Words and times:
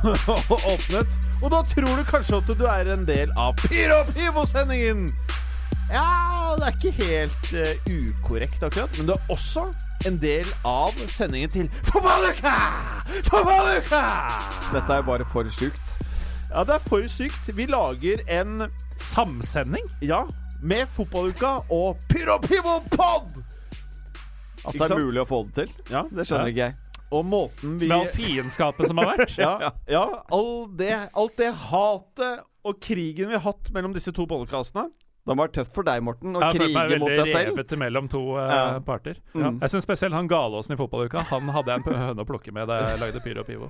åpnet. 0.72 1.18
Og 1.42 1.50
da 1.52 1.60
tror 1.66 1.98
du 1.98 2.04
kanskje 2.08 2.40
at 2.40 2.50
du 2.58 2.64
er 2.68 2.90
en 2.94 3.04
del 3.08 3.32
av 3.38 3.56
Pyro 3.66 4.00
Pivo-sendingen! 4.14 5.08
Ja, 5.90 6.54
det 6.58 6.68
er 6.68 6.76
ikke 6.76 6.92
helt 7.00 7.48
uh, 7.50 7.88
ukorrekt 7.90 8.62
akkurat, 8.62 8.92
men 8.96 9.08
du 9.08 9.14
er 9.16 9.32
også 9.32 9.64
en 10.06 10.20
del 10.22 10.46
av 10.68 10.94
sendingen 11.10 11.50
til 11.50 11.70
Fotballuka! 11.90 12.54
Fotballuka! 13.26 14.02
Dette 14.70 15.00
er 15.00 15.08
bare 15.08 15.26
for 15.32 15.50
sjukt. 15.50 15.96
Ja, 16.50 16.62
det 16.66 16.76
er 16.78 16.84
for 16.86 17.06
sykt. 17.10 17.50
Vi 17.54 17.66
lager 17.70 18.22
en 18.30 18.68
Samsending? 18.98 19.86
Ja, 20.02 20.24
med 20.62 20.86
Fotballuka 20.94 21.58
og 21.70 21.98
Pyro 22.10 22.38
Pivo 22.46 22.78
Pod! 22.94 23.42
At 24.66 24.76
det 24.76 24.90
er 24.90 24.98
mulig 25.00 25.22
å 25.22 25.26
få 25.28 25.44
det 25.48 25.64
til, 25.64 25.74
Ja, 25.90 26.04
det 26.10 26.26
skjønner 26.28 26.52
ikke 26.52 26.68
jeg. 26.68 26.78
Og 27.10 27.24
måten 27.26 27.78
vi 27.80 27.88
Med 27.90 27.96
all 27.96 28.10
fiendskapet 28.14 28.86
som 28.90 29.00
har 29.02 29.12
vært? 29.16 29.32
Ja, 29.42 29.72
ja 29.90 30.04
all 30.30 30.68
det, 30.78 30.92
alt 31.18 31.36
det 31.40 31.48
hatet 31.70 32.44
og 32.62 32.76
krigen 32.84 33.30
vi 33.32 33.34
har 33.38 33.42
hatt 33.46 33.70
mellom 33.72 33.94
disse 33.96 34.12
to 34.12 34.26
podkastene. 34.28 34.90
Det 35.24 35.32
har 35.34 35.38
vært 35.40 35.54
tøft 35.56 35.74
for 35.76 35.84
deg, 35.86 36.02
Morten, 36.04 36.34
å 36.36 36.40
krige 36.52 36.68
mot 36.68 36.68
deg 36.68 36.68
selv. 36.68 36.74
meg 36.76 36.88
krige 36.88 36.98
mot 37.00 37.08
veldig 37.10 37.24
deg 37.24 37.32
selv. 37.32 37.50
revet 37.56 37.72
mellom 37.82 38.08
to 38.12 38.20
uh, 38.36 38.44
Ja. 38.50 38.78
parter. 38.84 39.18
Mm. 39.34 39.58
Jeg 39.62 39.72
syns 39.74 39.84
spesielt 39.88 40.16
han 40.16 40.28
Galåsen 40.28 40.74
i 40.74 40.78
fotballuka. 40.80 41.22
Han 41.32 41.48
hadde 41.54 41.72
jeg 41.76 41.82
en 41.86 41.98
høne 42.04 42.24
å 42.24 42.28
plukke 42.28 42.52
med 42.56 42.68
da 42.68 42.78
jeg 42.82 43.00
lagde 43.02 43.22
Pyro 43.24 43.44
Pivo. 43.48 43.68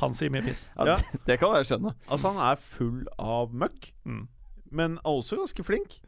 Han 0.00 0.14
sier 0.14 0.30
mye 0.30 0.42
piss. 0.46 0.66
Ja, 0.76 0.86
Ja. 0.92 0.96
det, 1.12 1.20
det 1.26 1.38
kan 1.42 1.54
jeg 1.58 1.66
skjønne. 1.70 1.94
Altså, 2.08 2.30
han 2.34 2.42
er 2.52 2.60
full 2.62 3.00
av 3.18 3.54
møkk, 3.54 3.90
Mm. 4.06 4.26
men 4.70 4.98
også 5.06 5.36
ganske 5.42 5.64
flink. 5.66 5.98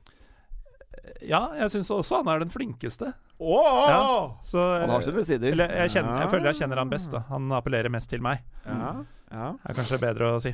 Ja, 1.27 1.41
jeg 1.59 1.71
syns 1.75 1.91
også 1.91 2.21
han 2.21 2.29
er 2.31 2.43
den 2.45 2.53
flinkeste. 2.53 3.13
Oh! 3.43 3.89
Ja. 3.91 4.03
Så, 4.47 4.61
Han 4.83 4.91
har 4.93 5.03
sine 5.07 5.25
sider. 5.27 5.51
eller, 5.53 5.73
jeg, 5.83 5.91
kjenner, 5.97 6.21
jeg 6.23 6.31
føler 6.31 6.51
jeg 6.53 6.61
kjenner 6.63 6.79
han 6.83 6.93
best. 6.93 7.11
da 7.15 7.25
Han 7.33 7.49
appellerer 7.59 7.91
mest 7.91 8.11
til 8.13 8.23
meg. 8.23 8.45
Ja, 8.67 8.93
ja. 9.33 9.49
Det 9.59 9.73
er 9.73 9.79
kanskje 9.81 9.99
bedre 10.03 10.35
å 10.37 10.43
si. 10.43 10.53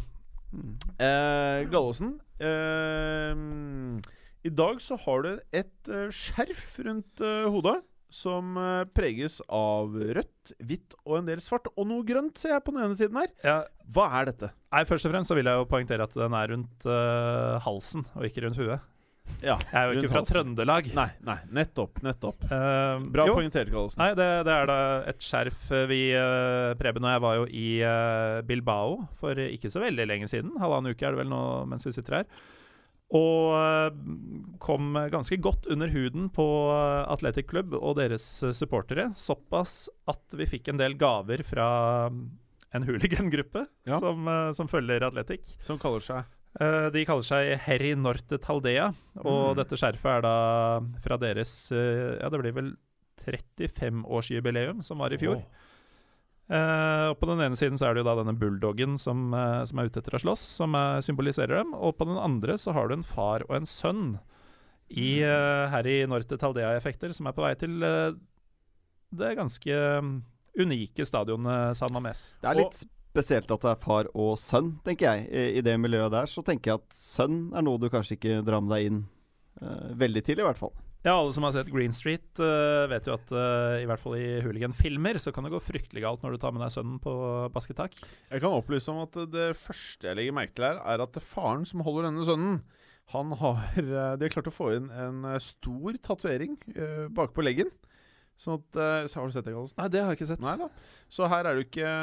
Eh, 1.05 1.67
Gallosen, 1.69 2.15
eh, 2.41 3.37
i 4.49 4.53
dag 4.55 4.81
så 4.81 4.97
har 5.05 5.25
du 5.27 5.31
et 5.53 5.91
eh, 5.93 6.09
skjerf 6.15 6.78
rundt 6.87 7.21
eh, 7.21 7.49
hodet 7.53 7.77
som 8.09 8.55
eh, 8.56 8.84
preges 8.97 9.41
av 9.53 9.93
rødt, 9.93 10.53
hvitt 10.65 10.95
og 11.05 11.19
en 11.19 11.28
del 11.28 11.43
svart. 11.45 11.69
Og 11.77 11.89
noe 11.91 12.06
grønt, 12.09 12.39
ser 12.41 12.55
jeg 12.55 12.65
på 12.65 12.72
den 12.72 12.87
ene 12.87 12.97
siden 12.97 13.19
her. 13.21 13.28
Ja, 13.45 13.59
Hva 13.93 14.06
er 14.21 14.31
dette? 14.31 14.53
nei, 14.72 14.84
Først 14.89 15.09
og 15.09 15.12
fremst 15.12 15.28
så 15.33 15.37
vil 15.37 15.49
jeg 15.51 15.61
jo 15.61 15.69
poengtere 15.69 16.06
at 16.09 16.17
den 16.17 16.37
er 16.39 16.55
rundt 16.55 16.87
uh, 16.89 17.59
halsen, 17.67 18.06
og 18.17 18.25
ikke 18.28 18.47
rundt 18.47 18.56
huet. 18.61 18.81
Ja, 19.43 19.55
Jeg 19.71 19.78
er 19.78 19.93
jo 19.93 20.00
ikke 20.00 20.11
fra. 20.12 20.22
Trøndelag. 20.27 20.89
Nei, 20.97 21.09
nei, 21.27 21.37
nettopp. 21.55 22.00
Nettopp. 22.03 22.43
uh, 22.50 22.99
Bra 23.15 23.27
jo. 23.28 23.37
poengtert, 23.39 23.71
Gallosen. 23.71 24.00
Nei, 24.03 24.11
det, 24.19 24.27
det 24.49 24.55
er 24.55 24.69
da 24.71 24.78
et 25.12 25.22
skjerf 25.22 25.69
eh, 25.75 25.84
vi 25.91 26.00
uh, 26.19 26.75
Preben 26.81 27.06
og 27.06 27.12
jeg 27.15 27.22
var 27.25 27.37
jo 27.39 27.44
i 27.47 27.66
uh, 27.87 28.41
Bilbao 28.49 28.97
for 29.21 29.39
ikke 29.39 29.71
så 29.71 29.83
veldig 29.84 30.06
lenge 30.11 30.31
siden. 30.31 30.56
Halvannen 30.59 30.91
uke 30.94 31.06
er 31.06 31.15
det 31.15 31.22
vel 31.22 31.31
nå 31.31 31.43
mens 31.71 31.87
vi 31.87 31.94
sitter 31.94 32.21
her. 32.21 32.31
Og 33.09 33.55
kom 34.61 34.99
ganske 35.09 35.39
godt 35.41 35.65
under 35.72 35.89
huden 35.89 36.27
på 36.34 36.45
Athletic 37.09 37.47
Club 37.49 37.72
og 37.78 37.95
deres 37.97 38.27
supportere. 38.53 39.06
Såpass 39.16 39.87
at 40.12 40.37
vi 40.37 40.45
fikk 40.50 40.69
en 40.69 40.83
del 40.83 40.99
gaver 41.00 41.41
fra 41.49 41.69
mm, 42.12 42.19
en 42.77 42.84
hooligan-gruppe 42.84 43.65
Ja. 43.89 43.97
som, 44.03 44.28
som 44.53 44.69
følger 44.69 45.06
Athletic. 45.09 45.55
Som 45.65 45.81
kaller 45.81 46.05
seg 46.05 46.27
Eh, 46.59 46.89
de 46.91 47.05
kaller 47.07 47.23
seg 47.23 47.53
Herri 47.69 47.93
Norte 47.95 48.39
Taldea, 48.43 48.89
og 49.23 49.55
Mm. 49.55 49.57
dette 49.61 49.79
skjerfet 49.79 50.11
er 50.17 50.23
da 50.27 50.81
fra 51.05 51.19
deres 51.23 51.71
uh, 51.71 52.19
Ja, 52.19 52.29
det 52.29 52.41
blir 52.43 52.55
vel 52.57 52.73
35-årsjubileum, 53.23 54.83
som 54.83 54.99
var 54.99 55.13
i 55.13 55.19
fjor. 55.21 55.43
Eh, 56.49 57.05
og 57.11 57.19
På 57.21 57.29
den 57.29 57.43
ene 57.45 57.59
siden 57.59 57.79
så 57.79 57.89
er 57.89 57.95
det 57.95 58.03
jo 58.03 58.09
da 58.09 58.17
denne 58.23 58.35
bulldoggen 58.39 58.99
som, 58.99 59.31
som 59.69 59.79
er 59.79 59.91
ute 59.91 60.01
etter 60.01 60.17
å 60.17 60.23
slåss, 60.23 60.47
som 60.63 60.75
symboliserer 61.05 61.61
dem. 61.61 61.75
Og 61.75 61.97
på 61.99 62.09
den 62.09 62.17
andre 62.19 62.57
så 62.59 62.73
har 62.73 62.89
du 62.89 62.95
en 62.97 63.07
far 63.07 63.45
og 63.49 63.55
en 63.59 63.69
sønn 63.69 64.19
i 64.89 65.21
uh, 65.21 65.69
Herri 65.69 66.07
Norte 66.09 66.39
Taldea-effekter, 66.41 67.13
som 67.13 67.29
er 67.29 67.37
på 67.37 67.45
vei 67.45 67.53
til 67.61 67.77
det 69.19 69.35
ganske 69.37 69.77
mm, 70.03 70.15
unike 70.59 71.05
stadionet 71.07 71.77
San 71.77 71.93
Mames. 71.93 72.33
Det 72.41 72.49
er 72.51 72.63
litt 72.63 72.83
spesielt 73.09 73.51
at 73.51 73.65
det 73.65 73.71
er 73.73 73.81
far 73.83 74.11
og 74.15 74.37
sønn, 74.41 74.75
tenker 74.87 75.09
jeg. 75.09 75.29
I, 75.31 75.47
I 75.59 75.65
det 75.65 75.79
miljøet 75.81 76.13
der 76.15 76.29
så 76.31 76.45
tenker 76.47 76.73
jeg 76.75 76.83
at 76.83 76.99
sønn 76.99 77.49
er 77.57 77.65
noe 77.65 77.81
du 77.81 77.89
kanskje 77.93 78.19
ikke 78.19 78.43
drar 78.47 78.63
med 78.65 78.75
deg 78.77 78.91
inn 78.91 79.01
uh, 79.63 79.97
veldig 79.99 80.25
tidlig, 80.27 80.45
i 80.45 80.49
hvert 80.51 80.61
fall. 80.61 80.75
Ja, 81.07 81.15
alle 81.15 81.31
som 81.33 81.45
har 81.47 81.55
sett 81.55 81.71
Green 81.71 81.95
Street, 81.95 82.27
uh, 82.43 82.89
vet 82.91 83.07
jo 83.07 83.15
at 83.15 83.31
uh, 83.31 83.79
i 83.79 83.87
hvert 83.89 84.03
fall 84.03 84.17
i 84.19 84.41
hooligan-filmer 84.45 85.21
så 85.23 85.33
kan 85.35 85.47
det 85.47 85.53
gå 85.55 85.61
fryktelig 85.63 86.03
galt 86.05 86.25
når 86.25 86.35
du 86.35 86.43
tar 86.43 86.55
med 86.55 86.65
deg 86.65 86.75
sønnen 86.75 86.99
på 87.03 87.15
basketak. 87.55 87.95
Jeg 88.29 88.43
kan 88.43 88.57
opplyse 88.57 88.91
om 88.93 89.05
at 89.05 89.19
det 89.33 89.53
første 89.61 90.11
jeg 90.11 90.19
legger 90.19 90.37
merke 90.37 90.57
til 90.59 90.67
her, 90.69 90.83
er 90.83 91.05
at 91.05 91.15
det 91.15 91.23
er 91.23 91.31
faren 91.31 91.65
som 91.69 91.87
holder 91.87 92.11
denne 92.11 92.27
sønnen. 92.29 92.61
Han 93.15 93.31
har 93.41 93.63
De 93.79 94.27
har 94.27 94.35
klart 94.35 94.51
å 94.51 94.53
få 94.53 94.73
inn 94.77 94.91
en 94.93 95.23
stor 95.41 95.97
tatovering 96.05 96.59
uh, 96.75 97.07
bakpå 97.15 97.47
leggen. 97.47 97.71
Sånn 98.38 98.60
at 98.60 98.78
eh, 98.78 99.06
så 99.10 99.19
Har 99.19 99.31
du 99.31 99.34
sett 99.34 99.49
det, 99.49 99.54
Gallosen? 99.56 99.78
Nei, 99.81 99.88
det 99.91 100.03
har 100.04 100.12
jeg 100.15 100.21
ikke 100.21 100.31
sett. 100.31 100.43
Nei 100.44 100.54
da. 100.60 100.69
Så 101.10 101.26
her 101.31 101.43
er 101.49 101.56
det 101.56 101.65
jo 101.65 101.69
ikke 101.72 101.94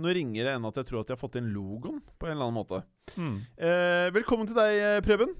noe 0.00 0.14
ringere 0.16 0.54
enn 0.56 0.68
at 0.68 0.80
jeg 0.80 0.88
tror 0.88 1.02
at 1.02 1.10
de 1.10 1.16
har 1.16 1.20
fått 1.20 1.36
inn 1.40 1.50
logoen 1.52 2.00
på 2.16 2.28
en 2.28 2.34
eller 2.36 2.48
annen 2.48 2.56
måte. 2.56 2.80
Mm. 3.18 3.36
Eh, 3.60 4.06
velkommen 4.16 4.48
til 4.48 4.56
deg, 4.56 4.78
eh, 4.80 5.02
Preben. 5.04 5.34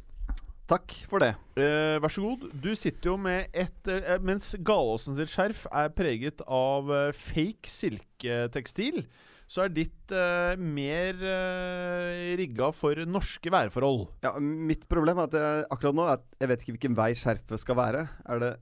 Takk 0.68 0.92
for 1.08 1.24
det. 1.24 1.30
Eh, 1.56 1.96
vær 2.04 2.12
så 2.12 2.26
god. 2.26 2.42
Du 2.60 2.74
sitter 2.76 3.14
jo 3.14 3.16
med 3.24 3.48
et 3.56 3.88
eh, 3.88 4.18
Mens 4.20 4.50
Galåsen 4.60 5.16
sitt 5.16 5.32
skjerf 5.32 5.64
er 5.72 5.88
preget 5.96 6.44
av 6.44 6.92
eh, 6.92 7.08
fake 7.16 7.72
silketekstil, 7.72 9.06
så 9.48 9.64
er 9.64 9.72
ditt 9.72 10.12
eh, 10.12 10.60
mer 10.60 11.16
eh, 11.24 12.36
rigga 12.36 12.68
for 12.76 13.00
norske 13.08 13.48
værforhold. 13.48 14.10
Ja, 14.26 14.34
mitt 14.36 14.84
problem 14.92 15.22
er 15.22 15.30
at 15.30 15.38
jeg, 15.40 15.64
akkurat 15.72 15.96
nå 15.96 16.04
er 16.04 16.18
at 16.18 16.26
jeg 16.36 16.52
vet 16.52 16.66
ikke 16.66 16.76
hvilken 16.76 16.98
vei 17.00 17.14
skjerfet 17.16 17.64
skal 17.64 17.80
være. 17.80 18.04
Er 18.28 18.44
det 18.44 18.52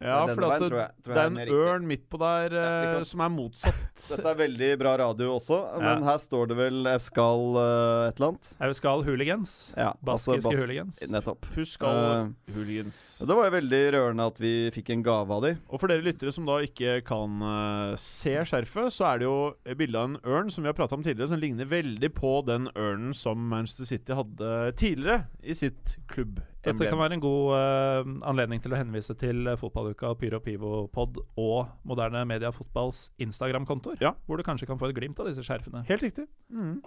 Ja, 0.00 0.20
for 0.30 0.36
veien, 0.46 0.62
tror 0.62 0.78
jeg- 0.78 1.02
tror 1.02 1.14
det 1.14 1.22
er 1.22 1.26
en 1.26 1.54
ørn 1.58 1.86
midt 1.90 2.04
på 2.08 2.18
der 2.22 2.52
Ja, 2.54 2.66
eh, 2.82 2.94
kan- 2.98 3.04
som 3.04 3.20
er 3.20 3.28
motsatt. 3.34 3.74
Dette 4.08 4.26
er 4.30 4.36
veldig 4.38 4.78
bra 4.78 4.92
radio 5.00 5.32
også, 5.38 5.58
men 5.82 6.02
her 6.06 6.18
står 6.22 6.48
det 6.52 6.56
vel 6.56 6.86
Euskal 6.86 7.08
skal 7.18 7.56
eh, 7.58 8.08
et 8.08 8.20
eller 8.20 8.28
annet. 8.28 8.50
Euskal 8.68 9.02
hooligans. 9.04 9.54
Ja, 9.76 9.88
altså 10.06 10.36
Baskiske 10.36 10.44
bas- 10.52 10.60
hooligans. 10.62 11.00
Nettopp. 11.10 11.48
Husk 11.56 11.82
all 11.82 11.98
Eh, 11.98 12.54
hooligans. 12.54 13.00
Det 13.18 13.34
var 13.36 13.48
jo 13.50 13.54
veldig 13.56 13.82
rørende 13.96 14.26
at 14.30 14.38
vi 14.38 14.52
fikk 14.70 14.90
en 14.94 15.02
gave 15.02 15.30
av 15.34 15.42
de. 15.42 15.56
Og 15.68 15.80
for 15.80 15.88
dere 15.88 16.02
lyttere 16.06 16.32
som 16.32 16.46
da 16.46 16.60
ikke 16.62 17.02
kan 17.04 17.42
uh, 17.42 17.96
se 17.96 18.36
skjerfet, 18.44 18.92
så 18.94 19.08
er 19.14 19.18
det 19.18 19.26
jo 19.26 19.54
bilde 19.76 19.98
av 19.98 20.10
en 20.12 20.16
ørn 20.24 20.50
som 20.54 20.62
vi 20.62 20.68
har 20.70 20.74
prata 20.78 20.94
om 20.94 21.02
tidligere, 21.02 21.28
som 21.34 21.40
ligner 21.42 21.66
veldig 21.66 22.12
på 22.14 22.36
den 22.46 22.68
ørnen 22.76 23.12
som 23.14 23.36
Manchester 23.50 23.84
City 23.84 24.14
hadde 24.14 24.72
tidligere 24.78 25.24
i 25.42 25.54
sitt 25.58 25.96
klubb. 26.06 26.38
Dette 26.64 26.88
kan 26.90 26.98
være 26.98 27.14
en 27.14 27.22
god 27.22 27.52
uh, 27.54 28.08
anledning 28.26 28.62
til 28.62 28.74
å 28.74 28.78
henvise 28.78 29.14
til 29.18 29.46
eh, 29.46 29.58
Fotballuka 29.58 30.10
og 30.10 30.18
Pyro 30.18 30.40
Pivo 30.42 30.72
Pod 30.90 31.20
og 31.38 31.70
Moderne 31.86 32.24
Media 32.26 32.50
Fotballs 32.54 33.08
Instagram-kontoer, 33.22 34.00
Ja. 34.02 34.14
hvor 34.26 34.40
du 34.40 34.44
kanskje 34.46 34.66
kan 34.66 34.80
få 34.80 34.90
et 34.90 34.96
glimt 34.98 35.20
av 35.22 35.30
disse 35.30 35.44
skjerfene. 35.46 35.84
Helt 35.88 36.02
riktig. 36.02 36.26
Mm. 36.50 36.80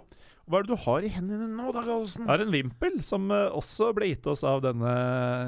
Hva 0.44 0.60
er 0.60 0.66
det 0.66 0.74
du 0.74 0.84
har 0.84 1.06
i 1.06 1.12
hendene 1.14 1.48
nå, 1.48 1.72
da, 1.72 1.86
Gallosen? 1.86 2.26
Jeg 2.26 2.32
har 2.34 2.44
en 2.44 2.52
vimpel 2.52 3.00
som 3.06 3.30
eh, 3.32 3.48
også 3.48 3.92
ble 3.96 4.12
gitt 4.12 4.28
oss 4.28 4.44
av 4.44 4.60
denne 4.64 4.94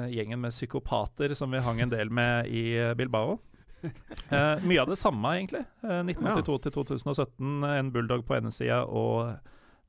gjengen 0.09 0.41
med 0.41 0.55
psykopater 0.55 1.35
som 1.37 1.53
vi 1.53 1.61
hang 1.61 1.85
en 1.85 1.93
del 1.93 2.09
med 2.09 2.49
i 2.49 2.65
Bilbao. 2.97 3.37
Uh, 3.85 4.57
mye 4.69 4.81
av 4.81 4.89
det 4.89 4.97
samme, 4.97 5.37
egentlig. 5.37 5.67
Uh, 5.85 6.01
1982 6.01 6.61
til 6.65 6.79
2017. 6.81 7.57
En 7.75 7.91
bulldog 7.93 8.25
på 8.25 8.39
ene 8.39 8.49
sida 8.55 8.87
og 8.89 9.35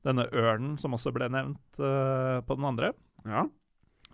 denne 0.05 0.27
ørnen 0.29 0.75
som 0.77 0.93
også 0.93 1.09
ble 1.15 1.25
nevnt 1.33 1.79
på 1.81 2.55
den 2.55 2.67
andre. 2.69 2.93
Ja. 3.25 3.47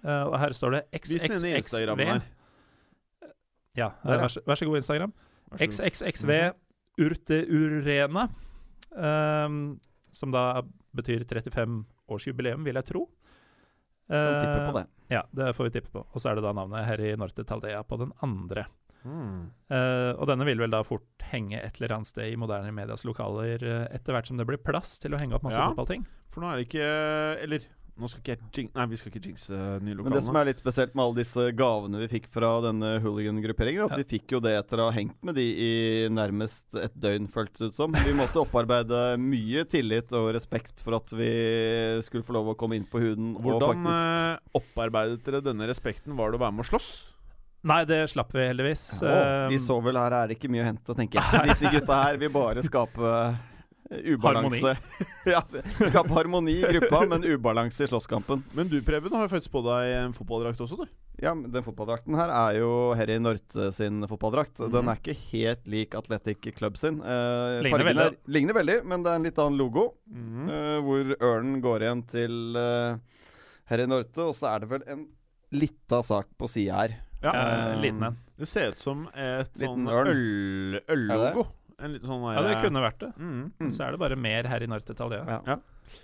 Eh, 0.04 0.24
og 0.28 0.36
her 0.40 0.54
står 0.58 0.78
det 0.78 0.82
XXXV. 1.00 2.22
Ja, 3.74 3.90
Der, 4.04 4.20
vær, 4.22 4.36
vær 4.46 4.60
så 4.60 4.66
god, 4.70 4.78
Instagram. 4.78 5.14
Så. 5.54 5.58
XXXV 5.66 6.36
Urteurena. 7.02 8.28
Um, 8.94 9.80
som 10.14 10.30
da 10.34 10.62
betyr 10.94 11.24
35-årsjubileum, 11.26 12.62
vil 12.68 12.78
jeg 12.78 12.86
tro. 12.92 13.08
Uh, 14.12 14.38
tippe 14.38 14.60
Eh, 14.60 14.68
på 14.70 14.76
det. 14.78 14.86
Ja, 15.10 15.24
det 15.34 15.54
får 15.58 15.70
vi 15.70 15.74
tippe 15.80 15.90
på. 15.96 16.04
Og 16.06 16.22
så 16.22 16.30
er 16.30 16.38
det 16.38 16.44
da 16.46 16.52
navnet 16.54 16.86
Herri 16.86 17.16
Norte 17.18 17.46
Taldea 17.50 17.82
på 17.88 17.98
den 18.04 18.12
andre. 18.22 18.68
Mm. 19.04 19.50
Uh, 19.74 20.14
og 20.22 20.28
denne 20.30 20.46
vil 20.48 20.62
vel 20.62 20.72
da 20.72 20.84
fort 20.86 21.26
henge 21.34 21.58
et 21.60 21.80
eller 21.82 21.96
annet 21.98 22.08
sted 22.12 22.30
i 22.32 22.38
moderne 22.40 22.70
medias 22.72 23.04
lokaler 23.08 23.64
uh, 23.66 23.88
etter 23.92 24.14
hvert 24.16 24.30
som 24.30 24.38
det 24.40 24.46
blir 24.48 24.62
plass 24.64 24.96
til 25.04 25.16
å 25.16 25.20
henge 25.20 25.36
opp 25.36 25.44
masse 25.48 25.58
Ja. 25.60 25.72
fotballting. 25.74 26.06
For 26.32 26.44
nå 26.44 26.52
er 26.54 26.62
det 26.62 26.68
ikke 26.70 26.88
Eller 27.44 27.66
nå 27.94 28.08
skal 28.10 28.22
ikke 28.24 28.34
jeg. 28.58 28.70
Nei, 28.74 28.86
vi 28.90 28.98
skal 28.98 29.12
ikke 29.12 29.22
jinxe 29.28 29.58
nye 29.86 29.96
Men 30.02 30.16
det 30.16 30.24
som 30.26 30.36
er 30.40 30.48
litt 30.50 30.58
spesielt 30.64 30.96
med 30.98 31.04
alle 31.06 31.20
disse 31.22 31.44
gavene 31.54 32.00
vi 32.02 32.08
fikk 32.10 32.26
fra 32.34 32.50
denne 32.66 32.96
hooligan-grupperingen, 33.04 33.84
at 33.86 33.94
Ja. 33.94 34.00
vi 34.02 34.08
fikk 34.18 34.34
jo 34.34 34.40
det 34.42 34.56
etter 34.58 34.82
å 34.82 34.88
ha 34.90 34.96
hengt 34.96 35.20
med 35.22 35.36
de 35.38 35.46
i 35.46 35.70
nærmest 36.10 36.74
et 36.82 36.96
døgn, 36.98 37.28
føltes 37.30 37.60
det 37.62 37.70
ut 37.70 37.78
som. 37.78 37.92
Vi 37.94 38.16
måtte 38.18 38.42
opparbeide 38.42 39.04
mye 39.22 39.64
tillit 39.70 40.12
og 40.18 40.32
respekt 40.34 40.82
for 40.82 40.98
at 40.98 41.14
vi 41.14 41.30
skulle 42.02 42.26
få 42.26 42.34
lov 42.34 42.50
å 42.54 42.58
komme 42.58 42.76
inn 42.82 42.86
på 42.90 43.00
huden 43.04 43.36
og 43.38 43.46
Hvordan 43.46 43.86
faktisk 43.86 44.10
eh, 44.10 44.60
opparbeidet 44.62 45.24
dere 45.30 45.44
denne 45.46 45.70
respekten? 45.70 46.18
Var 46.18 46.32
det 46.34 46.40
å 46.42 46.46
være 46.48 46.58
med 46.58 46.66
å 46.66 46.70
slåss? 46.74 46.92
Nei, 47.64 47.86
det 47.88 48.02
slapp 48.12 48.34
vi 48.36 48.44
heldigvis. 48.50 48.82
Å, 49.00 49.08
Eh, 49.08 49.50
De 49.54 49.58
så 49.62 49.78
vel 49.86 49.96
her 49.96 50.12
er 50.18 50.28
det 50.28 50.36
ikke 50.42 50.50
mye 50.52 50.66
å 50.66 50.68
hente, 50.68 50.98
tenker 50.98 51.22
jeg. 51.22 51.46
Disse 51.54 51.70
gutta 51.72 52.02
her 52.10 52.18
vil 52.20 52.34
bare 52.34 52.60
skape 52.66 53.00
eh, 53.00 53.38
ubalanse. 54.14 54.74
Harmoni. 54.76 55.88
skape 55.92 56.14
harmoni 56.16 56.56
i 56.60 56.74
gruppa, 56.76 57.04
men 57.10 57.26
ubalanse 57.28 57.86
i 57.86 57.90
slåsskampen. 57.92 58.44
Men 58.58 58.70
du, 58.72 58.80
Preben, 58.86 59.14
har 59.14 59.28
jo 59.28 59.32
faktisk 59.32 59.54
på 59.54 59.64
deg 59.66 59.94
en 60.00 60.16
fotballdrakt 60.18 60.62
også, 60.66 60.84
du. 60.84 60.92
Ja, 61.22 61.34
men 61.38 61.52
Den 61.54 61.64
fotballdrakten 61.66 62.16
her 62.18 62.32
er 62.34 62.58
jo 62.58 62.70
Herry 62.98 63.20
Norte 63.22 63.70
sin 63.76 64.02
fotballdrakt. 64.10 64.64
Den 64.74 64.90
er 64.90 65.00
ikke 65.00 65.16
helt 65.30 65.68
lik 65.70 65.94
Athletic 65.98 66.48
Club 66.58 66.80
sin. 66.82 67.00
Eh, 67.06 67.60
Ligner 67.68 67.88
veldig. 67.90 68.08
Er, 68.10 68.18
ligner 68.34 68.58
veldig, 68.58 68.78
men 68.90 69.06
det 69.06 69.12
er 69.14 69.22
en 69.22 69.28
litt 69.30 69.42
annen 69.44 69.60
logo. 69.62 69.90
Mm. 70.10 70.48
eh, 70.50 70.78
hvor 70.84 71.14
ørnen 71.20 71.62
går 71.64 71.86
igjen 71.86 72.04
til 72.10 72.60
eh, 72.60 73.22
Herry 73.72 73.88
Norte, 73.90 74.26
og 74.26 74.36
så 74.38 74.56
er 74.56 74.64
det 74.64 74.72
vel 74.74 74.88
en 74.96 75.08
lita 75.54 76.02
sak 76.04 76.32
på 76.40 76.50
sida 76.50 76.82
her. 76.82 76.98
Ja. 77.24 77.32
eh, 77.32 77.82
liten 77.86 78.04
en. 78.10 78.18
Det 78.36 78.50
ser 78.50 78.74
ut 78.74 78.82
som 78.82 79.06
et 79.14 79.54
sånn 79.62 79.86
øllogo. 79.88 80.82
øl, 80.90 81.46
sånn 81.84 82.24
Ja, 82.36 82.42
det 82.48 82.58
kunne 82.64 82.82
vært 82.84 83.00
det. 83.04 83.12
Mm. 83.20 83.52
Mm. 83.60 83.72
Så 83.76 83.84
er 83.86 83.92
det 83.96 84.00
bare 84.00 84.16
mer 84.20 84.44
her 84.50 84.64
i 84.64 84.68
Norte 84.72 84.96
Italia. 84.96 85.24
Ja. 85.28 85.40
Ja. 85.48 85.58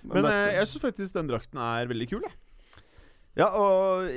Men 0.03 0.23
dette- 0.23 0.35
eh, 0.51 0.55
jeg 0.59 0.67
syns 0.67 0.83
faktisk 0.83 1.13
den 1.13 1.27
drakten 1.31 1.57
er 1.63 1.87
veldig 1.87 2.09
kul, 2.11 2.21
jeg. 2.27 2.35
Ja, 3.39 3.45
og 3.55 4.09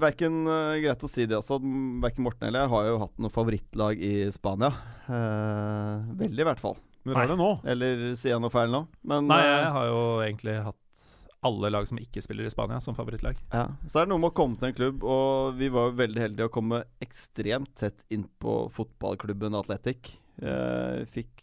verken 0.00 0.44
Greit 0.80 1.02
å 1.04 1.08
si 1.10 1.26
det 1.26 1.36
også, 1.36 1.58
verken 2.00 2.22
Morten 2.24 2.46
eller 2.48 2.60
jeg 2.64 2.70
har 2.72 2.84
jo 2.86 2.98
hatt 3.02 3.18
noe 3.18 3.28
favorittlag 3.34 3.98
i 4.00 4.30
Spania. 4.32 4.70
Eh, 5.10 6.06
veldig, 6.16 6.40
i 6.40 6.48
hvert 6.48 6.60
fall. 6.62 6.76
Men 7.04 7.14
dere 7.14 7.20
har 7.22 7.30
det 7.32 7.38
nå. 7.40 7.50
Eller 7.72 8.02
sier 8.20 8.34
jeg 8.36 8.40
noe 8.44 8.52
feil 8.52 8.70
nå? 8.72 8.86
Men 9.04 9.26
Nei, 9.28 9.40
eh, 9.40 9.56
jeg 9.64 9.72
har 9.76 9.86
jo 9.90 10.00
egentlig 10.24 10.56
hatt 10.64 10.76
alle 11.42 11.70
lag 11.72 11.86
som 11.88 11.96
ikke 11.96 12.20
spiller 12.22 12.44
i 12.44 12.52
Spania, 12.52 12.80
som 12.84 12.94
favorittlag. 12.94 13.36
Ja, 13.52 13.66
Så 13.88 14.00
er 14.00 14.04
det 14.04 14.10
noe 14.12 14.20
med 14.20 14.30
å 14.32 14.36
komme 14.36 14.58
til 14.60 14.68
en 14.68 14.74
klubb, 14.76 15.02
og 15.08 15.54
vi 15.56 15.68
var 15.72 15.88
jo 15.90 15.96
veldig 15.96 16.20
heldige 16.20 16.48
å 16.48 16.52
komme 16.52 16.82
ekstremt 17.00 17.74
tett 17.80 18.04
inn 18.12 18.26
på 18.40 18.70
fotballklubben 18.76 19.56
Atletic. 19.56 20.19
Eh, 20.40 21.04
fikk 21.10 21.36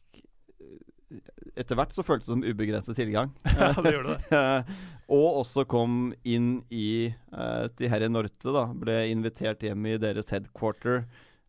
Etter 1.57 1.77
hvert 1.79 1.93
så 1.95 2.03
føltes 2.03 2.27
det 2.27 2.33
som 2.33 2.43
ubegrenset 2.43 2.97
tilgang. 2.99 3.31
Ja, 3.57 3.71
det 3.79 3.93
gjør 3.95 4.09
det. 4.09 4.17
Eh, 4.35 4.71
og 5.17 5.39
også 5.43 5.63
kom 5.69 6.11
inn 6.27 6.59
i 6.69 7.13
uh, 7.31 7.69
til 7.79 7.89
Herre 7.89 8.09
Norte, 8.11 8.51
da. 8.53 8.65
Ble 8.75 8.97
invitert 9.13 9.63
hjem 9.63 9.87
i 9.87 9.95
deres 10.01 10.29
headquarter 10.35 11.05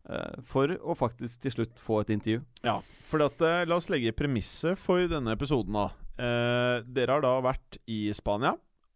uh, 0.09 0.39
for 0.47 0.71
å 0.79 0.95
faktisk 0.97 1.43
til 1.43 1.57
slutt 1.57 1.83
få 1.83 1.99
et 2.05 2.13
intervju. 2.15 2.41
Ja, 2.63 2.79
for 3.05 3.27
at, 3.27 3.43
uh, 3.43 3.65
La 3.67 3.77
oss 3.77 3.91
legge 3.91 4.15
premisset 4.15 4.79
for 4.79 5.03
denne 5.11 5.35
episoden. 5.35 5.75
da 5.75 5.89
eh, 6.19 6.85
Dere 6.87 7.17
har 7.17 7.23
da 7.23 7.35
vært 7.43 7.79
i 7.89 8.07
Spania 8.15 8.55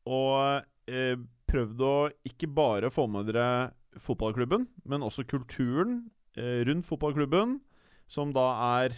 og 0.10 0.66
eh, 0.92 1.16
prøvd 1.50 1.84
å 1.86 1.96
ikke 2.28 2.50
bare 2.52 2.92
få 2.92 3.06
med 3.12 3.30
dere 3.30 3.72
fotballklubben, 4.02 4.66
men 4.90 5.06
også 5.06 5.26
kulturen 5.30 6.02
eh, 6.36 6.64
rundt 6.68 6.88
fotballklubben, 6.88 7.60
som 8.08 8.34
da 8.36 8.46
er 8.84 8.98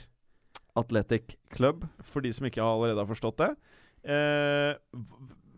Athletic 0.75 1.37
Club. 1.53 1.85
for 2.03 2.21
de 2.21 2.33
som 2.33 2.45
ikke 2.45 2.63
allerede 2.63 2.99
har 2.99 3.09
forstått 3.09 3.37
det. 3.39 3.51
Eh, 4.05 4.75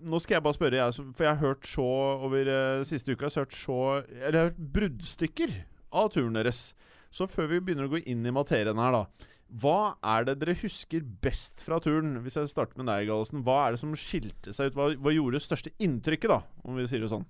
nå 0.08 0.20
skal 0.22 0.38
jeg 0.38 0.46
bare 0.46 0.58
spørre, 0.58 0.78
jeg, 0.78 1.08
for 1.18 1.26
jeg 1.26 1.34
har 1.34 1.42
hørt 1.42 1.68
så 1.68 1.88
over 2.28 2.52
eh, 2.54 2.84
siste 2.88 3.12
uka 3.12 3.30
så 3.30 3.42
har 3.42 3.48
jeg 3.48 3.50
hørt 3.50 3.58
så 3.58 3.80
Eller 3.98 4.38
jeg 4.38 4.44
har 4.44 4.52
hørt 4.52 4.68
bruddstykker 4.78 5.56
av 5.92 6.12
turen 6.14 6.38
deres. 6.38 6.62
Så 7.10 7.28
før 7.28 7.50
vi 7.52 7.64
begynner 7.64 7.88
å 7.88 7.96
gå 7.96 8.04
inn 8.06 8.26
i 8.28 8.36
materien 8.36 8.78
her, 8.78 8.94
da. 8.94 9.34
Hva 9.48 9.96
er 10.04 10.26
det 10.28 10.40
dere 10.42 10.58
husker 10.60 11.06
best 11.24 11.64
fra 11.64 11.80
turen? 11.80 12.18
Hvis 12.24 12.36
jeg 12.36 12.52
starter 12.52 12.78
med 12.80 12.90
deg, 12.92 13.08
Gallosen. 13.08 13.46
Hva 13.48 13.62
er 13.66 13.76
det 13.76 13.82
som 13.82 13.96
skilte 13.96 14.52
seg 14.54 14.70
ut? 14.70 14.78
Hva, 14.78 14.90
hva 15.00 15.14
gjorde 15.16 15.40
det 15.40 15.46
største 15.46 15.72
inntrykket, 15.80 16.34
da? 16.34 16.42
Om 16.68 16.78
vi 16.82 16.88
sier 16.92 17.06
det 17.06 17.12
sånn. 17.14 17.24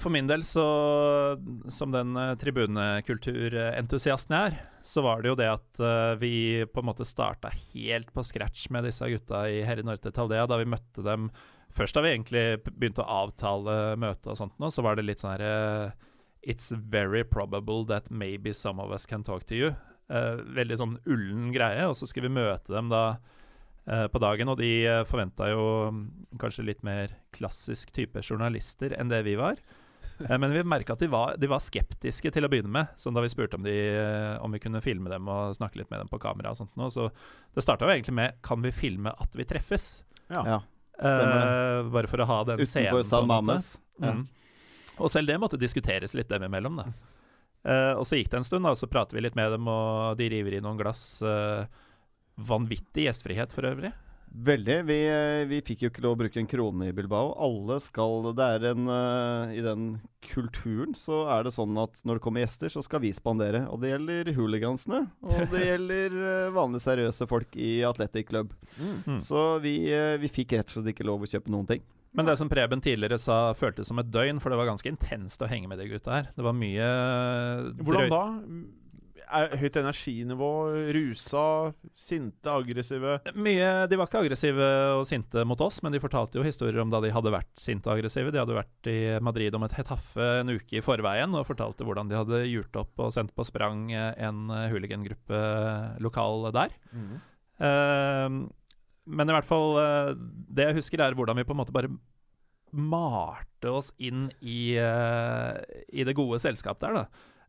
For 0.00 0.08
min 0.08 0.28
del, 0.28 0.40
så 0.48 0.64
som 1.68 1.90
den 1.92 2.14
uh, 2.16 2.32
tribunekulturentusiasten 2.40 4.32
jeg 4.32 4.52
er, 4.52 4.62
så 4.80 5.02
var 5.04 5.20
det 5.20 5.28
jo 5.28 5.36
det 5.36 5.48
at 5.48 5.80
eh, 5.80 6.14
vi 6.20 6.32
på 6.68 6.80
en 6.80 6.88
måte 6.90 7.06
starta 7.08 7.48
helt 7.72 8.10
på 8.12 8.24
scratch 8.24 8.66
med 8.72 8.84
disse 8.84 9.08
gutta 9.08 9.46
i 9.48 9.62
Herre 9.64 9.84
Norte 9.84 10.12
Taldea. 10.12 10.44
Da 10.48 10.58
vi 10.60 10.68
møtte 10.68 11.04
dem 11.04 11.30
Først 11.74 11.96
da 11.96 12.04
vi 12.04 12.12
egentlig 12.12 12.42
begynte 12.68 13.02
å 13.02 13.22
avtale 13.24 13.96
møte 13.98 14.30
og 14.30 14.38
sånt 14.38 14.54
nå, 14.62 14.68
så 14.70 14.84
var 14.86 14.94
det 14.94 15.08
litt 15.08 15.22
sånn 15.22 15.32
her 15.32 15.42
eh, 15.42 16.10
It's 16.44 16.68
very 16.70 17.24
probable 17.24 17.86
that 17.88 18.10
maybe 18.12 18.52
some 18.54 18.78
of 18.78 18.92
us 18.92 19.08
can 19.10 19.24
talk 19.24 19.46
to 19.48 19.56
you. 19.56 19.72
Eh, 20.12 20.42
veldig 20.54 20.76
sånn 20.76 20.98
ullen 21.08 21.48
greie. 21.54 21.88
Og 21.88 21.96
så 21.96 22.06
skulle 22.06 22.28
vi 22.28 22.36
møte 22.36 22.72
dem 22.72 22.92
da 22.92 23.04
eh, 23.08 23.32
på 23.84 24.20
dagen, 24.22 24.48
og 24.48 24.56
de 24.56 24.68
uh, 24.88 25.02
forventa 25.04 25.50
jo 25.50 25.64
mm, 25.92 26.04
kanskje 26.40 26.64
litt 26.64 26.80
mer 26.86 27.10
klassisk 27.36 27.90
type 27.92 28.22
journalister 28.24 28.94
enn 28.96 29.10
det 29.12 29.20
vi 29.26 29.34
var. 29.36 29.60
Eh, 30.28 30.38
men 30.38 30.52
vi 30.52 30.62
merka 30.64 30.92
at 30.92 30.98
de 31.02 31.08
var, 31.10 31.34
de 31.38 31.48
var 31.50 31.62
skeptiske 31.62 32.30
til 32.30 32.46
å 32.46 32.50
begynne 32.50 32.70
med. 32.70 32.92
Sånn 33.00 33.16
da 33.16 33.22
vi 33.24 33.30
spurte 33.32 33.58
om, 33.58 33.64
de, 33.66 33.74
eh, 33.98 34.36
om 34.44 34.52
vi 34.54 34.60
kunne 34.62 34.82
filme 34.84 35.10
dem 35.10 35.28
og 35.30 35.56
snakke 35.56 35.80
litt 35.80 35.90
med 35.90 36.04
dem 36.04 36.10
på 36.10 36.20
kamera. 36.22 36.52
og 36.52 36.60
sånt 36.60 36.76
noe, 36.78 36.90
Så 36.90 37.08
det 37.54 37.64
starta 37.64 37.86
jo 37.86 37.90
egentlig 37.90 38.14
med 38.14 38.42
Kan 38.42 38.62
vi 38.62 38.70
filme 38.70 39.10
at 39.10 39.34
vi 39.34 39.44
treffes? 39.44 40.04
Ja. 40.28 40.62
Eh, 40.98 41.82
bare 41.90 42.06
for 42.06 42.22
å 42.22 42.28
ha 42.30 42.44
den 42.44 42.62
scenen. 42.62 42.94
Utenfor 42.94 43.02
på 43.02 43.08
San. 43.08 43.26
Mames. 43.26 43.80
Ja. 43.98 44.12
Mm. 44.12 44.28
Og 44.98 45.10
selv 45.10 45.26
det 45.26 45.40
måtte 45.42 45.58
diskuteres 45.58 46.14
litt 46.14 46.28
dem 46.30 46.46
imellom, 46.46 46.78
da. 46.78 46.86
Eh, 47.64 47.94
og 47.98 48.04
så 48.06 48.18
gikk 48.18 48.30
det 48.30 48.38
en 48.38 48.46
stund, 48.46 48.62
da, 48.62 48.70
og 48.70 48.78
så 48.78 48.86
prater 48.86 49.16
vi 49.16 49.24
litt 49.24 49.34
med 49.34 49.50
dem, 49.50 49.66
og 49.66 50.16
de 50.20 50.28
river 50.30 50.54
i 50.54 50.62
noen 50.62 50.78
glass. 50.78 51.22
eh, 51.22 51.66
vanvittig 52.36 53.08
gjestfrihet 53.08 53.54
for 53.54 53.68
øvrig. 53.68 53.92
Veldig. 54.34 54.82
Vi, 54.88 54.96
eh, 55.06 55.44
vi 55.46 55.60
fikk 55.62 55.84
jo 55.84 55.88
ikke 55.92 56.02
lov 56.02 56.16
å 56.16 56.18
bruke 56.24 56.40
en 56.40 56.48
krone 56.50 56.88
i 56.90 56.94
Bilbao. 56.96 57.36
Alle 57.38 57.76
skal 57.78 58.32
Det 58.34 58.48
er 58.56 58.64
en 58.72 58.88
uh, 58.90 59.52
I 59.54 59.62
den 59.62 59.84
kulturen 60.26 60.96
så 60.98 61.20
er 61.30 61.44
det 61.46 61.52
sånn 61.54 61.76
at 61.78 62.00
når 62.02 62.18
det 62.18 62.24
kommer 62.24 62.42
gjester, 62.42 62.72
så 62.72 62.82
skal 62.82 63.04
vi 63.04 63.12
spandere. 63.14 63.68
Og 63.70 63.78
det 63.84 63.92
gjelder 63.92 64.32
hooligansene. 64.34 65.04
Og 65.22 65.54
det 65.54 65.62
gjelder 65.70 66.18
uh, 66.18 66.54
vanlige 66.56 66.82
seriøse 66.88 67.30
folk 67.30 67.54
i 67.54 67.84
Athletic 67.86 68.32
Club. 68.32 68.56
Mm. 68.74 69.20
Så 69.22 69.46
vi, 69.62 69.76
uh, 69.94 70.16
vi 70.18 70.32
fikk 70.32 70.58
rett 70.58 70.66
og 70.72 70.80
slett 70.80 70.96
ikke 70.96 71.06
lov 71.06 71.22
å 71.22 71.30
kjøpe 71.30 71.54
noen 71.54 71.70
ting. 71.70 71.86
Men 72.14 72.26
det 72.26 72.36
som 72.38 72.50
Preben 72.50 72.82
tidligere 72.82 73.18
sa, 73.18 73.54
føltes 73.58 73.88
som 73.90 73.98
et 74.02 74.10
døgn, 74.10 74.38
for 74.42 74.50
det 74.50 74.58
var 74.58 74.70
ganske 74.70 74.90
intenst 74.90 75.42
å 75.42 75.50
henge 75.50 75.70
med 75.70 75.78
de 75.82 75.88
gutta 75.90 76.14
her. 76.14 76.28
Det 76.34 76.46
var 76.46 76.54
mye 76.54 76.90
Hvordan 77.82 78.10
da? 78.10 78.24
Er 79.34 79.56
høyt 79.58 79.76
energinivå, 79.80 80.50
rusa, 80.94 81.44
sinte, 81.98 82.50
aggressive? 82.52 83.18
Mye, 83.34 83.70
De 83.90 83.98
var 83.98 84.08
ikke 84.08 84.22
aggressive 84.24 84.68
og 85.00 85.04
sinte 85.08 85.42
mot 85.48 85.60
oss, 85.64 85.80
men 85.82 85.94
de 85.94 86.02
fortalte 86.02 86.38
jo 86.38 86.46
historier 86.46 86.78
om 86.82 86.92
da 86.92 87.02
de 87.02 87.12
hadde 87.14 87.34
vært 87.34 87.50
sinte 87.60 87.90
og 87.90 87.98
aggressive. 87.98 88.30
De 88.30 88.42
hadde 88.42 88.56
vært 88.56 88.90
i 88.90 88.98
Madrid 89.24 89.54
om 89.58 89.66
et 89.66 89.74
Hetaffe 89.74 90.28
en 90.40 90.54
uke 90.54 90.78
i 90.78 90.84
forveien 90.84 91.34
og 91.34 91.48
fortalte 91.48 91.86
hvordan 91.86 92.10
de 92.10 92.20
hadde 92.20 92.42
gjort 92.52 92.82
opp 92.84 93.06
og 93.06 93.14
sendt 93.14 93.34
på 93.34 93.46
sprang 93.48 93.88
en 93.94 94.44
hooligangruppe 94.70 95.40
lokal 96.04 96.52
der. 96.54 96.76
Eh, 97.58 98.44
men 99.04 99.28
i 99.28 99.36
hvert 99.36 99.48
fall 99.48 99.76
uh, 99.76 100.10
Det 100.16 100.70
jeg 100.70 100.78
husker, 100.80 101.02
er 101.02 101.16
hvordan 101.16 101.38
vi 101.38 101.46
på 101.46 101.54
en 101.54 101.60
måte 101.60 101.74
bare 101.74 101.92
malte 102.74 103.70
oss 103.70 103.92
inn 104.02 104.26
i, 104.42 104.74
uh, 104.82 105.60
i 105.94 106.06
det 106.06 106.16
gode 106.18 106.40
selskap 106.42 106.80
der, 106.82 106.96
da. 106.96 107.04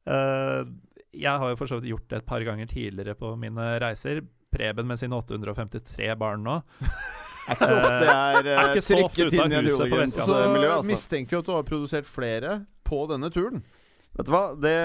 Eh, 0.05 0.67
jeg 1.15 1.41
har 1.41 1.53
jo 1.53 1.59
for 1.59 1.71
så 1.71 1.79
vidt 1.79 1.91
gjort 1.93 2.09
det 2.11 2.21
et 2.21 2.27
par 2.27 2.43
ganger 2.45 2.69
tidligere 2.71 3.15
på 3.19 3.35
mine 3.39 3.75
reiser. 3.83 4.23
Preben 4.55 4.87
med 4.87 4.99
sine 5.01 5.17
853 5.17 6.11
barn 6.19 6.45
nå. 6.45 6.59
Er 7.45 7.53
ikke 7.53 7.67
så 7.69 7.75
ofte 7.77 8.05
jeg 8.05 8.37
er, 8.39 8.47
Er 8.49 8.79
trykket 8.81 9.35
inn 9.37 9.51
i 9.53 9.57
et 9.59 9.67
huset 9.67 9.77
på 9.77 9.85
hooligans 9.85 10.15
Vestlandet. 10.17 10.61
Så 10.65 10.69
altså. 10.75 10.89
mistenker 10.89 11.35
jo 11.35 11.41
at 11.43 11.49
du 11.49 11.51
har 11.53 11.65
produsert 11.67 12.07
flere 12.09 12.61
på 12.85 13.01
denne 13.11 13.29
turen. 13.33 13.65
Vet 14.15 14.29
du 14.29 14.31
hva, 14.31 14.43
det 14.55 14.75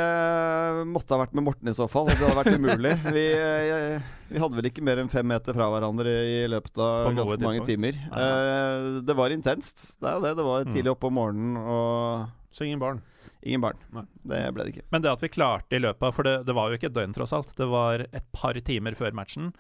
måtte 0.91 1.15
ha 1.15 1.21
vært 1.21 1.37
med 1.39 1.47
Morten 1.47 1.71
i 1.71 1.75
så 1.77 1.87
fall. 1.89 2.09
Det 2.11 2.19
hadde 2.19 2.35
vært 2.41 2.57
umulig. 2.59 2.97
Vi, 3.17 3.25
eh, 3.31 4.09
vi 4.31 4.43
hadde 4.43 4.59
vel 4.59 4.69
ikke 4.69 4.83
mer 4.87 5.01
enn 5.03 5.11
fem 5.11 5.27
meter 5.27 5.55
fra 5.55 5.69
hverandre 5.71 6.11
i 6.27 6.41
løpet 6.51 6.83
av 6.83 7.15
ganske 7.15 7.39
mange 7.47 7.63
timer. 7.69 7.97
Nei. 8.11 8.27
Eh, 8.27 8.89
det 9.07 9.17
var 9.19 9.35
intenst. 9.35 9.87
Det 10.03 10.11
er 10.11 10.19
jo 10.19 10.25
det. 10.27 10.35
Det 10.41 10.47
var 10.51 10.69
tidlig 10.69 10.93
oppe 10.93 11.09
om 11.09 11.17
morgenen 11.21 11.57
og 11.63 12.29
Så 12.51 12.67
ingen 12.67 12.83
barn. 12.83 12.99
Ingen 13.43 13.65
barn. 13.65 13.81
Nei. 13.97 14.07
Det 14.33 14.41
ble 14.55 14.67
det 14.67 14.75
ikke. 14.75 14.87
Men 14.95 15.05
det 15.05 15.13
at 15.13 15.25
vi 15.25 15.33
klarte 15.33 15.77
i 15.79 15.83
løpet 15.83 16.07
av 16.09 16.17
For 16.17 16.27
det, 16.27 16.35
det 16.49 16.57
var 16.57 16.71
jo 16.71 16.79
ikke 16.79 16.91
et 16.91 16.97
døgn, 16.97 17.15
tross 17.17 17.35
alt. 17.37 17.55
Det 17.57 17.69
var 17.71 18.07
et 18.07 18.27
par 18.37 18.59
timer 18.67 18.99
før 18.99 19.17
matchen. 19.17 19.53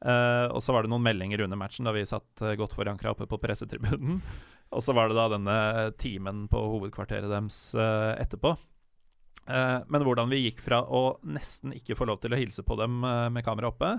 Eh, 0.00 0.46
og 0.48 0.62
så 0.64 0.72
var 0.72 0.86
det 0.86 0.92
noen 0.92 1.04
meldinger 1.04 1.44
under 1.44 1.60
matchen 1.60 1.84
da 1.84 1.92
vi 1.92 2.06
satt 2.08 2.40
uh, 2.40 2.54
godt 2.56 2.72
forankra 2.72 3.12
oppe 3.12 3.28
på 3.28 3.40
pressetribunen. 3.42 4.22
Og 4.70 4.84
så 4.86 4.94
var 4.94 5.10
det 5.10 5.18
da 5.18 5.26
denne 5.32 5.58
timen 5.98 6.44
på 6.50 6.60
hovedkvarteret 6.76 7.30
deres 7.30 7.58
eh, 7.74 8.12
etterpå. 8.22 8.52
Eh, 9.50 9.78
men 9.90 10.04
hvordan 10.06 10.30
vi 10.30 10.44
gikk 10.44 10.62
fra 10.62 10.84
å 10.86 11.18
nesten 11.26 11.74
ikke 11.74 11.96
få 11.98 12.06
lov 12.06 12.20
til 12.22 12.34
å 12.34 12.38
hilse 12.38 12.62
på 12.66 12.76
dem 12.78 13.00
eh, 13.02 13.26
med 13.34 13.46
kamera 13.46 13.72
oppe, 13.72 13.96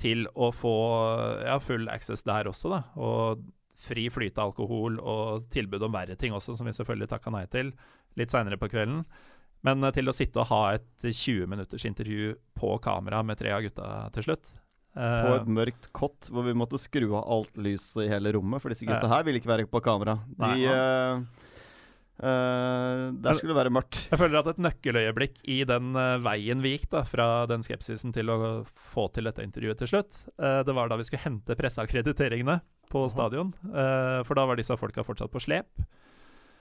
til 0.00 0.26
å 0.34 0.50
få 0.50 0.74
ja, 1.46 1.60
full 1.62 1.86
access 1.92 2.26
der 2.26 2.50
også, 2.50 2.72
da. 2.72 2.80
Og 2.98 3.44
fri 3.78 4.08
flyt 4.10 4.38
av 4.38 4.50
alkohol 4.50 4.98
og 4.98 5.46
tilbud 5.54 5.82
om 5.86 5.94
verre 5.94 6.18
ting 6.18 6.34
også, 6.34 6.56
som 6.58 6.66
vi 6.66 6.74
selvfølgelig 6.74 7.10
takka 7.10 7.30
nei 7.34 7.44
til 7.50 7.70
litt 8.18 8.32
seinere 8.34 8.58
på 8.60 8.70
kvelden. 8.72 9.04
Men 9.64 9.84
eh, 9.84 9.94
til 9.96 10.10
å 10.10 10.14
sitte 10.14 10.42
og 10.42 10.50
ha 10.52 10.60
et 10.76 11.06
20 11.06 11.48
minutters 11.50 11.86
intervju 11.88 12.34
på 12.58 12.76
kamera 12.84 13.22
med 13.26 13.40
tre 13.40 13.54
av 13.56 13.64
gutta 13.64 13.88
til 14.14 14.28
slutt 14.28 14.52
eh, 14.52 15.22
På 15.24 15.38
et 15.38 15.48
mørkt 15.60 15.90
kott 15.96 16.30
hvor 16.30 16.46
vi 16.46 16.56
måtte 16.56 16.80
skru 16.80 17.08
av 17.14 17.24
alt 17.38 17.56
lyset 17.56 18.04
i 18.06 18.10
hele 18.12 18.34
rommet, 18.36 18.62
for 18.62 18.74
disse 18.74 18.88
gutta 18.88 19.10
her 19.10 19.26
ville 19.26 19.40
ikke 19.40 19.54
være 19.54 19.70
på 19.70 19.82
kamera. 19.84 20.18
De 20.28 20.44
Nei. 20.44 20.60
eh, 20.68 21.16
Der 22.20 23.40
skulle 23.40 23.54
det 23.54 23.60
være 23.62 23.74
mørkt. 23.74 24.04
Jeg 24.12 24.20
føler 24.20 24.38
at 24.42 24.52
et 24.52 24.62
nøkkeløyeblikk 24.68 25.40
i 25.50 25.62
den 25.66 25.96
uh, 25.96 26.20
veien 26.22 26.60
vi 26.62 26.76
gikk 26.76 26.86
da, 26.92 27.02
fra 27.08 27.26
den 27.50 27.64
skepsisen 27.66 28.14
til 28.14 28.30
å 28.30 28.38
få 28.68 29.08
til 29.16 29.26
dette 29.30 29.42
intervjuet 29.42 29.80
til 29.82 29.94
slutt, 29.96 30.22
uh, 30.36 30.60
det 30.66 30.76
var 30.76 30.92
da 30.92 31.00
vi 31.00 31.08
skulle 31.08 31.24
hente 31.24 31.56
presseakkrediteringene 31.58 32.60
på 32.92 33.08
stadion. 33.10 33.48
For 33.64 34.38
da 34.38 34.44
var 34.46 34.54
disse 34.60 34.76
folka 34.78 35.02
fortsatt 35.02 35.32
på 35.32 35.40
slep. 35.42 35.82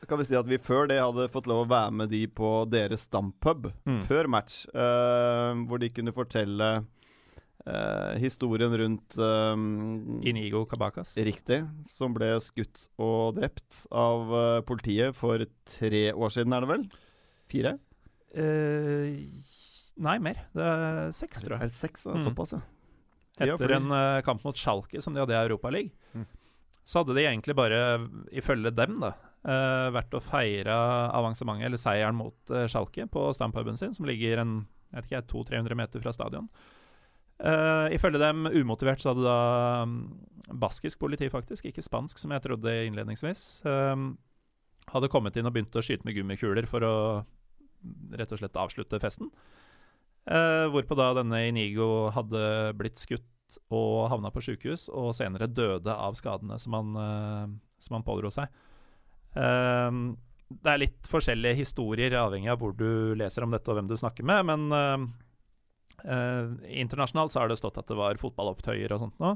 Kan 0.09 0.19
vi 0.19 0.25
si 0.27 0.35
at 0.35 0.47
vi 0.49 0.57
før 0.61 0.87
det 0.89 0.97
hadde 0.99 1.29
fått 1.31 1.47
lov 1.47 1.65
å 1.65 1.69
være 1.69 1.91
med 1.95 2.09
de 2.11 2.25
på 2.27 2.49
deres 2.69 3.05
stampub 3.07 3.71
Mm. 3.87 4.01
før 4.07 4.27
match, 4.27 4.65
uh, 4.75 5.53
hvor 5.67 5.79
de 5.79 5.89
kunne 5.89 6.11
fortelle 6.15 6.67
uh, 7.67 8.13
historien 8.19 8.73
rundt 8.75 9.15
eh, 9.17 9.55
Inigo 10.29 10.65
Kabakas 10.67 11.15
Riktig. 11.17 11.61
Som 11.87 12.13
ble 12.13 12.33
skutt 12.43 12.89
og 12.99 13.35
drept 13.39 13.85
av 13.91 14.63
politiet 14.67 15.15
for 15.15 15.45
tre 15.77 16.11
år 16.11 16.29
siden, 16.35 16.53
er 16.57 16.65
det 16.65 16.71
vel? 16.73 16.83
Fire? 17.53 17.77
Nei, 20.03 20.17
mer. 20.25 20.39
Det 20.57 20.63
er 20.65 21.11
seks, 21.15 21.43
tror 21.45 21.55
Er 21.55 21.63
jeg. 21.63 21.69
det 21.69 21.77
seks? 21.77 22.03
Det 22.03 22.15
Mm. 22.17 22.23
Såpass, 22.25 22.53
ja. 22.57 22.61
Etter 23.39 23.71
en 23.75 23.89
kamp 24.23 24.43
mot 24.43 24.55
Schalke 24.57 25.01
som 25.01 25.13
de 25.13 25.19
hadde 25.21 25.33
i 25.33 25.47
Europaligaen. 25.47 25.91
Mm. 26.15 26.25
Så 26.85 26.99
hadde 27.03 27.15
de 27.15 27.23
egentlig 27.25 27.55
bare, 27.55 27.79
ifølge 28.33 28.73
dem, 28.75 28.99
da, 28.99 29.13
eh, 29.43 29.89
vært 29.95 30.15
å 30.15 30.21
feire 30.23 30.77
avansementet, 31.15 31.67
eller 31.67 31.81
seieren 31.81 32.17
mot 32.19 32.53
uh, 32.53 32.65
Schalke, 32.71 33.07
på 33.11 33.27
stampuben 33.35 33.79
sin, 33.79 33.93
som 33.95 34.07
ligger 34.09 34.43
en 34.43 34.61
jeg 34.93 35.01
vet 35.01 35.09
ikke, 35.09 35.23
200-300 35.31 35.77
meter 35.77 36.03
fra 36.03 36.13
stadion. 36.13 36.49
Uh, 37.41 37.89
ifølge 37.91 38.21
dem 38.21 38.45
umotivert 38.45 39.01
så 39.01 39.09
hadde 39.11 39.25
da 39.25 39.39
um, 39.87 39.95
baskisk 40.61 41.01
politi, 41.01 41.27
faktisk, 41.33 41.65
ikke 41.65 41.83
spansk, 41.83 42.21
som 42.21 42.31
jeg 42.35 42.43
trodde 42.45 42.75
innledningsvis, 42.85 43.63
um, 43.65 44.13
hadde 44.93 45.09
kommet 45.11 45.37
inn 45.39 45.49
og 45.49 45.55
begynt 45.55 45.75
å 45.75 45.83
skyte 45.83 46.05
med 46.05 46.15
gummikuler 46.17 46.67
for 46.69 46.85
å 46.85 46.95
mm, 47.25 48.13
rett 48.19 48.35
og 48.35 48.41
slett 48.41 48.59
avslutte 48.61 49.01
festen. 49.01 49.31
Uh, 50.29 50.69
hvorpå 50.71 50.95
da 50.95 51.09
denne 51.17 51.41
Inigo 51.49 52.11
hadde 52.15 52.43
blitt 52.79 53.01
skutt 53.01 53.57
og 53.73 54.07
havna 54.13 54.31
på 54.33 54.43
sjukehus, 54.45 54.85
og 54.93 55.11
senere 55.17 55.49
døde 55.49 55.93
av 55.93 56.15
skadene 56.17 56.59
som 56.61 56.77
han, 56.77 56.93
uh, 56.95 57.89
han 57.89 58.05
pådro 58.05 58.31
seg. 58.33 58.53
Ehm, 59.39 60.05
det 60.53 60.69
er 60.69 60.81
litt 60.83 61.09
forskjellige 61.09 61.57
historier, 61.57 62.13
avhengig 62.19 62.51
av 62.53 62.59
hvor 62.61 62.75
du 62.77 63.15
leser 63.17 63.45
om 63.45 63.53
dette 63.55 63.71
og 63.71 63.79
hvem 63.79 63.87
du 63.89 63.95
snakker 63.97 64.25
med, 64.27 64.45
men 64.45 64.65
uh, 64.69 65.05
uh, 66.05 66.51
internasjonalt 66.69 67.33
så 67.33 67.41
har 67.41 67.49
det 67.49 67.57
stått 67.57 67.79
at 67.81 67.89
det 67.89 67.97
var 67.97 68.19
fotballopptøyer 68.21 68.93
og 68.93 69.01
sånt 69.05 69.23
nå. 69.23 69.33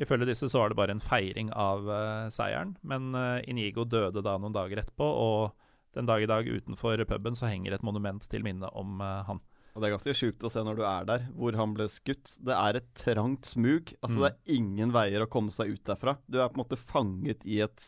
Ifølge 0.00 0.26
disse 0.26 0.48
så 0.50 0.62
var 0.62 0.72
det 0.72 0.78
bare 0.78 0.94
en 0.96 1.02
feiring 1.04 1.52
av 1.52 1.84
uh, 1.86 2.30
seieren, 2.32 2.72
men 2.82 3.12
eh, 3.14 3.44
Inigo 3.52 3.84
døde 3.86 4.24
da 4.26 4.32
noen 4.42 4.56
dager 4.56 4.80
etterpå, 4.82 5.06
og 5.06 5.52
den 5.94 6.08
dag 6.08 6.24
i 6.24 6.26
dag 6.26 6.48
utenfor 6.48 7.04
puben 7.06 7.36
så 7.38 7.46
henger 7.46 7.76
et 7.76 7.84
monument 7.86 8.24
til 8.26 8.42
minne 8.42 8.66
om 8.74 8.98
han. 8.98 9.38
Og 9.74 9.82
det 9.82 9.86
er 9.86 9.94
ganske 9.94 10.14
sjukt 10.18 10.42
å 10.46 10.50
se 10.50 10.62
når 10.66 10.80
du 10.80 10.82
er 10.86 11.06
der, 11.06 11.28
hvor 11.38 11.54
han 11.58 11.76
ble 11.76 11.86
skutt. 11.90 12.32
Det 12.42 12.54
er 12.54 12.80
et 12.80 12.88
trangt 12.98 13.46
smug. 13.46 13.92
Altså, 14.00 14.18
Mm. 14.18 14.24
det 14.24 14.30
er 14.32 14.56
ingen 14.56 14.92
veier 14.94 15.22
å 15.22 15.30
komme 15.30 15.54
seg 15.54 15.70
ut 15.74 15.84
derfra. 15.86 16.16
Du 16.26 16.40
er 16.40 16.48
på 16.48 16.58
en 16.58 16.64
måte 16.64 16.78
fanget 16.78 17.46
i 17.46 17.60
et, 17.62 17.86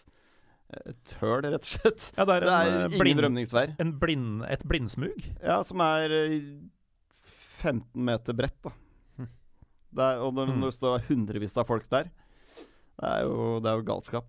et 0.74 1.12
høl, 1.20 1.42
rett 1.46 1.62
og 1.62 1.68
slett. 1.70 2.08
Ja, 2.16 2.24
det 2.26 2.34
er, 2.40 2.46
Det 2.46 2.54
er 2.54 2.70
eh, 2.70 2.86
ingen 2.86 2.98
blind, 3.00 3.20
rømningsveier. 3.22 3.74
en 3.78 3.92
blind, 4.02 4.42
et 4.50 4.64
blindsmug. 4.66 5.28
Ja, 5.42 5.60
som 5.66 5.80
er 5.84 6.10
eh, 6.10 6.40
15 7.62 8.04
meter 8.04 8.34
bredt, 8.36 8.56
da. 8.66 8.72
Hm. 9.20 9.28
Der, 9.96 10.18
og 10.26 10.34
når, 10.34 10.50
Mm. 10.52 10.58
når 10.60 10.72
det 10.72 10.78
står 10.78 11.06
hundrevis 11.08 11.56
av 11.56 11.66
folk 11.68 11.86
der, 11.88 12.10
det 12.96 13.08
er 13.12 13.22
jo, 13.28 13.60
det 13.60 13.70
er 13.70 13.76
jo 13.80 13.86
galskap. 13.86 14.26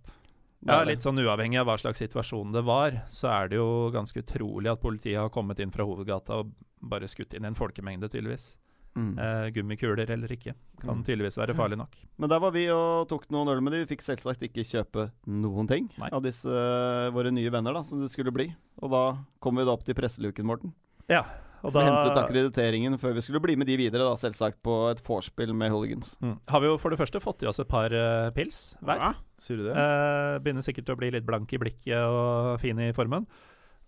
Ja. 0.67 0.81
Litt 0.83 1.03
sånn 1.05 1.19
uavhengig 1.21 1.59
av 1.61 1.67
hva 1.69 1.75
slags 1.77 1.99
situasjon 2.01 2.51
det 2.55 2.63
var, 2.65 2.95
så 3.13 3.29
er 3.29 3.47
det 3.51 3.57
jo 3.59 3.89
ganske 3.93 4.19
utrolig 4.23 4.71
at 4.71 4.81
politiet 4.81 5.19
har 5.19 5.29
kommet 5.29 5.59
inn 5.61 5.71
fra 5.71 5.85
hovedgata 5.85 6.39
og 6.41 6.49
bare 6.81 7.07
skutt 7.07 7.33
inn 7.37 7.45
en 7.45 7.53
folkemengde, 7.55 8.09
tydeligvis. 8.09 8.55
Mm. 8.97 9.11
Eh, 9.21 9.47
gummikuler 9.53 10.09
eller 10.09 10.31
ikke. 10.33 10.55
Kan 10.81 10.97
Mm. 10.97 11.03
tydeligvis 11.05 11.37
være 11.37 11.53
farlig 11.53 11.77
nok. 11.77 11.93
Men 12.17 12.29
der 12.31 12.39
var 12.41 12.51
vi 12.51 12.63
og 12.73 13.07
tok 13.07 13.27
noen 13.29 13.47
øl 13.53 13.61
med 13.61 13.73
de. 13.75 13.83
Vi 13.85 13.91
fikk 13.95 14.01
selvsagt 14.01 14.41
ikke 14.41 14.65
kjøpe 14.65 15.11
noen 15.27 15.67
ting 15.69 15.89
Nei. 16.01 16.09
av 16.11 16.23
disse 16.25 16.49
eh, 16.49 17.11
våre 17.13 17.29
nye 17.31 17.51
venner, 17.53 17.73
da, 17.77 17.83
som 17.85 18.01
det 18.01 18.09
skulle 18.09 18.33
bli. 18.33 18.47
Og 18.81 18.89
da 18.89 19.03
kom 19.39 19.55
vi 19.55 19.65
da 19.65 19.71
opp 19.77 19.83
til 19.85 19.93
presseluken, 19.93 20.45
Morten. 20.49 20.73
Ja, 21.07 21.21
og 21.63 21.73
da 21.73 21.81
hentet 21.85 22.17
akkrediteringen 22.19 22.97
før 22.99 23.13
vi 23.15 23.21
skulle 23.21 23.39
bli 23.41 23.55
med 23.55 23.67
de 23.67 23.77
videre, 23.77 24.01
da, 24.05 24.15
selvsagt, 24.17 24.59
på 24.65 24.89
et 24.91 24.99
vorspiel 25.05 25.53
med 25.53 25.71
hooligans. 25.71 26.15
mm, 26.21 26.39
har 26.49 26.59
vi 26.59 26.67
jo 26.67 26.77
for 26.77 26.89
det 26.89 26.99
første 26.99 27.21
fått 27.21 27.43
i 27.43 27.47
oss 27.47 27.59
et 27.59 27.67
par 27.69 27.93
uh, 27.93 28.29
pils 28.31 28.75
hver. 28.83 28.97
Ja, 28.97 29.13
sier 29.39 29.57
du 29.57 29.63
det? 29.69 29.75
Eh, 29.77 30.39
begynner 30.41 30.65
sikkert 30.65 30.89
å 30.89 30.97
bli 30.97 31.11
litt 31.11 31.25
blank 31.25 31.53
i 31.53 31.57
blikket 31.61 31.97
og 32.01 32.59
fin 32.59 32.77
i 32.79 32.91
formen. 32.93 33.25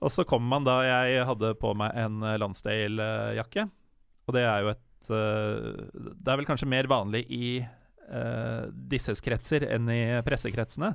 Og 0.02 0.10
så 0.14 0.24
kommer 0.24 0.48
man 0.48 0.64
da 0.64 0.82
Jeg 0.86 1.26
hadde 1.28 1.56
på 1.60 1.74
meg 1.76 1.92
en 2.00 2.22
Lonsdale-jakke, 2.40 3.70
og 4.28 4.34
det 4.36 4.44
er 4.46 4.62
jo 4.64 4.70
et 4.74 4.82
eh, 5.08 5.70
Det 6.20 6.28
er 6.34 6.42
vel 6.42 6.48
kanskje 6.50 6.68
mer 6.70 6.90
vanlig 6.92 7.24
i 7.32 7.60
uh, 7.64 8.68
disses 8.92 9.24
kretser 9.24 9.64
enn 9.70 9.88
i 9.94 10.02
pressekretsene. 10.26 10.92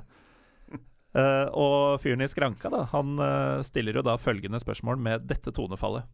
Uh, 1.15 1.47
og 1.65 1.97
fyren 2.03 2.21
i 2.21 2.29
skranka, 2.29 2.69
da, 2.73 2.85
han 2.93 3.17
uh, 3.17 3.63
stiller 3.65 3.97
jo 3.97 4.05
da 4.05 4.17
følgende 4.21 4.61
spørsmål 4.61 5.01
med 5.01 5.27
dette 5.29 5.53
tonefallet. 5.55 6.05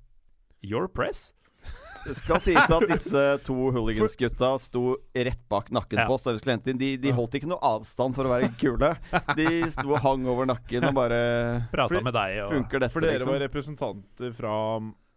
Your 0.61 0.87
press? 0.87 1.31
Det 2.01 2.15
skal 2.17 2.39
sies 2.41 2.71
at 2.73 2.83
disse 2.89 3.23
to 3.45 3.55
hooligansgutta 3.75 4.55
sto 4.61 4.95
rett 5.13 5.41
bak 5.51 5.67
nakken 5.69 5.99
Ja. 6.01 6.07
på 6.09 6.15
oss 6.15 6.23
da 6.25 6.33
vi 6.33 6.39
skulle 6.41 6.55
hente 6.57 6.71
inn. 6.73 6.79
De, 6.81 6.95
de 6.97 7.11
holdt 7.13 7.35
ikke 7.37 7.49
noe 7.51 7.61
avstand 7.61 8.17
for 8.17 8.25
å 8.25 8.31
være 8.31 8.49
kule. 8.57 8.89
De 9.37 9.49
sto 9.69 9.85
og 9.91 10.01
hang 10.01 10.25
over 10.29 10.49
nakken 10.49 10.87
og 10.89 10.95
bare 10.97 11.19
Prata 11.73 12.01
med 12.01 12.15
deg 12.17 12.39
og 12.47 12.55
Funker 12.55 12.81
dette, 12.81 12.93
For 12.95 13.05
dere 13.05 13.19
liksom? 13.19 13.35
var 13.35 13.43
representanter 13.45 14.33
fra 14.33 14.55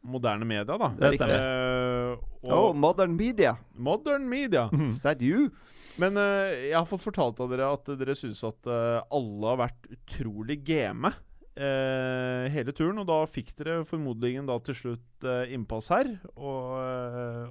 moderne 0.04 0.44
media, 0.48 0.76
da. 0.78 0.90
Det 0.98 1.14
stemmer. 1.16 1.40
Eh, 1.40 2.30
Oh, 2.44 2.74
modern 2.76 3.14
media. 3.16 3.54
modern 3.74 4.28
media. 4.28 4.66
Is 4.90 5.00
that 5.00 5.22
you? 5.24 5.48
Men 5.96 6.18
uh, 6.20 6.50
jeg 6.52 6.74
har 6.76 6.84
fått 6.90 7.04
fortalt 7.06 7.38
av 7.40 7.48
dere 7.52 7.70
at 7.72 7.86
dere 7.98 8.16
syns 8.18 8.42
at 8.44 8.66
uh, 8.68 9.00
alle 9.14 9.46
har 9.52 9.60
vært 9.62 9.86
utrolig 9.94 10.58
game 10.66 11.08
eh, 11.56 12.50
hele 12.52 12.74
turen. 12.76 12.98
Og 13.00 13.06
da 13.08 13.20
fikk 13.30 13.54
dere 13.60 13.78
formodningen 13.88 14.46
da 14.50 14.58
til 14.66 14.76
slutt 14.76 15.28
innpass 15.54 15.88
her. 15.94 16.10
Og, 16.34 16.74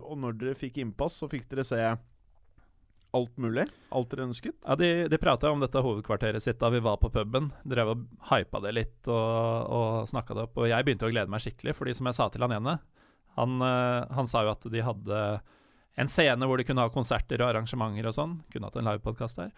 og 0.04 0.20
når 0.22 0.38
dere 0.42 0.60
fikk 0.60 0.78
innpass, 0.84 1.18
så 1.24 1.30
fikk 1.32 1.48
dere 1.50 1.66
se 1.66 1.80
alt 3.14 3.38
mulig. 3.38 3.68
Alt 3.94 4.10
dere 4.12 4.28
ønsket. 4.28 4.56
Ja, 4.66 4.78
De, 4.80 4.90
de 5.12 5.20
prata 5.22 5.52
om 5.54 5.62
dette 5.62 5.82
hovedkvarteret 5.86 6.44
sitt 6.44 6.60
da 6.62 6.72
vi 6.74 6.82
var 6.84 6.98
på 7.02 7.12
puben. 7.14 7.52
Drev 7.64 7.94
og 7.94 8.08
hypa 8.32 8.62
det 8.66 8.74
litt 8.78 9.12
og, 9.12 9.70
og 9.70 10.10
snakka 10.10 10.38
det 10.38 10.48
opp. 10.48 10.58
Og 10.64 10.70
jeg 10.72 10.88
begynte 10.88 11.08
å 11.08 11.14
glede 11.14 11.32
meg 11.32 11.44
skikkelig, 11.46 11.76
fordi 11.78 11.96
som 11.98 12.10
jeg 12.10 12.18
sa 12.18 12.30
til 12.34 12.46
han 12.46 12.58
ene 12.58 12.80
han, 13.38 13.62
eh, 13.62 14.14
han 14.14 14.30
sa 14.30 14.44
jo 14.46 14.54
at 14.54 14.66
de 14.70 14.82
hadde 14.86 15.22
en 16.02 16.10
scene 16.10 16.50
hvor 16.50 16.58
de 16.58 16.66
kunne 16.68 16.84
ha 16.86 16.92
konserter 16.94 17.42
og 17.42 17.52
arrangementer 17.52 18.10
og 18.10 18.18
sånn. 18.18 18.36
Kunne 18.54 18.70
hatt 18.70 18.78
en 18.82 18.90
livepodkast 18.90 19.42
der. 19.42 19.56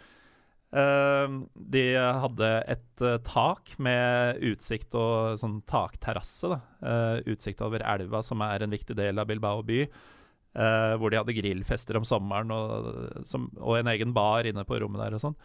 Uh, 0.76 1.46
de 1.56 1.84
hadde 1.96 2.48
et 2.74 3.04
uh, 3.06 3.16
tak 3.24 3.70
med 3.80 4.42
utsikt 4.44 4.98
og 5.00 5.38
sånn 5.40 5.62
takterrasse. 5.70 6.58
Eh, 6.84 7.22
utsikt 7.32 7.64
over 7.64 7.86
elva, 7.86 8.20
som 8.26 8.44
er 8.44 8.66
en 8.66 8.74
viktig 8.74 8.98
del 8.98 9.22
av 9.22 9.30
Bilbao 9.30 9.64
by. 9.64 9.86
Eh, 10.56 10.94
hvor 10.96 11.12
de 11.12 11.20
hadde 11.20 11.36
grillfester 11.36 11.98
om 12.00 12.06
sommeren, 12.08 12.52
og, 12.56 13.26
som, 13.28 13.50
og 13.60 13.80
en 13.80 13.92
egen 13.92 14.14
bar 14.16 14.48
inne 14.48 14.64
på 14.68 14.80
rommet 14.80 15.04
der 15.04 15.18
og 15.18 15.24
sånn. 15.28 15.40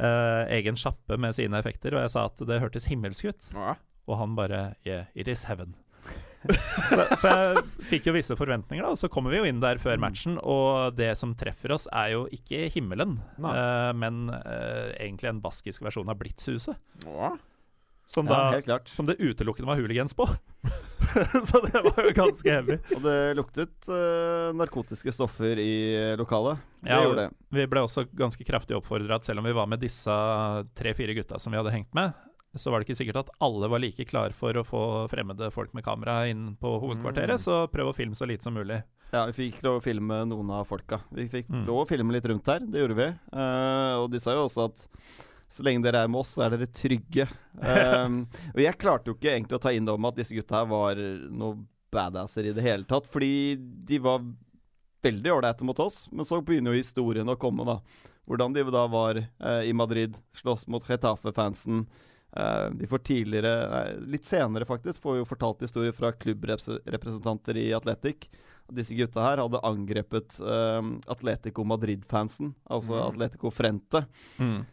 Uh, 0.00 0.48
egen 0.56 0.76
sjappe 0.80 1.18
med 1.20 1.34
sine 1.36 1.58
effekter, 1.60 1.92
og 1.92 2.00
jeg 2.00 2.12
sa 2.14 2.26
at 2.30 2.40
det 2.48 2.60
hørtes 2.62 2.88
himmelsk 2.88 3.28
ut. 3.28 3.48
Ja. 3.52 3.76
Og 4.08 4.18
han 4.18 4.36
bare 4.36 4.74
Yeah, 4.88 5.08
it 5.14 5.28
is 5.28 5.44
heaven. 5.48 5.74
så, 6.90 7.04
så 7.20 7.30
jeg 7.30 7.62
fikk 7.86 8.08
jo 8.08 8.14
visse 8.16 8.36
forventninger, 8.36 8.84
da. 8.84 8.92
Og 8.92 9.00
så 9.00 9.08
kommer 9.12 9.32
vi 9.32 9.40
jo 9.40 9.48
inn 9.48 9.60
der 9.62 9.80
før 9.80 10.00
matchen, 10.02 10.36
og 10.40 10.98
det 10.98 11.12
som 11.20 11.36
treffer 11.38 11.76
oss, 11.76 11.86
er 11.92 12.16
jo 12.16 12.24
ikke 12.34 12.66
himmelen, 12.74 13.20
eh, 13.38 13.92
men 13.94 14.24
egentlig 14.32 15.30
en 15.30 15.42
baskisk 15.44 15.84
versjon 15.86 16.10
av 16.10 16.18
Blitzhuset. 16.20 16.80
Ja. 17.06 17.30
Som, 18.10 18.26
da, 18.28 18.58
ja, 18.66 18.80
som 18.90 19.06
det 19.08 19.20
utelukkende 19.22 19.70
var 19.70 19.78
hooligans 19.80 20.16
på. 20.18 20.26
så 21.48 21.60
det 21.66 21.80
var 21.84 22.02
jo 22.06 22.12
ganske 22.16 22.50
heavy. 22.54 22.76
Og 22.96 23.02
det 23.04 23.16
luktet 23.38 23.88
uh, 23.90 24.50
narkotiske 24.56 25.12
stoffer 25.14 25.58
i 25.62 25.72
lokalet. 26.18 26.58
Det 26.82 26.90
Ja, 26.90 27.02
gjorde 27.04 27.26
det. 27.28 27.30
Vi 27.58 27.66
ble 27.70 27.84
også 27.86 28.06
ganske 28.18 28.44
kraftig 28.48 28.76
oppfordra 28.78 29.16
at 29.20 29.24
selv 29.28 29.42
om 29.42 29.46
vi 29.48 29.54
var 29.56 29.66
med 29.70 29.80
disse 29.82 30.14
tre-fire 30.78 31.14
gutta 31.18 31.38
som 31.42 31.52
vi 31.54 31.60
hadde 31.60 31.74
hengt 31.74 31.92
med, 31.94 32.12
så 32.54 32.68
var 32.70 32.80
det 32.82 32.88
ikke 32.90 32.98
sikkert 32.98 33.16
at 33.22 33.30
alle 33.40 33.68
var 33.72 33.80
like 33.80 34.04
klar 34.10 34.34
for 34.36 34.52
å 34.60 34.64
få 34.66 34.80
fremmede 35.08 35.48
folk 35.54 35.72
med 35.72 35.84
kamera 35.86 36.26
inn 36.28 36.50
på 36.60 36.74
hovedkvarteret, 36.82 37.38
Mm. 37.38 37.40
så 37.40 37.62
prøv 37.72 37.88
å 37.88 37.94
filme 37.96 38.14
så 38.18 38.26
lite 38.28 38.44
som 38.44 38.52
mulig. 38.58 38.82
Ja, 39.12 39.22
vi 39.30 39.32
fikk 39.50 39.62
lov 39.64 39.78
å 39.80 39.84
filme 39.84 40.18
noen 40.28 40.50
av 40.52 40.66
folka. 40.68 41.00
Vi 41.12 41.28
fikk 41.32 41.48
Mm. 41.48 41.64
lov 41.66 41.84
å 41.84 41.88
filme 41.88 42.12
litt 42.12 42.24
rundt 42.28 42.46
her, 42.46 42.60
det 42.60 42.80
gjorde 42.82 42.96
vi. 42.98 43.08
Uh, 43.32 44.02
og 44.04 44.10
de 44.12 44.20
sa 44.20 44.32
jo 44.36 44.44
også 44.48 44.66
at 44.68 44.84
så 45.52 45.64
lenge 45.66 45.84
dere 45.84 46.04
er 46.04 46.10
med 46.10 46.22
oss, 46.22 46.34
så 46.36 46.46
er 46.46 46.54
dere 46.54 46.70
trygge. 46.72 47.26
Um, 47.60 48.22
og 48.54 48.60
jeg 48.62 48.78
klarte 48.80 49.10
jo 49.10 49.16
ikke 49.18 49.34
egentlig 49.34 49.58
å 49.58 49.62
ta 49.62 49.72
inn 49.76 49.90
om 49.92 50.08
at 50.08 50.16
disse 50.16 50.36
gutta 50.36 50.62
her 50.62 50.70
var 50.70 51.00
noe 51.28 51.60
badasser 51.92 52.48
i 52.48 52.54
det 52.56 52.64
hele 52.64 52.88
tatt. 52.88 53.08
Fordi 53.12 53.56
de 53.88 54.00
var 54.02 54.24
veldig 55.02 55.34
ålreite 55.34 55.66
mot 55.68 55.78
oss, 55.82 56.06
men 56.12 56.24
så 56.24 56.40
begynner 56.40 56.72
jo 56.72 56.82
historien 56.82 57.28
å 57.28 57.38
komme, 57.40 57.66
da. 57.68 57.80
Hvordan 58.28 58.54
de 58.54 58.64
da 58.70 58.86
var 58.90 59.18
eh, 59.18 59.62
i 59.68 59.74
Madrid, 59.74 60.16
slåss 60.38 60.68
mot 60.70 60.84
Retafe-fansen. 60.88 61.84
Eh, 62.36 62.68
vi 62.78 62.86
får 62.86 63.02
tidligere, 63.08 63.54
nei, 63.72 63.84
litt 64.14 64.28
senere 64.28 64.68
faktisk, 64.68 65.02
får 65.02 65.16
vi 65.16 65.22
jo 65.24 65.28
fortalt 65.28 65.64
historier 65.66 65.96
fra 65.96 66.12
klubbrepresentanter 66.14 67.58
i 67.60 67.72
Atletic. 67.76 68.30
Disse 68.72 68.94
gutta 68.96 69.20
her 69.26 69.42
hadde 69.44 69.60
angrepet 69.68 70.38
uh, 70.40 70.80
Atletico 71.12 71.64
Madrid-fansen, 71.64 72.54
altså 72.70 72.94
Mm. 72.96 73.06
Atletico 73.12 73.50
Frente. 73.52 74.06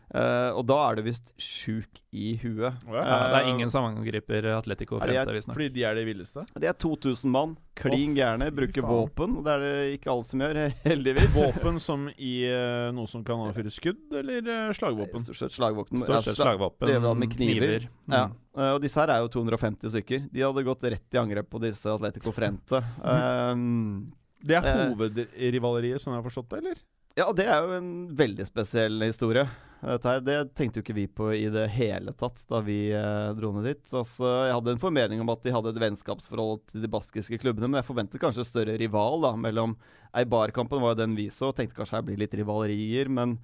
Eh, 0.10 0.50
og 0.58 0.64
da 0.66 0.76
er 0.90 0.96
du 0.98 1.04
visst 1.06 1.34
sjuk 1.38 2.00
i 2.18 2.32
huet. 2.42 2.74
Ja, 2.90 3.04
Ja, 3.04 3.18
det 3.30 3.36
er 3.38 3.44
Eh, 3.46 3.50
ingen 3.54 3.70
som 3.70 3.84
angriper 3.86 4.48
Atletico 4.58 4.98
Frente, 5.00 5.32
visstnok. 5.36 5.54
Fordi 5.56 5.70
de 5.76 5.84
er 5.86 5.94
de 6.00 6.06
villeste? 6.08 6.46
Det 6.58 6.66
er 6.70 6.74
2000 6.74 7.30
mann, 7.30 7.58
klin 7.78 8.16
gærne, 8.18 8.50
bruker 8.52 8.82
faen. 8.82 8.90
våpen. 8.90 9.44
Det 9.46 9.52
er 9.54 9.60
det 9.60 10.00
ikke 10.00 10.10
alle 10.12 10.24
som 10.26 10.40
gjør, 10.42 10.60
heldigvis. 10.90 11.36
Våpen 11.38 11.80
som 11.80 12.08
i 12.18 12.34
eh, 12.50 12.90
noe 12.92 13.06
som 13.08 13.24
kan 13.24 13.38
avfyre 13.52 13.70
skudd, 13.70 14.02
eller 14.18 14.42
uh, 14.70 14.74
slagvåpen? 14.74 15.20
Stort 15.28 15.38
sett 15.44 15.52
slagvåpen. 15.54 15.98
Stort 16.02 16.24
sett 16.26 16.34
Ja, 16.34 16.44
sla- 16.44 16.48
slagvåpen, 16.58 16.88
det 16.90 16.96
er 16.96 17.06
vel 17.06 17.16
med 17.16 17.30
kniver. 17.36 17.86
Mm. 18.10 18.14
Ja. 18.18 18.28
Eh, 18.58 18.72
og 18.76 18.82
disse 18.82 19.00
her 19.02 19.10
er 19.14 19.22
jo 19.26 19.32
250 19.36 19.92
stykker. 19.94 20.28
De 20.34 20.42
hadde 20.46 20.64
gått 20.68 20.84
rett 20.84 21.16
i 21.16 21.22
angrep 21.22 21.50
på 21.50 21.62
disse 21.64 21.86
Atletico 21.92 22.32
Frente. 22.36 22.82
Um, 23.04 24.12
Det 24.42 24.56
er 24.56 24.64
Eh. 24.64 24.94
hovedrivaleriet, 24.94 26.00
sånn 26.00 26.14
jeg 26.16 26.22
har 26.24 26.30
forstått 26.30 26.50
det, 26.50 26.58
eller? 26.64 26.78
ja, 27.20 27.26
det 27.36 27.46
er 27.52 27.60
jo 27.66 27.72
en 27.76 28.16
veldig 28.16 28.46
spesiell 28.48 29.02
historie. 29.04 29.44
Det 29.82 30.56
tenkte 30.56 30.80
jo 30.80 30.84
ikke 30.84 30.96
vi 30.96 31.08
på 31.08 31.30
i 31.36 31.50
det 31.52 31.66
hele 31.72 32.12
tatt 32.14 32.46
da 32.48 32.60
vi 32.64 32.90
dro 33.36 33.52
ned 33.56 33.66
dit. 33.68 33.84
Altså, 33.96 34.24
jeg 34.48 34.54
hadde 34.56 34.72
en 34.72 34.80
formening 34.80 35.20
om 35.24 35.30
at 35.30 35.44
de 35.44 35.52
hadde 35.52 35.70
et 35.74 35.80
vennskapsforhold 35.84 36.62
til 36.72 36.82
de 36.84 36.88
baskiske 36.92 37.40
klubbene, 37.40 37.68
men 37.68 37.80
jeg 37.82 37.88
forventet 37.88 38.20
kanskje 38.20 38.46
større 38.48 38.78
rival 38.80 39.20
da, 39.24 39.34
mellom 39.36 39.76
Eibar-kampen 40.16 40.80
var 40.80 40.96
jo 40.96 41.02
den 41.04 41.16
vi 41.16 41.28
så, 41.32 41.50
og 41.52 41.56
tenkte 41.60 41.76
kanskje 41.76 41.96
her 42.00 42.08
blir 42.08 42.18
litt 42.20 42.36
rivalerier, 42.40 43.10
men 43.12 43.38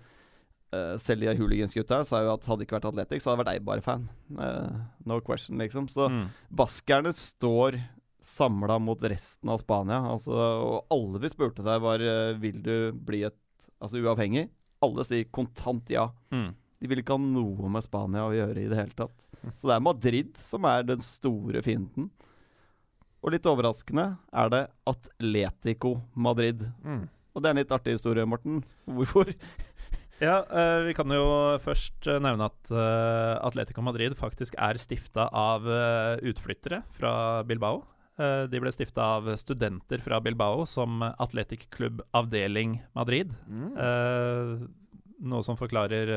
eh, 0.75 0.95
selv 1.01 1.23
de 1.25 1.33
hooligansgutta 1.39 2.01
sa 2.07 2.19
jo 2.25 2.33
at 2.35 2.45
hadde 2.49 2.61
det 2.61 2.67
ikke 2.67 2.77
vært 2.79 2.89
Athletics, 2.91 3.23
så 3.25 3.31
hadde 3.31 3.39
jeg 3.39 3.45
vært 3.45 3.55
Eibar-fan. 3.61 4.03
Uh, 4.35 4.81
no 5.07 5.19
question, 5.23 5.57
liksom. 5.63 5.87
Så 5.91 6.09
Mm. 6.11 6.27
baskerne 6.51 7.13
står 7.15 7.79
samla 8.25 8.79
mot 8.81 9.01
resten 9.01 9.49
av 9.53 9.59
Spania. 9.61 10.01
Altså, 10.11 10.33
og 10.35 10.85
alle 10.93 11.21
vi 11.23 11.29
spurte 11.29 11.63
der, 11.65 11.79
var 11.79 12.01
uh, 12.01 12.33
Vil 12.41 12.61
du 12.61 12.91
bli 12.91 13.23
et 13.27 13.37
altså, 13.81 13.97
uavhengig. 14.01 14.49
Alle 14.85 15.05
sier 15.07 15.25
kontant 15.31 15.89
ja. 15.89 16.09
Mm. 16.33 16.53
De 16.81 16.89
vil 16.91 16.99
ikke 17.01 17.15
ha 17.15 17.21
noe 17.21 17.69
med 17.71 17.85
Spania 17.85 18.25
å 18.27 18.33
gjøre 18.35 18.61
i 18.65 18.69
det 18.69 18.77
hele 18.77 18.95
tatt. 18.97 19.27
Så 19.55 19.69
det 19.69 19.75
er 19.77 19.83
Madrid 19.85 20.35
som 20.37 20.65
er 20.67 20.83
den 20.85 20.99
store 21.01 21.61
fienden. 21.65 22.09
Og 23.23 23.31
litt 23.33 23.47
overraskende 23.49 24.17
er 24.35 24.49
det 24.53 24.63
Atletico 24.85 25.95
Madrid. 26.13 26.61
Mm. 26.83 27.05
Og 27.33 27.41
det 27.41 27.49
er 27.49 27.55
en 27.55 27.59
litt 27.63 27.71
artig 27.73 27.95
historie, 27.97 28.25
Morten. 28.29 28.59
Hvorfor? 28.85 29.31
Ja, 30.23 30.45
eh, 30.47 30.81
vi 30.87 30.93
kan 30.95 31.11
jo 31.11 31.25
først 31.63 32.07
eh, 32.07 32.21
nevne 32.23 32.47
at 32.47 32.71
eh, 32.71 33.33
Atletico 33.43 33.83
Madrid 33.83 34.15
faktisk 34.15 34.55
er 34.55 34.79
stifta 34.79 35.27
av 35.35 35.67
utflyttere 36.23 36.83
fra 36.95 37.43
Bilbao. 37.47 37.83
De 38.15 38.59
ble 38.63 38.71
stifta 38.71 39.03
av 39.17 39.25
studenter 39.35 39.99
fra 39.99 40.21
Bilbao 40.23 40.63
som 40.63 41.01
Atletic 41.03 41.65
Club 41.67 41.99
Avdeling 42.15 42.77
Madrid. 42.95 43.33
Mm. 43.43 43.73
Noe 45.27 45.43
som 45.43 45.59
forklarer 45.59 46.07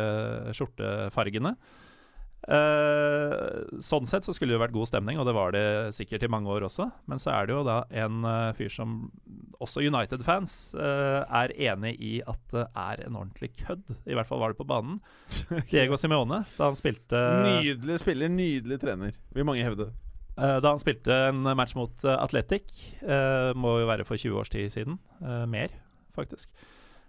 skjortefargene. 0.54 1.56
Eh, 2.46 3.80
sånn 3.82 4.06
sett 4.08 4.24
så 4.24 4.32
skulle 4.32 4.54
det 4.54 4.56
jo 4.58 4.62
vært 4.62 4.74
god 4.76 4.88
stemning, 4.88 5.18
og 5.20 5.26
det 5.28 5.34
var 5.36 5.52
det 5.52 5.64
sikkert 5.96 6.24
i 6.24 6.30
mange 6.30 6.50
år 6.52 6.68
også. 6.68 6.86
Men 7.10 7.20
så 7.20 7.32
er 7.34 7.48
det 7.48 7.56
jo 7.56 7.64
da 7.66 7.80
en 8.04 8.22
eh, 8.28 8.52
fyr 8.58 8.72
som 8.72 8.98
også 9.58 9.82
United-fans 9.82 10.56
eh, 10.78 11.20
er 11.42 11.54
enig 11.72 11.96
i 11.98 12.12
at 12.22 12.40
det 12.54 12.66
er 12.68 13.04
en 13.08 13.18
ordentlig 13.18 13.50
kødd. 13.58 13.84
I 14.06 14.16
hvert 14.16 14.30
fall 14.30 14.42
var 14.42 14.54
det 14.54 14.60
på 14.60 14.68
banen. 14.68 15.00
Diego 15.72 15.98
Simeone, 16.00 16.44
da 16.56 16.70
han 16.70 16.78
spilte 16.78 17.24
Nydelig 17.44 17.98
spiller, 18.04 18.30
nydelig 18.32 18.80
trener, 18.82 19.18
vil 19.34 19.48
mange 19.48 19.66
hevde. 19.66 19.90
Da 20.38 20.62
han 20.62 20.78
spilte 20.78 21.10
en 21.32 21.42
match 21.58 21.72
mot 21.74 22.04
Atletic, 22.06 22.68
må 23.58 23.72
jo 23.80 23.88
være 23.90 24.04
for 24.06 24.14
20 24.14 24.36
års 24.38 24.52
tid 24.52 24.70
siden, 24.70 25.00
mer 25.50 25.72
faktisk, 26.14 26.52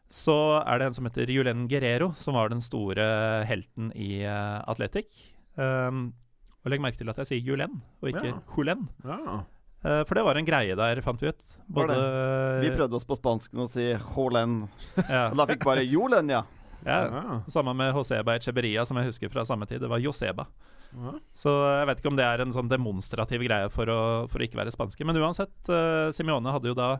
så 0.09 0.35
er 0.63 0.79
det 0.81 0.89
en 0.89 0.95
som 0.97 1.05
heter 1.05 1.29
Julen 1.29 1.67
Guerrero, 1.69 2.11
som 2.17 2.33
var 2.33 2.49
den 2.49 2.61
store 2.65 3.03
helten 3.45 3.91
i 3.93 4.23
uh, 4.25 4.59
Atletic. 4.69 5.05
Um, 5.53 6.09
og 6.63 6.73
legg 6.73 6.81
merke 6.83 6.99
til 6.99 7.11
at 7.11 7.19
jeg 7.21 7.29
sier 7.29 7.51
Julen, 7.51 7.79
og 8.01 8.09
ikke 8.11 8.31
Ja. 8.31 8.37
Julen. 8.55 8.87
Ja. 9.05 9.41
Uh, 9.79 10.01
for 10.09 10.17
det 10.17 10.25
var 10.27 10.35
en 10.35 10.47
greie 10.47 10.75
der, 10.75 11.01
fant 11.05 11.21
vi 11.21 11.29
ut. 11.31 11.53
Både 11.71 11.95
Vi 12.65 12.71
prøvde 12.73 12.97
oss 12.97 13.07
på 13.07 13.19
spansken 13.19 13.61
og 13.63 13.69
si 13.71 13.91
Julen. 13.93 14.63
ja, 15.05 15.29
Og 15.29 15.37
da 15.39 15.45
fikk 15.53 15.63
bare 15.69 15.85
Julen, 15.85 16.33
ja. 16.33 16.41
ja, 16.83 17.39
Samme 17.47 17.77
med 17.77 17.93
Joseba 17.93 18.35
Echeberia, 18.35 18.83
som 18.89 18.97
jeg 18.99 19.11
husker 19.11 19.31
fra 19.31 19.45
samme 19.47 19.69
tid. 19.69 19.79
Det 19.85 19.91
var 19.93 20.01
Joseba. 20.03 20.49
Ja. 20.89 21.13
Så 21.37 21.53
jeg 21.53 21.85
vet 21.85 22.01
ikke 22.01 22.09
om 22.11 22.17
det 22.17 22.25
er 22.25 22.41
en 22.41 22.53
sånn 22.55 22.69
demonstrativ 22.71 23.45
greie 23.45 23.69
for 23.69 23.93
å, 23.93 24.01
for 24.31 24.41
å 24.41 24.47
ikke 24.47 24.57
være 24.57 24.73
spanske. 24.73 25.05
Men 25.05 25.21
uansett, 25.21 25.53
uh, 25.69 26.09
Simione 26.15 26.55
hadde 26.55 26.73
jo 26.73 26.77
da 26.77 26.95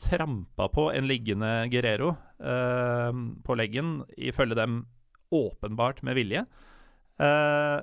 trampa 0.00 0.68
på 0.72 0.88
en 0.94 1.06
liggende 1.08 1.68
Guerrero 1.72 2.14
eh, 2.42 3.12
på 3.44 3.56
leggen, 3.58 4.02
ifølge 4.16 4.54
dem 4.58 4.84
åpenbart 5.32 6.02
med 6.02 6.14
vilje. 6.18 6.46
Eh, 7.20 7.80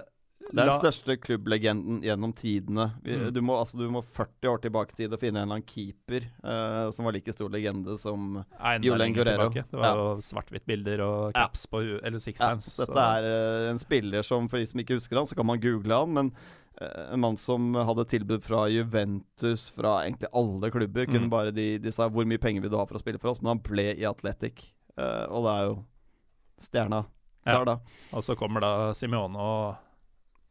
Det 0.50 0.63
er 0.63 0.69
den 0.72 0.80
største 0.80 1.15
klubblegenden 1.22 2.00
gjennom 2.02 2.32
tidene. 2.34 2.86
Mm. 3.06 3.26
du, 3.36 3.39
må, 3.45 3.58
altså, 3.60 3.78
du 3.78 3.89
må 3.91 4.02
40 4.02 4.48
år 4.50 4.62
tilbake 4.63 4.95
i 4.95 5.02
tid 5.04 5.13
og 5.13 5.19
finne 5.22 5.41
en 5.41 5.45
eller 5.45 5.60
annen 5.60 5.67
keeper 5.69 6.26
eh, 6.26 6.91
som 6.95 7.06
var 7.06 7.13
like 7.13 7.34
stor 7.36 7.50
legende 7.54 7.98
som 8.00 8.39
lenger 8.63 9.13
Guerrero. 9.19 9.50
tilbake. 9.52 9.65
Det 9.69 9.82
var 9.84 10.00
jo 10.00 10.08
svart-hvitt-bilder 10.26 11.04
og 11.06 11.36
Ja. 11.38 11.48
på 11.69 11.82
eller 11.84 12.17
ja, 12.17 12.24
sixpence. 12.24 12.72
så 12.72 12.86
Dette 12.88 13.06
er 13.19 13.28
eh, 13.30 13.69
en 13.74 13.80
spiller 13.84 14.24
som, 14.26 14.48
for 14.50 14.58
de 14.58 14.65
som 14.72 14.80
ikke 14.82 14.98
husker 14.98 15.17
han, 15.22 15.28
så 15.30 15.36
kan 15.38 15.45
man 15.45 15.60
google 15.62 15.93
han. 16.02 16.13
Men 16.13 16.32
en 16.80 17.20
mann 17.20 17.38
som 17.38 17.74
hadde 17.76 18.06
tilbud 18.08 18.44
fra 18.46 18.65
Juventus, 18.72 19.70
fra 19.76 19.98
egentlig 20.06 20.30
alle 20.34 20.72
klubber. 20.72 21.06
Kunne 21.06 21.28
Mm. 21.28 21.30
bare 21.30 21.52
de, 21.52 21.78
de 21.78 21.92
sa 21.92 22.08
'hvor 22.10 22.26
mye 22.26 22.39
penger 22.39 22.62
vil 22.62 22.72
du 22.72 22.78
ha 22.78 22.86
for 22.86 22.96
å 22.96 23.04
spille 23.04 23.20
for 23.20 23.32
oss', 23.32 23.42
men 23.42 23.58
han 23.58 23.63
ble 23.63 23.96
i 23.96 24.06
Athletic. 24.08 24.74
uh, 24.98 25.26
og 25.32 25.44
det 25.46 25.52
er 25.56 25.65
jo 25.68 25.76
stjerna 26.60 27.06
klar, 27.46 27.65
da. 27.65 27.80
Og 28.13 28.24
så 28.24 28.36
kommer 28.36 28.60
da 28.62 28.92
Simione 28.94 29.38
og 29.39 29.78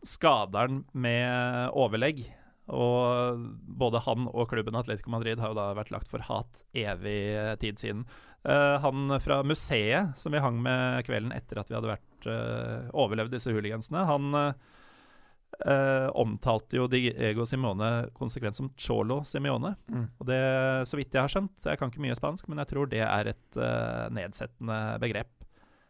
skader 0.04 0.68
han 0.68 0.84
med 0.94 1.70
overlegg. 1.76 2.24
Og 2.68 3.38
både 3.66 4.00
han 4.04 4.26
og 4.28 4.48
klubben 4.48 4.76
Atletico 4.76 5.10
Madrid 5.10 5.38
har 5.38 5.48
jo 5.48 5.54
da 5.54 5.74
vært 5.74 5.90
lagt 5.90 6.08
for 6.08 6.20
hat 6.20 6.64
evig 6.74 7.58
tid 7.60 7.78
siden. 7.78 8.06
Uh, 8.44 8.78
han 8.78 9.20
fra 9.20 9.42
museet 9.42 10.16
som 10.16 10.32
vi 10.32 10.38
hang 10.38 10.62
med 10.62 11.04
kvelden 11.04 11.32
etter 11.32 11.58
at 11.60 11.68
vi 11.68 11.74
hadde 11.74 11.92
vært 11.92 12.28
uh, 12.28 12.88
overlevd 12.92 13.32
disse 13.32 13.52
hooligansene, 13.52 14.04
han 14.06 14.54
eh, 15.64 16.08
omtalte 16.18 16.78
jo 16.78 16.86
Diego 16.90 17.46
Simone 17.46 18.08
konsekvent 18.16 18.58
som 18.58 18.70
Cholo 18.76 19.20
Simione. 19.28 19.74
Mm. 19.90 20.06
Og 20.18 20.30
det, 20.30 20.40
så 20.90 20.98
vidt 21.00 21.14
jeg 21.14 21.24
har 21.24 21.32
skjønt, 21.32 21.56
jeg 21.64 21.80
kan 21.80 21.92
ikke 21.92 22.04
mye 22.04 22.18
spansk, 22.18 22.48
men 22.50 22.62
jeg 22.62 22.72
tror 22.72 22.90
det 22.92 23.04
er 23.04 23.32
et 23.34 23.60
eh, 23.60 24.06
nedsettende 24.18 24.80
begrep. 25.02 25.32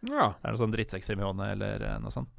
ja. 0.09 0.33
Det 0.39 0.45
er 0.45 0.55
noe 0.55 0.63
sånn 0.65 0.77
drittsekk-Simione 0.77 1.53
eller 1.57 1.89
eh, 1.89 1.99
noe 2.03 2.15
sånt. 2.15 2.33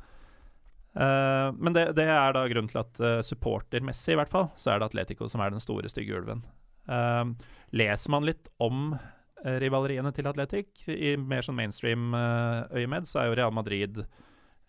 Eh, 0.93 1.49
men 1.55 1.75
det, 1.75 1.91
det 1.99 2.07
er 2.09 2.33
da 2.35 2.47
grunnen 2.49 2.71
til 2.71 2.81
at 2.81 3.03
uh, 3.03 3.19
supportermessig, 3.25 4.15
i 4.15 4.19
hvert 4.19 4.31
fall, 4.31 4.49
så 4.57 4.73
er 4.73 4.79
det 4.79 4.89
Atletico 4.89 5.29
som 5.29 5.43
er 5.43 5.53
den 5.53 5.63
store, 5.63 5.91
stygge 5.91 6.17
ulven. 6.17 6.41
Eh, 6.89 7.25
leser 7.77 8.11
man 8.11 8.25
litt 8.25 8.49
om 8.57 8.95
eh, 9.45 9.57
rivaleriene 9.61 10.11
til 10.15 10.29
Atletic, 10.29 10.73
i 10.89 11.15
mer 11.17 11.45
sånn 11.45 11.57
mainstream 11.59 12.15
uh, 12.17 12.65
øyemed, 12.73 13.09
så 13.09 13.21
er 13.21 13.29
jo 13.29 13.37
Real 13.37 13.53
Madrid 13.53 14.01
eh, 14.01 14.07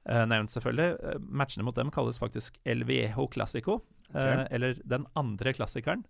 nevnt, 0.09 0.51
selvfølgelig. 0.55 0.95
Eh, 1.05 1.19
matchene 1.41 1.65
mot 1.67 1.77
dem 1.77 1.91
kalles 1.91 2.19
faktisk 2.23 2.57
El 2.65 2.85
Viejo 2.89 3.27
Clásico. 3.29 3.81
Eh, 4.15 4.47
eller 4.51 4.79
den 4.85 5.07
andre 5.15 5.53
klassikeren. 5.55 6.05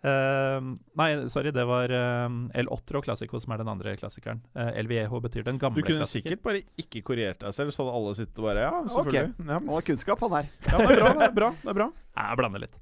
Eh, 0.00 0.60
nei, 0.96 1.08
sorry, 1.28 1.50
det 1.52 1.64
var 1.68 1.92
eh, 1.92 2.28
El 2.56 2.70
Otro 2.72 3.02
Classico 3.04 3.36
som 3.42 3.52
er 3.52 3.60
den 3.60 3.68
andre 3.68 3.92
klassikeren. 4.00 4.40
Eh, 4.56 4.70
El 4.80 4.88
Viejo 4.88 5.20
betyr 5.20 5.44
den 5.44 5.58
gamle 5.60 5.82
klassikeren. 5.82 5.84
Du 5.84 5.90
kunne 5.90 6.04
klassiker. 6.06 6.30
sikkert 6.30 6.46
bare 6.46 6.62
ikke 6.80 7.02
korrigert 7.04 7.42
deg 7.44 7.52
selv, 7.56 7.74
så 7.74 7.84
hadde 7.84 7.98
alle 7.98 8.14
sittet 8.16 8.40
og 8.40 8.46
bare 8.48 8.62
Ja, 8.64 8.70
selvfølgelig. 8.94 9.34
Ja. 9.44 9.58
Han 9.58 9.68
har 9.74 9.84
kunnskap, 9.90 10.24
han 10.24 10.38
her. 10.38 10.48
ja, 10.70 10.78
det 10.80 10.94
er 10.94 11.02
bra. 11.02 11.12
Det 11.18 11.28
er 11.28 11.36
bra. 11.36 11.50
Det 11.60 11.74
er 11.74 11.78
bra. 11.82 11.90
Jeg 12.20 12.40
blander 12.40 12.64
litt. 12.64 12.78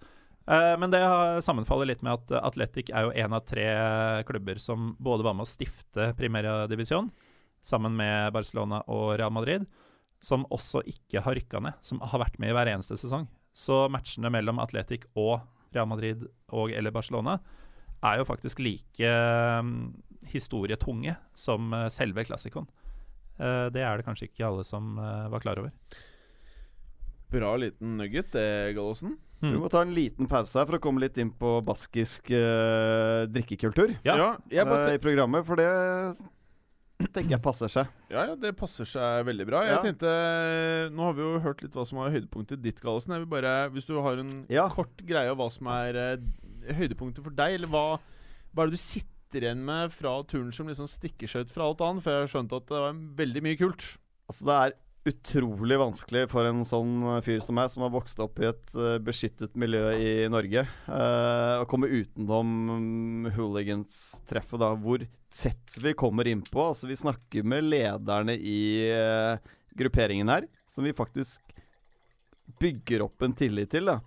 Eh, 0.48 0.74
men 0.80 0.94
det 0.94 1.02
sammenfaller 1.44 1.90
litt 1.90 2.06
med 2.06 2.14
at 2.20 2.30
eh, 2.38 2.46
Atletic 2.52 2.92
er 2.94 3.08
jo 3.08 3.16
en 3.24 3.34
av 3.36 3.42
tre 3.50 3.66
klubber 4.30 4.62
som 4.62 4.92
både 5.02 5.26
var 5.26 5.34
med 5.36 5.44
å 5.44 5.50
stifte 5.50 6.12
Primera 6.16 6.60
Divisjon, 6.70 7.10
sammen 7.66 7.98
med 7.98 8.30
Barcelona 8.32 8.84
og 8.86 9.16
Real 9.18 9.34
Madrid, 9.34 9.66
som 10.24 10.46
også 10.50 10.82
ikke 10.88 11.22
har 11.24 11.36
rykka 11.38 11.60
ned, 11.62 11.78
som 11.84 12.00
har 12.02 12.22
vært 12.24 12.38
med 12.42 12.50
i 12.50 12.56
hver 12.56 12.70
eneste 12.72 12.98
sesong. 12.98 13.28
Så 13.54 13.86
matchene 13.92 14.30
mellom 14.32 14.60
Atletic 14.62 15.06
og 15.18 15.40
Real 15.74 15.88
Madrid 15.90 16.26
og 16.54 16.72
eller 16.72 16.94
Barcelona 16.94 17.38
er 18.06 18.20
jo 18.20 18.26
faktisk 18.28 18.60
like 18.62 19.08
mm, 19.64 19.72
historietunge 20.30 21.16
som 21.38 21.72
eh, 21.74 21.88
selve 21.92 22.24
klassikon. 22.26 22.68
Eh, 23.38 23.66
det 23.74 23.82
er 23.82 23.98
det 23.98 24.06
kanskje 24.06 24.28
ikke 24.30 24.46
alle 24.46 24.66
som 24.66 24.96
eh, 25.02 25.26
var 25.32 25.42
klar 25.42 25.60
over. 25.62 25.74
Bra 27.28 27.56
liten 27.60 27.98
nugget, 27.98 28.30
det, 28.32 28.74
Gallosen. 28.78 29.18
Mm. 29.42 29.52
Vi 29.52 29.58
må 29.60 29.68
ta 29.70 29.82
en 29.84 29.94
liten 29.94 30.26
pause 30.30 30.56
her 30.58 30.66
for 30.66 30.78
å 30.78 30.82
komme 30.82 31.02
litt 31.02 31.18
inn 31.20 31.30
på 31.38 31.58
baskisk 31.62 32.32
uh, 32.34 33.22
drikkekultur 33.30 33.92
Ja. 34.02 34.16
eh, 34.50 34.96
i 34.96 35.02
programmet, 35.02 35.44
for 35.46 35.60
det 35.60 35.68
tenker 37.06 37.30
jeg 37.36 37.42
passer 37.42 37.70
seg. 37.70 37.86
Ja, 38.10 38.24
ja, 38.26 38.34
det 38.34 38.56
passer 38.58 38.84
seg 38.88 39.24
veldig 39.28 39.46
bra. 39.46 39.60
Jeg 39.62 39.76
Ja. 39.76 39.82
tenkte 39.82 40.90
Nå 40.92 41.04
har 41.04 41.12
vi 41.14 41.22
jo 41.22 41.38
hørt 41.40 41.62
litt 41.62 41.72
hva 41.72 41.86
som 41.86 41.98
var 41.98 42.10
høydepunktet 42.10 42.60
ditt, 42.62 42.80
Gallosen. 42.80 43.12
Jeg 43.14 43.20
vil 43.26 43.30
bare, 43.40 43.70
Hvis 43.70 43.86
du 43.86 44.00
har 44.02 44.18
en 44.18 44.46
Ja. 44.48 44.68
kort 44.68 44.96
greie 45.06 45.30
av 45.30 45.36
hva 45.38 45.50
som 45.50 45.66
er 45.68 45.94
eh, 45.96 46.72
høydepunktet 46.74 47.22
for 47.22 47.30
deg, 47.30 47.54
eller 47.54 47.68
hva, 47.68 48.00
hva 48.54 48.62
er 48.62 48.66
det 48.70 48.76
du 48.78 48.82
sitter 48.82 49.40
igjen 49.44 49.64
med 49.64 49.92
fra 49.92 50.22
turen 50.24 50.52
som 50.52 50.66
liksom 50.66 50.88
stikker 50.88 51.28
seg 51.28 51.46
ut 51.46 51.50
fra 51.50 51.64
alt 51.68 51.78
annet? 51.80 52.02
For 52.02 52.10
jeg 52.10 52.26
har 52.26 52.42
skjønt 52.42 52.52
at 52.56 52.66
det 52.66 52.82
var 52.82 52.92
veldig 52.92 53.42
mye 53.42 53.58
kult. 53.58 53.98
Altså, 54.28 54.44
det 54.44 54.56
er 54.58 54.72
utrolig 55.08 55.78
vanskelig 55.80 56.24
for 56.32 56.48
en 56.48 56.64
sånn 56.66 57.02
fyr 57.24 57.40
som 57.44 57.56
meg, 57.58 57.70
som 57.72 57.84
har 57.84 57.92
vokst 57.94 58.20
opp 58.22 58.40
i 58.42 58.48
et 58.50 58.74
eh, 58.76 58.96
beskyttet 59.04 59.56
miljø 59.58 59.92
i 59.96 60.10
Norge, 60.30 60.64
uh, 60.88 61.62
å 61.62 61.68
komme 61.70 61.90
utenom 61.90 62.52
um, 62.70 63.30
hooligans-treffet, 63.36 64.58
da. 64.62 64.72
Hvor 64.78 65.04
tett 65.32 65.78
vi 65.82 65.94
kommer 65.98 66.28
innpå. 66.30 66.70
Altså, 66.70 66.88
vi 66.90 66.98
snakker 66.98 67.46
med 67.46 67.68
lederne 67.68 68.36
i 68.36 68.60
uh, 68.92 69.40
grupperingen 69.78 70.30
her, 70.32 70.48
som 70.70 70.86
vi 70.86 70.96
faktisk 70.96 71.42
bygger 72.60 73.04
opp 73.08 73.22
en 73.22 73.36
tillit 73.36 73.72
til, 73.74 73.90
da. 73.90 74.00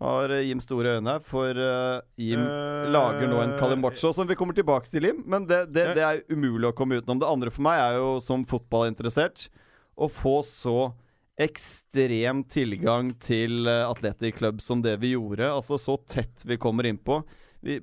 Nå 0.00 0.08
har 0.08 0.32
eh, 0.32 0.46
Jim 0.48 0.60
store 0.64 0.96
øyne 0.96 1.16
her, 1.16 1.24
for 1.26 1.58
uh, 1.60 2.00
Jim 2.16 2.40
Eh, 2.40 2.90
lager 2.90 3.28
nå 3.28 3.40
en 3.42 3.56
Calimocho, 3.58 4.12
som 4.16 4.28
vi 4.28 4.36
kommer 4.38 4.56
tilbake 4.56 4.90
til, 4.90 5.04
Jim. 5.10 5.22
Men 5.26 5.46
det, 5.48 5.66
det, 5.74 5.90
det 5.98 6.04
er 6.06 6.22
umulig 6.32 6.70
å 6.70 6.76
komme 6.76 7.00
utenom. 7.00 7.20
Det 7.20 7.28
andre 7.28 7.52
for 7.52 7.66
meg 7.66 7.80
er 7.82 7.98
jo 8.00 8.14
som 8.24 8.46
fotballinteressert 8.48 9.48
å 10.00 10.08
få 10.08 10.40
så 10.46 10.92
ekstrem 11.40 12.42
tilgang 12.44 13.14
til 13.20 13.68
uh, 13.68 13.88
Athletic 13.88 14.36
Club 14.36 14.60
som 14.60 14.82
det 14.84 14.96
vi 15.00 15.14
gjorde. 15.14 15.46
Altså 15.52 15.78
så 15.80 15.96
tett 15.96 16.44
vi 16.44 16.58
kommer 16.60 16.86
innpå. 16.86 17.22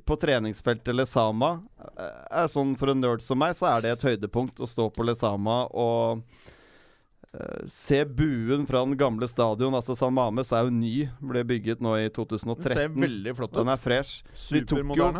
På 0.05 0.15
treningsfeltet 0.17 0.95
Lesama 0.95 1.51
eh, 1.77 2.21
er 2.41 2.47
sånn 2.49 2.71
For 2.79 2.89
en 2.89 2.97
nerd 2.97 3.21
som 3.21 3.37
meg, 3.37 3.53
så 3.53 3.67
er 3.69 3.83
det 3.83 3.91
et 3.93 4.05
høydepunkt 4.07 4.57
å 4.57 4.65
stå 4.65 4.87
på 4.89 5.05
Lesama 5.05 5.67
og 5.69 6.23
uh, 7.29 7.61
se 7.69 7.99
buen 8.05 8.65
fra 8.69 8.81
den 8.85 8.97
gamle 8.97 9.29
stadion. 9.29 9.77
Altså 9.77 9.93
San 9.97 10.15
Mames 10.17 10.49
er 10.49 10.65
jo 10.65 10.73
ny, 10.73 10.95
ble 11.21 11.45
bygget 11.53 11.83
nå 11.85 11.93
i 12.01 12.09
2013. 12.09 12.63
Den 12.63 12.79
ser 12.81 12.97
veldig 13.05 13.35
flott 13.37 13.53
ut. 13.53 13.59
Den 13.61 13.73
er 13.73 13.83
fresh 13.83 14.23
vi 14.53 14.65
tok 14.65 14.97
jo- 14.97 15.11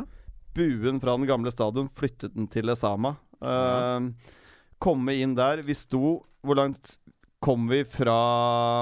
buen 0.58 0.98
fra 1.04 1.14
den 1.14 1.30
gamle 1.30 1.54
stadion, 1.54 1.90
flyttet 1.94 2.34
den 2.34 2.50
til 2.50 2.66
Lesama. 2.66 3.14
Uh, 3.38 4.10
komme 4.82 5.14
inn 5.22 5.38
der. 5.38 5.62
Vi 5.66 5.78
sto 5.78 6.24
Hvor 6.48 6.58
langt 6.60 6.96
kom 7.44 7.68
vi 7.70 7.84
fra 7.86 8.18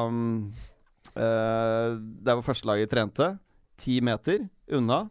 um, 0.08 0.54
uh, 1.15 1.97
der 1.97 2.38
hvor 2.38 2.45
førstelaget 2.45 2.91
trente? 2.93 3.34
Ti 3.82 3.99
meter 4.06 4.45
unna. 4.71 5.06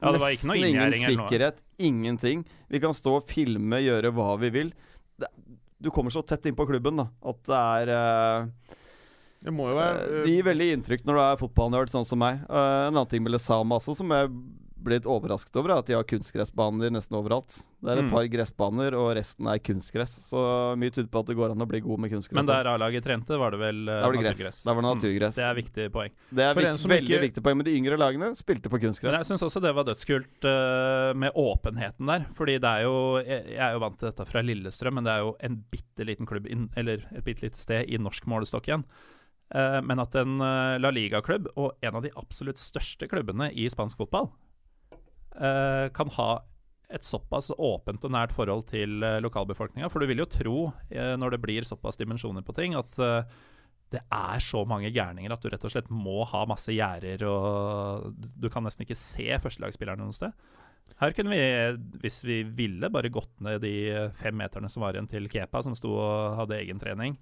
Ja, 0.00 0.12
det 0.12 0.20
var 0.20 0.34
ikke 0.34 0.50
noe 0.50 0.58
Nesten 0.60 0.94
ingen 0.94 1.14
sikkerhet. 1.16 1.62
Ingenting. 1.80 2.42
Vi 2.68 2.80
kan 2.82 2.94
stå 2.96 3.16
og 3.18 3.28
filme, 3.28 3.80
gjøre 3.80 4.12
hva 4.14 4.34
vi 4.40 4.52
vil. 4.52 4.72
Det, 5.16 5.30
du 5.80 5.90
kommer 5.92 6.12
så 6.12 6.22
tett 6.24 6.46
innpå 6.48 6.66
klubben 6.68 7.00
da 7.00 7.06
at 7.28 7.40
det 7.48 7.56
er 7.60 7.90
uh, 7.92 8.76
Det 9.44 9.52
må 9.52 9.68
jo 9.70 9.76
være 9.76 10.04
uh, 10.04 10.20
Det 10.24 10.34
gir 10.34 10.46
veldig 10.46 10.68
inntrykk 10.76 11.04
når 11.08 11.18
du 11.18 11.22
er 11.24 11.40
fotballnerd 11.40 11.92
sånn 11.92 12.06
som 12.08 12.20
meg. 12.20 12.44
Uh, 12.48 12.86
en 12.86 12.94
annen 12.94 13.10
ting 13.10 13.24
med 13.24 13.34
Lesama 13.34 13.80
også, 13.80 13.96
som 13.98 14.12
jeg 14.12 14.30
ble 14.76 14.98
litt 14.98 15.06
overrasket 15.08 15.56
over, 15.56 15.70
er 15.72 15.78
at 15.80 15.86
de 15.88 15.94
har 15.96 16.04
kunstgressbaner 16.04 16.90
nesten 16.92 17.16
overalt. 17.16 17.54
Det 17.82 17.90
er 17.92 17.98
et 17.98 18.04
Mm. 18.04 18.10
par 18.10 18.26
gressbaner, 18.28 18.94
og 18.94 19.16
resten 19.16 19.46
er 19.48 19.58
kunstgress. 19.58 20.18
Så 20.20 20.76
mye 20.76 20.90
tyder 20.92 21.08
på 21.08 21.20
at 21.20 21.26
det 21.26 21.36
går 21.36 21.50
an 21.52 21.62
å 21.64 21.66
bli 21.68 21.80
god 21.80 21.98
med 21.98 22.10
kunstgress. 22.10 22.34
Men 22.36 22.46
der 22.46 22.66
A-laget 22.68 23.02
trente, 23.04 23.38
var 23.38 23.50
det 23.52 23.58
vel 23.60 23.88
uh, 23.88 24.00
Der 24.00 24.02
var 24.02 24.12
det 24.12 24.20
gress. 24.20 24.36
naturgress. 24.38 24.62
Der 24.64 24.74
var 24.74 24.82
det 24.82 24.86
Mm, 24.86 24.96
naturgress. 24.96 25.34
Det 25.34 25.44
er 25.44 25.54
viktig 25.54 25.92
poeng. 25.92 26.10
Det 26.34 26.44
er 26.44 26.54
vikt, 26.54 26.86
veldig 26.86 27.08
ikke- 27.08 27.24
viktig 27.26 27.42
poeng. 27.42 27.56
Men 27.56 27.64
de 27.64 27.76
yngre 27.76 27.96
lagene 27.98 28.30
spilte 28.36 28.68
på 28.68 28.78
kunstgress. 28.80 29.12
Men 29.12 29.20
jeg 29.24 29.26
syns 29.32 29.42
også 29.42 29.62
det 29.62 29.74
var 29.74 29.84
dødskult 29.84 30.44
uh, 30.44 31.14
med 31.14 31.32
åpenheten 31.34 32.06
der. 32.06 32.26
Fordi 32.34 32.58
det 32.60 32.64
er 32.70 32.82
jo 32.84 33.16
Jeg, 33.26 33.46
jeg 33.46 33.58
er 33.58 33.72
jo 33.72 33.78
vant 33.80 33.98
til 33.98 34.10
dette 34.10 34.26
fra 34.28 34.42
Lillestrøm, 34.42 34.94
men 34.94 35.04
det 35.04 35.12
er 35.12 35.20
jo 35.20 35.36
en 35.40 35.64
bitte 35.70 36.04
liten 36.06 36.26
klubb, 36.26 36.46
inn, 36.50 36.68
eller 36.76 37.00
et 37.16 37.24
bitte 37.24 37.42
lite 37.42 37.56
sted 37.58 37.88
i 37.88 37.96
norsk 37.98 38.24
målestokk 38.26 38.66
igjen. 38.68 38.84
Eh, 39.54 39.80
men 39.80 39.98
at 40.00 40.14
en 40.16 40.38
La 40.38 40.90
Liga-klubb, 40.90 41.46
og 41.56 41.72
en 41.82 41.94
av 41.94 42.02
de 42.02 42.10
absolutt 42.16 42.56
største 42.58 43.08
klubbene 43.08 43.52
i 43.54 43.68
spansk 43.68 43.96
fotball, 43.96 44.28
kan 45.92 46.08
ha 46.16 46.30
et 46.88 47.02
såpass 47.02 47.50
åpent 47.58 48.04
og 48.06 48.12
nært 48.14 48.30
forhold 48.32 48.68
til 48.70 49.00
uh, 49.02 49.16
lokalbefolkninga. 49.24 49.88
For 49.90 49.98
du 49.98 50.06
vil 50.06 50.22
jo 50.22 50.26
tro, 50.30 50.56
eh, 50.88 51.16
når 51.18 51.34
det 51.34 51.40
blir 51.42 51.66
såpass 51.66 51.98
dimensjoner 51.98 52.44
på 52.46 52.54
ting, 52.54 52.76
at 52.78 52.98
eh, 53.02 53.24
det 53.90 54.00
er 54.06 54.38
så 54.42 54.62
mange 54.66 54.92
gærninger 54.94 55.32
at 55.34 55.42
du 55.42 55.48
rett 55.50 55.64
og 55.66 55.72
slett 55.74 55.90
må 55.90 56.20
ha 56.30 56.44
masse 56.46 56.70
gjerder, 56.74 57.22
og 57.26 58.14
du 58.38 58.48
kan 58.50 58.62
nesten 58.66 58.86
ikke 58.86 58.96
se 58.98 59.26
førstelagsspilleren 59.42 59.98
noe 60.02 60.14
sted. 60.14 60.30
Her 61.02 61.12
kunne 61.14 61.34
vi, 61.34 61.42
hvis 62.02 62.20
vi 62.26 62.40
ville, 62.56 62.88
bare 62.94 63.10
gått 63.12 63.34
ned 63.42 63.60
de 63.66 63.74
fem 64.22 64.34
meterne 64.38 64.70
som 64.70 64.82
var 64.86 64.94
igjen 64.94 65.10
til 65.10 65.26
Kepa, 65.30 65.62
som 65.66 65.74
sto 65.78 65.90
og 65.98 66.38
hadde 66.40 66.58
egen 66.62 66.78
trening, 66.82 67.18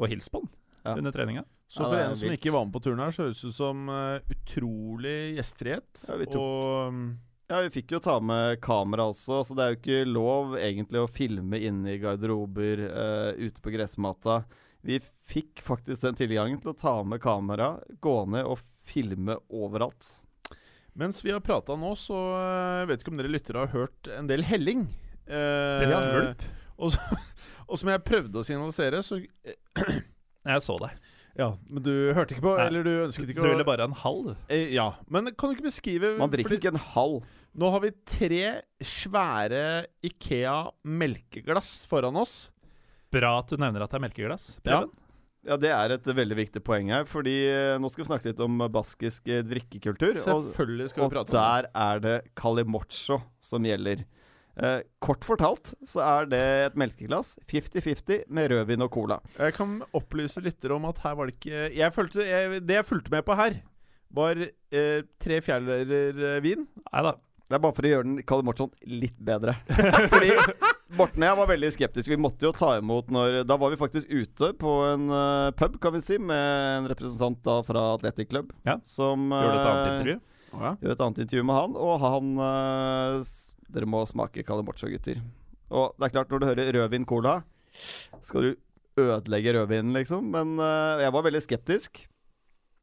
og 0.00 0.08
hilst 0.12 0.32
på 0.32 0.40
den 0.44 0.52
Ja. 0.86 0.92
under 0.94 1.10
treninga. 1.10 1.42
Så 1.68 1.82
for 1.82 1.96
er 1.98 2.04
en 2.08 2.14
som 2.14 2.28
vilt. 2.28 2.38
ikke 2.40 2.52
var 2.54 2.64
med 2.64 2.72
på 2.76 2.80
turen 2.84 3.00
her, 3.02 3.10
så 3.10 3.24
høres 3.26 3.40
det 3.42 3.48
ut 3.50 3.56
som 3.58 3.88
eh, 3.90 4.20
utrolig 4.36 5.34
gjestfrihet. 5.36 6.04
Ja, 6.08 6.16
vi 6.20 6.26
tok- 6.30 6.40
Og 6.40 6.92
mm, 6.94 7.08
Ja, 7.46 7.60
vi 7.62 7.70
fikk 7.76 7.92
jo 7.94 8.00
ta 8.02 8.16
med 8.18 8.58
kamera 8.64 9.04
også, 9.12 9.44
så 9.46 9.54
det 9.54 9.62
er 9.62 9.72
jo 9.74 9.78
ikke 9.78 9.98
lov 10.10 10.56
egentlig 10.58 10.98
å 11.04 11.06
filme 11.10 11.60
inne 11.62 11.92
i 11.94 12.00
garderober 12.02 12.82
uh, 12.90 13.38
ute 13.38 13.62
på 13.62 13.70
gressmata. 13.70 14.40
Vi 14.86 14.98
fikk 15.30 15.62
faktisk 15.66 16.02
den 16.08 16.18
tilgangen 16.18 16.58
til 16.62 16.72
å 16.72 16.78
ta 16.78 16.96
med 17.06 17.22
kamera, 17.22 17.76
gå 18.02 18.16
ned 18.34 18.46
og 18.50 18.58
filme 18.86 19.38
overalt. 19.50 20.08
mens 20.94 21.22
vi 21.24 21.30
har 21.34 21.40
prata 21.44 21.74
nå, 21.76 21.90
så 21.98 22.16
eh, 22.38 22.84
vet 22.88 23.02
ikke 23.02 23.10
om 23.12 23.18
dere 23.18 23.30
lyttere 23.30 23.64
har 23.66 23.72
hørt 23.74 24.08
en 24.16 24.26
del 24.30 24.42
helling. 24.46 24.86
Uh, 25.28 25.82
Ja. 25.86 25.98
skvulp. 25.98 26.44
Og, 26.78 26.92
så, 26.92 27.18
og 27.66 27.78
som 27.80 27.88
jeg 27.90 28.04
prøvde 28.06 28.38
å 28.42 28.46
signalisere, 28.46 29.02
så 29.02 29.18
Jeg 30.46 30.62
så 30.62 30.76
deg. 30.82 30.98
Ja, 31.36 31.50
men 31.68 31.82
du 31.84 31.92
hørte 32.16 32.32
ikke 32.36 32.46
på? 32.46 32.54
Nei. 32.56 32.66
Eller 32.70 32.86
du 32.86 32.92
ønsket 33.04 33.26
Du 33.28 33.34
ikke 33.34 33.44
å 33.44 33.50
ville 33.50 33.66
bare 33.66 33.84
ha 33.84 33.90
en 33.90 33.98
halv, 34.06 34.30
du. 34.30 34.44
Eh, 34.54 34.70
Ja. 34.72 34.86
Men 35.12 35.28
kan 35.34 35.50
du 35.50 35.56
ikke 35.56 35.66
beskrive 35.68 36.14
Man 36.20 36.32
drikker 36.32 36.56
ikke 36.56 36.72
en 36.72 36.80
halv. 36.94 37.26
Nå 37.56 37.70
har 37.72 37.80
vi 37.80 37.92
tre 38.04 38.42
svære 38.84 39.86
Ikea 40.04 40.58
melkeglass 40.84 41.86
foran 41.88 42.18
oss. 42.20 42.50
Bra 43.12 43.38
at 43.40 43.48
du 43.48 43.56
nevner 43.60 43.86
at 43.86 43.92
det 43.94 44.00
er 44.00 44.04
melkeglass. 44.04 44.46
Ja. 44.60 44.82
Preben. 44.82 44.94
Ja, 45.46 45.54
det 45.62 45.70
er 45.70 45.92
et 45.94 46.08
veldig 46.10 46.36
viktig 46.40 46.60
poeng 46.66 46.88
her, 46.90 47.04
fordi 47.06 47.36
eh, 47.46 47.76
nå 47.78 47.86
skal 47.92 48.02
vi 48.02 48.08
snakke 48.08 48.26
litt 48.32 48.40
om 48.42 48.64
baskisk 48.74 49.28
eh, 49.30 49.44
drikkekultur. 49.46 50.16
Selvfølgelig 50.18 50.88
skal 50.90 51.04
vi 51.04 51.10
prate 51.12 51.22
om 51.22 51.28
det. 51.30 51.38
Og 51.38 51.38
der 51.38 51.68
er 51.84 52.02
det 52.02 52.16
calimocho 52.36 53.20
som 53.46 53.68
gjelder. 53.68 54.02
Eh, 54.56 54.80
kort 55.04 55.24
fortalt 55.28 55.74
så 55.86 56.00
er 56.02 56.28
det 56.32 56.42
et 56.64 56.76
melkeglass 56.80 57.34
50-50 57.46 58.26
med 58.32 58.50
rødvin 58.52 58.84
og 58.88 58.90
cola. 58.94 59.20
Jeg 59.38 59.54
kan 59.58 59.78
opplyse 59.96 60.42
lyttere 60.42 60.76
om 60.76 60.88
at 60.90 61.00
her 61.04 61.16
var 61.18 61.30
det 61.30 61.36
ikke 61.36 61.66
jeg 61.76 61.92
følte, 61.94 62.24
jeg, 62.24 62.62
Det 62.64 62.78
jeg 62.80 62.88
fulgte 62.88 63.12
med 63.12 63.26
på 63.28 63.36
her, 63.38 63.60
var 64.16 64.40
eh, 64.40 65.02
tre 65.22 65.40
fjerdedeler 65.44 66.24
eh, 66.32 66.42
vin. 66.44 66.66
Nei 66.88 67.04
da. 67.06 67.14
Det 67.46 67.54
er 67.54 67.62
bare 67.62 67.76
for 67.76 67.86
å 67.86 67.90
gjøre 67.90 68.06
den 68.08 68.22
Kalle 68.26 68.46
Morten 68.46 68.72
litt 68.90 69.18
bedre. 69.22 69.54
Fordi 70.12 70.32
Morten 70.98 71.22
og 71.22 71.28
jeg 71.28 71.38
var 71.38 71.50
veldig 71.52 71.70
skeptiske. 71.74 72.10
Vi 72.10 72.18
måtte 72.18 72.48
jo 72.48 72.52
ta 72.54 72.72
imot 72.80 73.10
når 73.14 73.40
Da 73.46 73.56
var 73.60 73.70
vi 73.70 73.78
faktisk 73.78 74.10
ute 74.10 74.50
på 74.58 74.72
en 74.88 75.06
uh, 75.12 75.54
pub, 75.54 75.78
kan 75.82 75.94
vi 75.94 76.02
si, 76.02 76.18
med 76.18 76.42
en 76.80 76.90
representant 76.90 77.38
da 77.46 77.60
fra 77.66 77.84
Athletic 77.94 78.32
Club. 78.32 78.50
Ja. 78.66 78.80
Som 78.86 79.30
Gjorde 79.30 79.60
et 79.60 79.70
annet 79.70 79.86
eh, 79.86 79.94
intervju. 79.94 80.18
Gjør 80.56 80.94
et 80.96 81.04
annet 81.06 81.22
intervju 81.26 81.46
med 81.46 81.60
han, 81.60 81.80
og 81.86 81.96
han 82.02 82.34
uh, 82.42 83.34
Dere 83.76 83.90
må 83.94 84.02
smake 84.10 84.46
Kalle 84.46 84.66
Morten, 84.66 84.90
gutter. 84.94 85.22
Og 85.70 85.94
det 85.98 86.08
er 86.08 86.14
klart, 86.18 86.30
når 86.30 86.42
du 86.42 86.48
hører 86.50 86.72
rødvin 86.80 87.06
cola, 87.06 87.40
skal 88.26 88.46
du 88.46 89.02
ødelegge 89.06 89.54
rødvinen, 89.54 89.94
liksom. 89.94 90.30
Men 90.34 90.58
uh, 90.58 90.98
jeg 91.02 91.14
var 91.14 91.26
veldig 91.26 91.46
skeptisk. 91.46 92.06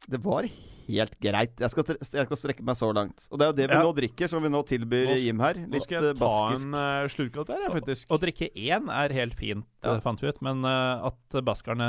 Det 0.08 0.20
var 0.24 0.48
helt 0.88 1.16
greit. 1.24 1.54
Jeg 1.60 1.70
skal, 1.74 1.86
jeg 2.00 2.26
skal 2.28 2.40
strekke 2.40 2.64
meg 2.68 2.78
så 2.80 2.90
langt. 2.96 3.26
Og 3.32 3.40
det 3.40 3.46
er 3.46 3.52
jo 3.52 3.58
det 3.58 3.68
vi 3.70 3.76
Ja. 3.78 3.82
nå 3.84 3.92
drikker, 3.98 4.30
som 4.32 4.44
vi 4.44 4.50
nå 4.54 4.62
tilbyr 4.70 5.12
Nå 5.12 5.18
Jim 5.22 5.40
her. 5.44 5.54
Nå 5.68 5.82
skal 5.84 5.98
jeg 6.00 6.10
eh, 6.12 6.14
ta 6.20 6.26
baskisk. 6.26 6.66
en 6.68 6.74
uh, 6.78 7.08
slurk 7.14 7.38
av 7.42 7.46
dette, 7.52 7.72
faktisk. 7.76 8.08
Å 8.14 8.20
drikke 8.22 8.50
én 8.54 8.90
er 8.94 9.14
helt 9.20 9.36
fint, 9.40 9.66
Ja. 9.84 9.96
eh, 9.96 10.00
fant 10.06 10.22
vi 10.22 10.28
ut. 10.32 10.42
Men 10.42 10.64
uh, 10.66 11.08
at 11.12 11.40
baskerne 11.44 11.88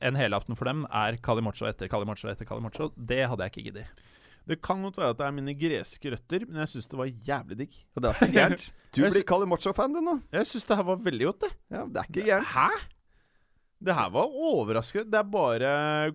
En 0.00 0.14
helaften 0.18 0.56
for 0.56 0.64
dem 0.68 0.86
er 0.90 1.16
Calimocho 1.22 1.66
etter 1.68 1.88
Calimocho 1.88 2.28
etter 2.28 2.44
Calimocho, 2.48 2.92
det 2.96 3.26
hadde 3.28 3.42
jeg 3.48 3.52
ikke 3.56 3.66
giddet. 3.70 4.02
Det 4.46 4.60
kan 4.62 4.78
godt 4.80 4.96
være 5.00 5.10
at 5.10 5.18
det 5.18 5.26
er 5.26 5.32
mine 5.34 5.54
greske 5.58 6.10
røtter, 6.12 6.44
men 6.46 6.60
jeg 6.62 6.68
syns 6.76 6.86
det 6.92 6.98
var 7.00 7.08
jævlig 7.10 7.56
digg. 7.58 7.72
Og 7.96 8.02
det 8.04 8.10
er 8.12 8.20
ikke 8.20 8.34
gærent. 8.36 8.66
Du 8.96 9.00
blir 9.02 9.24
Calimocho-fan, 9.28 9.92
du 9.92 9.98
nå. 10.00 10.20
Jeg 10.32 10.46
syns 10.46 10.64
det 10.64 10.76
her 10.78 10.84
var 10.86 10.96
veldig 11.02 11.26
godt, 11.26 11.40
det. 11.42 11.50
Ja, 11.74 11.80
det 11.84 11.98
er 12.00 12.06
ikke 12.08 12.22
gærent. 12.30 12.46
Hæ? 12.54 12.68
Det 13.78 13.94
her 13.94 14.08
var 14.14 14.30
overraskende. 14.32 15.10
Det 15.12 15.18
er 15.20 15.26
bare 15.28 15.72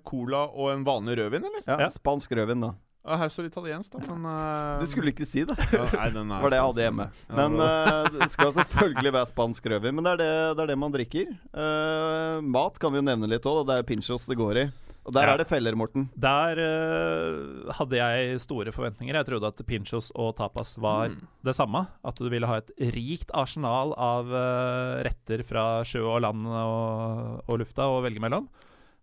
cola 0.07 0.47
og 0.49 0.71
en 0.73 0.85
vanlig 0.87 1.19
rødvin, 1.19 1.43
eller? 1.45 1.63
Ja, 1.67 1.83
Ja. 1.85 1.89
Spansk 1.93 2.31
rødvin, 2.31 2.61
da. 2.65 2.71
Ja, 3.01 3.15
her 3.17 3.31
står 3.33 3.47
det 3.47 3.49
italiensk, 3.55 3.95
da, 3.95 4.13
men 4.13 4.25
uh, 4.29 4.79
Du 4.79 4.85
skulle 4.85 5.09
ikke 5.09 5.25
si 5.25 5.41
det. 5.49 5.55
ja, 5.73 5.87
nei, 5.89 6.09
den 6.13 6.29
er 6.29 6.41
var 6.43 6.53
det 6.53 6.59
jeg 6.59 6.67
hadde 6.67 6.83
hjemme. 6.85 7.07
Men 7.33 7.55
det 7.57 7.69
eh, 7.69 8.09
det 8.19 8.27
skal 8.29 8.53
selvfølgelig 8.59 9.13
være 9.15 9.29
spansk 9.31 9.65
rødvin. 9.73 9.95
Men 9.97 10.05
det 10.05 10.11
er 10.11 10.19
det, 10.21 10.29
det, 10.57 10.63
er 10.65 10.69
det 10.69 10.77
man 10.77 10.93
drikker. 10.93 11.31
Uh, 11.49 12.37
mat 12.45 12.77
kan 12.81 12.93
vi 12.93 13.01
jo 13.01 13.05
nevne 13.09 13.29
litt 13.31 13.47
òg. 13.49 13.63
Det 13.69 13.79
er 13.79 13.87
pinchos 13.89 14.27
det 14.29 14.37
går 14.37 14.61
i. 14.61 14.65
Og 15.05 15.13
der 15.15 15.25
Ja. 15.25 15.33
er 15.33 15.37
det 15.41 15.47
feller, 15.49 15.73
Morten. 15.75 16.09
Der 16.13 16.59
uh, 16.61 17.71
hadde 17.73 17.97
jeg 17.97 18.39
store 18.43 18.71
forventninger. 18.71 19.15
Jeg 19.17 19.25
trodde 19.25 19.47
at 19.49 19.63
pinchos 19.65 20.11
og 20.15 20.35
tapas 20.37 20.75
var 20.77 21.09
Mm. 21.09 21.27
det 21.43 21.55
samme. 21.57 21.87
At 22.05 22.15
du 22.21 22.29
ville 22.29 22.45
ha 22.47 22.57
et 22.61 22.69
rikt 22.93 23.31
arsenal 23.33 23.93
av 23.97 24.29
uh, 24.29 25.01
retter 25.03 25.41
fra 25.43 25.81
sjø 25.83 26.03
og 26.05 26.21
land 26.21 26.45
og, 26.45 27.41
og 27.49 27.59
lufta 27.63 27.87
å 27.89 28.01
velge 28.05 28.21
mellom. 28.21 28.47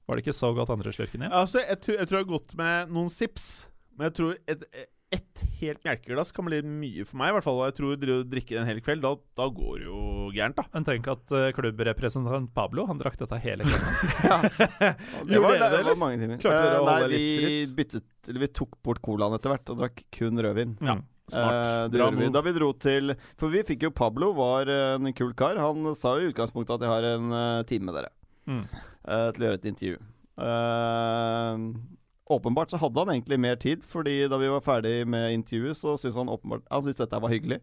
Var 0.08 0.16
det 0.16 0.24
ikke 0.24 0.38
så 0.38 0.54
godt 0.56 0.70
andre 0.70 0.92
slurken 0.94 1.20
igjen? 1.26 1.32
Altså, 1.34 1.58
jeg, 1.66 1.80
tror- 1.82 1.98
jeg 1.98 2.06
tror 2.08 2.18
jeg 2.18 2.26
har 2.26 2.38
gått 2.38 2.54
med 2.56 2.94
noen 2.94 3.10
sips, 3.12 3.48
men 3.98 4.06
jeg 4.08 4.14
tror 4.14 4.36
et, 4.48 4.62
ett 5.10 5.42
helt 5.60 5.80
melkeglass 5.86 6.30
kan 6.36 6.44
bli 6.44 6.58
mye 6.62 7.04
for 7.08 7.16
meg, 7.20 7.30
i 7.30 7.34
hvert 7.38 7.44
fall. 7.46 7.60
Jeg 7.68 7.76
tror 7.78 7.94
å 7.96 8.16
drikke 8.28 8.52
det 8.54 8.58
en 8.60 8.68
hel 8.68 8.80
kveld, 8.84 9.00
da, 9.06 9.12
da 9.40 9.46
går 9.56 9.78
det 9.80 9.86
jo 9.88 10.00
gærent, 10.36 10.56
da. 10.58 10.64
Men 10.74 10.84
tenk 10.84 11.08
at 11.08 11.32
uh, 11.32 11.46
klubbrepresentant 11.56 12.50
Pablo 12.54 12.84
Han 12.90 13.00
drakk 13.00 13.16
dette 13.22 13.38
hele 13.40 13.64
kvelden. 13.64 13.88
Det 15.30 15.40
var, 15.40 15.56
det, 15.56 15.70
det 15.72 15.84
var 15.88 15.96
mange 16.00 16.18
timer. 16.20 16.40
Klarte 16.42 16.64
dere 16.66 16.82
å 16.82 16.88
nei, 16.88 16.98
vi 17.08 17.12
litt 17.14 17.46
fritt? 17.46 17.76
byttet 17.78 18.28
Eller 18.32 18.44
vi 18.44 18.50
tok 18.60 18.76
bort 18.84 19.00
colaen 19.04 19.36
etter 19.38 19.54
hvert 19.54 19.72
og 19.72 19.80
drakk 19.80 20.04
kun 20.18 20.42
rødvin. 20.44 20.76
Ja. 20.84 20.98
Smart. 21.28 21.56
Eh, 21.68 21.88
Bra 21.92 22.10
vi. 22.16 22.28
Da 22.32 22.40
vi 22.44 22.52
dro 22.56 22.68
til 22.80 23.12
For 23.40 23.52
vi 23.52 23.60
fikk 23.68 23.82
jo 23.88 23.90
Pablo, 23.92 24.30
var 24.36 24.68
eh, 24.72 24.94
en 24.96 25.12
kul 25.16 25.34
kar. 25.36 25.58
Han 25.60 25.90
sa 25.98 26.14
jo 26.20 26.28
i 26.28 26.30
utgangspunktet 26.32 26.76
at 26.78 26.84
jeg 26.86 26.92
har 26.94 27.08
en 27.14 27.34
time 27.68 27.88
med 27.90 27.98
dere 28.00 28.12
Mm. 28.48 28.62
eh, 28.64 29.26
til 29.36 29.42
å 29.42 29.44
gjøre 29.44 29.58
et 29.58 29.66
intervju. 29.68 29.96
Eh, 30.40 31.58
åpenbart 32.30 32.70
så 32.70 32.78
hadde 32.80 33.00
han 33.04 33.12
egentlig 33.14 33.38
mer 33.40 33.56
tid, 33.56 33.84
Fordi 33.84 34.28
da 34.28 34.38
vi 34.38 34.48
var 34.52 34.60
ferdig 34.64 35.06
med 35.06 35.32
intervjuet, 35.34 35.76
så 35.76 35.96
syntes 35.98 36.16
han 36.16 36.28
åpenbart 36.32 36.66
Han 36.70 36.82
syntes 36.84 37.02
dette 37.04 37.20
var 37.20 37.32
hyggelig. 37.32 37.60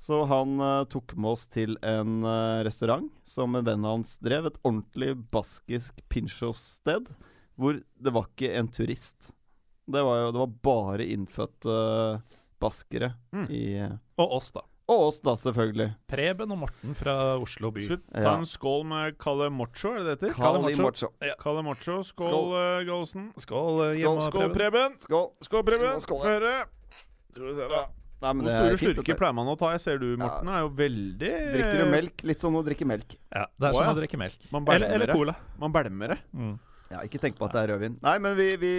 Så 0.00 0.22
han 0.24 0.54
uh, 0.60 0.84
tok 0.88 1.12
med 1.20 1.30
oss 1.34 1.42
til 1.52 1.76
en 1.84 2.22
uh, 2.24 2.62
restaurant 2.64 3.10
som 3.28 3.54
en 3.58 3.66
venn 3.66 3.84
av 3.84 3.98
hans 3.98 4.14
drev. 4.24 4.46
Et 4.48 4.60
ordentlig 4.64 5.10
baskisk 5.30 6.00
pinchos-sted. 6.08 7.10
Hvor 7.60 7.76
det 8.00 8.12
var 8.16 8.30
ikke 8.30 8.54
en 8.56 8.70
turist. 8.72 9.34
Det 9.90 10.00
var 10.06 10.22
jo 10.22 10.30
det 10.32 10.40
var 10.40 10.54
bare 10.64 11.04
innfødte 11.12 11.74
baskere 12.60 13.14
Mm. 13.32 13.46
i 13.50 13.64
Og 14.20 14.32
oss, 14.38 14.50
da. 14.52 14.62
Og 14.90 15.04
oss, 15.06 15.20
da, 15.22 15.36
selvfølgelig. 15.38 15.86
Preben 16.10 16.50
og 16.50 16.58
Morten 16.64 16.96
fra 16.98 17.12
Oslo 17.38 17.70
by. 17.70 17.84
Slutt. 17.86 18.02
Ta 18.10 18.24
Ja. 18.24 18.32
en 18.40 18.46
skål 18.48 18.80
med 18.90 19.18
Kalle 19.22 19.46
Mocho, 19.54 19.92
er 19.94 20.02
det 20.02 20.16
det 20.18 20.30
heter? 20.30 20.34
Kalle 20.40 20.74
Mocho. 20.74 21.10
Kalle 21.44 21.62
Mocho. 21.62 22.00
Skål, 22.02 22.32
Skål. 22.32 22.50
uh, 22.56 22.82
Gallosen. 22.88 23.28
Skål, 23.38 23.78
eh, 23.86 23.94
Skål, 23.94 24.02
Preben. 24.02 24.16
og 24.18 24.22
Skål, 24.26 24.52
Preben. 24.56 24.98
Skål. 25.06 25.26
Skål, 25.46 25.62
Preben. 25.70 26.00
Skål, 26.02 26.20
Få 26.20 26.26
høre. 26.26 26.54
Skal 27.30 27.46
vi 27.46 27.54
se, 27.60 27.68
da. 27.70 27.82
Nei, 28.20 28.32
men 28.36 28.44
Hvor 28.44 28.52
store 28.52 28.72
er 28.74 28.80
slurker 28.82 29.16
pleier 29.16 29.32
man 29.38 29.46
å 29.48 29.54
ta? 29.56 29.70
Jeg 29.72 29.80
ser 29.80 29.98
du, 30.02 30.08
Morten, 30.20 30.48
er 30.52 30.60
jo 30.60 30.68
veldig 30.76 31.30
Drikker 31.54 31.78
du 31.78 31.84
melk? 31.94 32.24
Litt 32.28 32.40
som 32.42 32.52
å 32.58 32.60
drikke 32.66 32.84
melk. 32.90 33.14
Ja, 33.32 33.46
det 33.56 33.70
er 33.70 33.72
som 33.78 33.86
ja. 33.86 33.92
å 33.94 33.96
drikke 33.96 34.18
melk. 34.20 34.42
Man 34.52 34.66
Eller, 34.68 34.90
eller 34.98 35.14
cola. 35.14 35.36
Man 35.62 35.72
bælmer 35.72 36.08
det. 36.08 36.18
Mm. 36.34 36.58
Ja, 36.90 36.98
ikke 37.06 37.20
tenk 37.22 37.38
på 37.38 37.46
at 37.46 37.52
det 37.54 37.62
er 37.62 37.72
rødvin. 37.76 37.96
Nei, 38.02 38.18
men 38.18 38.36
vi, 38.36 38.48
vi, 38.60 38.72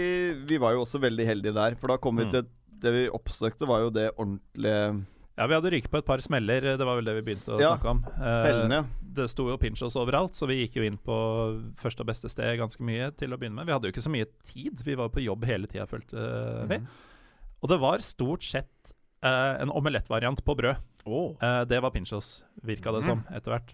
vi 0.46 0.58
var 0.62 0.74
jo 0.76 0.84
også 0.84 1.00
veldig 1.02 1.26
heldige 1.26 1.56
der. 1.56 1.74
For 1.80 1.88
da 1.88 1.98
kom 1.98 2.18
vi 2.20 2.26
Mm. 2.28 2.32
til 2.36 2.44
Det 2.82 2.92
vi 2.94 3.10
oppsøkte, 3.10 3.66
var 3.70 3.80
jo 3.82 3.90
det 3.90 4.12
ordentlige 4.18 5.06
Ja, 5.42 5.48
vi 5.50 5.56
hadde 5.58 5.72
ryket 5.74 5.90
på 5.90 5.98
et 5.98 6.06
par 6.06 6.22
smeller. 6.22 6.62
Det 6.78 6.86
var 6.86 7.00
vel 7.00 7.08
det 7.08 7.16
vi 7.18 7.24
begynte 7.32 7.56
å 7.56 7.60
Ja, 7.62 7.72
snakke 7.74 7.90
om. 7.96 8.04
Eh, 8.14 8.44
fellene. 8.46 8.78
ja. 8.78 8.84
det 9.12 9.26
sto 9.32 9.48
jo 9.50 9.58
pinchos 9.60 9.96
overalt, 10.00 10.38
så 10.38 10.46
vi 10.48 10.60
gikk 10.62 10.78
jo 10.78 10.84
inn 10.88 11.00
på 11.02 11.16
første 11.82 12.06
og 12.06 12.08
beste 12.12 12.30
sted 12.32 12.54
ganske 12.62 12.80
mye 12.86 13.10
til 13.18 13.34
å 13.34 13.40
begynne 13.42 13.58
med. 13.58 13.66
Vi 13.68 13.74
hadde 13.74 13.90
jo 13.90 13.92
ikke 13.96 14.06
så 14.06 14.14
mye 14.14 14.28
tid. 14.48 14.80
Vi 14.86 14.96
var 14.96 15.10
på 15.12 15.24
jobb 15.26 15.44
hele 15.50 15.68
tida, 15.68 15.88
følte 15.90 16.16
vi. 16.70 16.78
Mhm. 16.78 16.88
Og 17.64 17.70
det 17.74 17.80
var 17.82 17.98
stort 18.06 18.44
sett 18.46 18.94
eh, 19.24 19.62
en 19.62 19.70
omelettvariant 19.70 20.40
på 20.46 20.56
brød. 20.58 20.78
Oh. 21.06 21.36
Eh, 21.42 21.66
det 21.66 21.82
var 21.82 21.92
pinchos, 21.92 22.44
virka 22.64 22.92
det 22.94 23.02
Mhm. 23.02 23.10
som, 23.10 23.24
etter 23.36 23.52
hvert. 23.58 23.74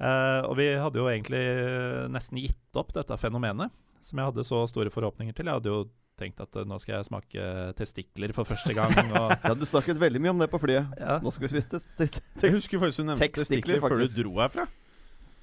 Eh, 0.00 0.40
og 0.48 0.56
vi 0.56 0.68
hadde 0.76 0.96
jo 0.96 1.08
egentlig 1.08 2.10
nesten 2.10 2.38
gitt 2.40 2.76
opp 2.76 2.92
dette 2.92 3.16
fenomenet, 3.18 3.70
som 4.00 4.18
jeg 4.18 4.26
hadde 4.30 4.44
så 4.44 4.66
store 4.68 4.88
forhåpninger 4.88 5.34
til. 5.34 5.46
Jeg 5.46 5.54
hadde 5.54 5.68
jo 5.72 5.88
tenkt 6.20 6.40
at 6.44 6.60
eh, 6.60 6.66
nå 6.68 6.76
skal 6.82 6.98
jeg 6.98 7.08
smake 7.08 7.46
testikler 7.80 8.34
for 8.36 8.48
første 8.48 8.76
gang. 8.76 8.92
Og, 9.20 9.32
Ja, 9.44 9.54
du 9.56 9.64
snakket 9.68 9.98
veldig 10.00 10.20
mye 10.22 10.34
om 10.36 10.42
det 10.44 10.50
på 10.52 10.60
flyet. 10.62 10.92
ja, 11.00 11.18
Nå 11.24 11.32
skal 11.34 11.48
vi 11.48 11.52
spise 11.56 11.72
tes- 11.74 11.88
tes- 11.98 12.44
Jeg 12.46 12.54
husker 12.58 12.82
faktisk 12.84 13.02
du 13.02 13.08
nevnte 13.10 13.30
testikler 13.40 13.80
før 13.82 13.96
du 14.00 14.06
dro 14.20 14.36
herfra. 14.42 14.68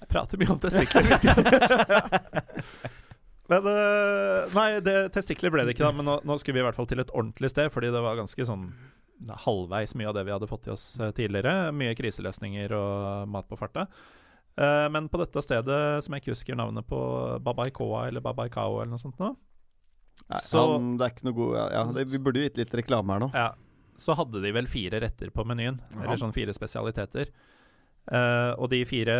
jeg 0.02 0.10
prater 0.14 0.38
mye 0.44 0.54
om 0.56 0.62
testikler. 0.62 1.04
Men 3.48 3.64
eh, 3.72 4.50
Nei, 4.58 4.68
det, 4.84 4.96
testikler 5.16 5.54
ble 5.54 5.64
det 5.68 5.76
ikke, 5.78 5.86
da. 5.88 5.94
Men 5.96 6.08
nå, 6.10 6.18
nå 6.28 6.36
skulle 6.42 6.58
vi 6.60 6.64
i 6.64 6.68
hvert 6.68 6.76
fall 6.78 6.90
til 6.90 7.00
et 7.04 7.14
ordentlig 7.16 7.52
sted, 7.54 7.70
fordi 7.72 7.92
det 7.96 8.02
var 8.04 8.18
ganske 8.20 8.48
sånn 8.48 8.66
halvveis 9.48 9.96
mye 9.98 10.10
av 10.12 10.14
det 10.18 10.26
vi 10.28 10.34
hadde 10.36 10.50
fått 10.52 10.68
i 10.68 10.74
oss 10.76 10.84
eh, 11.02 11.14
tidligere. 11.16 11.72
Mye 11.76 11.96
kriseløsninger 11.98 12.76
og 12.78 13.32
mat 13.34 13.48
på 13.50 13.58
farta. 13.60 13.88
Eh, 14.60 14.88
men 14.94 15.08
på 15.10 15.22
dette 15.24 15.42
stedet, 15.46 15.80
som 16.06 16.14
jeg 16.18 16.26
ikke 16.26 16.36
husker 16.36 16.60
navnet 16.60 16.86
på, 16.90 17.00
Babaikoa 17.46 18.08
eller 18.12 18.24
Babaikao 18.26 18.82
eller 18.82 18.92
noe 18.98 19.02
sånt 19.02 19.18
nå, 19.24 19.32
Nei, 20.28 20.40
Så- 20.44 20.74
han, 20.74 20.98
det 20.98 21.06
er 21.06 21.14
ikke 21.14 21.28
noe 21.30 21.38
god 21.38 21.56
ja, 21.72 21.84
det, 21.96 22.06
Vi 22.12 22.20
burde 22.20 22.42
jo 22.42 22.48
gitt 22.50 22.58
litt 22.60 22.74
reklame 22.82 23.14
her 23.16 23.22
nå. 23.24 23.30
ja, 23.34 23.52
så 23.98 24.16
hadde 24.18 24.42
de 24.44 24.52
vel 24.54 24.68
fire 24.70 25.00
retter 25.02 25.30
på 25.34 25.46
menyen. 25.48 25.80
ja. 25.94 26.02
Eller 26.04 26.20
sånn 26.22 26.34
fire 26.36 26.54
spesialiteter. 26.54 27.32
Uh, 28.08 28.54
og 28.56 28.70
de 28.72 28.86
fire 28.88 29.16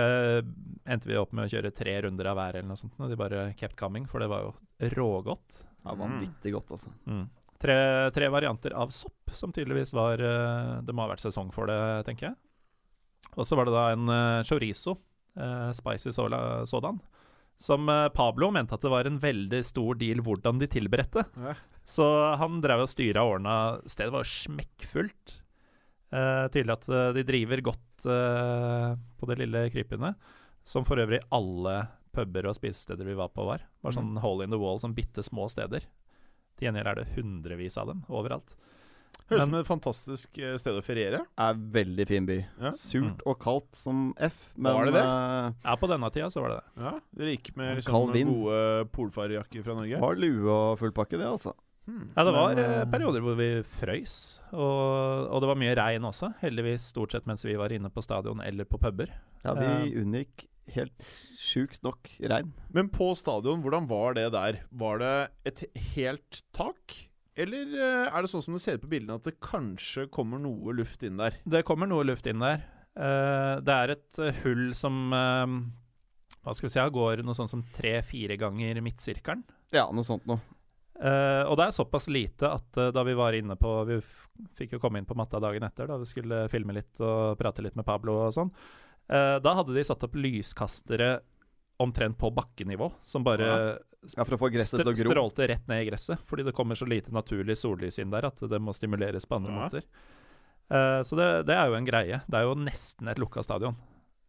endte 0.88 1.10
vi 1.10 1.18
opp 1.20 1.34
med 1.36 1.48
å 1.48 1.52
kjøre 1.52 1.74
tre 1.76 1.96
runder 2.06 2.30
av 2.32 2.38
hver, 2.40 2.56
eller 2.60 2.70
noe 2.70 2.80
sånt. 2.80 2.94
Og 3.02 3.10
de 3.12 3.18
bare 3.20 3.50
kept 3.60 3.76
coming, 3.76 4.06
for 4.08 4.24
det 4.24 4.30
var 4.32 4.46
jo 4.46 4.54
rågodt. 4.94 5.64
Ja, 5.84 5.96
Vanvittig 5.98 6.54
godt, 6.54 6.72
altså. 6.78 6.94
Mm. 7.10 7.26
Tre, 7.60 7.76
tre 8.14 8.30
varianter 8.30 8.76
av 8.78 8.94
sopp, 8.94 9.34
som 9.34 9.52
tydeligvis 9.52 9.92
var 9.98 10.22
uh, 10.22 10.78
Det 10.86 10.94
må 10.94 11.04
ha 11.04 11.10
vært 11.10 11.26
sesong 11.26 11.50
for 11.56 11.68
det, 11.72 11.80
tenker 12.08 12.30
jeg. 12.30 12.38
Og 13.36 13.44
så 13.50 13.58
var 13.58 13.68
det 13.68 13.76
da 13.76 13.86
en 13.96 14.08
uh, 14.10 14.44
chorizo, 14.48 15.00
spicy 15.78 16.10
sådan, 16.16 17.02
som 17.62 17.90
eh, 17.90 18.08
Pablo 18.14 18.52
mente 18.54 18.76
at 18.78 18.84
det 18.86 18.92
var 18.94 19.10
en 19.10 19.20
veldig 19.22 19.64
stor 19.66 19.98
deal 20.00 20.22
hvordan 20.26 20.62
de 20.62 20.70
tilberedte. 20.70 21.26
Ja. 21.42 21.56
Så 21.88 22.06
han 22.38 22.60
drev 22.64 22.84
og 22.84 22.92
styra 22.92 23.24
og 23.24 23.38
ordna 23.38 23.58
Stedet 23.88 24.14
var 24.14 24.28
smekkfullt. 24.28 25.38
Eh, 26.12 26.46
tydelig 26.54 26.76
at 26.78 26.90
eh, 26.92 27.14
de 27.18 27.24
driver 27.28 27.64
godt 27.72 28.08
eh, 28.08 28.92
på 29.20 29.30
det 29.32 29.40
lille 29.42 29.66
krypinnet, 29.74 30.30
som 30.68 30.86
for 30.88 31.00
øvrig 31.02 31.20
alle 31.36 31.80
puber 32.16 32.48
og 32.50 32.56
spisesteder 32.58 33.08
vi 33.08 33.18
var 33.18 33.32
på, 33.34 33.46
var. 33.48 33.66
Var 33.84 33.96
sånn 33.96 34.16
hole 34.24 34.48
in 34.48 34.54
the 34.54 34.60
wall, 34.60 34.80
sånn 34.82 34.96
bitte 34.98 35.24
små 35.26 35.50
steder. 35.52 35.86
Til 36.58 36.70
gjengjeld 36.70 36.92
er 36.92 37.02
det 37.02 37.12
hundrevis 37.18 37.78
av 37.78 37.92
dem 37.92 38.06
overalt. 38.08 38.56
Høres 39.28 39.42
ut 39.44 39.50
som 39.50 39.56
et 39.60 39.68
fantastisk 39.68 40.38
eh, 40.40 40.54
sted 40.58 40.78
å 40.80 40.82
feriere. 40.86 41.20
Er 41.38 41.54
veldig 41.54 42.06
fin 42.08 42.26
by. 42.26 42.38
Ja. 42.62 42.70
Surt 42.72 43.18
Mm. 43.18 43.26
og 43.28 43.40
kaldt 43.44 43.76
som 43.76 44.14
F, 44.18 44.38
men 44.56 44.74
Var 44.74 44.86
det 44.86 44.94
det? 44.94 45.02
eh, 45.04 45.52
Ja, 45.66 45.76
på 45.76 45.90
denne 45.92 46.10
tida 46.16 46.30
så 46.32 46.42
var 46.46 46.50
det 46.54 46.60
det. 46.62 46.84
Ja, 46.86 46.92
Dere 47.20 47.34
gikk 47.36 47.50
med 47.58 47.76
liksom, 47.82 48.14
gode 48.14 48.88
polfarerjakker 48.96 49.64
fra 49.66 49.76
Norge? 49.76 50.00
har 50.00 50.16
lue 50.16 50.50
og 50.50 50.80
full 50.80 50.92
pakke, 50.96 51.18
det, 51.20 51.28
altså. 51.28 51.54
Hmm. 51.88 52.10
Ja, 52.16 52.24
det 52.24 52.34
var 52.34 52.56
Men, 52.56 52.60
eh, 52.64 52.86
perioder 52.86 53.22
hvor 53.24 53.36
vi 53.36 53.64
frøys, 53.64 54.40
og, 54.54 55.28
og 55.32 55.42
det 55.44 55.48
var 55.48 55.56
mye 55.56 55.76
regn 55.76 56.04
også. 56.08 56.34
Heldigvis 56.42 56.88
stort 56.94 57.12
sett 57.12 57.26
mens 57.28 57.44
vi 57.46 57.56
var 57.56 57.70
inne 57.72 57.90
på 57.90 58.04
stadion 58.04 58.40
eller 58.44 58.64
på 58.66 58.80
puber. 58.80 59.08
Ja, 59.44 59.54
vi 59.56 59.94
unngikk 59.96 60.48
helt 60.74 61.04
sjukt 61.40 61.84
nok 61.84 62.10
regn. 62.28 62.52
Men 62.76 62.90
på 62.90 63.14
stadion, 63.16 63.62
hvordan 63.64 63.88
var 63.88 64.14
det 64.16 64.32
der? 64.34 64.60
Var 64.72 64.98
det 65.00 65.30
et 65.46 65.64
helt 65.96 66.42
tak? 66.54 67.08
Eller 67.38 67.74
eh, 67.78 68.08
er 68.10 68.24
det 68.24 68.32
sånn 68.32 68.44
som 68.44 68.56
det 68.58 68.64
ser 68.64 68.80
ut 68.80 68.86
på 68.86 68.92
bildene, 68.96 69.20
at 69.20 69.28
det 69.28 69.38
kanskje 69.44 70.08
kommer 70.14 70.42
noe 70.42 70.74
luft 70.76 71.06
inn 71.06 71.20
der? 71.22 71.38
Det 71.46 71.64
kommer 71.68 71.90
noe 71.90 72.06
luft 72.08 72.26
inn 72.30 72.42
der. 72.42 72.64
Eh, 72.98 73.56
det 73.62 73.76
er 73.76 73.94
et 73.94 74.22
eh, 74.24 74.40
hull 74.42 74.72
som 74.78 75.12
Hva 75.14 76.56
skal 76.56 76.66
vi 76.66 76.74
si, 76.74 76.86
går 76.98 77.22
noe 77.26 77.38
sånn 77.38 77.52
som 77.52 77.66
tre-fire 77.76 78.40
ganger 78.42 78.82
midtsirkelen. 78.82 79.46
Ja, 79.76 79.86
noe 79.94 80.08
sånt 80.08 80.26
noe. 80.30 80.42
Uh, 80.98 81.46
og 81.46 81.60
det 81.60 81.68
er 81.68 81.74
såpass 81.76 82.08
lite 82.10 82.50
at 82.50 82.78
uh, 82.80 82.88
da 82.90 83.04
vi 83.06 83.14
var 83.14 83.36
inne 83.38 83.54
på 83.54 83.70
Vi 83.86 84.00
f 84.00 84.24
fikk 84.58 84.72
jo 84.74 84.80
komme 84.82 84.98
inn 84.98 85.06
på 85.06 85.14
matta 85.18 85.38
dagen 85.38 85.62
etter, 85.68 85.86
da 85.86 86.00
vi 86.02 86.08
skulle 86.10 86.48
filme 86.50 86.74
litt 86.74 87.02
og 87.06 87.38
prate 87.38 87.62
litt 87.62 87.78
med 87.78 87.86
Pablo 87.86 88.16
og 88.24 88.34
sånn. 88.34 88.50
Uh, 89.06 89.38
da 89.42 89.54
hadde 89.60 89.76
de 89.76 89.84
satt 89.86 90.02
opp 90.08 90.18
lyskastere 90.18 91.20
omtrent 91.82 92.18
på 92.18 92.32
bakkenivå, 92.34 92.90
som 93.06 93.26
bare 93.26 93.46
Ja, 93.46 93.60
For 94.14 94.38
å 94.38 94.40
få 94.40 94.52
gresset 94.54 94.80
til 94.80 94.88
å 94.92 94.94
gro. 94.96 95.10
strålte 95.12 95.48
rett 95.50 95.68
ned 95.68 95.82
i 95.84 95.90
gresset. 95.90 96.22
Fordi 96.30 96.46
det 96.48 96.54
kommer 96.56 96.78
så 96.80 96.86
lite 96.88 97.12
naturlig 97.12 97.58
sollys 97.58 97.98
inn 98.00 98.12
der 98.14 98.28
at 98.30 98.40
det 98.40 98.60
må 98.62 98.72
stimuleres 98.78 99.26
på 99.28 99.36
andre 99.40 99.52
Ja. 99.52 99.60
måter. 99.66 99.84
Uh, 100.70 101.02
så 101.04 101.16
det, 101.18 101.28
det 101.48 101.56
er 101.56 101.68
jo 101.72 101.76
en 101.80 101.86
greie. 101.88 102.22
Det 102.28 102.38
er 102.40 102.44
jo 102.48 102.56
nesten 102.60 103.08
et 103.10 103.18
lukka 103.20 103.44
stadion. 103.44 103.76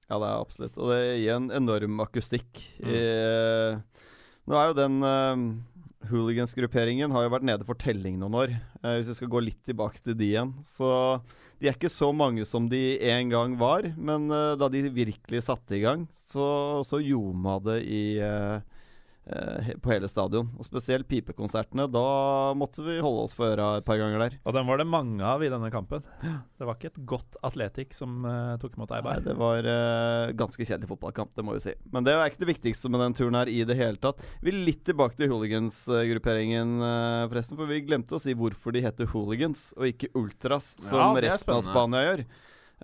Ja, 0.09 0.16
det 0.18 0.28
er 0.31 0.40
absolutt. 0.40 0.78
Og 0.81 0.88
det 0.94 1.00
gir 1.20 1.35
en 1.37 1.50
enorm 1.50 2.00
akustikk. 2.00 2.62
Mm. 2.81 2.88
I, 2.88 3.02
nå 4.48 4.57
er 4.57 4.70
jo 4.70 4.78
den 4.78 5.02
uh, 5.04 5.42
Hooligans-grupperingen 6.09 7.12
har 7.12 7.26
jo 7.26 7.33
vært 7.35 7.46
nede 7.48 7.66
for 7.68 7.76
telling 7.78 8.16
noen 8.20 8.37
år. 8.38 8.54
Uh, 8.83 8.96
hvis 8.98 9.11
vi 9.12 9.18
skal 9.20 9.33
gå 9.35 9.42
litt 9.44 9.61
tilbake 9.68 10.00
til 10.02 10.16
de 10.18 10.31
igjen. 10.33 10.54
Så 10.66 10.88
de 11.61 11.68
er 11.68 11.76
ikke 11.76 11.90
så 11.92 12.09
mange 12.14 12.46
som 12.48 12.68
de 12.70 12.83
en 13.11 13.28
gang 13.35 13.57
var. 13.61 13.90
Men 13.98 14.31
uh, 14.33 14.54
da 14.59 14.70
de 14.72 14.87
virkelig 14.94 15.44
satte 15.48 15.76
i 15.76 15.83
gang, 15.85 16.07
så, 16.14 16.81
så 16.88 17.02
ljoma 17.02 17.59
det 17.66 17.81
i 17.85 18.02
eh, 18.22 18.57
eh, 18.57 18.61
he- 18.62 18.78
på 19.83 19.93
hele 19.93 20.09
stadion. 20.11 20.49
Og 20.59 20.67
spesielt 20.67 21.09
pipekonsertene. 21.09 21.88
Da 21.93 22.05
måtte 22.59 22.85
vi 22.87 22.99
holde 23.05 23.27
oss 23.27 23.37
for 23.37 23.53
øra 23.53 23.79
et 23.79 23.87
par 23.87 24.01
ganger 24.01 24.25
der. 24.25 24.38
Og 24.45 24.57
den 24.57 24.67
var 24.69 24.81
det 24.81 24.88
mange 24.88 25.25
av 25.25 25.45
i 25.45 25.51
denne 25.53 25.71
kampen. 25.73 26.05
Det 26.59 26.67
var 26.67 26.79
ikke 26.79 26.91
et 26.93 27.01
godt 27.09 27.38
Atletic 27.47 27.95
som 27.97 28.25
uh, 28.27 28.57
tok 28.61 28.77
imot 28.77 28.91
Nei, 28.91 29.19
det 29.23 29.35
var 29.38 29.67
uh, 29.69 30.33
ganske 30.38 30.64
kjedelig 30.64 30.88
fotballkamp, 30.91 31.35
det 31.37 31.45
må 31.47 31.55
vi 31.57 31.62
si. 31.69 31.75
Men 31.93 32.07
det 32.07 32.14
er 32.14 32.31
ikke 32.31 32.43
det 32.43 32.51
viktigste 32.55 32.91
med 32.93 33.03
den 33.05 33.17
turen 33.19 33.38
her 33.38 33.51
i 33.53 33.61
det 33.69 33.77
hele 33.79 34.01
tatt. 34.01 34.23
Vi 34.43 34.53
er 34.53 34.61
litt 34.67 34.85
tilbake 34.88 35.19
til 35.19 35.31
hooligans-grupperingen, 35.33 36.77
uh, 36.83 37.29
forresten. 37.31 37.59
For 37.61 37.71
vi 37.71 37.83
glemte 37.87 38.19
å 38.19 38.23
si 38.23 38.35
hvorfor 38.38 38.75
de 38.75 38.85
heter 38.85 39.11
hooligans, 39.12 39.71
og 39.79 39.91
ikke 39.93 40.12
ultras, 40.19 40.75
som 40.83 41.19
Ja, 41.19 41.29
resten 41.29 41.55
av. 41.55 41.67
Spania 41.69 42.05
gjør. 42.07 42.25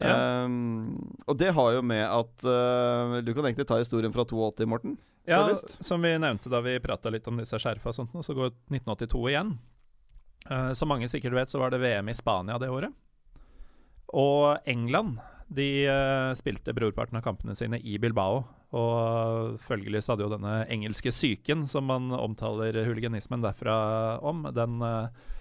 Ja. 0.02 0.14
Ehm, 0.42 0.96
og 1.26 1.38
det 1.38 1.52
har 1.54 1.76
jo 1.76 1.82
med 1.86 2.02
at 2.02 2.46
uh, 2.48 3.20
Du 3.22 3.28
kan 3.30 3.46
egentlig 3.46 3.68
ta 3.68 3.76
historien 3.78 4.10
fra 4.14 4.24
82, 4.26 4.66
Morten. 4.66 4.96
Ja, 5.24 5.46
som 5.80 6.02
vi 6.04 6.10
nevnte 6.20 6.50
da 6.52 6.58
vi 6.60 6.74
prata 6.84 7.12
litt 7.14 7.28
om 7.30 7.38
disse 7.40 7.56
skjerfa 7.56 7.92
og 7.92 7.96
sånt, 7.96 8.16
så 8.26 8.34
går 8.36 8.50
1982 8.74 9.22
igjen. 9.30 9.54
Uh, 10.50 10.72
som 10.76 10.90
mange 10.92 11.08
sikkert 11.08 11.36
vet, 11.38 11.52
så 11.52 11.62
var 11.62 11.72
det 11.72 11.80
VM 11.80 12.10
i 12.12 12.16
Spania 12.16 12.58
det 12.60 12.68
året. 12.74 12.92
Og 14.12 14.58
England 14.68 15.22
de 15.54 15.86
uh, 15.88 16.34
spilte 16.36 16.74
brorparten 16.76 17.18
av 17.18 17.24
kampene 17.24 17.56
sine 17.56 17.80
i 17.80 17.96
Bilbao. 18.02 18.42
Og 18.74 19.60
følgelig 19.62 20.02
så 20.02 20.14
hadde 20.14 20.26
jo 20.26 20.32
denne 20.32 20.54
engelske 20.72 21.12
syken, 21.14 21.66
som 21.70 21.86
man 21.86 22.10
omtaler 22.16 22.80
huliganismen 22.88 23.44
derfra 23.44 23.76
om, 24.18 24.48
den, 24.50 24.80
eh, 24.82 25.34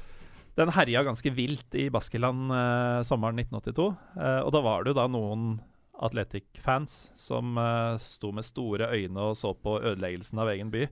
den 0.56 0.70
herja 0.70 1.04
ganske 1.04 1.32
vilt 1.34 1.76
i 1.76 1.89
Baskeland 1.89 2.52
eh, 2.52 3.02
sommeren 3.08 3.39
1982. 3.39 3.88
Eh, 4.18 4.42
og 4.46 4.52
da 4.54 4.62
var 4.66 4.84
det 4.84 4.94
jo 4.94 5.00
da 5.00 5.08
noen 5.10 5.56
Athletic-fans 6.04 7.12
som 7.20 7.58
eh, 7.58 7.96
sto 8.02 8.34
med 8.36 8.46
store 8.46 8.92
øyne 8.94 9.32
og 9.32 9.38
så 9.39 9.54
på 9.58 9.80
ødeleggelsen 9.82 10.42
av 10.44 10.54
egen 10.54 10.72
by, 10.74 10.88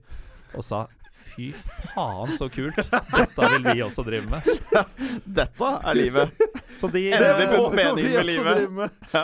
og 0.56 0.66
sa 0.66 0.86
Fy 1.32 1.48
faen, 1.94 2.32
så 2.36 2.48
kult. 2.52 2.76
Dette 2.76 3.46
vil 3.54 3.66
vi 3.70 3.82
også 3.84 4.02
drive 4.04 4.28
med. 4.28 4.48
Dette 5.38 5.68
er 5.78 5.96
livet! 5.96 6.42
Så 6.68 6.90
de, 6.92 7.06
Endelig 7.14 7.46
funnet 7.52 7.76
mening 7.78 8.08
med 8.10 8.26
livet. 8.28 8.98
Ja. 9.14 9.22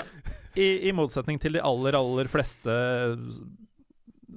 i, 0.54 0.68
I 0.88 0.94
motsetning 0.96 1.40
til 1.42 1.58
de 1.58 1.64
aller, 1.64 1.98
aller 1.98 2.30
fleste 2.32 2.78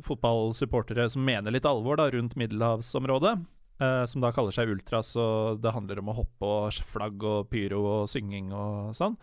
fotballsupportere 0.04 1.08
som 1.14 1.24
mener 1.24 1.54
litt 1.54 1.68
alvor 1.70 2.00
da, 2.02 2.10
rundt 2.12 2.36
middelhavsområdet, 2.40 3.38
eh, 3.82 4.06
som 4.06 4.22
da 4.24 4.32
kaller 4.36 4.54
seg 4.56 4.70
ultras, 4.72 5.12
og 5.20 5.60
det 5.64 5.74
handler 5.76 6.00
om 6.04 6.14
å 6.14 6.18
hoppe 6.22 6.48
og 6.48 6.80
flagg 6.94 7.24
og 7.28 7.50
pyro 7.52 7.82
og 7.98 8.10
synging 8.12 8.54
og 8.54 8.94
sånn, 8.98 9.18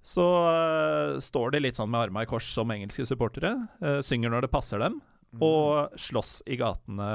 så 0.00 0.24
uh, 0.48 1.18
står 1.20 1.52
de 1.52 1.60
litt 1.60 1.76
sånn 1.76 1.90
med 1.92 2.06
arma 2.06 2.22
i 2.24 2.28
kors 2.28 2.46
som 2.54 2.70
engelske 2.72 3.04
supportere, 3.04 3.52
Uh, 3.84 3.98
synger 4.00 4.32
når 4.32 4.46
det 4.48 4.54
passer 4.56 4.80
dem, 4.80 5.00
Mm. 5.30 5.42
og 5.46 5.92
slåss 5.94 6.40
i 6.50 6.56
gatene 6.58 7.06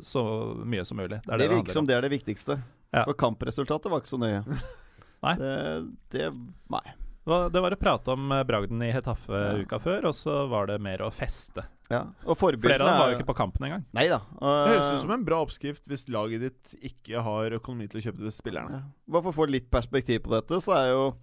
så 0.00 0.22
mye 0.64 0.80
som 0.88 0.96
mulig. 0.96 1.18
Det 1.26 1.28
er 1.28 1.36
Det 1.36 1.38
det 1.42 1.48
det, 1.50 1.56
virker 1.58 1.76
som 1.76 1.84
det 1.84 1.92
er 1.98 2.00
det 2.06 2.10
viktigste. 2.14 2.54
Ja. 2.88 3.02
For 3.04 3.12
kampresultatet 3.12 3.90
var 3.92 4.00
ikke 4.00 4.08
så 4.14 4.18
nøye. 4.22 4.40
Nei. 5.26 5.34
Det, 5.36 5.50
det 6.14 6.30
Nei. 6.72 6.80
Det 7.52 7.60
var- 7.62 7.76
å 7.76 7.78
prate 7.80 8.12
om 8.14 8.32
eh, 8.32 8.42
bragden 8.48 8.82
i 8.82 8.90
Hetaffe 8.94 9.30
Ja. 9.38 9.52
uka 9.62 9.78
før, 9.82 10.08
og 10.10 10.14
så 10.18 10.48
var 10.50 10.66
det 10.70 10.80
mer 10.82 10.98
å 11.06 11.10
feste. 11.14 11.64
Ja. 11.90 12.04
Og 12.24 12.36
Flere 12.38 12.54
av 12.80 12.86
dem 12.86 12.98
var 13.00 13.10
jo 13.10 13.16
ikke 13.18 13.26
på 13.32 13.36
kampen 13.40 13.66
engang. 13.66 13.84
Nei 13.92 14.06
da. 14.08 14.20
Det 14.38 14.70
høres 14.70 14.94
ut 14.94 15.00
som 15.02 15.10
en 15.10 15.24
bra 15.26 15.40
oppskrift 15.44 15.82
hvis 15.90 16.04
laget 16.08 16.40
ditt 16.44 16.74
ikke 16.86 17.22
har 17.26 17.50
økonomi 17.58 17.88
til 17.90 18.00
å 18.00 18.04
kjøpe 18.04 18.22
det 18.28 18.32
spillerne. 18.36 18.70
Ja. 18.70 18.82
Bare 19.10 19.22
for 19.26 19.32
å 19.32 19.38
få 19.40 19.50
litt 19.50 19.70
perspektiv 19.70 20.22
på 20.22 20.30
dette, 20.36 20.60
så 20.62 20.76
er 20.78 20.92
jo 20.92 21.14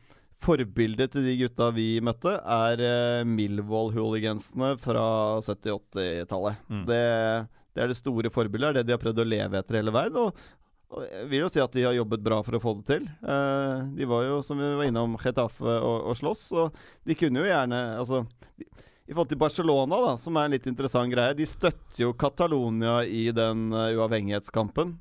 forbildet 0.44 1.12
til 1.16 1.24
de 1.24 1.38
gutta 1.40 1.72
vi 1.74 2.00
møtte, 2.04 2.36
er 2.44 2.84
eh, 2.84 3.24
Millwall-hooligansene 3.26 4.76
fra 4.84 5.40
70-80-tallet. 5.42 6.58
Mm. 6.70 6.84
Det, 6.86 7.02
det 7.74 7.84
er 7.84 7.88
det 7.92 7.98
store 7.98 8.30
forbildet, 8.34 8.74
det 8.76 8.82
er 8.82 8.84
det 8.84 8.88
de 8.92 8.96
har 8.98 9.02
prøvd 9.06 9.24
å 9.24 9.28
leve 9.28 9.60
etter 9.62 9.80
hele 9.80 9.94
veien. 9.96 10.20
Og 10.20 10.36
jeg 10.88 11.28
vil 11.28 11.42
jo 11.44 11.50
si 11.52 11.60
at 11.60 11.74
de 11.76 11.84
har 11.84 11.96
jobbet 11.98 12.22
bra 12.24 12.38
for 12.48 12.56
å 12.56 12.62
få 12.64 12.72
det 12.80 12.86
til. 12.94 13.08
Eh, 13.28 13.80
de 13.98 14.06
var 14.08 14.24
jo, 14.24 14.38
som 14.46 14.60
vi 14.62 14.70
var 14.80 14.88
innom, 14.88 15.18
Chetaffe 15.20 15.64
og, 15.82 15.98
og 16.12 16.16
slåss, 16.20 16.46
og 16.56 16.78
de 17.08 17.18
kunne 17.20 17.44
jo 17.44 17.50
gjerne 17.50 17.82
Altså 18.00 18.22
de, 18.56 18.68
i 19.08 19.14
forhold 19.16 19.30
til 19.32 19.40
Barcelona, 19.40 20.00
da, 20.04 20.14
som 20.20 20.36
er 20.40 20.48
en 20.48 20.56
litt 20.56 20.66
interessant 20.68 21.12
greie, 21.12 21.36
de 21.36 21.46
støtter 21.48 22.02
jo 22.06 22.14
Catalonia 22.20 23.02
i 23.08 23.30
den 23.32 23.70
uh, 23.72 23.86
uavhengighetskampen. 23.96 24.98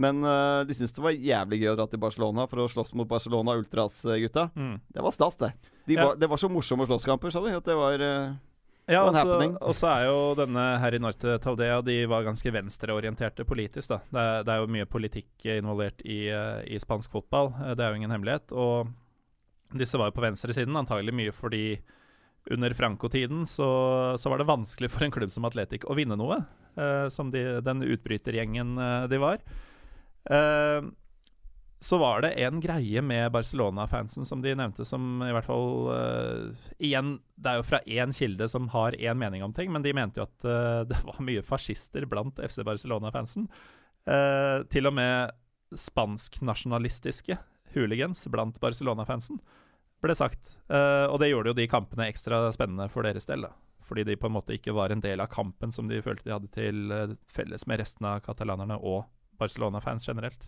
Men 0.00 0.22
uh, 0.24 0.62
de 0.64 0.72
syntes 0.76 0.94
det 0.96 1.02
var 1.04 1.12
jævlig 1.16 1.58
gøy 1.64 1.72
å 1.72 1.76
dra 1.76 1.84
til 1.90 2.00
Barcelona 2.00 2.46
for 2.48 2.62
å 2.62 2.68
slåss 2.72 2.94
mot 2.96 3.08
Barcelona 3.10 3.56
Ultras-gutta. 3.60 4.46
Mm. 4.56 4.76
Det 4.96 5.04
var 5.04 5.12
stas, 5.12 5.36
det. 5.42 5.50
De 5.90 5.96
Ja. 5.98 6.06
var, 6.06 6.16
det 6.16 6.28
var 6.30 6.40
så 6.40 6.48
morsomme 6.48 6.86
slåsskamper, 6.88 7.32
sa 7.34 7.42
de. 7.44 7.52
At 7.58 7.68
det 7.68 7.76
var 7.76 8.00
eh, 8.06 8.32
Ja, 8.90 9.04
Og 9.06 9.14
og 9.62 9.74
så- 9.76 9.88
er 9.94 10.06
jo 10.08 10.34
denne 10.34 10.64
her 10.82 10.94
i 10.94 10.98
Norte 10.98 11.38
Taldea 11.38 11.80
De 11.86 12.06
var 12.10 12.24
ganske 12.26 12.50
venstreorienterte 12.52 13.44
politisk. 13.46 13.88
da 13.88 13.98
Det 14.10 14.20
er, 14.20 14.42
det 14.44 14.52
er 14.54 14.60
jo 14.64 14.66
mye 14.74 14.86
politikk 14.90 15.46
involvert 15.58 16.02
i, 16.04 16.28
eh, 16.28 16.64
i 16.74 16.78
spansk 16.82 17.10
fotball, 17.10 17.52
eh, 17.62 17.74
det 17.74 17.80
er 17.84 17.90
jo 17.94 18.00
ingen 18.00 18.10
hemmelighet. 18.10 18.52
Og 18.52 18.88
disse 19.76 19.96
var 19.96 20.10
jo 20.10 20.16
på 20.18 20.26
venstresiden, 20.26 20.74
antagelig 20.74 21.14
mye 21.14 21.32
fordi 21.32 21.78
under 22.50 22.70
Franco-tiden 22.74 23.44
så, 23.46 24.16
så 24.18 24.30
var 24.30 24.38
det 24.38 24.46
vanskelig 24.48 24.90
for 24.90 25.04
en 25.04 25.12
klubb 25.12 25.30
som 25.30 25.44
Atletic 25.44 25.84
å 25.86 25.94
vinne 25.94 26.16
noe. 26.18 26.44
eh, 26.76 27.08
som 27.08 27.30
de, 27.30 27.60
den 27.60 27.82
utbrytergjengen 27.82 28.78
eh, 28.78 29.06
de 29.08 29.18
var. 29.18 29.38
Eh, 30.30 30.80
så 31.80 31.98
var 31.98 32.20
det 32.22 32.34
en 32.38 32.60
greie 32.60 33.02
med 33.02 33.32
Barcelona-fansen 33.32 34.26
som 34.26 34.40
de 34.42 34.54
nevnte, 34.54 34.84
som 34.86 35.22
i 35.24 35.32
hvert 35.32 35.46
fall 35.46 35.90
eh, 35.94 36.69
Igjen, 36.80 37.18
det 37.36 37.50
er 37.50 37.60
jo 37.60 37.66
fra 37.68 37.80
én 37.84 38.12
kilde 38.16 38.46
som 38.48 38.70
har 38.72 38.96
én 38.96 39.18
mening 39.20 39.44
om 39.44 39.52
ting, 39.52 39.68
men 39.72 39.84
de 39.84 39.92
mente 39.96 40.20
jo 40.20 40.24
at 40.24 40.46
uh, 40.48 40.80
det 40.90 41.00
var 41.04 41.20
mye 41.24 41.44
fascister 41.44 42.06
blant 42.08 42.40
FC 42.40 42.62
Barcelona-fansen. 42.66 43.48
Uh, 44.08 44.64
til 44.72 44.88
og 44.88 44.96
med 44.96 45.34
spansk-nasjonalistiske 45.76 47.36
hooligans 47.74 48.24
blant 48.32 48.56
Barcelona-fansen, 48.62 49.42
ble 50.00 50.16
sagt. 50.16 50.54
Uh, 50.72 51.06
og 51.12 51.20
det 51.20 51.30
gjorde 51.30 51.52
jo 51.52 51.58
de 51.60 51.68
kampene 51.70 52.08
ekstra 52.08 52.46
spennende 52.56 52.88
for 52.92 53.04
deres 53.04 53.28
del, 53.28 53.44
da. 53.44 53.52
Fordi 53.84 54.06
de 54.06 54.16
på 54.16 54.30
en 54.30 54.38
måte 54.38 54.56
ikke 54.56 54.72
var 54.72 54.94
en 54.94 55.02
del 55.04 55.20
av 55.20 55.28
kampen 55.32 55.74
som 55.74 55.90
de 55.90 56.00
følte 56.02 56.28
de 56.28 56.32
hadde 56.32 56.50
til 56.54 57.16
felles 57.28 57.66
med 57.66 57.82
resten 57.82 58.06
av 58.06 58.22
katalanerne 58.24 58.78
og 58.78 59.02
Barcelona-fans 59.40 60.06
generelt. 60.08 60.46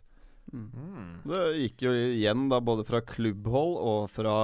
Mm. 0.52 1.22
Det 1.26 1.40
gikk 1.58 1.84
jo 1.86 1.92
igjen, 1.92 2.46
da, 2.52 2.60
både 2.64 2.86
fra 2.86 3.02
klubbhold 3.04 3.76
og 3.82 4.10
fra 4.14 4.36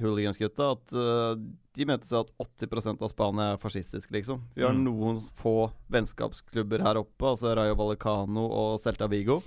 hooligansgutta, 0.00 0.72
at 0.76 0.92
uh, 0.94 1.34
de 1.74 1.84
mente 1.86 2.06
seg 2.08 2.20
at 2.24 2.32
80 2.66 3.02
av 3.02 3.08
Spania 3.12 3.52
er 3.54 3.58
fascistisk, 3.62 4.10
liksom. 4.10 4.40
Vi 4.54 4.62
har 4.64 4.72
Mm. 4.72 4.84
noen 4.84 5.18
få 5.38 5.70
vennskapsklubber 5.90 6.82
her 6.82 6.96
oppe, 6.96 7.22
altså 7.34 7.54
Rayo 7.56 7.74
Vallecano 7.78 8.46
og 8.50 8.80
Celta 8.80 9.08
Vigo, 9.08 9.42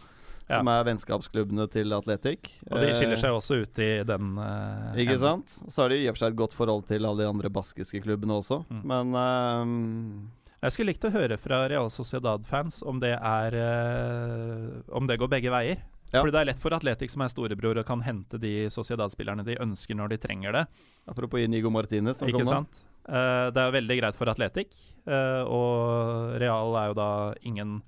Ja. 0.50 0.58
som 0.58 0.68
er 0.68 0.84
vennskapsklubbene 0.84 1.70
til 1.72 1.94
Atletic. 1.94 2.50
Og 2.72 2.82
de 2.82 2.94
skiller 2.94 3.14
Eh, 3.14 3.22
seg 3.22 3.32
også 3.32 3.62
ut 3.62 3.80
i 3.80 4.04
den 4.04 4.38
Uh, 4.38 4.94
Ikke 4.98 5.14
enden. 5.16 5.20
sant? 5.20 5.72
Så 5.72 5.82
har 5.84 5.90
de 5.90 5.96
i 6.04 6.08
og 6.10 6.16
for 6.18 6.26
seg 6.26 6.32
et 6.34 6.38
godt 6.38 6.54
forhold 6.54 6.88
til 6.88 7.06
alle 7.06 7.24
de 7.24 7.30
andre 7.30 7.50
baskiske 7.50 8.02
klubbene 8.04 8.34
også, 8.42 8.66
Mm. 8.70 8.84
men 8.84 9.16
eh, 9.16 10.30
Jeg 10.64 10.72
skulle 10.74 10.88
likt 10.94 11.06
å 11.06 11.12
høre 11.12 11.38
fra 11.40 11.68
Real 11.68 11.90
Sociedad-fans 11.90 12.84
om 12.86 13.00
det 13.00 13.18
er 13.20 13.54
eh, 13.56 14.82
Om 14.94 15.08
det 15.08 15.18
går 15.20 15.28
begge 15.30 15.50
veier. 15.50 15.78
Ja. 16.12 16.20
Fordi 16.20 16.34
det 16.36 16.42
er 16.42 16.50
lett 16.50 16.60
for 16.60 16.76
Atletic, 16.76 17.14
som 17.14 17.24
er 17.24 17.32
storebror, 17.32 17.80
og 17.80 17.88
kan 17.88 18.02
hente 18.04 18.40
de 18.42 18.68
Sociedad-spillerne 18.74 19.46
de 19.48 19.56
ønsker 19.64 19.96
når 19.96 20.12
de 20.12 20.20
trenger 20.26 20.58
det. 20.58 20.66
Apropos 21.08 21.40
Inigo 21.40 21.72
Martinez, 21.72 22.20
som 22.20 22.28
Ikke 22.28 22.42
kom 22.42 22.50
nå. 22.50 22.58
sant? 22.60 22.82
Eh, 23.08 23.48
det 23.56 23.62
er 23.62 23.70
jo 23.70 23.78
veldig 23.78 23.98
greit 24.02 24.20
for 24.20 24.30
Atletic, 24.30 24.76
uh, 25.08 25.42
og 25.48 26.36
Real 26.44 26.76
er 26.78 26.92
jo 26.92 26.98
da 27.00 27.10
ingen 27.48 27.80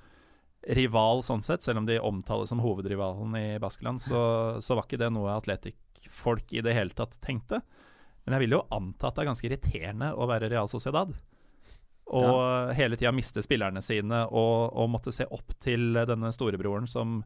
rival 0.64 1.20
sånn 1.28 1.44
sett, 1.44 1.66
selv 1.66 1.82
om 1.82 1.88
de 1.90 2.00
omtales 2.00 2.50
som 2.50 2.64
hovedrivalen 2.64 3.36
i 3.36 3.48
Baskeland, 3.60 4.00
så, 4.02 4.24
så 4.64 4.78
var 4.80 4.88
ikke 4.88 5.02
det 5.02 5.12
noe 5.12 5.36
Atletic-folk 5.36 6.56
i 6.56 6.64
det 6.64 6.76
hele 6.78 6.96
tatt 6.96 7.20
tenkte. 7.22 7.60
Men 8.24 8.38
jeg 8.38 8.46
vil 8.46 8.56
jo 8.56 8.64
anta 8.72 9.10
at 9.10 9.18
det 9.18 9.26
er 9.26 9.32
ganske 9.34 9.50
irriterende 9.50 10.14
å 10.16 10.28
være 10.32 10.48
Real 10.54 10.72
Sociedad. 10.72 11.12
Og 12.14 12.72
hele 12.78 12.96
tida 13.00 13.12
miste 13.16 13.44
spillerne 13.44 13.82
sine 13.84 14.26
og, 14.28 14.72
og 14.72 14.92
måtte 14.92 15.12
se 15.16 15.28
opp 15.28 15.56
til 15.64 15.96
denne 16.08 16.32
storebroren 16.36 16.88
som, 16.88 17.22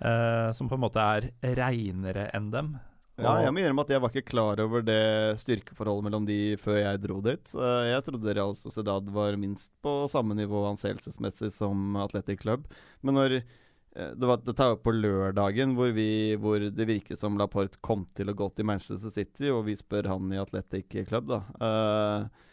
eh, 0.00 0.50
som 0.56 0.68
på 0.70 0.78
en 0.78 0.84
måte 0.84 1.04
er 1.04 1.30
reinere 1.56 2.28
enn 2.36 2.50
dem. 2.54 2.72
Ja, 3.20 3.34
jeg 3.44 3.52
må 3.52 3.60
innrømme 3.60 3.84
at 3.84 3.90
jeg 3.92 4.00
var 4.00 4.12
ikke 4.14 4.30
klar 4.32 4.60
over 4.64 4.84
det 4.84 5.00
styrkeforholdet 5.42 6.06
mellom 6.06 6.26
de 6.28 6.56
før 6.60 6.78
jeg 6.80 7.00
dro 7.02 7.18
dit. 7.24 7.52
Eh, 7.52 7.88
Jeg 7.92 8.04
trodde 8.06 8.34
Real 8.36 8.54
Sociedad 8.56 9.10
var 9.12 9.36
minst 9.40 9.74
på 9.84 10.06
samme 10.08 10.36
nivå 10.38 10.62
anseelsesmessig 10.70 11.50
som 11.52 11.98
Athletic 12.00 12.40
Club. 12.40 12.64
Men 13.04 13.18
når 13.18 13.36
eh, 13.40 14.14
det 14.16 14.30
var, 14.30 14.40
Dette 14.46 14.64
er 14.64 14.72
jo 14.72 14.80
på 14.80 14.94
lørdagen 14.96 15.74
hvor, 15.76 15.92
vi, 15.96 16.36
hvor 16.40 16.64
det 16.64 16.88
virket 16.88 17.20
som 17.20 17.36
Laporte 17.40 17.80
kom 17.84 18.06
til 18.16 18.32
å 18.32 18.36
gå 18.36 18.48
til 18.54 18.68
Manchester 18.70 19.12
City, 19.12 19.50
og 19.52 19.66
vi 19.68 19.76
spør 19.76 20.08
han 20.14 20.32
i 20.32 20.40
Athletic 20.40 20.88
Club, 21.10 21.28
da. 21.28 21.42
Uh, 21.60 22.48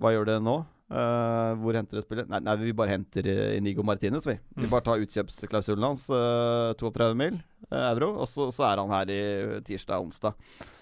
hva 0.00 0.14
gjør 0.14 0.30
det 0.32 0.40
nå? 0.44 0.62
Eh, 0.86 1.52
hvor 1.58 1.74
henter 1.74 1.98
det 1.98 2.04
spillet? 2.04 2.28
Nei, 2.30 2.38
nei, 2.46 2.52
vi 2.60 2.72
bare 2.78 2.92
henter 2.94 3.26
eh, 3.26 3.56
Inigo 3.58 3.82
Martinez, 3.82 4.26
vi. 4.28 4.36
Vi 4.54 4.66
Mm. 4.66 4.70
bare 4.70 4.84
tar 4.86 5.00
utkjøpsklausulen 5.02 5.82
hans, 5.82 6.04
uh, 6.14 6.74
32 6.78 7.16
mil 7.18 7.40
uh, 7.72 7.90
euro, 7.90 8.12
og 8.22 8.28
så, 8.30 8.46
så 8.54 8.68
er 8.68 8.78
han 8.78 8.92
her 8.94 9.10
i 9.10 9.18
tirsdag 9.66 9.98
og 9.98 10.06
onsdag. 10.06 10.34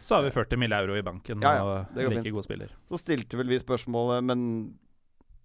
Så 0.05 0.17
har 0.19 0.27
vi 0.27 0.31
40 0.37 0.59
mill. 0.61 0.73
euro 0.77 0.95
i 0.99 1.03
banken 1.07 1.41
Ja, 1.41 1.55
ja, 1.57 1.65
og 1.65 1.97
like 1.97 2.21
fint. 2.21 2.35
god 2.37 2.45
spiller. 2.45 2.69
Så 2.91 3.01
stilte 3.01 3.39
vel 3.41 3.49
vi 3.49 3.59
spørsmålet, 3.63 4.23
men 4.29 4.45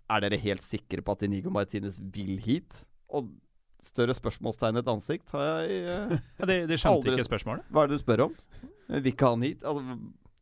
er 0.10 0.20
dere 0.26 0.38
helt 0.43 0.62
sikre 0.66 1.01
på 1.05 1.12
at 1.16 1.24
Inigo 1.24 1.49
Martinez 1.55 1.99
vil 2.01 2.36
hit? 2.43 2.84
Og 3.16 3.30
større 3.82 4.12
spørsmålstegn 4.18 4.76
i 4.76 4.80
et 4.84 4.91
ansikt 4.91 5.32
har 5.32 5.64
jeg 5.70 5.88
uh, 5.88 6.18
Ja, 6.41 6.45
de, 6.51 6.60
de 6.68 6.76
skjønte 6.76 6.99
Aldri- 7.07 7.16
ikke 7.16 7.30
spørsmålet. 7.32 7.64
Hva 7.72 7.84
er 7.86 7.88
det 7.93 7.95
du 7.99 8.03
spør 8.03 8.26
om? 8.28 8.36
Eh, 8.89 8.99
Vil 8.99 9.14
ikke 9.14 9.30
han 9.32 9.41
hit? 9.47 9.64
Altså, 9.64 9.99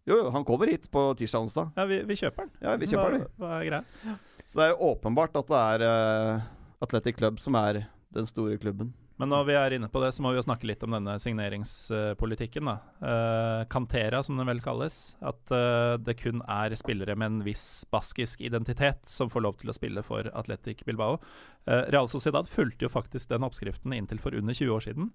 jo, 0.08 0.20
jo, 0.22 0.30
han 0.34 0.46
kommer 0.48 0.72
hit 0.72 0.88
på 0.92 1.04
tirsdag 1.20 1.44
og 1.44 1.50
onsdag. 1.50 1.74
Ja, 1.78 1.88
vi, 1.90 2.02
vi 2.08 2.20
kjøper 2.20 2.48
den. 2.48 2.54
Ja, 2.64 2.76
vi 2.80 2.90
kjøper 2.90 3.18
den. 3.18 3.26
Hva, 3.36 3.44
hva 3.44 3.58
er 3.60 3.68
greia? 3.68 4.16
Så 4.48 4.62
det 4.62 4.68
er 4.68 4.72
jo 4.74 4.94
åpenbart 4.94 5.36
at 5.36 5.52
det 5.52 5.66
er 5.74 5.84
uh, 5.84 6.48
Athletic 6.86 7.20
Club 7.20 7.42
som 7.44 7.58
er 7.60 7.84
den 8.16 8.30
store 8.30 8.56
klubben. 8.62 8.94
Men 9.18 9.32
når 9.34 9.48
vi 9.48 9.56
er 9.58 9.74
inne 9.74 9.90
på 9.90 10.02
det, 10.04 10.12
så 10.14 10.22
må 10.22 10.30
vi 10.30 10.38
jo 10.38 10.46
snakke 10.46 10.68
litt 10.70 10.84
om 10.86 10.94
denne 10.94 11.16
signeringspolitikken. 11.22 12.70
da. 12.70 12.76
Eh, 13.02 13.62
Cantera, 13.74 14.22
som 14.24 14.38
den 14.38 14.46
vel 14.46 14.62
kalles. 14.62 15.16
At 15.26 15.54
eh, 15.54 15.96
det 15.98 16.20
kun 16.20 16.44
er 16.46 16.76
spillere 16.78 17.16
med 17.18 17.32
en 17.32 17.40
viss 17.48 17.82
baskisk 17.94 18.44
identitet 18.46 19.10
som 19.10 19.32
får 19.34 19.46
lov 19.48 19.58
til 19.58 19.74
å 19.74 19.76
spille 19.76 20.06
for 20.06 20.30
Atletic 20.38 20.86
Bilbao. 20.86 21.18
Eh, 21.66 21.90
Real 21.90 22.10
Sociedad 22.12 22.50
fulgte 22.50 22.86
jo 22.86 22.94
faktisk 22.94 23.34
den 23.34 23.48
oppskriften 23.48 23.98
inntil 23.98 24.22
for 24.22 24.38
under 24.38 24.54
20 24.54 24.78
år 24.78 24.86
siden. 24.86 25.10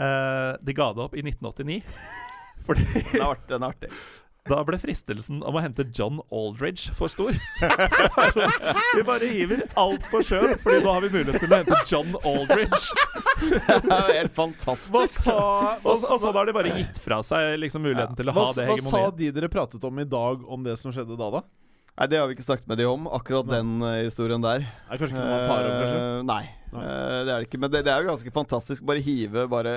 Eh, 0.00 0.52
de 0.64 0.78
ga 0.78 0.88
det 0.96 1.04
opp 1.04 1.18
i 1.20 1.26
1989. 1.26 1.82
Fordi 2.66 2.88
Den 2.88 3.20
er 3.20 3.28
artig. 3.34 3.48
Den 3.52 3.66
er 3.66 3.76
artig. 3.76 3.92
Da 4.50 4.58
ble 4.66 4.78
fristelsen 4.82 5.38
om 5.46 5.54
å 5.54 5.60
hente 5.62 5.84
John 5.94 6.18
Aldridge 6.34 6.90
for 6.98 7.10
stor. 7.12 7.30
vi 8.96 9.04
bare 9.06 9.28
hiver 9.30 9.62
alt 9.78 10.08
på 10.10 10.22
sjøen, 10.26 10.56
Fordi 10.62 10.80
nå 10.82 10.94
har 10.96 11.04
vi 11.04 11.10
mulighet 11.14 11.44
til 11.44 11.54
å 11.54 11.60
hente 11.60 11.78
John 11.86 12.16
Aldridge. 12.26 12.80
Det 13.38 13.96
er 14.00 14.12
helt 14.18 14.34
fantastisk. 14.34 15.30
Og, 15.30 15.86
og 15.86 16.02
så 16.02 16.34
har 16.34 16.50
de 16.50 16.56
bare 16.56 16.74
gitt 16.74 16.98
fra 17.04 17.20
seg 17.26 17.54
liksom 17.62 17.86
muligheten 17.86 18.18
til 18.18 18.32
å 18.32 18.34
hva, 18.34 18.48
ha 18.50 18.56
det 18.58 18.66
hegemoniet. 18.66 18.90
hva 18.90 19.08
sa 19.12 19.16
de 19.22 19.32
dere 19.38 19.52
pratet 19.52 19.86
om 19.86 20.02
i 20.02 20.08
dag, 20.18 20.42
om 20.42 20.66
det 20.66 20.74
som 20.80 20.94
skjedde 20.94 21.18
da, 21.18 21.30
da? 21.38 21.44
Nei, 21.92 22.08
det 22.08 22.18
har 22.18 22.26
vi 22.26 22.34
ikke 22.34 22.46
snakket 22.46 22.70
med 22.72 22.80
de 22.80 22.86
om, 22.88 23.06
akkurat 23.14 23.46
Nei. 23.46 23.58
den 23.60 23.72
uh, 23.84 23.96
historien 24.00 24.42
der. 24.42 24.64
Er 24.88 24.98
kanskje 24.98 25.14
ikke 25.14 25.22
noe 25.22 25.34
man 25.36 25.50
tar 25.50 25.66
om, 25.68 25.74
kanskje? 25.76 25.98
Uh, 26.02 26.22
nei, 26.26 26.44
Nei. 26.72 26.86
Uh, 26.88 27.18
det 27.28 27.34
er 27.34 27.34
det 27.36 27.50
ikke. 27.50 27.60
Men 27.60 27.72
det, 27.74 27.82
det 27.84 27.92
er 27.92 28.02
jo 28.02 28.10
ganske 28.14 28.32
fantastisk. 28.34 28.86
Bare 28.88 29.04
hive 29.04 29.44
bare 29.52 29.74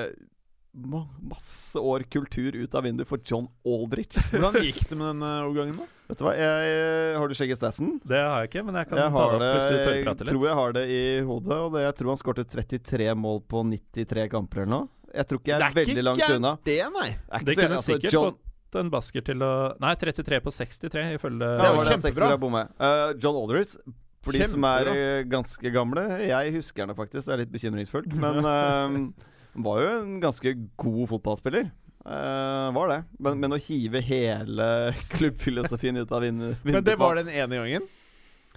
masse 0.75 1.79
år 1.79 2.03
kultur 2.11 2.55
ut 2.55 2.75
av 2.75 2.83
vinduet 2.83 3.07
for 3.07 3.21
John 3.23 3.47
Aldrich. 3.65 4.17
Hvordan 4.31 4.63
gikk 4.65 4.81
det 4.89 4.97
med 4.99 5.07
den 5.07 5.23
eh, 5.23 5.45
overgangen, 5.47 5.77
da? 5.79 5.87
Vet 6.05 6.19
du 6.19 6.23
hva, 6.27 6.33
jeg, 6.37 6.73
Har 7.17 7.31
du 7.31 7.33
skjegget 7.37 7.57
statsen? 7.61 7.95
Det 8.05 8.19
har 8.19 8.43
jeg 8.43 8.51
ikke, 8.51 8.65
men 8.67 8.77
jeg 8.77 8.89
kan 8.91 8.99
Jeg 9.01 9.13
ta 9.15 9.23
det 9.25 9.35
opp 9.35 9.45
hvis 9.55 9.65
du 9.65 9.75
det, 9.75 9.95
jeg 9.95 10.27
tror 10.29 10.43
jeg 10.45 10.57
har 10.59 10.75
det 10.75 10.85
i 10.93 11.01
hodet. 11.25 11.57
Og 11.57 11.73
det, 11.73 11.85
jeg 11.87 11.97
tror 11.99 12.11
han 12.13 12.21
skårte 12.21 12.45
33 12.51 13.07
mål 13.17 13.41
på 13.49 13.63
93 13.71 14.27
kamper 14.35 14.63
eller 14.63 14.73
noe. 14.75 14.89
Jeg 15.15 15.29
tror 15.29 15.41
ikke 15.41 15.53
jeg 15.53 15.63
er, 15.63 15.77
veldig 15.79 16.03
langt 16.03 16.25
unna. 16.35 16.55
det, 16.67 16.79
nei. 16.93 17.09
Er 17.15 17.39
ikke 17.39 17.45
Det 17.45 17.55
så- 17.55 17.61
kunne 17.61 17.77
altså, 17.79 17.91
sikkert 17.93 18.13
John, 18.17 18.33
fått 18.35 18.79
en 18.81 18.89
basker 18.91 19.21
til 19.25 19.45
å 19.47 19.51
Nei, 19.79 19.93
33 19.95 20.41
på 20.43 20.51
63, 20.51 21.05
ifølge 21.15 21.51
Ja, 21.55 21.69
Det 21.71 21.77
var 21.77 21.91
kjempebra. 21.93 22.29
det 22.29 22.39
bommer. 22.39 22.67
Eh, 22.79 23.13
John 23.23 23.39
Aldrich 23.39 23.77
for 24.25 24.33
de 24.33 24.47
som 24.49 24.63
er 24.65 24.89
eh, 24.89 25.23
ganske 25.29 25.71
gamle 25.71 26.03
Jeg 26.25 26.53
husker 26.57 26.83
henne 26.83 26.97
faktisk, 26.97 27.27
det 27.27 27.33
er 27.33 27.41
litt 27.43 27.53
bekymringsfullt. 27.53 28.13
Men 28.13 28.41
eh, 28.55 29.25
han 29.55 29.63
var 29.65 29.81
jo 29.81 29.89
en 30.01 30.15
ganske 30.23 30.51
god 30.77 31.09
fotballspiller. 31.15 31.71
Uh, 32.05 32.69
var 32.75 32.91
det. 32.91 32.97
Men, 33.17 33.39
men 33.41 33.55
å 33.55 33.57
hive 33.57 33.97
hele 34.05 34.65
klubbfilosofien 35.15 35.97
ut 35.97 36.11
av 36.13 36.21
vinduet 36.21 36.61
Men 36.67 36.83
det 36.85 36.99
var 37.01 37.17
den 37.17 37.31
ene 37.33 37.57
gangen? 37.63 37.87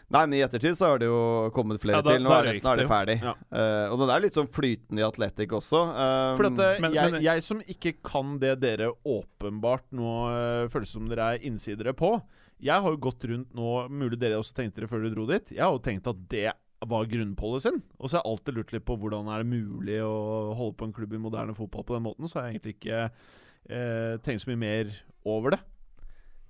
Nei, 0.08 0.20
men 0.24 0.34
i 0.38 0.42
ettertid 0.44 0.76
så 0.76 0.88
har 0.90 1.00
det 1.00 1.08
jo 1.08 1.48
kommet 1.56 1.80
flere 1.82 1.98
Ja, 1.98 2.04
da- 2.04 2.12
til. 2.16 2.22
Nå 2.24 2.32
er, 2.32 2.46
det, 2.48 2.60
nå 2.64 2.70
er 2.72 2.80
det 2.80 2.86
ferdig. 2.88 3.16
Ja. 3.24 3.32
Uh, 3.52 3.86
og 3.92 3.98
den 4.02 4.12
er 4.14 4.22
litt 4.24 4.36
sånn 4.36 4.48
flytende 4.52 5.02
i 5.02 5.06
Atletic 5.06 5.52
også. 5.52 5.82
eh, 5.92 6.36
For 6.38 6.48
eh, 6.48 6.78
Men- 6.80 6.94
jeg, 6.96 7.12
men- 7.12 7.24
jeg 7.24 7.44
som 7.44 7.60
ikke 7.60 7.92
kan 8.04 8.38
det 8.40 8.54
dere 8.60 8.90
åpenbart 9.04 9.84
nå 9.96 10.12
uh, 10.28 10.68
føles 10.72 10.92
som 10.96 11.08
dere 11.08 11.34
er 11.34 11.44
innsidere 11.48 11.92
på 11.96 12.14
Jeg 12.60 12.80
har 12.84 12.90
jo 12.90 13.00
gått 13.08 13.24
rundt 13.28 13.52
nå 13.54 13.74
Mulig 13.92 14.18
dere 14.18 14.40
også 14.40 14.56
tenkte 14.56 14.80
det 14.82 14.88
før 14.90 15.04
dere 15.04 15.14
dro 15.14 15.26
dit. 15.28 15.52
Jeg 15.56 15.62
har 15.64 15.72
jo 15.76 15.84
tenkt 15.84 16.08
at 16.10 16.24
det 16.32 16.48
var 16.86 17.08
grunnpolicyen. 17.10 17.80
Og 17.98 18.06
så 18.06 18.18
har 18.18 18.22
jeg 18.22 18.32
alltid 18.32 18.58
lurt 18.58 18.74
litt 18.74 18.86
på 18.86 18.96
hvordan 19.00 19.30
er 19.32 19.42
det 19.42 19.50
mulig 19.50 19.98
å 20.04 20.54
holde 20.58 20.78
på 20.78 20.88
en 20.88 20.94
klubb 20.94 21.16
i 21.16 21.22
moderne 21.22 21.56
fotball 21.56 21.86
på 21.86 21.96
den 21.96 22.06
måten. 22.06 22.30
Så 22.30 22.38
har 22.38 22.48
jeg 22.48 22.58
egentlig 22.58 22.76
ikke 22.78 23.00
eh, 23.02 24.14
tenkt 24.24 24.44
så 24.44 24.52
mye 24.52 24.62
mer 24.62 24.94
over 25.28 25.56
det. 25.56 25.60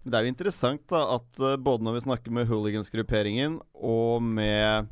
Det 0.08 0.16
er 0.16 0.24
jo 0.24 0.32
interessant 0.32 0.84
da 0.90 1.02
at 1.16 1.42
eh, 1.42 1.58
både 1.60 1.86
når 1.86 1.98
vi 1.98 2.04
snakker 2.06 2.34
med 2.34 2.48
hooligansgrupperingen 2.50 3.58
og 3.88 4.24
med 4.24 4.88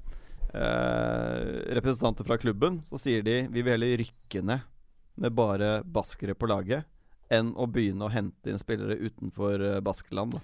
eh, 0.57 1.41
representanter 1.79 2.27
fra 2.27 2.41
klubben, 2.41 2.81
så 2.89 3.01
sier 3.01 3.25
de 3.27 3.43
vi 3.53 3.63
vil 3.63 3.77
heller 3.77 4.03
rykke 4.03 4.45
ned 4.45 4.67
med 5.17 5.33
bare 5.37 5.81
baskere 5.85 6.37
på 6.37 6.49
laget 6.51 6.85
enn 7.33 7.53
å 7.59 7.67
begynne 7.71 8.07
å 8.07 8.13
hente 8.13 8.53
inn 8.53 8.61
spillere 8.61 8.99
utenfor 9.01 9.63
eh, 9.63 9.81
Baskeland. 9.85 10.37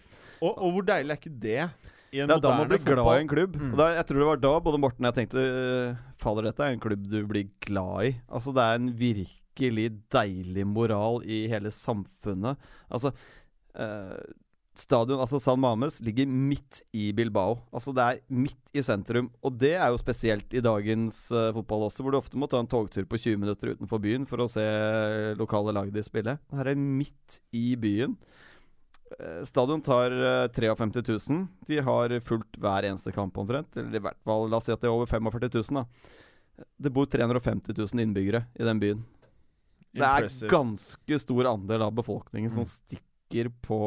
Og, 0.43 0.53
og 0.53 0.76
hvor 0.76 0.86
deilig 0.88 1.14
er 1.14 1.20
ikke 1.20 1.43
det? 1.43 1.91
I 2.12 2.20
en 2.22 2.28
Det 2.28 2.36
er 2.36 2.44
da 2.44 2.52
man 2.58 2.68
blir 2.68 2.84
glad 2.84 3.10
i 3.14 3.22
en 3.22 3.30
klubb. 3.30 3.56
Mm. 3.56 3.70
Og 3.72 3.80
da, 3.80 3.88
jeg 3.96 4.06
tror 4.08 4.20
det 4.20 4.28
var 4.28 4.42
da 4.42 4.52
både 4.66 4.80
Morten 4.82 5.06
og 5.06 5.10
jeg 5.10 5.18
tenkte 5.22 5.46
eh, 5.48 6.02
Fader, 6.20 6.50
dette 6.50 6.66
er 6.66 6.76
en 6.76 6.84
klubb 6.84 7.08
du 7.08 7.18
blir 7.28 7.48
glad 7.64 8.10
i. 8.10 8.12
Altså 8.28 8.52
Det 8.56 8.66
er 8.66 8.80
en 8.80 8.92
virkelig 9.00 9.88
deilig 10.12 10.66
moral 10.68 11.22
i 11.24 11.46
hele 11.52 11.72
samfunnet. 11.72 12.60
Altså 12.92 13.14
eh, 13.80 14.20
Stadion, 14.72 15.20
altså 15.20 15.36
San 15.40 15.60
Mames, 15.60 15.98
ligger 16.00 16.28
midt 16.28 16.80
i 16.96 17.10
Bilbao. 17.12 17.58
Altså 17.72 17.92
Det 17.96 18.04
er 18.04 18.20
midt 18.32 18.72
i 18.72 18.84
sentrum. 18.84 19.28
Og 19.44 19.56
det 19.60 19.74
er 19.74 19.88
jo 19.92 20.00
spesielt 20.00 20.52
i 20.56 20.62
dagens 20.64 21.26
uh, 21.32 21.50
fotball 21.52 21.88
også, 21.88 22.04
hvor 22.04 22.14
du 22.14 22.20
ofte 22.20 22.40
må 22.40 22.48
ta 22.48 22.60
en 22.62 22.70
togtur 22.70 23.04
på 23.04 23.20
20 23.20 23.40
minutter 23.40 23.74
utenfor 23.74 24.00
byen 24.00 24.24
for 24.28 24.40
å 24.40 24.48
se 24.48 24.64
lokale 25.36 25.76
lag 25.76 25.92
de 25.92 26.04
spiller. 26.04 26.40
Her 26.56 26.72
er 26.72 26.80
midt 26.80 27.42
i 27.52 27.74
byen. 27.76 28.16
Eh, 29.18 29.44
Stadion 29.44 29.80
tar 29.84 30.12
eh, 30.12 30.48
53 30.48 31.02
000. 31.30 31.48
De 31.66 31.80
har 31.80 32.14
fulgt 32.20 32.58
hver 32.60 32.84
eneste 32.88 33.12
kamp 33.12 33.36
omtrent. 33.38 33.76
Eller 33.76 33.96
i 33.98 34.04
hvert 34.04 34.20
fall, 34.24 34.48
la 34.50 34.56
oss 34.60 34.64
si 34.68 34.72
at 34.74 34.80
det 34.80 34.88
er 34.90 34.94
over 34.96 35.06
45 35.10 35.48
000, 35.72 35.82
da. 35.82 35.86
Det 36.78 36.92
bor 36.92 37.06
350 37.06 37.74
000 37.78 38.02
innbyggere 38.04 38.44
i 38.60 38.64
den 38.68 38.78
byen. 38.82 39.04
Det 39.92 40.02
er 40.06 40.28
ganske 40.48 41.18
stor 41.20 41.48
andel 41.50 41.82
av 41.84 41.92
befolkningen 41.92 42.50
som 42.50 42.64
Mm. 42.64 42.70
stikker 42.72 43.50
på, 43.60 43.78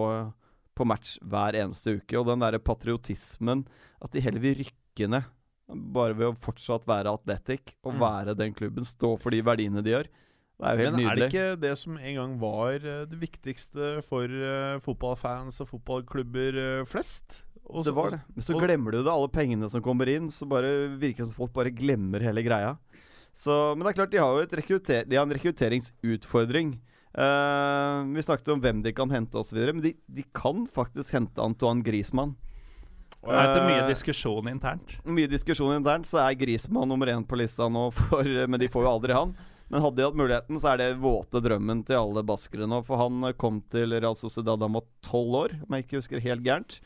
på 0.75 0.85
match 0.85 1.17
hver 1.21 1.55
eneste 1.55 1.95
uke. 1.97 2.17
Og 2.19 2.27
den 2.27 2.39
derre 2.43 2.59
patriotismen, 2.59 3.65
at 4.01 4.11
de 4.11 4.21
heller 4.21 4.39
vil 4.43 4.55
rykke 4.65 5.09
ned. 5.09 5.23
Bare 5.67 6.13
ved 6.13 6.27
å 6.29 6.37
fortsatt 6.37 6.85
være 6.85 7.09
athletic 7.09 7.73
og 7.83 7.93
Mm. 7.95 7.99
være 7.99 8.35
den 8.37 8.53
klubben. 8.53 8.83
Stå 8.85 9.15
for 9.19 9.31
de 9.31 9.41
verdiene 9.41 9.81
de 9.81 9.91
gjør. 9.95 10.07
Det 10.55 10.67
er 10.69 10.77
jo 10.77 10.85
helt 10.85 10.95
Men 10.95 11.09
er 11.09 11.19
det 11.19 11.25
ikke 11.29 11.47
det 11.59 11.73
som 11.81 11.97
en 11.99 12.15
gang 12.15 12.35
var 12.39 12.75
eh, 12.79 13.01
det 13.11 13.17
viktigste 13.19 13.89
for 14.07 14.23
eh, 14.31 14.77
fotballfans 14.83 15.59
og 15.63 15.69
fotballklubber 15.73 16.59
eh, 16.61 16.85
flest? 16.87 17.41
Også, 17.65 17.89
Det 17.89 17.95
var 17.97 18.13
det. 18.13 18.21
Men 18.35 18.45
så 18.45 18.55
glemmer 18.61 18.93
du 18.93 18.99
det. 19.01 19.11
Alle 19.11 19.31
pengene 19.33 19.67
som 19.71 19.83
kommer 19.83 20.09
inn, 20.11 20.29
så 20.31 20.47
bare 20.47 20.69
virker 21.01 21.23
det 21.25 21.31
som 21.31 21.39
folk 21.39 21.53
bare 21.55 21.73
glemmer 21.73 22.23
hele 22.23 22.43
greia. 22.45 22.75
Så, 23.35 23.51
men 23.75 23.83
det 23.83 23.91
er 23.91 23.97
klart, 23.99 24.13
de 24.13 24.21
har 24.21 24.31
jo 24.31 24.43
et 24.45 24.53
rekrutta- 24.61 25.03
de 25.03 25.17
har 25.17 25.25
en 25.25 25.33
rekrutteringsutfordring. 25.35 26.75
Uh, 27.15 28.03
vi 28.11 28.23
snakket 28.23 28.51
om 28.53 28.61
hvem 28.63 28.81
de 28.83 28.91
kan 28.95 29.11
hente 29.11 29.39
osv., 29.39 29.57
men 29.71 29.81
de, 29.83 29.93
de 30.07 30.23
kan 30.35 30.65
faktisk 30.67 31.15
hente 31.15 31.41
Antoine 31.41 31.83
Griezmann. 31.83 32.35
Og 33.25 33.33
Etter 33.33 33.65
mye 33.65 33.87
diskusjon 33.89 34.47
internt. 34.51 34.97
Mye 35.07 35.29
diskusjon 35.31 35.73
internt, 35.79 36.07
så 36.07 36.21
er 36.21 36.37
Griezmann 36.37 36.91
nummer 36.91 37.09
én 37.09 37.25
på 37.25 37.39
lista 37.39 37.67
nå, 37.71 37.87
for, 37.97 38.27
men 38.51 38.61
de 38.61 38.69
får 38.71 38.85
jo 38.85 38.91
aldri 38.93 39.17
han. 39.17 39.33
Men 39.69 39.81
hadde 39.81 39.97
de 39.97 40.05
hatt 40.05 40.17
muligheten, 40.19 40.59
så 40.61 40.73
er 40.73 40.77
det 40.77 40.89
våte 41.01 41.41
drømmen 41.41 41.81
til 41.87 41.97
alle 41.97 42.21
baskere 42.27 42.67
nå. 42.69 42.83
For 42.85 42.97
han 43.01 43.33
kom 43.41 43.63
til 43.73 43.95
Real 43.97 44.15
Sociedad 44.19 44.59
da 44.61 44.67
han 44.69 44.77
var 44.77 44.85
tolv 45.01 45.39
år, 45.41 45.55
om 45.65 45.73
jeg 45.77 45.85
ikke 45.87 45.97
husker 46.01 46.21
helt 46.21 46.43
gærent. 46.45 46.79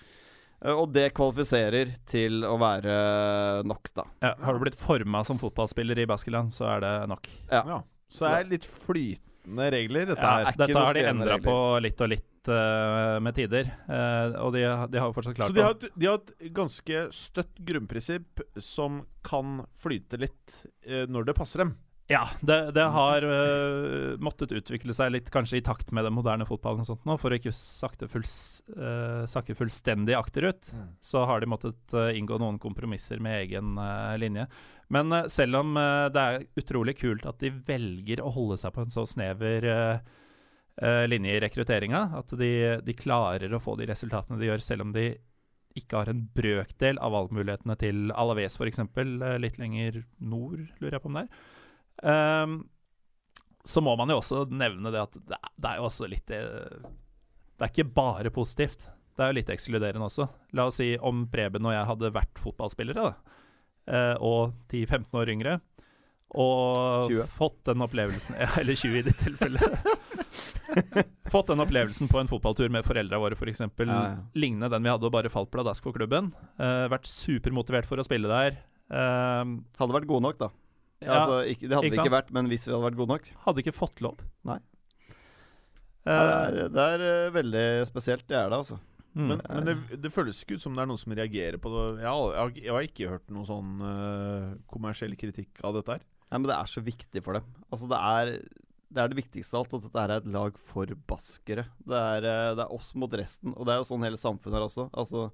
Eh, 0.64 0.72
Og 0.76 0.94
det 0.96 1.10
kvalifiserer 1.18 1.92
til 2.08 2.44
å 2.48 2.56
være 2.60 3.64
nok, 3.68 3.92
da. 3.96 4.06
Ja, 4.24 4.34
har 4.44 4.54
du 4.56 4.64
blitt 4.64 4.80
forma 4.80 5.24
som 5.28 5.40
fotballspiller 5.42 6.00
i 6.00 6.08
Baskeland, 6.10 6.52
så 6.56 6.70
er 6.78 6.86
det 6.86 6.94
nok. 7.12 7.28
Ja. 7.52 7.64
Ja. 7.68 7.82
Så 8.10 8.26
det 8.26 8.32
er 8.40 8.50
litt 8.56 8.66
flytende 8.66 9.68
regler, 9.76 10.08
dette 10.10 10.24
Ja, 10.24 10.32
her. 10.40 10.48
er 10.54 10.58
dette 10.64 10.80
har 10.80 10.94
de 10.98 11.04
endra 11.12 11.38
på 11.44 11.56
litt 11.84 12.00
og 12.02 12.10
litt 12.10 12.48
eh, 12.50 13.20
med 13.22 13.36
tider. 13.38 13.68
Eh, 13.88 14.40
og 14.42 14.54
de, 14.56 14.64
har- 14.66 14.88
de 14.88 15.00
har 15.04 15.12
fortsatt 15.14 15.36
klart 15.38 15.52
Så 15.52 15.54
de 15.60 15.62
har, 15.68 15.76
de 15.76 16.08
har 16.08 16.16
et 16.24 16.54
ganske 16.56 17.04
støtt 17.14 17.60
grunnprinsipp 17.68 18.42
som 18.58 19.04
kan 19.22 19.66
flyte 19.78 20.18
litt 20.18 20.64
når 21.12 21.28
det 21.30 21.36
passer 21.38 21.66
dem. 21.66 21.76
Ja, 22.10 22.24
det, 22.42 22.72
det 22.74 22.84
har 22.90 23.22
uh, 23.22 24.16
måttet 24.18 24.50
utvikle 24.58 24.96
seg 24.98 25.12
litt 25.14 25.28
kanskje 25.30 25.60
i 25.60 25.66
takt 25.66 25.92
med 25.94 26.08
den 26.08 26.16
moderne 26.18 26.48
fotballen 26.50 26.82
og 26.82 26.88
sånt 26.88 27.04
nå, 27.06 27.20
for 27.22 27.30
å 27.30 27.38
ikke 27.38 27.54
sakte 27.54 28.08
fulls, 28.10 28.64
uh, 28.74 29.28
sakke 29.30 29.54
fullstendig 29.54 30.16
akterut. 30.18 30.72
Så 31.06 31.22
har 31.30 31.44
de 31.44 31.50
måttet 31.52 31.94
uh, 31.94 32.10
inngå 32.18 32.40
noen 32.42 32.58
kompromisser 32.62 33.22
med 33.22 33.44
egen 33.44 33.78
linje. 34.18 34.48
Men 34.90 35.14
selv 35.30 35.60
om 35.60 35.78
det 35.78 36.24
er 36.24 36.48
utrolig 36.58 36.96
kult 36.98 37.28
at 37.30 37.38
de 37.44 37.52
velger 37.68 38.24
å 38.26 38.32
holde 38.34 38.58
seg 38.58 38.74
på 38.74 38.82
en 38.82 38.90
så 38.90 39.04
snever 39.06 39.68
linje 41.12 41.36
i 41.36 41.42
rekrutteringa, 41.44 42.00
at 42.18 42.34
de, 42.40 42.50
de 42.82 42.96
klarer 42.98 43.54
å 43.54 43.62
få 43.62 43.76
de 43.78 43.86
resultatene 43.92 44.40
de 44.42 44.50
gjør, 44.50 44.66
selv 44.66 44.88
om 44.88 44.96
de 44.96 45.12
ikke 45.78 46.02
har 46.02 46.10
en 46.10 46.26
brøkdel 46.34 46.98
av 47.06 47.14
valgmulighetene 47.14 47.78
til 47.78 48.10
Alaves 48.18 48.58
f.eks., 48.58 48.82
litt 49.46 49.62
lenger 49.62 50.02
nord, 50.18 50.66
lurer 50.82 50.98
jeg 50.98 51.06
på 51.06 51.14
om 51.14 51.22
det 51.22 51.28
er. 51.28 51.48
Ehm, 52.04 52.62
så 53.64 53.82
må 53.84 53.96
man 54.00 54.10
jo 54.12 54.20
også 54.22 54.46
nevne 54.52 54.92
det 54.94 55.02
at 55.04 55.18
det, 55.20 55.40
det 55.60 55.72
er 55.72 55.82
jo 55.82 55.90
også 55.90 56.08
litt 56.10 56.32
eh, 56.32 56.80
Det 57.60 57.66
er 57.66 57.74
ikke 57.74 57.92
bare 57.96 58.32
positivt. 58.34 58.88
Det 59.20 59.26
er 59.26 59.34
jo 59.34 59.40
litt 59.42 59.52
ekskluderende 59.52 60.08
også. 60.08 60.30
La 60.56 60.70
oss 60.70 60.80
si 60.80 60.94
om 60.96 61.26
Preben 61.32 61.68
og 61.68 61.76
jeg 61.76 61.90
hadde 61.90 62.14
vært 62.16 62.40
fotballspillere, 62.40 63.10
da. 63.10 63.36
Uh, 63.90 64.16
og 64.22 64.52
10-15 64.70 65.18
år 65.18 65.32
yngre, 65.34 65.54
og 66.38 67.08
20. 67.10 67.24
fått 67.34 67.64
den 67.66 67.82
opplevelsen 67.82 68.36
ja, 68.38 68.52
Eller 68.62 68.78
20 68.78 69.00
i 69.00 69.02
ditt 69.08 69.18
tilfelle. 69.18 69.70
fått 71.34 71.50
den 71.50 71.64
opplevelsen 71.64 72.10
på 72.12 72.20
en 72.22 72.30
fotballtur 72.30 72.70
med 72.70 72.86
foreldra 72.86 73.18
våre, 73.18 73.34
f.eks. 73.34 73.64
Ja, 73.66 73.88
ja. 73.90 74.14
Lignende 74.38 74.70
den 74.70 74.86
vi 74.86 74.94
hadde 74.94 75.10
og 75.10 75.16
bare 75.16 75.34
falt 75.34 75.50
pladask 75.52 75.84
for 75.84 75.98
klubben. 75.98 76.30
Uh, 76.62 76.86
vært 76.94 77.10
supermotivert 77.10 77.90
for 77.90 78.00
å 78.00 78.06
spille 78.06 78.30
der. 78.30 78.62
Uh, 78.94 79.58
Hadde 79.82 79.98
vært 79.98 80.10
gode 80.10 80.28
nok, 80.28 80.40
da. 80.40 80.54
Ja, 81.04 81.16
altså, 81.16 81.40
ikke, 81.48 81.68
det 81.68 81.78
hadde 81.78 81.90
ikke 81.90 81.96
vi 81.98 82.04
ikke 82.04 82.16
vært, 82.18 82.30
men 82.36 82.52
hvis 82.52 82.68
vi 82.68 82.74
hadde 82.74 82.86
vært 82.86 83.00
gode 83.00 83.14
nok. 83.16 83.32
hadde 83.46 83.64
ikke 83.64 83.76
fått 83.76 84.04
lov. 84.06 84.22
Nei. 84.50 84.60
Eh, 85.10 86.14
Ja, 86.14 86.22
det 86.26 86.62
er, 86.62 86.70
det 86.76 86.86
er 86.94 87.04
eh, 87.08 87.34
veldig 87.36 87.66
spesielt, 87.90 88.26
det 88.30 88.38
er 88.40 88.50
det, 88.52 88.62
altså. 88.62 88.80
mm. 89.14 89.26
Men, 89.32 89.44
men 89.48 89.68
det, 89.68 89.76
det 90.06 90.14
føles 90.16 90.40
ikke 90.44 90.58
ut 90.60 90.64
som 90.64 90.76
det 90.78 90.84
er 90.84 90.90
noen 90.92 91.02
som 91.02 91.16
reagerer 91.18 91.60
på 91.62 91.72
det. 91.76 91.84
Jeg 92.04 92.10
har, 92.12 92.38
jeg 92.38 92.64
jeg 92.66 92.74
har 92.76 92.88
ikke 92.88 93.12
hørt 93.14 93.36
noen 93.36 93.50
sånn 93.50 93.76
uh, 93.84 94.56
kommersiell 94.72 95.16
kritikk 95.20 95.62
av 95.64 95.78
dette 95.80 95.98
her. 95.98 96.08
Nei, 96.30 96.42
men 96.42 96.50
det 96.52 96.58
er 96.58 96.70
så 96.70 96.84
viktig 96.86 97.24
for 97.26 97.40
dem. 97.40 97.46
Altså, 97.72 97.88
det 97.90 98.00
er 98.00 98.34
det, 98.90 99.02
er 99.04 99.12
det 99.12 99.20
viktigste 99.20 99.56
av 99.58 99.64
alt, 99.64 99.74
at 99.78 99.86
dette 99.86 100.04
er 100.04 100.14
et 100.16 100.28
lag 100.34 100.60
for 100.72 100.92
baskere. 101.10 101.66
Det 101.86 101.98
er, 102.16 102.26
eh, 102.26 102.52
det 102.58 102.64
er 102.66 102.74
oss 102.74 102.92
mot 102.98 103.14
resten, 103.18 103.54
og 103.54 103.68
det 103.68 103.76
er 103.76 103.82
jo 103.84 103.88
sånn 103.92 104.06
hele 104.06 104.18
samfunnet 104.18 104.58
er 104.58 104.66
også. 104.66 104.88
Altså 104.98 105.28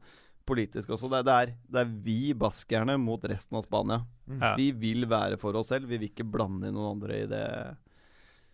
politisk 0.48 0.94
også. 0.96 1.10
Det 1.12 1.22
er, 1.22 1.26
det 1.26 1.36
er, 1.36 1.56
det 1.74 1.82
er 1.82 1.96
vi 2.06 2.20
baskerne 2.38 2.98
mot 3.02 3.24
resten 3.30 3.58
av 3.60 3.66
Spania. 3.66 4.04
Ja. 4.30 4.54
Vi 4.60 4.70
vil 4.78 5.08
være 5.10 5.40
for 5.42 5.58
oss 5.60 5.72
selv, 5.74 5.90
vi 5.90 6.00
vil 6.00 6.12
ikke 6.12 6.28
blande 6.28 6.70
inn 6.70 6.78
noen 6.78 6.98
andre 6.98 7.20
i 7.24 7.26
det. 7.32 7.46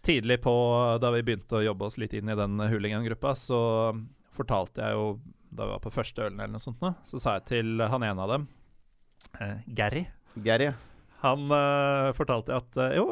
Tidlig 0.01 0.39
på, 0.41 0.53
da 1.01 1.11
vi 1.13 1.21
begynte 1.27 1.59
å 1.59 1.65
jobbe 1.65 1.85
oss 1.85 1.99
litt 2.01 2.15
inn 2.17 2.31
i 2.31 2.37
den 2.37 2.57
hooligan-gruppa, 2.57 3.35
så 3.37 3.59
fortalte 4.33 4.81
jeg 4.81 4.97
jo, 4.97 5.11
da 5.51 5.67
vi 5.67 5.75
var 5.75 5.83
på 5.83 5.93
første 5.93 6.25
ølen 6.25 6.39
eller 6.39 6.55
noe 6.55 6.63
sånt, 6.63 6.81
nå, 6.81 6.95
så 7.05 7.19
sa 7.21 7.35
jeg 7.37 7.49
til 7.51 7.83
han 7.91 8.07
ene 8.07 8.23
av 8.25 8.33
dem, 8.33 8.47
eh, 9.37 9.59
Gary 9.77 10.07
Gary. 10.35 10.71
Han 11.21 11.51
eh, 11.53 12.11
fortalte 12.17 12.55
at 12.55 12.77
eh, 12.81 12.95
jo, 12.97 13.05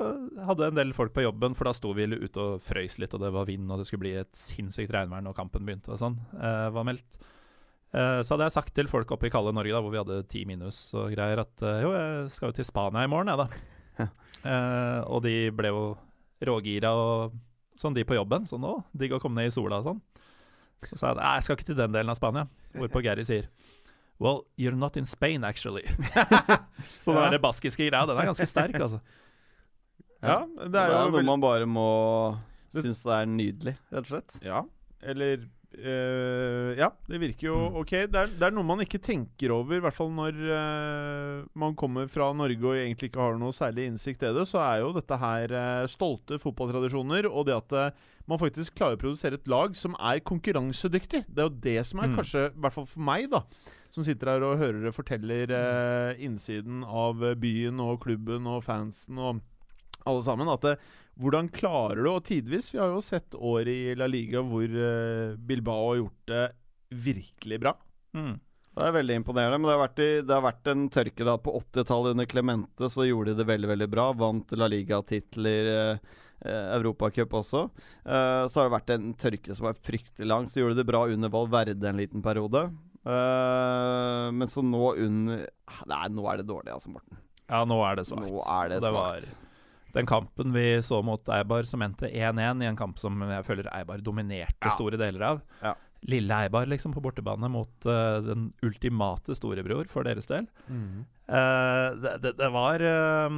hadde 0.47 0.69
en 0.71 0.77
del 0.80 0.95
folk 0.97 1.13
på 1.13 1.27
jobben, 1.27 1.53
for 1.57 1.69
da 1.69 1.75
sto 1.77 1.91
vi 1.93 2.07
ute 2.09 2.41
og 2.41 2.63
frøys 2.65 2.97
litt, 3.01 3.13
og 3.13 3.21
det 3.21 3.30
var 3.36 3.45
vind, 3.49 3.69
og 3.69 3.82
det 3.82 3.86
skulle 3.89 4.07
bli 4.07 4.15
et 4.17 4.32
sinnssykt 4.38 4.93
regnvær 4.95 5.21
når 5.25 5.38
kampen 5.38 5.67
begynte 5.67 5.93
og 5.93 6.01
sånn, 6.01 6.17
eh, 6.39 6.69
var 6.73 6.88
meldt. 6.89 7.19
Eh, 7.89 8.19
så 8.21 8.35
hadde 8.35 8.45
jeg 8.45 8.53
sagt 8.53 8.73
til 8.77 8.87
folk 8.91 9.09
oppe 9.15 9.27
i 9.27 9.31
kalde 9.33 9.53
Norge, 9.55 9.73
da, 9.73 9.79
hvor 9.81 9.93
vi 9.93 9.97
hadde 10.01 10.19
ti 10.29 10.43
minus 10.45 10.93
og 10.93 11.09
greier, 11.15 11.41
at 11.41 11.63
eh, 11.65 11.79
jo, 11.85 11.93
jeg 11.95 12.29
skal 12.35 12.51
jo 12.51 12.57
til 12.59 12.67
Spania 12.67 13.01
i 13.07 13.09
morgen, 13.09 13.31
jeg, 13.33 13.37
da. 13.41 14.05
uh, 14.45 14.99
og 15.11 15.23
de 15.25 15.33
ble 15.51 15.71
jo 15.73 15.81
rågira 16.47 16.91
og 16.95 17.33
sånn, 17.79 17.95
de 17.97 18.05
på 18.07 18.15
jobben. 18.15 18.45
Sånn 18.47 18.63
å, 18.67 18.75
digg 18.95 19.11
å 19.17 19.19
komme 19.23 19.41
ned 19.41 19.49
i 19.49 19.55
sola 19.55 19.81
og 19.81 19.87
sånn. 19.89 19.99
Så 20.85 20.95
sa 21.01 21.09
jeg 21.11 21.17
nei, 21.19 21.31
jeg 21.39 21.43
skal 21.47 21.57
ikke 21.57 21.67
til 21.71 21.79
den 21.81 21.95
delen 21.97 22.13
av 22.13 22.19
Spania. 22.19 22.45
Hvorpå 22.77 23.01
Gary 23.03 23.25
sier 23.27 23.49
Well, 24.19 24.41
you're 24.59 24.75
not 24.75 24.97
in 24.99 25.05
Spain, 25.07 25.45
actually. 25.47 25.85
så 26.99 27.13
den 27.15 27.23
Ja. 27.23 27.29
der 27.31 27.39
baskiske 27.43 27.85
greia, 27.87 28.05
den 28.07 28.17
er 28.19 28.27
ganske 28.27 28.47
sterk, 28.51 28.75
altså. 28.75 28.99
Ja, 30.21 30.41
Det 30.45 30.71
det 30.73 30.79
er, 30.81 30.91
er 30.91 31.05
jo 31.05 31.11
noe 31.13 31.17
vel- 31.21 31.25
man 31.29 31.39
bare 31.43 31.65
må 31.67 31.85
synes 32.75 32.99
det 33.07 33.15
er 33.15 33.29
nydelig, 33.31 33.73
rett 33.91 34.03
og 34.03 34.09
slett. 34.11 34.35
Ja, 34.43 34.63
eller 35.01 35.45
eh, 35.78 36.76
Ja, 36.80 36.89
det 37.07 37.20
virker 37.22 37.47
jo 37.49 37.57
Mm. 37.70 37.76
ok. 37.82 37.91
Det 38.09 38.15
er, 38.15 38.28
det 38.28 38.41
er 38.47 38.51
noe 38.55 38.63
man 38.65 38.80
ikke 38.84 39.01
tenker 39.01 39.51
over, 39.51 39.78
i 39.78 39.84
hvert 39.84 39.93
fall 39.93 40.09
når 40.09 40.34
uh, 40.49 41.45
man 41.59 41.76
kommer 41.76 42.07
fra 42.09 42.32
Norge 42.34 42.63
og 42.65 42.76
egentlig 42.78 43.09
ikke 43.11 43.22
har 43.22 43.38
noe 43.38 43.51
særlig 43.55 43.88
innsikt 43.89 44.24
i 44.24 44.34
det, 44.34 44.45
så 44.49 44.59
er 44.63 44.80
jo 44.82 44.93
dette 44.95 45.17
her 45.22 45.51
uh, 45.53 45.88
stolte 45.88 46.39
fotballtradisjoner, 46.41 47.28
og 47.30 47.45
det 47.49 47.57
at 47.57 47.93
man 48.30 48.39
faktisk 48.41 48.76
klarer 48.78 48.97
å 48.97 49.01
produsere 49.01 49.36
et 49.39 49.47
lag 49.49 49.76
som 49.76 49.95
er 49.99 50.20
konkurransedyktig. 50.22 51.26
Det 51.28 51.39
er 51.43 51.49
jo 51.49 51.59
det 51.65 51.86
som 51.86 51.99
er 51.99 52.07
Mm. 52.09 52.15
kanskje, 52.17 52.47
i 52.49 52.59
hvert 52.61 52.74
fall 52.74 52.86
for 52.86 53.01
meg, 53.01 53.30
da, 53.30 53.43
som 53.91 54.03
sitter 54.05 54.28
her 54.36 54.43
og 54.45 54.59
hører 54.61 54.84
det 54.86 54.93
forteller 54.93 55.49
innsiden 56.22 56.84
av 56.86 57.15
byen 57.41 57.80
og 57.82 57.99
klubben 58.03 58.45
og 58.47 58.63
fansen 58.63 59.17
og 59.17 59.41
alle 60.05 60.22
sammen. 60.24 60.47
At 60.47 60.61
det, 60.61 60.76
hvordan 61.20 61.49
klarer 61.51 62.03
du, 62.03 62.09
og 62.13 62.24
tidvis 62.28 62.72
Vi 62.74 62.80
har 62.80 62.93
jo 62.93 63.01
sett 63.03 63.36
år 63.36 63.67
i 63.67 63.80
La 63.99 64.07
Liga 64.07 64.43
hvor 64.45 64.63
eh, 64.65 65.36
Bilbao 65.36 65.89
har 65.89 65.99
gjort 65.99 66.32
det 66.32 66.45
virkelig 66.89 67.59
bra. 67.61 67.74
Mm. 68.15 68.38
Det 68.80 68.88
er 68.88 68.95
veldig 68.95 69.17
imponerende. 69.20 69.59
Men 69.59 69.67
det 69.67 69.76
har 69.76 69.84
vært, 69.84 69.99
i, 69.99 70.09
det 70.24 70.36
har 70.36 70.45
vært 70.45 70.72
en 70.72 70.88
tørke 70.93 71.28
da 71.28 71.36
på 71.41 71.53
80-tallet 71.59 72.15
under 72.15 72.30
Clemente. 72.30 72.89
Så 72.91 73.05
gjorde 73.09 73.34
de 73.34 73.41
det 73.41 73.49
veldig 73.49 73.70
veldig 73.74 73.89
bra. 73.91 74.07
Vant 74.17 74.55
La 74.55 74.70
Liga-titler, 74.72 75.72
eh, 75.76 76.20
Europacup 76.78 77.36
også. 77.41 77.65
Eh, 78.05 78.43
så 78.47 78.61
har 78.61 78.70
det 78.70 78.76
vært 78.78 78.93
en 78.95 79.11
tørke 79.20 79.57
som 79.57 79.67
var 79.67 79.82
fryktelig 79.89 80.30
lang. 80.30 80.47
Så 80.47 80.61
gjorde 80.61 80.78
de 80.78 80.84
det 80.84 80.89
bra 80.91 81.03
under 81.11 81.34
Valverde 81.34 81.91
en 81.91 81.99
liten 81.99 82.24
periode. 82.24 82.70
Eh, 83.03 84.30
men 84.36 84.47
så 84.51 84.63
nå 84.63 84.93
under 84.95 85.45
Nei, 85.89 86.05
nå 86.11 86.26
er 86.32 86.41
det 86.41 86.49
dårlig, 86.49 86.74
altså, 86.74 86.95
Morten. 86.95 87.20
Ja, 87.49 87.63
nå 87.67 87.78
er 87.84 87.99
det 87.99 88.07
svakt. 88.07 88.30
Nå 88.30 88.41
er 88.45 88.72
det 88.72 88.82
svakt. 88.86 89.48
Den 89.93 90.05
kampen 90.09 90.53
vi 90.53 90.81
så 90.85 91.01
mot 91.05 91.29
Eibar, 91.33 91.63
som 91.65 91.81
endte 91.81 92.09
1-1, 92.09 92.63
i 92.63 92.67
en 92.69 92.77
kamp 92.79 92.99
som 93.01 93.21
jeg 93.25 93.45
føler 93.47 93.69
Eibar 93.73 94.01
dominerte 94.05 94.67
Ja. 94.69 94.73
store 94.75 94.97
deler 95.01 95.21
av. 95.33 95.41
Ja. 95.63 95.75
Lille 96.07 96.31
Eibar 96.45 96.65
liksom 96.71 96.93
på 96.95 97.01
bortebane 97.03 97.49
mot 97.51 97.85
uh, 97.85 98.21
den 98.23 98.53
ultimate 98.63 99.35
storebror 99.35 99.89
for 99.91 100.07
deres 100.07 100.29
del. 100.29 100.45
Eh, 100.69 101.89
det, 101.99 102.13
det, 102.23 102.31
det 102.39 102.47
var 102.55 102.79
eh, 102.79 103.35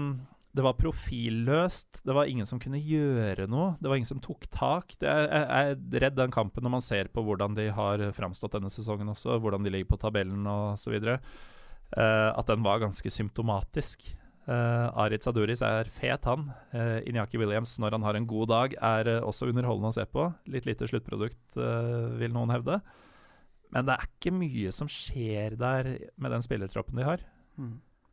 Det 0.54 0.62
var 0.64 0.76
profilløst. 0.78 2.02
Det 2.06 2.14
var 2.14 2.26
ingen 2.30 2.46
som 2.46 2.60
kunne 2.60 2.78
gjøre 2.80 3.48
noe. 3.50 3.74
Det 3.80 3.90
var 3.90 3.98
ingen 3.98 4.10
som 4.12 4.22
tok 4.22 4.46
tak. 4.52 4.94
Det 5.00 5.10
er, 5.10 5.26
jeg 5.32 5.48
jeg 5.48 5.76
er 5.96 6.04
redd 6.06 6.18
den 6.20 6.32
kampen 6.36 6.64
når 6.64 6.76
man 6.78 6.84
ser 6.86 7.08
på 7.10 7.24
hvordan 7.26 7.56
de 7.58 7.70
har 7.74 8.04
framstått 8.14 8.58
denne 8.60 8.70
sesongen 8.70 9.10
også, 9.10 9.40
hvordan 9.42 9.64
de 9.64 9.72
ligger 9.74 9.90
på 9.94 10.00
tabellen 10.02 10.46
osv., 10.48 10.98
uh, 11.02 12.30
at 12.38 12.48
den 12.48 12.64
var 12.64 12.80
ganske 12.84 13.10
symptomatisk. 13.12 14.12
Uh, 14.50 14.90
Aritz 15.04 15.30
Aduris 15.30 15.62
er 15.66 15.90
fet, 15.94 16.26
han. 16.26 16.48
Uh, 16.74 16.98
Inyaki 17.08 17.38
Williams, 17.38 17.76
når 17.82 17.98
han 17.98 18.08
har 18.08 18.18
en 18.18 18.28
god 18.30 18.50
dag, 18.50 18.74
er 18.82 19.10
uh, 19.20 19.28
også 19.30 19.52
underholdende 19.52 19.92
å 19.92 19.98
se 20.00 20.06
på. 20.10 20.26
Litt 20.50 20.66
lite 20.70 20.90
sluttprodukt, 20.90 21.44
uh, 21.60 22.10
vil 22.18 22.34
noen 22.34 22.54
hevde. 22.54 22.80
Men 23.72 23.88
det 23.88 23.96
er 23.96 24.10
ikke 24.10 24.34
mye 24.36 24.74
som 24.76 24.90
skjer 24.92 25.56
der 25.60 25.94
med 26.18 26.34
den 26.34 26.44
spillertroppen 26.44 27.00
de 27.00 27.08
har. 27.08 27.24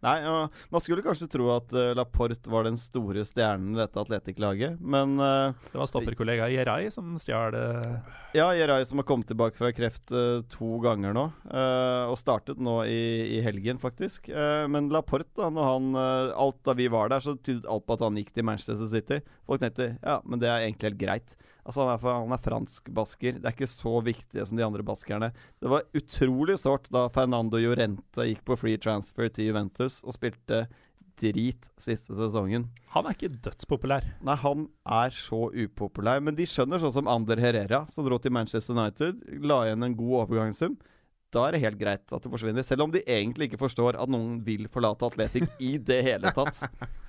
Nei, 0.05 0.19
Man 0.71 0.83
skulle 0.83 1.03
kanskje 1.03 1.27
tro 1.33 1.49
at 1.57 1.73
uh, 1.75 1.91
Laporte 1.99 2.51
var 2.51 2.69
den 2.69 2.79
store 2.79 3.25
stjernen 3.27 3.75
i 3.75 3.81
dette 3.81 3.99
Atletic-laget, 3.99 4.79
men 4.79 5.17
uh, 5.19 5.51
Det 5.73 5.81
var 5.81 5.91
stopperkollega 5.91 6.47
Jerai 6.53 6.87
som 6.95 7.17
stjal 7.19 7.57
uh... 7.59 8.15
Ja, 8.37 8.53
Jerai 8.55 8.85
som 8.87 9.01
har 9.01 9.09
kommet 9.09 9.27
tilbake 9.31 9.59
fra 9.59 9.73
kreft 9.75 10.13
to 10.53 10.69
ganger 10.85 11.15
nå. 11.17 11.23
og 11.49 12.17
startet 12.21 12.61
nå 12.61 12.83
i, 12.85 13.39
i 13.39 13.41
helgen, 13.43 13.81
faktisk. 13.81 14.29
Men 14.69 14.91
Laporte, 14.93 15.31
da 15.39 15.49
når 15.49 15.69
han 15.71 15.87
Alt 16.37 16.59
da 16.69 16.75
vi 16.77 16.91
var 16.93 17.09
der, 17.09 17.25
så 17.25 17.39
tydet 17.41 17.65
alt 17.65 17.87
på 17.89 17.97
at 17.97 18.05
han 18.05 18.21
gikk 18.21 18.35
til 18.37 18.45
Manchester 18.45 18.85
City. 18.93 19.23
Folk 19.49 19.65
tenkte 19.65 19.95
ja, 19.97 20.19
men 20.29 20.45
det 20.45 20.51
er 20.53 20.67
egentlig 20.67 20.91
helt 20.91 21.01
greit. 21.01 21.35
Altså 21.69 21.85
Han 21.85 21.91
er, 21.93 22.05
han 22.09 22.33
er 22.33 22.41
fransk-basker. 22.41 23.39
Det 23.39 23.49
er 23.49 23.53
ikke 23.53 23.69
så 23.69 23.99
viktig 24.01 24.47
som 24.49 24.57
de 24.57 24.65
andre 24.65 24.85
baskerne. 24.87 25.31
Det 25.61 25.69
var 25.69 25.85
utrolig 25.99 26.57
sårt 26.63 26.89
da 26.95 27.07
Fernando 27.13 27.61
Llorente 27.61 28.25
gikk 28.25 28.41
på 28.49 28.57
free 28.57 28.81
transfer 28.81 29.29
til 29.29 29.51
Juventus 29.51 30.01
og 30.07 30.17
spilte 30.17 30.65
drit 31.19 31.69
siste 31.77 32.15
sesongen. 32.17 32.69
Han 32.95 33.07
er 33.07 33.17
ikke 33.17 33.35
dødspopulær. 33.45 34.07
Nei, 34.25 34.37
han 34.41 34.69
er 34.87 35.13
så 35.15 35.49
upopulær. 35.51 36.23
Men 36.25 36.39
de 36.39 36.47
skjønner 36.49 36.81
sånn 36.81 36.95
som 37.01 37.11
Ander 37.11 37.41
Herrera, 37.43 37.83
som 37.93 38.07
dro 38.07 38.21
til 38.23 38.33
Manchester 38.35 38.79
United, 38.79 39.21
la 39.45 39.65
igjen 39.67 39.85
en 39.85 39.99
god 39.99 40.15
overgangssum. 40.25 40.79
Da 41.35 41.43
er 41.45 41.53
det 41.53 41.61
helt 41.61 41.77
greit 41.81 42.13
at 42.15 42.25
det 42.25 42.31
forsvinner. 42.33 42.65
Selv 42.65 42.87
om 42.87 42.93
de 42.93 43.03
egentlig 43.05 43.51
ikke 43.51 43.61
forstår 43.61 43.99
at 44.01 44.09
noen 44.09 44.39
vil 44.47 44.65
forlate 44.73 45.05
Atletic 45.11 45.45
i 45.61 45.75
det 45.77 45.99
hele 46.07 46.33
tatt. 46.33 46.63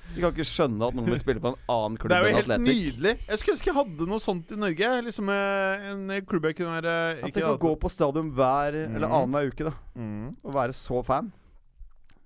De 0.10 0.20
kan 0.20 0.34
ikke 0.34 0.48
skjønne 0.50 0.90
at 0.90 0.98
noen 0.98 1.08
vil 1.08 1.22
spille 1.22 1.40
på 1.44 1.52
en 1.54 1.60
annen 1.72 1.96
klubb 2.02 2.12
Det 2.12 2.18
er 2.18 2.28
jo 2.28 2.40
helt 2.40 2.54
nydelig. 2.66 3.14
Jeg 3.30 3.40
skulle 3.40 3.56
ønske 3.56 3.70
jeg 3.70 3.78
hadde 3.78 4.08
noe 4.10 4.20
sånt 4.24 4.52
i 4.52 4.60
Norge. 4.60 4.90
Liksom 5.08 5.32
eh, 5.32 5.88
En 5.94 6.04
klubb 6.28 6.50
jeg 6.50 6.58
kunne 6.60 6.76
være 6.82 6.96
At 7.30 7.36
de 7.36 7.46
kan 7.46 7.60
gå 7.62 7.74
på 7.80 7.92
stadion 7.94 8.32
hver 8.36 8.76
eller 8.82 9.08
Mhm. 9.08 9.16
annenhver 9.22 9.54
uke 9.54 9.70
da 9.70 9.74
mm. 9.96 10.28
og 10.44 10.54
være 10.58 10.76
så 10.76 11.04
fan. 11.06 11.32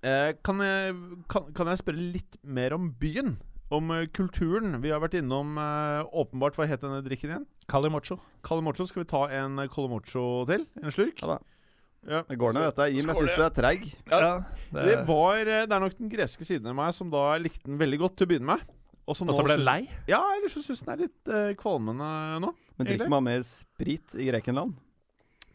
Eh, 0.03 0.33
kan, 0.43 0.59
jeg, 0.65 0.95
kan, 1.29 1.49
kan 1.55 1.69
jeg 1.71 1.83
spørre 1.83 2.09
litt 2.17 2.37
mer 2.43 2.73
om 2.75 2.89
byen? 2.99 3.35
om 3.73 3.89
eh, 3.91 4.05
kulturen. 4.13 4.75
Vi 4.83 4.91
har 4.93 5.01
vært 5.01 5.15
innom 5.17 5.55
uh, 5.57 6.03
åpenbart 6.13 6.57
Hva 6.59 6.67
het 6.69 6.83
denne 6.83 6.99
drikken 7.05 7.31
igjen? 7.31 7.45
Calimocho. 7.71 8.19
Calimocho. 8.45 8.85
Skal 8.85 9.01
vi 9.01 9.09
ta 9.09 9.23
en 9.33 9.57
Calimocho 9.71 10.45
til? 10.49 10.67
En 10.81 10.93
slurk? 10.93 11.21
Ja 11.23 11.35
da. 11.35 11.37
Ja. 12.09 12.21
Det 12.27 12.37
går 12.39 12.55
ned, 12.55 12.67
dette. 12.69 12.87
Jim, 12.91 13.09
jeg 13.09 13.19
syns 13.21 13.35
du 13.37 13.43
er 13.45 13.53
treig. 13.55 13.83
Ja, 14.11 14.31
Det, 14.73 14.95
var, 15.07 15.39
eh, 15.39 15.65
det 15.67 15.75
er 15.75 15.83
nok 15.83 15.97
den 15.97 16.11
greske 16.11 16.47
siden 16.47 16.71
av 16.71 16.77
meg 16.77 16.95
som 16.95 17.11
da 17.13 17.33
likte 17.41 17.67
den 17.69 17.79
veldig 17.79 18.01
godt 18.03 18.17
til 18.19 18.27
å 18.27 18.31
begynne 18.33 18.55
med. 18.55 18.71
Og 19.03 19.17
så 19.17 19.27
ble 19.27 19.57
den 19.57 19.65
lei. 19.67 19.81
Ja, 20.07 20.21
eller 20.37 20.51
så 20.51 20.63
syns 20.63 20.83
den 20.83 20.93
er 20.93 21.01
litt 21.05 21.31
uh, 21.31 21.51
kvalmende 21.59 22.09
nå. 22.43 22.53
Men 22.79 22.87
drikker 22.87 23.11
man 23.11 23.25
mer 23.25 23.41
sprit 23.47 24.15
i 24.15 24.29
Grekenland? 24.29 24.77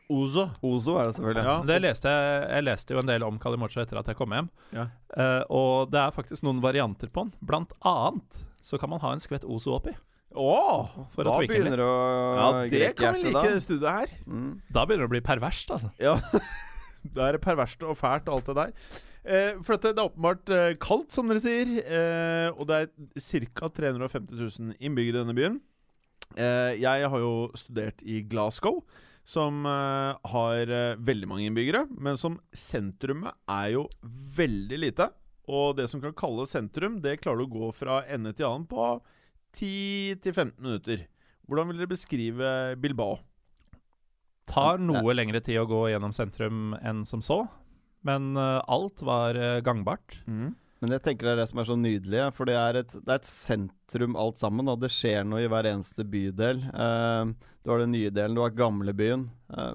Ozo. 0.09 0.47
Ozo 0.65 0.97
er 0.97 1.09
det 1.09 1.17
selvfølgelig. 1.19 1.45
Ja. 1.45 1.57
Det 1.69 1.79
leste 1.85 2.13
jeg, 2.13 2.43
jeg 2.49 2.65
leste 2.65 2.95
jo 2.95 3.01
en 3.03 3.11
del 3.11 3.25
om 3.27 3.41
Kalimocha 3.41 3.83
etter 3.85 4.01
at 4.01 4.09
jeg 4.09 4.17
kom 4.21 4.33
hjem. 4.37 4.51
Ja. 4.77 4.89
Uh, 5.13 5.43
og 5.53 5.93
det 5.93 6.01
er 6.01 6.15
faktisk 6.17 6.45
noen 6.47 6.63
varianter 6.65 7.13
på 7.13 7.27
den. 7.27 7.35
Blant 7.45 7.75
annet 7.89 8.45
så 8.65 8.81
kan 8.81 8.93
man 8.93 9.03
ha 9.05 9.15
en 9.15 9.25
skvett 9.25 9.45
Ozo 9.49 9.77
oppi. 9.77 9.95
Åh, 10.37 10.91
For 11.15 11.25
da 11.25 11.37
begynner 11.41 11.81
det 11.81 11.85
å 11.89 11.99
ja, 12.37 12.49
det 12.69 12.89
kan 12.99 13.17
vi 13.17 13.25
like, 13.31 13.41
da. 13.49 13.61
studioet 13.65 13.95
her. 14.03 14.11
da. 14.13 14.33
Mm. 14.33 14.51
Da 14.75 14.85
begynner 14.85 15.07
det 15.07 15.11
å 15.11 15.15
bli 15.17 15.25
perverst, 15.25 15.71
altså. 15.77 15.93
Ja. 16.03 16.19
Da 17.15 17.29
er 17.29 17.37
det 17.37 17.41
perverst 17.45 17.85
og 17.87 17.95
fælt 17.97 18.27
alt 18.29 18.49
det 18.51 18.55
der. 18.59 18.73
Eh, 19.23 19.61
for 19.63 19.77
dette, 19.77 19.93
det 19.95 20.03
er 20.03 20.09
åpenbart 20.11 20.51
eh, 20.53 20.73
kaldt, 20.83 21.13
som 21.15 21.29
dere 21.31 21.41
sier. 21.41 21.71
Eh, 21.79 22.49
og 22.59 22.67
det 22.69 22.81
er 22.83 23.47
ca. 23.55 23.69
350 23.71 24.35
000 24.35 24.75
innbyggere 24.83 25.15
i 25.15 25.23
denne 25.23 25.37
byen. 25.39 25.61
Eh, 26.37 26.75
jeg 26.83 27.09
har 27.13 27.23
jo 27.23 27.31
studert 27.57 28.03
i 28.03 28.19
Glasgow, 28.29 28.83
som 29.29 29.63
eh, 29.69 30.19
har 30.35 30.75
eh, 30.75 30.99
veldig 30.99 31.31
mange 31.31 31.47
innbyggere. 31.49 31.85
Men 31.97 32.19
som 32.21 32.41
sentrumet 32.53 33.39
er 33.47 33.77
jo 33.77 33.87
veldig 34.37 34.83
lite. 34.83 35.09
Og 35.49 35.79
det 35.79 35.87
som 35.89 36.03
kan 36.03 36.17
kalles 36.19 36.53
sentrum, 36.53 36.99
det 37.05 37.21
klarer 37.23 37.41
du 37.41 37.47
å 37.47 37.55
gå 37.55 37.71
fra 37.79 38.03
ende 38.11 38.35
til 38.37 38.51
annen 38.51 38.67
på 38.69 38.91
10-15 39.59 40.55
minutter. 40.61 41.07
Hvordan 41.49 41.71
vil 41.71 41.81
dere 41.81 41.91
beskrive 41.91 42.53
Bilbao? 42.81 43.19
Tar 44.49 44.81
noe 44.81 45.15
lengre 45.17 45.43
tid 45.45 45.61
å 45.61 45.69
gå 45.69 45.89
gjennom 45.93 46.15
sentrum 46.17 46.73
enn 46.81 47.05
som 47.09 47.21
så. 47.25 47.43
Men 48.07 48.33
uh, 48.39 48.63
alt 48.71 49.03
var 49.05 49.37
uh, 49.37 49.59
gangbart. 49.65 50.17
Men 50.79 50.95
jeg 50.95 51.03
tenker 51.03 51.27
det 51.27 51.33
er 51.35 51.41
det 51.41 51.49
som 51.51 51.61
er 51.61 51.67
så 51.67 51.77
nydelig, 51.79 52.21
for 52.37 52.47
det 52.47 52.55
er 52.55 52.79
et, 52.81 52.93
det 52.95 53.11
er 53.11 53.19
et 53.19 53.29
sentrum 53.29 54.15
alt 54.21 54.39
sammen. 54.39 54.71
Og 54.71 54.79
det 54.83 54.93
skjer 54.95 55.27
noe 55.27 55.43
i 55.43 55.51
hver 55.51 55.67
eneste 55.69 56.07
bydel. 56.07 56.63
Uh, 56.71 57.35
du 57.65 57.73
har 57.73 57.83
den 57.83 57.97
nye 57.97 58.13
delen, 58.15 58.39
du 58.39 58.45
har 58.45 58.55
gamlebyen. 58.57 59.27
Uh, 59.51 59.75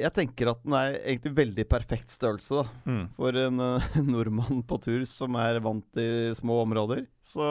jeg 0.00 0.12
tenker 0.16 0.50
at 0.54 0.62
den 0.64 0.74
er 0.78 0.98
egentlig 1.00 1.34
veldig 1.36 1.64
perfekt 1.70 2.10
størrelse 2.14 2.62
da, 2.62 2.66
Mm. 2.88 3.02
for 3.16 3.36
en 3.46 3.60
uh, 3.60 3.88
nordmann 4.14 4.62
på 4.66 4.78
tur 4.82 5.04
som 5.08 5.36
er 5.40 5.60
vant 5.64 5.84
til 5.96 6.32
små 6.38 6.62
områder. 6.64 7.04
Så 7.26 7.46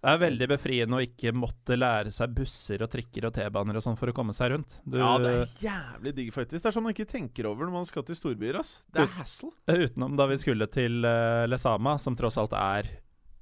Det 0.00 0.08
er 0.14 0.20
veldig 0.22 0.46
befriende 0.48 0.96
å 0.96 1.02
ikke 1.04 1.32
måtte 1.36 1.76
lære 1.76 2.08
seg 2.16 2.32
busser 2.32 2.80
og 2.80 2.88
trikker 2.88 3.26
og 3.28 3.34
T-baner 3.36 3.76
og 3.76 3.84
sånn 3.84 3.98
for 4.00 4.08
å 4.08 4.14
komme 4.16 4.32
seg 4.32 4.54
rundt. 4.54 4.78
Du, 4.88 4.96
Ja, 4.96 5.10
det 5.20 5.32
er 5.42 5.50
jævlig 5.66 6.14
digg, 6.16 6.30
faktisk. 6.32 6.62
Det 6.62 6.70
er 6.70 6.76
sånn 6.78 6.86
man 6.86 6.94
ikke 6.96 7.10
tenker 7.10 7.50
over 7.50 7.68
når 7.68 7.74
man 7.82 7.88
skal 7.88 8.06
til 8.08 8.16
storbyer. 8.16 8.56
ass 8.62 8.78
Det 8.88 9.02
er 9.04 9.12
hassle. 9.18 9.50
Utenom 9.68 10.16
da 10.16 10.24
vi 10.30 10.38
skulle 10.40 10.70
til 10.72 11.04
uh, 11.04 11.44
Lesama, 11.52 11.98
som 12.00 12.16
tross 12.16 12.38
alt 12.40 12.56
er 12.56 12.88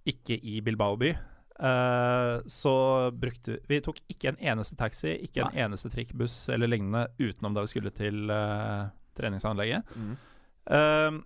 ikke 0.09 0.35
i 0.43 0.59
Bilbao 0.67 0.97
by. 0.99 1.13
Eh, 1.59 2.35
så 2.47 2.75
brukte 3.15 3.59
vi 3.69 3.81
tok 3.85 4.01
ikke 4.11 4.33
en 4.33 4.41
eneste 4.53 4.79
taxi, 4.79 5.15
ikke 5.27 5.47
en 5.47 5.59
eneste 5.67 5.91
trikk, 5.93 6.15
buss 6.19 6.49
eller 6.53 6.71
lignende 6.71 7.07
utenom 7.19 7.57
da 7.57 7.65
vi 7.65 7.73
skulle 7.73 7.93
til 7.95 8.31
uh, 8.31 8.89
treningsanlegget. 9.19 9.95
Mm. 9.97 10.15
Uh, 10.71 11.19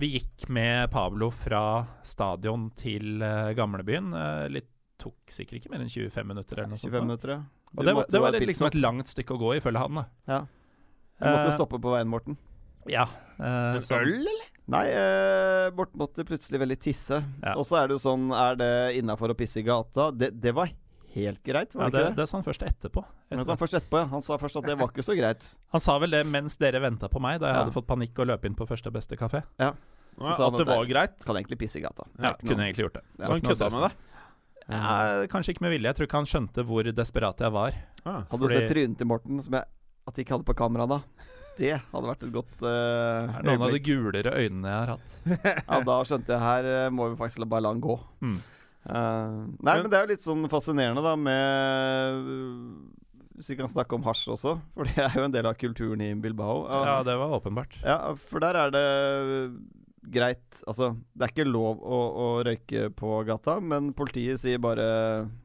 vi 0.00 0.14
gikk 0.14 0.46
med 0.48 0.90
Pablo 0.92 1.28
fra 1.34 1.84
stadion 2.06 2.70
til 2.78 3.20
gamlebyen. 3.58 4.14
Litt 4.48 4.70
tok 5.02 5.34
sikkert 5.34 5.58
ikke 5.58 5.72
mer 5.74 5.82
enn 5.84 5.90
25 5.92 6.30
minutter. 6.30 6.62
eller 6.62 6.72
noe 6.72 6.80
sånt. 6.80 6.94
minutter, 6.96 7.34
ja. 7.34 7.42
Og 7.76 7.84
det 7.84 7.94
var, 7.96 8.06
det 8.08 8.20
var 8.22 8.38
liksom 8.40 8.68
et 8.70 8.78
langt 8.78 9.10
stykke 9.12 9.36
å 9.36 9.40
gå, 9.40 9.50
ifølge 9.58 9.82
han. 9.82 10.00
da 10.00 10.30
Ja. 10.30 10.38
Du 11.20 11.28
måtte 11.28 11.52
stoppe 11.58 11.80
på 11.82 11.92
veien, 11.92 12.08
Morten. 12.10 12.38
Ja. 12.90 13.06
Eh, 13.42 13.98
øl, 13.98 14.12
eller? 14.22 14.46
Nei, 14.72 14.84
eh, 14.94 15.70
Morten 15.76 15.98
måtte 15.98 16.24
plutselig 16.24 16.60
veldig 16.62 16.78
tisse. 16.80 17.18
Ja. 17.42 17.56
Og 17.58 17.66
så 17.66 17.80
er 17.82 17.88
det 17.90 17.96
jo 17.98 18.02
sånn 18.04 18.28
Er 18.32 18.54
det 18.60 18.70
innafor 19.00 19.32
å 19.34 19.36
pisse 19.36 19.58
i 19.60 19.64
gata? 19.66 20.10
Det, 20.14 20.30
det 20.40 20.52
var 20.54 20.70
helt 21.12 21.42
greit, 21.44 21.74
var 21.74 21.90
Ja, 21.90 21.90
det 21.90 21.98
ikke 22.06 22.12
det? 22.14 22.20
det 22.22 22.28
sa 22.30 22.38
han 22.38 22.44
først 22.46 22.62
etterpå. 22.64 23.02
Etter. 23.32 23.44
han, 23.50 23.58
først 23.60 23.74
etterpå, 23.80 23.98
ja. 24.00 24.06
han 24.14 24.22
sa 24.24 24.38
først 24.40 24.56
at 24.62 24.68
det 24.70 24.76
var 24.80 24.88
ikke 24.92 25.04
så 25.04 25.16
greit. 25.18 25.44
Han 25.74 25.80
sa 25.84 25.98
vel 26.00 26.10
det 26.14 26.22
mens 26.26 26.56
dere 26.60 26.80
venta 26.80 27.08
på 27.12 27.20
meg, 27.20 27.40
da 27.40 27.48
jeg 27.50 27.56
Ja. 27.56 27.64
hadde 27.64 27.74
fått 27.74 27.86
panikk 27.90 28.18
og 28.22 28.30
løp 28.30 28.44
inn 28.48 28.54
på 28.56 28.64
første 28.68 28.92
beste 28.94 29.16
kafé. 29.20 29.42
Ja, 29.60 29.72
Så 30.16 30.34
sa 30.36 30.44
han 30.46 30.54
at 30.54 30.62
det 30.62 30.66
var 30.68 30.86
greit. 30.88 31.18
Kan 31.24 31.36
egentlig 31.36 31.58
pisse 31.58 31.80
i 31.80 31.82
gata. 31.84 32.04
Ja, 32.20 32.32
kunne 32.40 32.64
egentlig 32.68 32.86
gjort 32.86 32.94
det. 33.00 33.04
Ja. 33.18 33.26
Så 33.26 33.32
han 33.32 33.40
kødda 33.50 33.70
med 33.74 33.82
deg? 33.88 34.00
Ja, 34.72 35.26
kanskje 35.32 35.52
ikke 35.56 35.64
med 35.66 35.72
vilje. 35.74 35.88
Jeg 35.90 35.96
tror 35.98 36.06
ikke 36.08 36.20
han 36.22 36.28
skjønte 36.30 36.64
hvor 36.68 36.88
desperat 36.94 37.40
jeg 37.42 37.52
var. 37.52 37.76
Ah. 38.04 38.22
Hadde 38.30 38.40
du 38.40 38.46
Fordi- 38.48 38.58
sett 38.60 38.70
trynet 38.72 38.98
til 38.98 39.06
Morten 39.10 39.42
som 39.42 39.52
jeg 39.58 39.64
at 40.08 40.14
de 40.14 40.22
ikke 40.24 40.34
hadde 40.36 40.44
på 40.48 40.54
kamera 40.56 40.86
da? 40.86 41.00
Det 41.58 41.74
hadde 41.76 42.08
vært 42.08 42.24
et 42.26 42.32
godt 42.32 42.64
uh, 42.64 43.28
Det 43.28 43.42
er 43.42 43.46
noen 43.50 43.66
av 43.66 43.74
de 43.74 43.82
gulere 43.84 44.32
øynene 44.38 44.70
jeg 44.70 44.78
har 44.78 44.94
hatt. 44.94 45.14
Ja, 45.68 45.82
da 45.86 45.98
skjønte 46.08 46.34
jeg 46.34 46.42
her 46.42 46.70
eh, 46.70 46.88
må 46.94 47.10
vi 47.12 47.18
faktisk 47.20 47.42
la 47.42 47.48
bare 47.50 47.66
la 47.66 47.74
han 47.74 47.84
gå. 47.84 47.98
Mm. 48.24 48.38
Uh, 48.82 49.36
nei, 49.62 49.76
men 49.78 49.90
det 49.92 49.98
er 49.98 50.06
jo 50.06 50.12
litt 50.14 50.24
sånn 50.24 50.48
fascinerende, 50.50 51.04
da, 51.04 51.12
med 51.14 52.16
Hvis 53.36 53.52
vi 53.52 53.58
kan 53.60 53.70
snakke 53.70 53.94
om 53.94 54.08
hasj 54.08 54.24
også, 54.34 54.56
for 54.74 54.88
det 54.88 55.04
er 55.04 55.20
jo 55.20 55.26
en 55.28 55.34
del 55.34 55.46
av 55.50 55.58
kulturen 55.60 56.02
i 56.02 56.10
Bilbao. 56.18 56.64
Ja, 56.66 56.98
det 57.06 57.14
var 57.20 57.36
åpenbart. 57.38 57.78
Ja, 57.84 58.00
for 58.16 58.42
der 58.42 58.58
er 58.64 58.74
det 58.74 58.86
greit 60.02 60.62
Altså, 60.66 60.92
det 61.14 61.26
er 61.26 61.32
ikke 61.32 61.46
lov 61.46 61.80
å, 61.82 61.98
å 62.22 62.26
røyke 62.46 62.88
på 62.98 63.20
gata, 63.28 63.58
men 63.62 63.92
politiet 63.96 64.40
sier 64.42 64.60
bare 64.62 64.84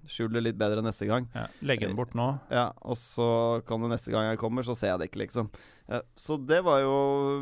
'skjul 0.10 0.32
det 0.34 0.44
litt 0.44 0.58
bedre 0.60 0.82
neste 0.86 1.08
gang'. 1.10 1.28
Ja, 1.36 1.46
Legg 1.62 1.84
den 1.84 1.96
bort 1.98 2.16
nå. 2.18 2.28
Ja, 2.54 2.72
og 2.82 2.98
så 2.98 3.62
kan 3.68 3.84
det 3.84 3.92
neste 3.94 4.14
gang 4.14 4.30
jeg 4.30 4.42
kommer, 4.42 4.66
så 4.66 4.76
ser 4.78 4.94
jeg 4.94 5.02
det 5.02 5.10
ikke, 5.12 5.22
liksom. 5.26 5.52
Ja, 5.88 6.02
så 6.20 6.38
det 6.42 6.64
var 6.66 6.82
jo 6.82 6.96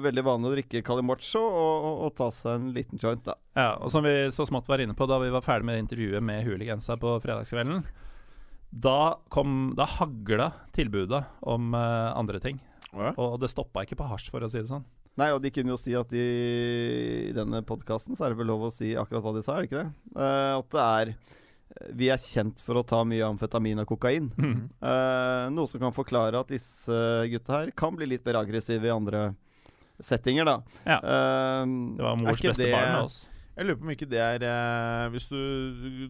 veldig 0.03 0.25
vanlig 0.25 0.49
å 0.49 0.55
drikke 0.55 0.83
Calimocho 0.85 1.41
og, 1.41 1.75
og, 1.75 2.01
og 2.07 2.15
ta 2.19 2.29
seg 2.35 2.59
en 2.59 2.73
liten 2.75 3.01
joint, 3.01 3.23
da. 3.25 3.37
Ja, 3.55 3.69
og 3.79 3.93
som 3.93 4.05
vi 4.05 4.15
så 4.35 4.47
smått 4.49 4.69
var 4.69 4.83
inne 4.83 4.97
på 4.97 5.07
da 5.09 5.21
vi 5.23 5.31
var 5.33 5.45
ferdig 5.45 5.69
med 5.69 5.85
intervjuet 5.85 6.23
med 6.25 6.43
Hooligansa 6.47 6.99
på 6.99 7.15
fredagskvelden, 7.23 7.85
da 8.75 9.15
kom 9.31 9.71
Da 9.77 9.85
hagla 9.87 10.49
tilbudet 10.75 11.21
om 11.47 11.71
uh, 11.71 12.11
andre 12.17 12.41
ting. 12.43 12.59
Ja. 12.91 13.13
Og 13.15 13.39
det 13.39 13.51
stoppa 13.53 13.85
ikke 13.85 13.95
på 13.99 14.07
hasj, 14.09 14.27
for 14.33 14.43
å 14.43 14.49
si 14.51 14.59
det 14.59 14.67
sånn. 14.67 14.83
Nei, 15.17 15.29
og 15.31 15.39
de 15.41 15.51
kunne 15.55 15.71
jo 15.71 15.77
si 15.79 15.93
at 15.95 16.09
de, 16.11 16.23
i 17.29 17.33
denne 17.35 17.61
podkasten 17.63 18.17
så 18.17 18.25
er 18.27 18.33
det 18.33 18.39
vel 18.41 18.49
lov 18.51 18.65
å 18.67 18.71
si 18.73 18.89
akkurat 18.99 19.23
hva 19.23 19.31
de 19.37 19.43
sa, 19.45 19.55
er 19.55 19.63
det 19.63 19.69
ikke 19.69 19.83
det? 19.85 19.93
Eh, 20.19 20.51
at 20.59 20.69
det 20.75 20.85
er 20.85 21.13
Vi 21.97 22.09
er 22.13 22.19
kjent 22.21 22.61
for 22.63 22.79
å 22.79 22.83
ta 22.87 23.01
mye 23.07 23.23
amfetamin 23.27 23.81
og 23.83 23.87
kokain. 23.89 24.29
Mm. 24.39 24.59
Eh, 24.79 25.45
noe 25.55 25.67
som 25.67 25.79
kan 25.81 25.91
forklare 25.95 26.39
at 26.39 26.51
disse 26.53 26.99
gutta 27.31 27.57
her 27.61 27.71
kan 27.75 27.95
bli 27.97 28.05
litt 28.13 28.23
mer 28.27 28.37
aggressive 28.43 28.85
i 28.85 28.93
andre 28.93 29.23
settinger, 29.99 30.45
da. 30.47 30.57
Ja. 30.85 30.99
Eh, 30.99 31.65
Det 31.97 32.03
var 32.05 32.15
mors 32.21 32.41
beste 32.43 32.63
det- 32.63 32.71
barn 32.75 32.91
med 32.93 33.01
oss. 33.07 33.17
Jeg 33.55 33.67
lurer 33.69 33.77
på 33.79 33.85
om 33.87 33.91
ikke 33.93 34.07
det 34.11 34.19
er 34.19 34.43
eh, 34.43 35.05
Hvis 35.13 35.29
du 35.31 35.37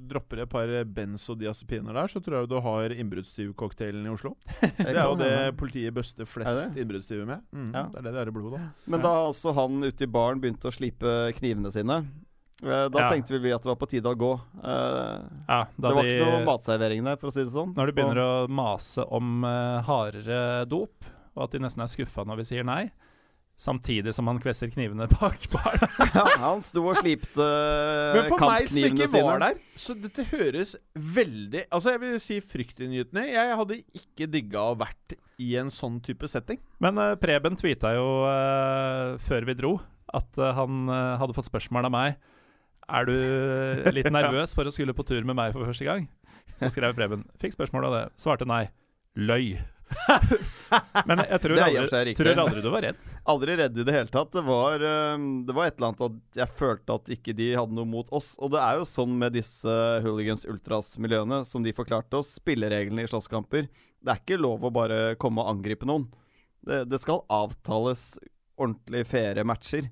dropper 0.09 0.39
et 0.41 0.49
par 0.49 0.71
benzodiazepiner 0.97 1.93
der, 1.93 2.09
så 2.09 2.21
tror 2.25 2.39
jeg 2.39 2.49
du 2.49 2.55
har 2.65 2.95
innbruddstyvcocktailen 2.95 4.07
i 4.07 4.13
Oslo. 4.13 4.33
Det 4.79 4.87
er 4.95 5.01
jo 5.05 5.15
det 5.19 5.31
politiet 5.59 5.93
bøster 5.93 6.25
Er 6.25 6.31
flest 6.31 6.77
innbruddstyver 6.81 7.27
med. 7.29 7.45
Mm, 7.53 7.69
Ja. 7.75 7.83
Det 7.93 8.01
er 8.01 8.07
det 8.07 8.13
det 8.15 8.21
er 8.23 8.31
i 8.31 8.35
blodet, 8.39 8.59
da. 8.59 8.91
Men 8.95 9.05
da 9.05 9.13
altså 9.27 9.53
han 9.57 9.77
ute 9.85 10.07
i 10.07 10.11
baren 10.17 10.41
begynte 10.41 10.71
å 10.71 10.73
slipe 10.73 11.13
knivene 11.37 11.71
sine. 11.75 11.99
Eh, 12.63 12.87
da 12.89 13.05
Ja. 13.05 13.09
tenkte 13.11 13.37
vi 13.37 13.51
at 13.53 13.61
det 13.61 13.69
var 13.69 13.77
på 13.77 13.89
tide 13.93 14.09
å 14.09 14.17
gå. 14.17 14.33
Uh, 14.63 15.21
Ja, 15.45 15.61
da 15.77 15.89
det 15.89 15.95
var 15.99 16.03
de, 16.03 16.13
ikke 16.17 16.29
noe 16.31 16.45
matservering 16.49 17.03
der, 17.05 17.17
for 17.21 17.29
å 17.29 17.35
si 17.35 17.43
det 17.43 17.51
sånn. 17.53 17.75
Når 17.77 17.91
de 17.91 17.97
begynner 17.99 18.21
å 18.25 18.47
mase 18.49 19.05
om 19.05 19.43
uh, 19.45 19.83
hardere 19.85 20.65
dop, 20.71 21.05
og 21.35 21.43
at 21.45 21.51
de 21.51 21.59
nesten 21.61 21.83
er 21.83 21.91
skuffa 21.91 22.23
når 22.25 22.41
vi 22.41 22.45
sier 22.55 22.63
nei, 22.65 22.87
samtidig 23.55 24.13
som 24.15 24.27
han 24.27 24.39
kvesser 24.43 24.69
knivene 24.71 25.07
bak 25.15 25.47
baren. 25.53 25.87
ja, 26.11 26.25
Han 26.43 26.63
sto 26.65 26.83
og 26.91 26.99
slipte 26.99 27.47
Men 28.15 28.29
for 28.29 28.43
meg 28.43 28.69
som 28.71 28.87
ikke 28.89 29.09
var 29.15 29.41
der, 29.43 29.59
så 29.79 29.95
dette 29.97 30.27
høres 30.33 30.75
veldig 30.93 31.65
Altså, 31.69 31.95
jeg 31.95 32.03
vil 32.03 32.19
si 32.23 32.39
fryktinngytende. 32.43 33.25
Jeg 33.31 33.59
hadde 33.61 33.79
ikke 34.01 34.29
digga 34.31 34.69
å 34.71 34.77
vært 34.79 35.17
i 35.41 35.55
en 35.59 35.71
sånn 35.73 35.99
type 36.03 36.27
setting. 36.31 36.61
Men 36.83 36.99
uh, 36.99 37.13
Preben 37.19 37.57
tweeta 37.59 37.91
jo 37.95 38.07
uh, 38.27 39.15
før 39.23 39.47
vi 39.49 39.57
dro 39.59 39.75
at 40.15 40.37
eh, 40.37 40.51
han 40.55 40.85
hadde 41.19 41.33
fått 41.35 41.47
spørsmål 41.49 41.87
av 41.89 41.91
meg 41.91 42.13
Er 42.93 43.07
du 43.09 43.15
litt 43.91 44.07
nervøs 44.13 44.53
for 44.55 44.69
å 44.69 44.71
skulle 44.71 44.93
på 44.95 45.03
tur 45.03 45.25
med 45.27 45.35
meg 45.35 45.51
for 45.51 45.65
første 45.65 45.83
gang. 45.83 46.05
Så 46.61 46.69
skrev 46.71 46.93
Preben. 46.95 47.25
Fikk 47.41 47.57
spørsmål 47.57 47.89
av 47.89 47.95
det. 47.97 48.03
Svarte 48.21 48.47
nei. 48.47 48.67
Løy. 49.17 49.57
Men 51.07 51.21
jeg 51.23 51.39
tror 51.43 51.61
aldri, 51.61 52.13
tror 52.17 52.41
aldri 52.41 52.63
du 52.63 52.69
var 52.73 52.85
redd. 52.85 52.99
Aldri 53.31 53.55
redd 53.59 53.79
i 53.79 53.85
det 53.87 53.95
hele 53.95 54.11
tatt. 54.11 54.31
Det 54.33 54.43
var, 54.45 54.83
eh, 54.83 55.15
det 55.47 55.55
var 55.55 55.69
et 55.69 55.77
eller 55.77 55.91
annet 55.91 56.05
at 56.07 56.39
jeg 56.41 56.57
følte 56.59 56.97
at 56.99 57.11
ikke 57.15 57.35
de 57.37 57.49
hadde 57.57 57.77
noe 57.77 57.89
mot 57.89 58.11
oss. 58.15 58.33
Og 58.43 58.53
det 58.55 58.61
er 58.61 58.81
jo 58.81 58.87
sånn 58.89 59.15
med 59.21 59.35
disse 59.37 59.75
hooligans 60.05 60.45
ultras-miljøene, 60.49 61.43
som 61.47 61.65
de 61.65 61.73
forklarte 61.75 62.21
oss, 62.21 62.35
spillereglene 62.39 63.05
i 63.05 63.11
slåsskamper. 63.11 63.69
Det 64.05 64.13
er 64.13 64.21
ikke 64.21 64.41
lov 64.41 64.65
å 64.65 64.73
bare 64.73 65.01
komme 65.21 65.43
og 65.43 65.55
angripe 65.55 65.87
noen. 65.89 66.09
Det, 66.65 66.83
det 66.89 67.01
skal 67.01 67.23
avtales 67.33 68.15
ordentlig 68.57 69.05
faire 69.09 69.45
matcher. 69.47 69.89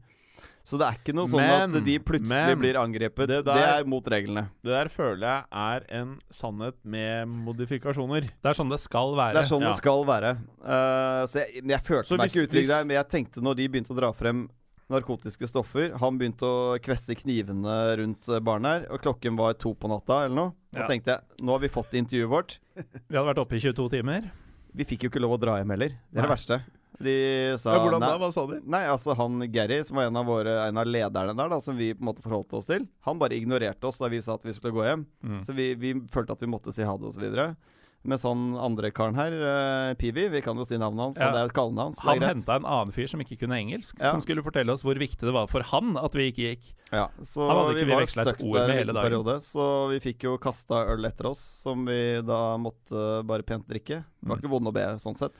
Så 0.63 0.77
det 0.79 0.85
er 0.87 0.95
ikke 0.95 1.13
noe 1.13 1.27
sånn 1.27 1.43
Men- 1.43 1.75
at 1.75 1.83
de 1.83 1.99
plutselig 1.99 2.29
men, 2.47 2.59
blir 2.59 2.75
angrepet. 2.79 3.27
det 3.27 3.43
Det, 3.43 3.53
er 3.53 3.83
mot 3.83 4.03
reglene. 4.03 4.45
Det 4.63 4.71
der 4.71 4.87
føler 4.87 5.19
jeg 5.19 5.43
er 5.51 5.85
en 5.99 6.19
sannhet 6.31 6.75
med 6.85 7.27
modifikasjoner. 7.27 8.21
Det 8.21 8.45
er 8.45 8.53
sånn 8.55 8.69
det 8.71 8.79
skal 8.79 9.11
være. 9.13 9.33
Det 9.33 9.41
er 9.43 9.49
sånn 9.51 9.61
Ja. 9.61 9.67
det 9.67 9.75
skal 9.77 10.05
være. 10.05 10.37
Uh, 10.63 11.23
så 11.27 11.43
jeg, 11.43 11.63
jeg 11.67 11.81
følte 11.83 12.07
Så 12.07 12.17
meg 12.17 12.29
hvis- 12.29 12.35
ikke 12.37 12.47
utrygg 12.47 12.67
der, 12.67 12.85
men 12.85 12.95
jeg 12.95 13.09
tenkte 13.09 13.41
når 13.43 13.55
de 13.57 13.67
begynte 13.67 13.91
å 13.91 13.97
dra 13.99 14.11
frem 14.13 14.49
narkotiske 14.89 15.47
stoffer 15.47 15.97
Han 15.97 16.17
begynte 16.19 16.43
å 16.43 16.77
kvesse 16.79 17.15
knivene 17.15 17.97
rundt 17.97 18.27
barnet 18.43 18.83
her, 18.83 18.91
og 18.93 19.01
klokken 19.01 19.35
var 19.35 19.53
to 19.55 19.73
på 19.73 19.87
natta 19.89 20.25
eller 20.25 20.35
noe. 20.35 20.53
Da 20.71 20.81
Ja. 20.81 20.87
tenkte 20.87 21.05
jeg 21.07 21.19
nå 21.41 21.51
har 21.51 21.59
vi 21.59 21.67
fått 21.67 21.91
intervjuet 21.91 22.29
vårt. 22.29 22.57
Vi 23.09 23.15
hadde 23.17 23.35
vært 23.35 23.41
oppe 23.43 23.55
i 23.55 23.59
22 23.59 23.89
timer. 23.89 24.31
Vi 24.75 24.83
fikk 24.85 25.03
jo 25.03 25.09
ikke 25.09 25.21
lov 25.21 25.37
å 25.37 25.39
dra 25.39 25.57
hjem 25.59 25.69
heller. 25.71 25.89
Det 25.89 26.17
er 26.17 26.21
Nei. 26.21 26.27
det 26.27 26.29
verste. 26.37 26.63
De 27.01 27.57
sa 27.57 27.73
Ja, 27.73 27.79
hvordan 27.83 27.99
nei, 28.03 28.09
da? 28.13 28.17
Hva 28.21 28.31
sa 28.33 28.45
de? 28.47 28.59
Nei, 28.69 28.83
altså 28.87 29.15
han 29.17 29.39
Gary, 29.51 29.83
som 29.83 29.97
var 29.97 30.05
en 30.11 30.17
av, 30.17 30.25
våre, 30.29 30.67
en 30.67 30.77
av 30.77 30.85
lederne 30.85 31.35
der, 31.35 31.49
da, 31.49 31.59
som 31.61 31.75
vi 31.77 31.93
på 31.93 32.01
en 32.03 32.11
måte 32.13 32.21
forholdt 32.23 32.53
oss 32.53 32.65
til, 32.69 32.87
han 33.07 33.19
bare 33.19 33.33
ignorerte 33.39 33.83
oss 33.89 33.97
da 33.97 34.07
vi 34.13 34.21
sa 34.21 34.35
at 34.35 34.43
vi 34.45 34.53
skulle 34.53 34.73
gå 34.77 34.83
hjem. 34.85 35.05
Mm. 35.23 35.43
Så 35.43 35.53
vi, 35.57 35.73
vi 35.75 35.93
følte 36.13 36.33
at 36.37 36.41
vi 36.41 36.47
måtte 36.53 36.73
si 36.73 36.83
ha 36.83 36.97
det 36.97 37.09
osv. 37.09 37.55
Mens 38.03 38.23
han 38.27 38.51
andre 38.59 38.89
karen 38.91 39.15
her, 39.15 39.31
uh, 39.31 39.93
Pivi, 39.95 40.25
vi 40.27 40.41
kan 40.43 40.57
jo 40.59 40.65
si 40.67 40.75
navnet 40.75 40.99
hans, 41.05 41.19
Ja. 41.23 41.29
det 41.31 41.39
er 41.39 41.45
et 41.47 41.53
kallenavn. 41.55 41.93
Han 42.03 42.19
henta 42.19 42.57
en 42.59 42.65
annen 42.67 42.91
fyr 42.91 43.07
som 43.07 43.21
ikke 43.23 43.37
kunne 43.39 43.55
engelsk, 43.55 43.95
Ja. 43.97 44.11
som 44.11 44.19
skulle 44.19 44.43
fortelle 44.43 44.73
oss 44.75 44.83
hvor 44.83 44.99
viktig 44.99 45.23
det 45.23 45.31
var 45.31 45.47
for 45.47 45.63
han 45.63 45.95
at 45.95 46.11
vi 46.13 46.25
ikke 46.33 46.49
gikk. 46.51 46.73
Ja, 46.91 47.07
så 47.23 47.47
Han 47.47 47.55
hadde 47.61 47.77
ikke 47.77 47.79
vi 47.79 47.85
vi 47.85 47.95
var 47.95 48.01
vekslet 48.03 48.27
et 48.27 48.43
ord 48.43 48.67
med 48.67 48.75
hele 48.75 48.91
dagen. 48.93 49.07
periode. 49.07 49.37
Så 49.47 49.67
vi 49.89 49.99
fikk 50.03 50.23
jo 50.27 50.37
kasta 50.37 50.83
øl 50.91 51.05
etter 51.07 51.27
oss, 51.31 51.39
som 51.63 51.85
vi 51.87 52.19
da 52.21 52.57
måtte 52.59 53.23
bare 53.25 53.41
pent 53.41 53.65
drikke. 53.71 54.03
Det 54.03 54.27
var 54.27 54.35
Mm. 54.35 54.43
ikke 54.43 54.51
vondt 54.51 54.67
å 54.67 54.73
be, 54.73 54.85
sånn 54.99 55.17
sett. 55.17 55.39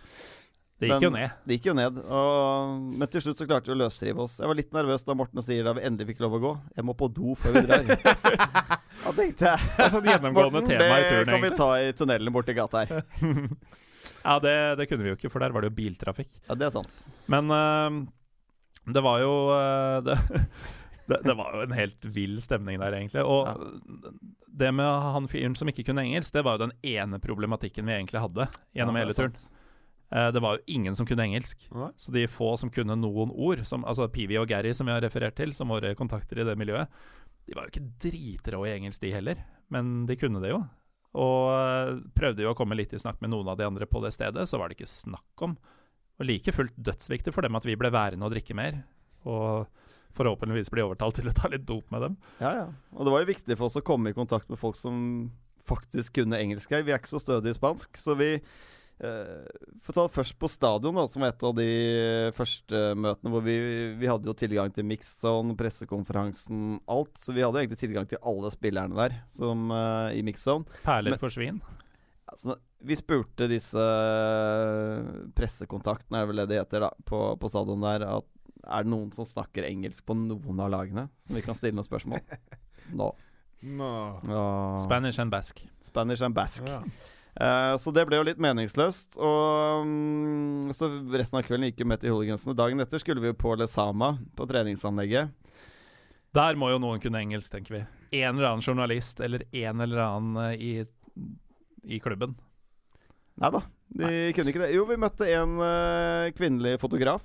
Det 0.84 0.89
gikk 0.91 0.99
Men- 0.99 1.05
jo 1.07 1.11
ned. 1.15 1.36
Det 1.47 1.57
gikk 1.57 1.67
jo 1.71 1.75
ned. 1.79 1.99
Og, 2.03 2.73
men 2.99 3.11
til 3.13 3.23
slutt 3.25 3.39
så 3.41 3.47
klarte 3.49 3.71
vi 3.71 3.75
å 3.77 3.79
løsrive 3.84 4.25
oss. 4.25 4.38
Jeg 4.41 4.49
var 4.51 4.59
litt 4.59 4.73
nervøs 4.75 5.05
da 5.07 5.15
Morten 5.17 5.45
sier 5.45 5.63
da 5.67 5.73
vi 5.77 5.86
endelig 5.88 6.11
fikk 6.13 6.23
lov 6.25 6.36
å 6.38 6.41
gå. 6.43 6.51
Jeg 6.77 6.88
må 6.88 6.95
på 6.99 7.09
do 7.13 7.36
før 7.39 7.55
vi 7.57 7.63
drar. 7.69 7.88
da 9.05 9.13
tenkte 9.15 9.53
jeg 9.53 9.71
Det 9.77 9.88
er 9.88 9.93
sånn 9.95 10.09
gjennomgående 10.11 10.59
Morten, 10.59 10.75
tema 10.75 10.99
i 10.99 11.07
turen, 11.07 11.25
det 11.25 11.38
kan 11.38 11.45
vi 11.47 11.53
ta 11.63 11.69
i 11.79 11.89
tunnelen 11.97 12.36
borti 12.36 12.57
gata 12.59 12.84
her. 12.86 13.03
Ja, 14.23 14.38
det, 14.39 14.53
det 14.79 14.86
kunne 14.88 15.03
vi 15.03 15.11
jo 15.11 15.17
ikke, 15.17 15.29
for 15.31 15.43
der 15.43 15.51
var 15.51 15.63
det 15.63 15.69
jo 15.73 15.75
biltrafikk. 15.75 16.29
Ja, 16.47 16.55
det 16.55 16.69
er 16.69 16.71
sant. 16.71 16.93
Men 17.31 17.51
uh, 17.51 17.97
det 18.88 19.01
var 19.03 19.19
jo 19.19 19.31
uh, 19.51 19.97
det, 20.05 20.15
det, 21.11 21.17
det 21.27 21.36
var 21.39 21.57
jo 21.57 21.65
en 21.65 21.75
helt 21.75 22.07
vill 22.15 22.38
stemning 22.43 22.79
der, 22.79 22.95
egentlig. 22.95 23.23
Og 23.27 23.49
det 24.47 24.71
med 24.75 24.88
han 25.17 25.27
fyren 25.31 25.57
som 25.59 25.67
ikke 25.71 25.84
kunne 25.89 26.05
engelsk, 26.07 26.31
det 26.36 26.45
var 26.47 26.55
jo 26.55 26.67
den 26.69 26.75
ene 26.88 27.19
problematikken 27.23 27.88
vi 27.89 27.97
egentlig 27.97 28.23
hadde 28.23 28.47
gjennom 28.77 28.95
Ja, 28.99 29.03
hele 29.03 29.17
turen. 29.17 29.36
sant. 29.36 29.53
Eh, 30.14 30.30
Det 30.36 30.41
var 30.43 30.57
jo 30.59 30.64
ingen 30.76 30.95
som 30.95 31.07
kunne 31.09 31.26
engelsk. 31.26 31.66
Så 31.97 32.11
de 32.14 32.28
få 32.30 32.53
som 32.59 32.70
kunne 32.70 32.95
noen 32.99 33.32
ord, 33.34 33.64
som, 33.66 33.84
altså 33.89 34.07
Pivi 34.14 34.38
og 34.38 34.47
Gary, 34.51 34.74
som 34.78 34.86
vi 34.89 34.93
har 34.93 35.01
referert 35.01 35.36
til, 35.39 35.53
som 35.57 35.72
våre 35.74 35.95
kontakter 35.97 36.39
i 36.43 36.47
det 36.47 36.57
miljøet, 36.59 36.88
de 37.47 37.57
var 37.57 37.66
jo 37.66 37.74
ikke 37.74 37.89
dritrå 38.05 38.61
i 38.68 38.76
engelsk, 38.78 39.01
de 39.03 39.11
heller. 39.11 39.41
Men 39.74 40.05
de 40.07 40.16
kunne 40.16 40.39
det 40.43 40.53
jo. 40.53 40.61
Og 41.20 41.49
eh, 41.53 41.97
prøvde 42.18 42.45
jo 42.45 42.53
å 42.53 42.57
komme 42.57 42.78
litt 42.78 42.93
i 42.93 43.01
snakk 43.01 43.20
med 43.22 43.34
noen 43.34 43.49
av 43.51 43.57
de 43.59 43.66
andre 43.68 43.86
på 43.89 44.01
det 44.05 44.14
stedet, 44.16 44.45
så 44.49 44.57
var 44.61 44.70
det 44.70 44.78
ikke 44.80 44.89
snakk 44.89 45.43
om. 45.45 45.57
Og 46.22 46.28
like 46.30 46.53
fullt 46.53 46.76
dødsviktig 46.78 47.34
for 47.34 47.41
dem 47.45 47.57
at 47.57 47.66
vi 47.66 47.76
ble 47.80 47.89
værende 47.93 48.26
og 48.26 48.34
drikke 48.36 48.55
mer. 48.57 48.84
Og 49.26 49.66
forhåpentligvis 50.14 50.70
bli 50.70 50.84
overtalt 50.86 51.18
til 51.18 51.30
å 51.30 51.34
ta 51.34 51.49
litt 51.49 51.66
dop 51.66 51.89
med 51.93 52.03
dem. 52.05 52.18
Ja, 52.39 52.51
ja. 52.53 52.66
Og 52.93 53.05
det 53.07 53.14
var 53.16 53.24
jo 53.24 53.32
viktig 53.32 53.57
for 53.57 53.66
oss 53.66 53.80
å 53.80 53.86
komme 53.86 54.11
i 54.14 54.18
kontakt 54.18 54.45
med 54.51 54.61
folk 54.61 54.78
som 54.78 55.32
faktisk 55.66 56.20
kunne 56.20 56.38
engelsk 56.38 56.70
her. 56.76 56.84
Vi 56.86 56.93
er 56.93 56.99
ikke 57.01 57.16
så 57.16 57.22
stødige 57.24 57.55
i 57.55 57.57
spansk, 57.57 57.97
så 57.97 58.14
vi 58.20 58.36
eh, 59.04 59.70
For 59.84 59.91
å 59.91 59.95
ta 59.97 60.06
det 60.08 60.16
først 60.16 60.38
på 60.39 60.49
stadion, 60.51 60.97
da, 60.97 61.06
som 61.12 61.26
et 61.28 61.45
av 61.49 61.56
de 61.58 61.70
første 62.38 62.82
møtene 62.99 63.34
hvor 63.34 63.45
vi, 63.45 63.58
vi 63.99 64.10
hadde 64.10 64.30
jo 64.32 64.36
tilgang 64.38 64.74
til 64.74 64.88
mixzone, 64.89 65.56
pressekonferansen, 65.60 66.80
alt. 66.91 67.14
Så 67.20 67.36
vi 67.36 67.45
hadde 67.45 67.64
egentlig 67.64 67.82
tilgang 67.84 68.10
til 68.10 68.22
alle 68.24 68.51
spillerne 68.54 68.97
der 68.97 69.18
som, 69.32 69.70
uh, 69.74 70.10
i 70.16 70.24
mixzone. 70.26 70.68
Perler 70.86 71.16
Men- 71.16 71.24
for 71.24 71.34
svin. 71.34 71.62
Altså, 72.34 72.56
vi 72.82 72.95
spurte 72.97 73.45
disse 73.51 73.78
eh, 73.78 75.10
pressekontaktene, 75.38 76.24
er 76.24 76.30
vel 76.32 76.41
det 76.41 76.47
det 76.49 76.62
heter, 76.64 76.88
da, 76.88 76.89
på, 77.06 77.20
på 77.38 77.51
stadion 77.51 77.84
der, 77.84 78.08
at 78.10 78.26
er 78.64 78.86
det 78.86 78.91
noen 78.93 79.12
som 79.14 79.28
snakker 79.28 79.68
engelsk 79.68 80.06
på 80.08 80.16
noen 80.18 80.64
av 80.64 80.72
lagene? 80.74 81.08
Som 81.28 81.38
vi 81.38 81.43
kan 81.45 81.58
stille 81.58 81.76
noen 81.78 81.86
spørsmål? 81.86 82.24
Nå. 82.99 83.12
no. 83.78 83.91
Ja. 84.28 84.45
Spanish 84.84 85.22
and 85.22 85.32
Basque. 85.32 85.68
Spanish 85.84 86.24
and 86.26 86.36
Basque. 86.36 86.68
Ja. 86.68 86.82
Eh, 87.34 87.75
så 87.81 87.91
det 87.93 88.05
ble 88.05 88.19
jo 88.19 88.27
litt 88.27 88.41
meningsløst. 88.41 89.17
Og 89.17 89.88
mm, 89.88 90.73
Så 90.75 90.89
resten 91.13 91.39
av 91.39 91.47
kvelden 91.47 91.71
gikk 91.71 91.84
jo 91.84 91.89
med 91.89 92.03
til 92.03 92.13
hooligansene. 92.13 92.57
Dagen 92.57 92.84
etter 92.84 93.01
skulle 93.01 93.23
vi 93.23 93.31
jo 93.31 93.39
på 93.39 93.55
Lesama, 93.59 94.13
på 94.38 94.47
treningsanlegget. 94.49 95.34
Der 96.34 96.57
må 96.57 96.71
jo 96.71 96.81
noen 96.81 97.01
kunne 97.01 97.21
engelsk, 97.21 97.53
tenker 97.53 97.77
vi. 97.77 97.84
En 98.23 98.38
eller 98.38 98.51
annen 98.51 98.65
journalist 98.65 99.21
eller 99.21 99.45
en 99.49 99.86
eller 99.86 100.01
annen 100.05 100.41
eh, 100.47 100.57
i, 100.57 100.73
i 101.97 102.01
klubben. 102.01 102.36
Nei 103.41 103.49
da, 103.49 103.63
de 103.97 104.09
kunne 104.38 104.51
ikke 104.51 104.61
det. 104.61 104.73
Jo, 104.75 104.84
vi 104.86 104.99
møtte 105.01 105.25
en 105.34 105.55
uh, 105.57 106.29
kvinnelig 106.38 106.75
fotograf. 106.84 107.23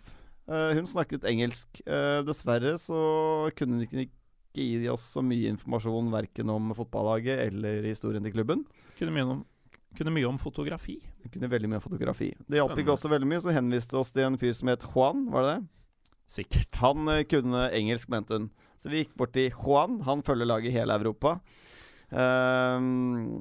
Uh, 0.49 0.73
hun 0.73 0.89
snakket 0.89 1.27
engelsk. 1.29 1.83
Dessverre 2.25 2.79
så 2.81 3.01
kunne 3.59 3.77
hun 3.77 3.85
ikke, 3.85 4.07
ikke 4.49 4.65
gi 4.65 4.89
oss 4.89 5.05
så 5.13 5.21
mye 5.21 5.53
informasjon 5.53 6.09
verken 6.15 6.49
om 6.53 6.73
fotballaget 6.77 7.43
eller 7.51 7.85
historien 7.91 8.25
til 8.25 8.33
klubben. 8.39 8.65
Kunne 8.97 9.13
mye 9.13 9.27
om, 9.35 9.45
kunne 9.97 10.13
mye 10.15 10.29
om 10.29 10.39
fotografi. 10.41 10.99
Jeg 11.25 11.33
kunne 11.33 11.51
veldig 11.51 11.71
mye 11.71 11.81
om 11.81 11.85
fotografi. 11.85 12.33
Det 12.47 12.61
hjalp 12.61 12.79
ikke 12.79 12.95
også 12.95 13.11
veldig 13.13 13.29
mye, 13.31 13.41
så 13.43 13.55
henviste 13.57 13.99
oss 13.99 14.13
til 14.15 14.29
en 14.29 14.39
fyr 14.41 14.55
som 14.57 14.71
het 14.73 14.85
Juan, 14.93 15.27
var 15.33 15.47
det 15.47 15.55
det? 15.57 15.67
Sikkert. 16.29 16.81
Han 16.83 17.09
uh, 17.09 17.23
kunne 17.29 17.69
engelsk, 17.73 18.11
mente 18.13 18.37
hun. 18.37 18.51
Så 18.79 18.93
vi 18.93 19.03
gikk 19.03 19.17
bort 19.19 19.33
til 19.35 19.49
Juan. 19.51 20.01
Han 20.07 20.23
følger 20.23 20.49
laget 20.49 20.71
i 20.71 20.77
hele 20.77 20.95
Europa. 21.01 21.39
Um, 22.09 23.41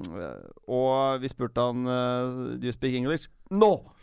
og 0.68 1.22
vi 1.24 1.30
spurte 1.32 1.64
han 1.64 1.88
uh, 1.88 2.58
Do 2.60 2.68
you 2.68 2.74
speak 2.76 2.98
English? 3.00 3.30
No! 3.52 3.94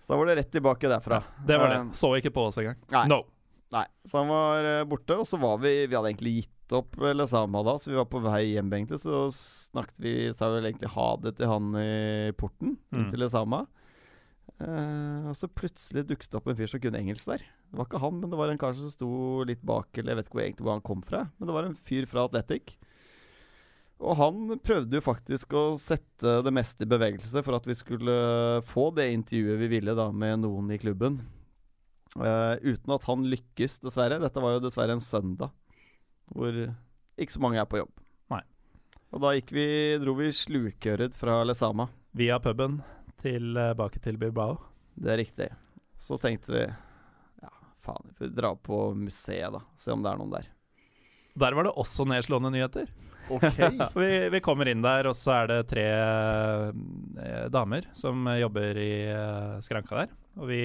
Så 0.00 0.12
da 0.12 0.18
var 0.20 0.28
det 0.28 0.40
rett 0.40 0.50
tilbake 0.52 0.88
derfra. 0.90 1.20
Det 1.46 1.56
var 1.60 1.70
det. 1.70 1.76
Eh, 1.84 1.92
Så 1.96 2.10
ikke 2.18 2.32
på 2.34 2.48
oss 2.48 2.58
engang. 2.60 2.80
Nei. 2.92 3.04
No. 3.08 3.22
Nei, 3.70 3.84
Så 4.08 4.18
han 4.18 4.32
var 4.32 4.66
uh, 4.66 4.88
borte, 4.90 5.14
og 5.22 5.28
så 5.28 5.38
var 5.38 5.60
vi 5.62 5.86
Vi 5.86 5.94
hadde 5.94 6.10
egentlig 6.10 6.32
gitt 6.40 6.56
opp 6.78 6.96
Lesama 7.14 7.62
da, 7.66 7.74
så 7.80 7.90
vi 7.90 7.98
var 7.98 8.06
på 8.10 8.20
vei 8.22 8.52
hjem, 8.52 8.70
egentlig. 8.76 9.00
Så 9.02 9.26
snakket 9.34 10.00
vi 10.02 10.14
Sa 10.36 10.48
vel 10.52 10.68
egentlig 10.70 10.92
ha 10.94 11.08
det 11.22 11.36
til 11.40 11.50
han 11.50 11.74
i 11.80 12.32
porten, 12.38 12.76
Mm. 12.92 13.10
til 13.10 13.20
Lesama. 13.24 13.66
Uh, 14.60 15.30
og 15.30 15.36
så 15.38 15.48
plutselig 15.48 16.02
dukket 16.08 16.28
det 16.28 16.36
opp 16.36 16.48
en 16.50 16.56
fyr 16.58 16.68
som 16.68 16.80
kunne 16.82 16.98
engelsk 17.00 17.30
der. 17.30 17.38
Det 17.70 17.78
var 17.78 17.86
ikke 17.86 18.00
han, 18.02 18.18
men 18.20 18.28
det 18.32 18.36
var 18.40 18.50
en 18.52 18.58
kar 18.60 18.74
som 18.76 18.90
sto 18.92 19.08
litt 19.48 19.62
bak, 19.64 19.88
eller 19.96 20.12
jeg 20.12 20.18
vet 20.18 20.26
ikke 20.28 20.36
hvor 20.36 20.44
egentlig 20.44 20.66
hvor 20.66 20.76
han 20.76 20.84
kom 20.84 21.02
fra. 21.06 21.20
Men 21.38 21.48
det 21.48 21.54
var 21.56 21.68
en 21.68 21.78
fyr 21.88 22.08
fra 22.10 22.24
Athletic. 22.26 22.74
Og 24.00 24.16
han 24.16 24.58
prøvde 24.64 24.96
jo 24.96 25.04
faktisk 25.04 25.52
å 25.56 25.64
sette 25.80 26.38
det 26.44 26.52
meste 26.56 26.84
i 26.84 26.90
bevegelse 26.90 27.42
for 27.44 27.56
at 27.56 27.66
vi 27.68 27.76
skulle 27.76 28.60
få 28.68 28.88
det 28.96 29.10
intervjuet 29.12 29.60
vi 29.60 29.68
ville 29.76 29.94
da 29.96 30.10
med 30.12 30.40
noen 30.44 30.70
i 30.72 30.80
klubben. 30.80 31.20
Uh, 32.16 32.56
uten 32.64 32.96
at 32.96 33.04
han 33.06 33.24
lykkes, 33.30 33.78
dessverre. 33.84 34.18
Dette 34.20 34.42
var 34.42 34.56
jo 34.56 34.64
dessverre 34.64 34.96
en 34.96 35.04
søndag 35.04 35.52
hvor 36.34 36.56
ikke 37.20 37.34
så 37.34 37.42
mange 37.42 37.60
er 37.60 37.68
på 37.68 37.80
jobb. 37.80 37.92
Nei. 38.32 38.42
Og 39.10 39.24
da 39.24 39.34
gikk 39.36 39.52
vi, 39.54 39.66
dro 40.02 40.14
vi 40.18 40.30
slukøret 40.34 41.18
fra 41.18 41.40
Lesama. 41.46 41.90
Via 42.16 42.40
puben 42.42 42.80
tilbake 43.20 44.00
til 44.02 44.18
Bilbao. 44.18 44.56
Det 44.94 45.12
er 45.12 45.20
riktig. 45.20 45.50
Så 46.00 46.18
tenkte 46.20 46.54
vi 46.54 46.62
ja, 46.64 47.52
faen, 47.84 48.08
vi 48.08 48.16
får 48.18 48.32
dra 48.34 48.54
på 48.56 48.88
museet, 48.96 49.52
da. 49.52 49.62
Se 49.76 49.92
om 49.92 50.02
det 50.04 50.12
er 50.12 50.20
noen 50.20 50.34
der. 50.34 50.48
Der 51.40 51.54
var 51.54 51.66
det 51.66 51.76
også 51.78 52.08
nedslående 52.08 52.52
nyheter. 52.56 52.90
Ok. 53.30 53.44
For 53.92 54.00
vi, 54.02 54.14
vi 54.34 54.38
kommer 54.42 54.66
inn 54.66 54.80
der, 54.82 55.06
og 55.06 55.14
så 55.14 55.36
er 55.36 55.44
det 55.46 55.58
tre 55.70 55.84
eh, 55.86 57.44
damer 57.54 57.84
som 57.94 58.24
eh, 58.26 58.40
jobber 58.40 58.80
i 58.82 58.94
eh, 59.06 59.60
skranka 59.62 60.00
der. 60.00 60.16
Og 60.40 60.48
vi 60.50 60.58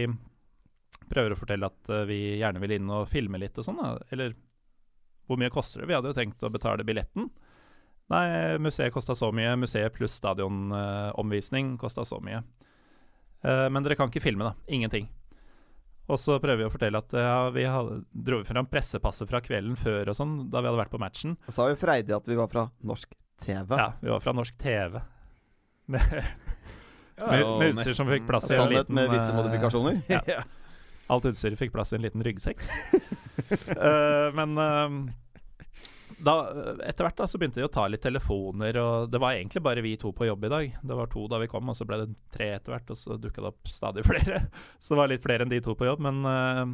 prøver 1.12 1.36
å 1.36 1.38
fortelle 1.38 1.70
at 1.70 1.92
eh, 1.94 2.08
vi 2.10 2.18
gjerne 2.40 2.64
vil 2.64 2.74
inn 2.80 2.90
og 2.90 3.06
filme 3.12 3.38
litt 3.44 3.60
og 3.62 3.68
sånn. 3.68 3.84
Eller 4.10 4.34
hvor 5.28 5.40
mye 5.42 5.52
koster 5.54 5.82
det? 5.82 5.90
Vi 5.90 5.98
hadde 5.98 6.12
jo 6.12 6.18
tenkt 6.18 6.44
å 6.46 6.52
betale 6.54 6.86
billetten. 6.88 7.30
Nei, 8.14 8.26
museet 8.62 8.94
kosta 8.94 9.16
så 9.18 9.32
mye. 9.34 9.56
Museet 9.58 9.94
pluss 9.96 10.18
stadionomvisning 10.20 11.76
kosta 11.82 12.06
så 12.06 12.20
mye. 12.22 12.44
Eh, 13.46 13.68
men 13.70 13.86
dere 13.86 13.98
kan 13.98 14.12
ikke 14.12 14.24
filme, 14.24 14.46
da. 14.52 14.54
Ingenting. 14.70 15.10
Og 16.06 16.20
så 16.22 16.38
prøver 16.38 16.62
vi 16.62 16.68
å 16.68 16.74
fortelle 16.74 17.02
at 17.02 17.14
ja, 17.18 17.50
vi 17.54 17.64
hadde, 17.66 18.04
dro 18.14 18.44
fram 18.46 18.68
pressepasset 18.70 19.30
fra 19.30 19.42
kvelden 19.42 19.74
før 19.80 20.12
og 20.12 20.18
sånn, 20.18 20.36
da 20.54 20.62
vi 20.62 20.70
hadde 20.70 20.84
vært 20.84 20.94
på 20.94 21.02
matchen. 21.02 21.34
Og 21.48 21.56
så 21.56 21.66
har 21.66 21.74
vi 21.74 21.80
freidig 21.82 22.14
at 22.14 22.30
vi 22.30 22.38
var 22.38 22.52
fra 22.52 22.68
norsk 22.86 23.16
TV. 23.42 23.74
Ja, 23.74 23.88
vi 24.04 24.14
var 24.14 24.22
fra 24.22 24.36
norsk 24.38 24.60
TV. 24.62 25.02
Med, 25.96 26.02
Ja, 27.16 27.28
med, 27.32 27.48
med 27.62 27.70
utstyr 27.78 27.94
som 27.96 28.10
fikk 28.12 28.26
plass 28.28 28.50
i 28.52 28.56
en 28.58 28.66
liten 28.68 28.90
Sannhet 28.90 28.90
med 28.98 29.12
visse 29.14 29.30
eh, 29.32 29.36
modifikasjoner. 29.38 30.02
Ja. 30.28 30.42
Alt 31.14 31.28
utstyret 31.30 31.60
fikk 31.62 31.72
plass 31.72 31.94
i 31.94 32.00
en 32.00 32.04
liten 32.04 32.24
ryggsekk. 32.26 32.60
Eh, 33.76 34.28
men 34.36 34.58
uh, 34.58 35.14
da, 36.18 36.36
etter 36.86 37.06
hvert 37.06 37.18
da, 37.18 37.28
så 37.28 37.40
begynte 37.40 37.60
de 37.60 37.68
å 37.68 37.72
ta 37.72 37.86
litt 37.92 38.04
telefoner, 38.06 38.78
og 38.80 39.12
det 39.12 39.20
var 39.22 39.36
egentlig 39.36 39.64
bare 39.66 39.84
vi 39.84 39.96
to 40.00 40.14
på 40.16 40.28
jobb 40.30 40.48
i 40.48 40.52
dag. 40.54 40.78
Det 40.82 40.98
var 40.98 41.12
to 41.12 41.26
da 41.32 41.40
vi 41.42 41.50
kom, 41.52 41.70
og 41.70 41.78
så 41.78 41.88
ble 41.88 42.02
det 42.04 42.10
tre 42.34 42.54
etter 42.56 42.76
hvert, 42.76 42.92
og 42.94 43.00
så 43.00 43.20
dukka 43.20 43.44
det 43.44 43.52
opp 43.52 43.72
stadig 43.72 44.06
flere. 44.10 44.46
Så 44.80 44.94
det 44.94 45.02
var 45.02 45.12
litt 45.12 45.26
flere 45.26 45.46
enn 45.46 45.52
de 45.52 45.62
to 45.66 45.76
på 45.78 45.90
jobb, 45.90 46.04
men 46.08 46.22
uh, 46.26 46.66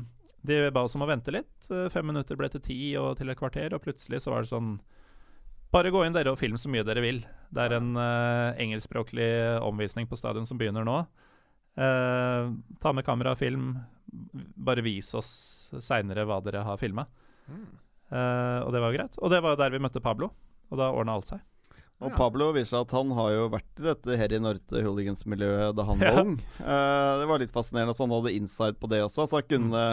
De 0.42 0.62
ba 0.74 0.86
oss 0.86 0.96
om 0.98 1.06
å 1.06 1.10
vente 1.10 1.34
litt. 1.34 1.52
Fem 1.94 2.08
minutter 2.08 2.38
ble 2.38 2.50
til 2.50 2.64
ti 2.66 2.80
og 2.98 3.14
til 3.20 3.30
et 3.30 3.40
kvarter, 3.40 3.74
og 3.76 3.84
plutselig 3.84 4.24
så 4.24 4.34
var 4.34 4.46
det 4.46 4.54
sånn 4.54 4.76
Bare 5.72 5.92
gå 5.94 6.02
inn 6.04 6.12
dere 6.12 6.34
og 6.34 6.40
film 6.40 6.58
så 6.60 6.68
mye 6.68 6.84
dere 6.84 7.00
vil. 7.00 7.22
Det 7.48 7.64
er 7.64 7.78
en 7.78 7.94
uh, 7.96 8.52
engelskspråklig 8.60 9.30
omvisning 9.64 10.10
på 10.10 10.20
stadion 10.20 10.48
som 10.50 10.60
begynner 10.60 10.84
nå. 10.84 10.98
Eh, 11.78 12.50
ta 12.82 12.92
med 12.94 13.06
kamera 13.08 13.32
og 13.36 13.40
film. 13.40 13.74
Bare 14.60 14.84
vis 14.84 15.14
oss 15.16 15.32
seinere 15.80 16.26
hva 16.28 16.42
dere 16.44 16.66
har 16.68 16.78
filma. 16.82 17.06
og 18.12 18.72
det 18.74 18.82
var 18.84 18.92
greit. 18.92 19.16
Og 19.24 19.32
det 19.32 19.40
var 19.44 19.56
der 19.56 19.72
vi 19.72 19.80
møtte 19.80 20.02
Pablo, 20.04 20.32
og 20.72 20.78
da 20.82 20.90
ordna 20.92 21.14
alt 21.16 21.30
seg. 21.32 21.40
Og 22.02 22.12
Pablo 22.18 22.48
viser 22.52 22.82
at 22.82 22.92
han 22.98 23.12
har 23.14 23.30
jo 23.36 23.44
vært 23.54 23.78
i 23.78 23.84
dette 23.86 24.16
Harry 24.18 24.40
Norte 24.42 24.82
hooligans-miljøet 24.82 25.76
da 25.78 25.84
han 25.86 26.00
Ja. 26.02 26.12
var 26.16 26.26
ung. 26.26 26.36
Eh, 26.60 27.12
det 27.22 27.28
var 27.30 27.40
litt 27.44 27.54
fascinerende 27.54 27.94
at 27.94 28.02
han 28.02 28.16
hadde 28.16 28.34
insight 28.36 28.80
på 28.82 28.90
det 28.90 29.04
også. 29.06 29.28
Så 29.30 29.38
han 29.40 29.48
kunne 29.48 29.84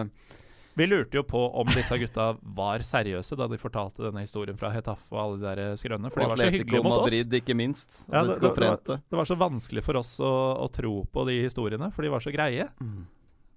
Vi 0.79 0.87
lurte 0.87 1.19
jo 1.19 1.25
på 1.27 1.41
om 1.59 1.67
disse 1.75 1.97
gutta 1.99 2.29
var 2.55 2.85
seriøse 2.87 3.35
da 3.39 3.49
de 3.51 3.59
fortalte 3.59 4.05
denne 4.07 4.23
historien 4.23 4.57
fra 4.61 4.71
Hetaffe 4.75 5.11
og 5.17 5.21
alle 5.25 5.39
de 5.41 5.47
der 5.49 5.77
skrønene, 5.81 6.13
for 6.15 6.23
de 6.23 6.27
Og 6.29 6.33
var 6.35 6.39
så 6.41 6.47
hyggelig 6.49 6.65
hyggelige 6.65 6.85
mot 6.87 6.97
oss. 7.01 7.07
Madrid, 7.09 7.39
ikke 7.41 7.57
minst. 7.59 7.97
Ja, 8.13 8.23
det, 8.29 8.37
det, 8.39 8.53
det, 8.55 8.69
var, 8.71 9.03
det 9.11 9.19
var 9.23 9.29
så 9.33 9.39
vanskelig 9.41 9.83
for 9.87 9.99
oss 9.99 10.13
å, 10.23 10.33
å 10.63 10.69
tro 10.71 10.93
på 11.11 11.25
de 11.27 11.41
historiene, 11.43 11.91
for 11.95 12.07
de 12.07 12.13
var 12.15 12.23
så 12.23 12.31
greie. 12.35 12.69
Mm. 12.79 13.01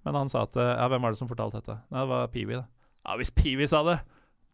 Men 0.02 0.18
han 0.18 0.32
sa 0.32 0.42
at 0.48 0.58
Ja, 0.58 0.88
hvem 0.90 1.04
var 1.06 1.14
det 1.14 1.20
som 1.22 1.30
fortalte 1.30 1.60
dette? 1.62 1.78
Nei, 1.94 2.02
det 2.02 2.10
var 2.10 2.26
Peewee, 2.34 2.58
da. 2.64 2.66
Ja, 3.06 3.14
hvis 3.20 3.30
Peewee 3.34 3.70
sa 3.70 3.84
det, 3.86 4.00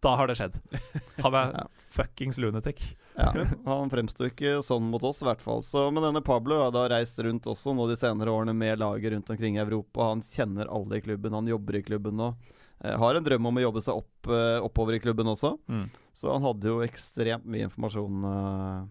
da 0.04 0.12
har 0.20 0.28
det 0.30 0.36
skjedd. 0.38 0.54
Han 1.24 1.34
er 1.34 1.54
Ja. 1.56 1.62
fuckings 1.96 2.36
lunatic. 2.38 2.82
Ja, 3.18 3.32
han 3.66 3.90
fremsto 3.90 4.28
ikke 4.28 4.60
sånn 4.62 4.84
mot 4.92 5.02
oss, 5.02 5.24
i 5.24 5.26
hvert 5.26 5.40
fall. 5.42 5.64
Så, 5.66 5.88
men 5.90 6.04
denne 6.04 6.20
Pablo 6.22 6.60
har 6.60 6.70
da 6.70 6.84
reist 6.92 7.18
rundt 7.26 7.48
også 7.50 7.72
nå 7.74 7.88
de 7.90 7.96
senere 7.98 8.30
årene 8.30 8.54
med 8.54 8.78
laget 8.78 9.10
rundt 9.16 9.32
omkring 9.34 9.56
i 9.58 9.62
Europa. 9.64 10.12
Han 10.12 10.22
kjenner 10.22 10.70
alle 10.70 11.00
i 11.00 11.02
klubben, 11.02 11.34
han 11.34 11.50
jobber 11.50 11.80
i 11.80 11.82
klubben 11.82 12.14
nå. 12.20 12.28
Eh, 12.38 12.57
har 12.84 13.14
en 13.18 13.24
drøm 13.24 13.46
om 13.50 13.58
å 13.58 13.64
jobbe 13.64 13.82
seg 13.82 13.98
opp, 13.98 14.30
eh, 14.30 14.58
oppover 14.62 14.94
i 14.98 15.02
klubben 15.02 15.26
også. 15.26 15.56
Mm. 15.68 15.88
Så 16.14 16.30
han 16.32 16.42
hadde 16.46 16.70
jo 16.70 16.78
ekstremt 16.86 17.46
mye 17.46 17.66
informasjon 17.66 18.24
eh, 18.30 18.86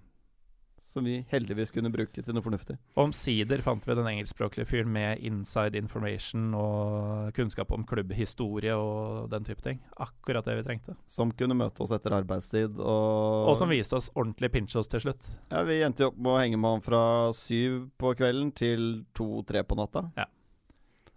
som 0.88 1.04
vi 1.04 1.18
heldigvis 1.30 1.70
kunne 1.76 1.92
bruke 1.92 2.24
til 2.24 2.34
noe 2.34 2.42
fornuftig. 2.42 2.78
Omsider 2.98 3.62
fant 3.62 3.84
vi 3.86 3.96
den 3.98 4.08
engelskspråklige 4.08 4.70
fyren 4.70 4.90
med 4.94 5.20
inside 5.28 5.76
information 5.78 6.54
og 6.58 7.34
kunnskap 7.38 7.72
om 7.76 7.84
klubbhistorie 7.88 8.74
og 8.74 9.28
den 9.30 9.46
type 9.46 9.62
ting. 9.62 9.82
Akkurat 10.00 10.48
det 10.48 10.56
vi 10.62 10.64
trengte. 10.66 10.96
Som 11.12 11.34
kunne 11.38 11.58
møte 11.60 11.84
oss 11.84 11.92
etter 11.96 12.16
arbeidstid. 12.18 12.80
Og, 12.80 13.52
Og 13.52 13.60
som 13.60 13.70
viste 13.70 14.00
oss 14.00 14.10
ordentlig 14.16 14.52
pinchos 14.56 14.88
til 14.90 15.04
slutt. 15.04 15.28
ja, 15.52 15.62
Vi 15.68 15.82
endte 15.84 16.08
jo 16.08 16.14
opp 16.14 16.18
med 16.18 16.34
å 16.34 16.40
henge 16.40 16.58
med 16.58 16.78
han 16.78 16.88
fra 16.88 17.04
syv 17.36 17.90
på 18.00 18.16
kvelden 18.18 18.56
til 18.56 19.06
to-tre 19.14 19.64
på 19.68 19.78
natta. 19.78 20.08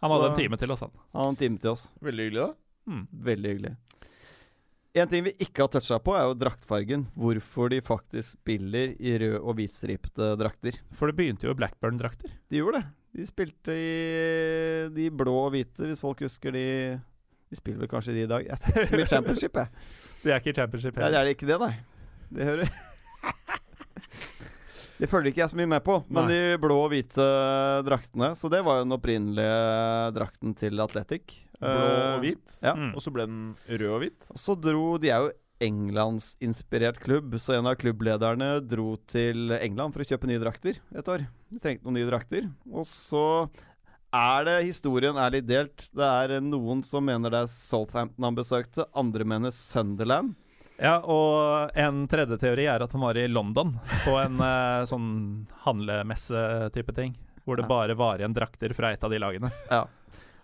Han 0.00 0.10
Så- 0.10 0.16
hadde 0.16 0.30
en 0.32 0.38
time 0.40 0.56
til 0.56 0.70
oss, 0.72 0.80
han. 0.80 0.90
Han 1.12 1.20
hadde 1.22 1.30
en 1.34 1.36
time 1.44 1.58
til 1.58 1.70
oss. 1.70 1.88
Veldig 2.02 2.24
hyggelig, 2.30 2.46
da. 2.46 2.54
Mm. 2.92 3.06
Veldig 3.30 3.50
hyggelig. 3.54 3.76
En 5.00 5.06
ting 5.06 5.22
vi 5.22 5.32
ikke 5.38 5.62
har 5.62 5.68
toucha 5.70 5.98
på, 6.02 6.14
er 6.18 6.24
jo 6.26 6.34
draktfargen. 6.34 7.04
Hvorfor 7.14 7.68
de 7.70 7.80
faktisk 7.80 8.32
spiller 8.40 8.96
i 8.98 9.12
rød- 9.22 9.38
og 9.44 9.54
hvitstripte 9.54 10.32
drakter. 10.40 10.80
For 10.98 11.06
det 11.06 11.16
begynte 11.16 11.46
jo 11.46 11.52
i 11.54 11.58
Blackburn-drakter. 11.60 12.32
De 12.50 12.56
gjorde 12.58 12.80
det. 12.80 12.86
De 13.20 13.26
spilte 13.26 13.70
i 13.74 14.88
de 14.94 15.10
blå 15.10 15.34
og 15.46 15.52
hvite, 15.54 15.82
hvis 15.86 16.00
folk 16.02 16.20
husker 16.22 16.52
de 16.52 17.00
De 17.50 17.56
spiller 17.58 17.80
vel 17.80 17.88
kanskje 17.90 18.12
de 18.14 18.22
i 18.22 18.26
dag. 18.30 18.44
Jeg 18.46 18.58
ser 18.58 18.72
ikke 18.72 18.86
så 18.86 18.96
mye 18.96 19.06
championship, 19.10 19.56
jeg. 19.56 19.68
Det 20.22 20.32
er 20.32 20.36
ikke 20.38 20.54
championship. 20.54 20.96
Ja, 21.00 21.08
det 21.10 21.18
er 21.18 21.30
ikke 21.34 21.46
det, 21.48 21.56
nei. 21.60 21.72
Det 22.30 22.44
hører 22.46 22.70
Det 25.00 25.08
følger 25.08 25.32
ikke 25.32 25.40
jeg 25.40 25.52
så 25.54 25.56
mye 25.56 25.70
med 25.70 25.84
på, 25.84 25.94
men 26.12 26.26
Nei. 26.28 26.32
de 26.36 26.58
blå 26.60 26.76
og 26.84 26.90
hvite 26.92 27.26
draktene. 27.86 28.34
Så 28.36 28.50
det 28.52 28.60
var 28.66 28.80
jo 28.80 28.84
den 28.84 28.96
opprinnelige 28.98 29.60
drakten 30.16 30.52
til 30.60 30.82
Athletic. 30.84 31.38
Blå 31.60 31.70
og 31.70 31.94
Eh, 32.00 32.18
hvit. 32.20 32.58
Ja. 32.64 32.74
Mm. 32.76 32.92
Og 32.96 33.04
så 33.04 33.12
ble 33.12 33.26
den 33.28 33.40
rød 33.68 33.94
og 33.94 34.02
hvit. 34.04 34.28
Så 34.36 34.56
dro 34.56 34.98
De 35.00 35.10
er 35.12 35.24
jo 35.24 35.32
Englandsinspirert 35.60 37.00
klubb, 37.04 37.34
så 37.36 37.58
en 37.58 37.68
av 37.68 37.76
klubblederne 37.76 38.62
dro 38.64 38.94
til 39.10 39.52
England 39.58 39.92
for 39.92 40.00
å 40.00 40.08
kjøpe 40.08 40.28
nye 40.30 40.40
drakter 40.40 40.78
et 40.96 41.10
år. 41.12 41.26
De 41.52 41.60
trengte 41.60 41.84
noen 41.84 41.98
nye 42.00 42.08
drakter. 42.08 42.48
Og 42.72 42.86
så 42.88 43.24
er 44.10 44.46
det 44.48 44.56
Historien 44.70 45.20
er 45.20 45.36
litt 45.36 45.48
delt. 45.48 45.84
Det 45.92 46.06
er 46.24 46.40
noen 46.40 46.80
som 46.86 47.04
mener 47.04 47.32
det 47.32 47.44
er 47.44 47.52
Southampton 47.52 48.24
han 48.26 48.38
besøkte, 48.38 48.88
andre 48.96 49.26
mener 49.28 49.52
Sunderland. 49.54 50.32
Ja, 50.80 50.94
og 51.04 51.74
en 51.76 52.06
tredje 52.08 52.38
teori 52.40 52.64
er 52.72 52.80
at 52.84 52.92
han 52.96 53.02
var 53.04 53.18
i 53.20 53.26
London 53.28 53.74
på 54.06 54.14
en 54.16 54.38
uh, 54.40 54.80
sånn 54.88 55.10
handlemesse-type 55.66 56.94
ting. 56.96 57.16
Hvor 57.44 57.56
det 57.56 57.64
Ja. 57.66 57.68
bare 57.68 57.94
var 57.96 58.18
igjen 58.20 58.34
drakter 58.36 58.72
fra 58.76 58.92
et 58.92 59.04
av 59.04 59.10
de 59.12 59.18
lagene. 59.20 59.50
Ja. 59.70 59.86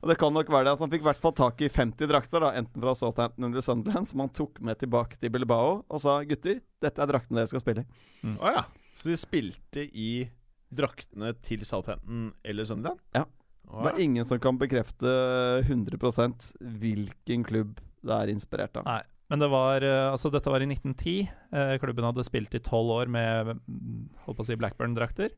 Og 0.03 0.11
det 0.11 0.19
kan 0.21 0.33
nok 0.37 0.49
være 0.53 0.65
det. 0.67 0.71
Altså, 0.75 0.85
han 0.85 0.91
fikk 0.93 1.03
i 1.05 1.09
hvert 1.09 1.21
fall 1.23 1.33
tak 1.37 1.61
i 1.65 1.69
50 1.73 2.07
drakter, 2.11 2.41
da, 2.45 2.51
enten 2.59 2.83
fra 2.85 2.93
Southampton 2.95 3.49
eller 3.49 3.65
Sunderland, 3.65 4.07
som 4.07 4.21
han 4.21 4.29
tok 4.37 4.61
med 4.61 4.79
tilbake 4.79 5.17
til 5.19 5.33
Bilbao 5.33 5.85
og 5.89 6.01
sa 6.03 6.19
gutter, 6.29 6.61
dette 6.85 7.01
er 7.03 7.11
draktene 7.11 7.41
dere 7.41 7.51
skal 7.51 7.65
spille 7.65 7.85
i. 7.85 8.35
Å 8.37 8.53
ja. 8.59 8.65
Så 8.97 9.09
de 9.11 9.17
spilte 9.21 9.87
i 9.93 10.29
draktene 10.73 11.33
til 11.45 11.65
Southampton 11.69 12.31
eller 12.45 12.69
Sunderland? 12.69 13.01
Ja. 13.17 13.25
Å, 13.67 13.83
Det 13.83 13.93
er 13.97 14.05
ingen 14.05 14.25
som 14.29 14.39
kan 14.39 14.59
bekrefte 14.61 15.11
100% 15.67 16.53
hvilken 16.61 17.43
klubb 17.49 17.81
det 18.07 18.15
er 18.21 18.31
inspirert 18.31 18.77
av. 18.79 18.87
Nei. 18.87 19.03
Men 19.29 19.43
det 19.43 19.49
var, 19.51 19.83
eh, 19.83 20.11
altså 20.13 20.31
dette 20.31 20.51
var 20.53 20.63
i 20.63 20.69
1910. 20.69 21.17
Eh, 21.53 21.75
klubben 21.83 22.07
hadde 22.07 22.25
spilt 22.27 22.55
i 22.55 22.63
tolv 22.63 22.93
år 22.95 23.11
med 23.11 23.57
mm, 23.59 24.23
holdt 24.27 24.39
på 24.39 24.45
å 24.45 24.47
si 24.47 24.59
Blackburn-drakter. 24.59 25.35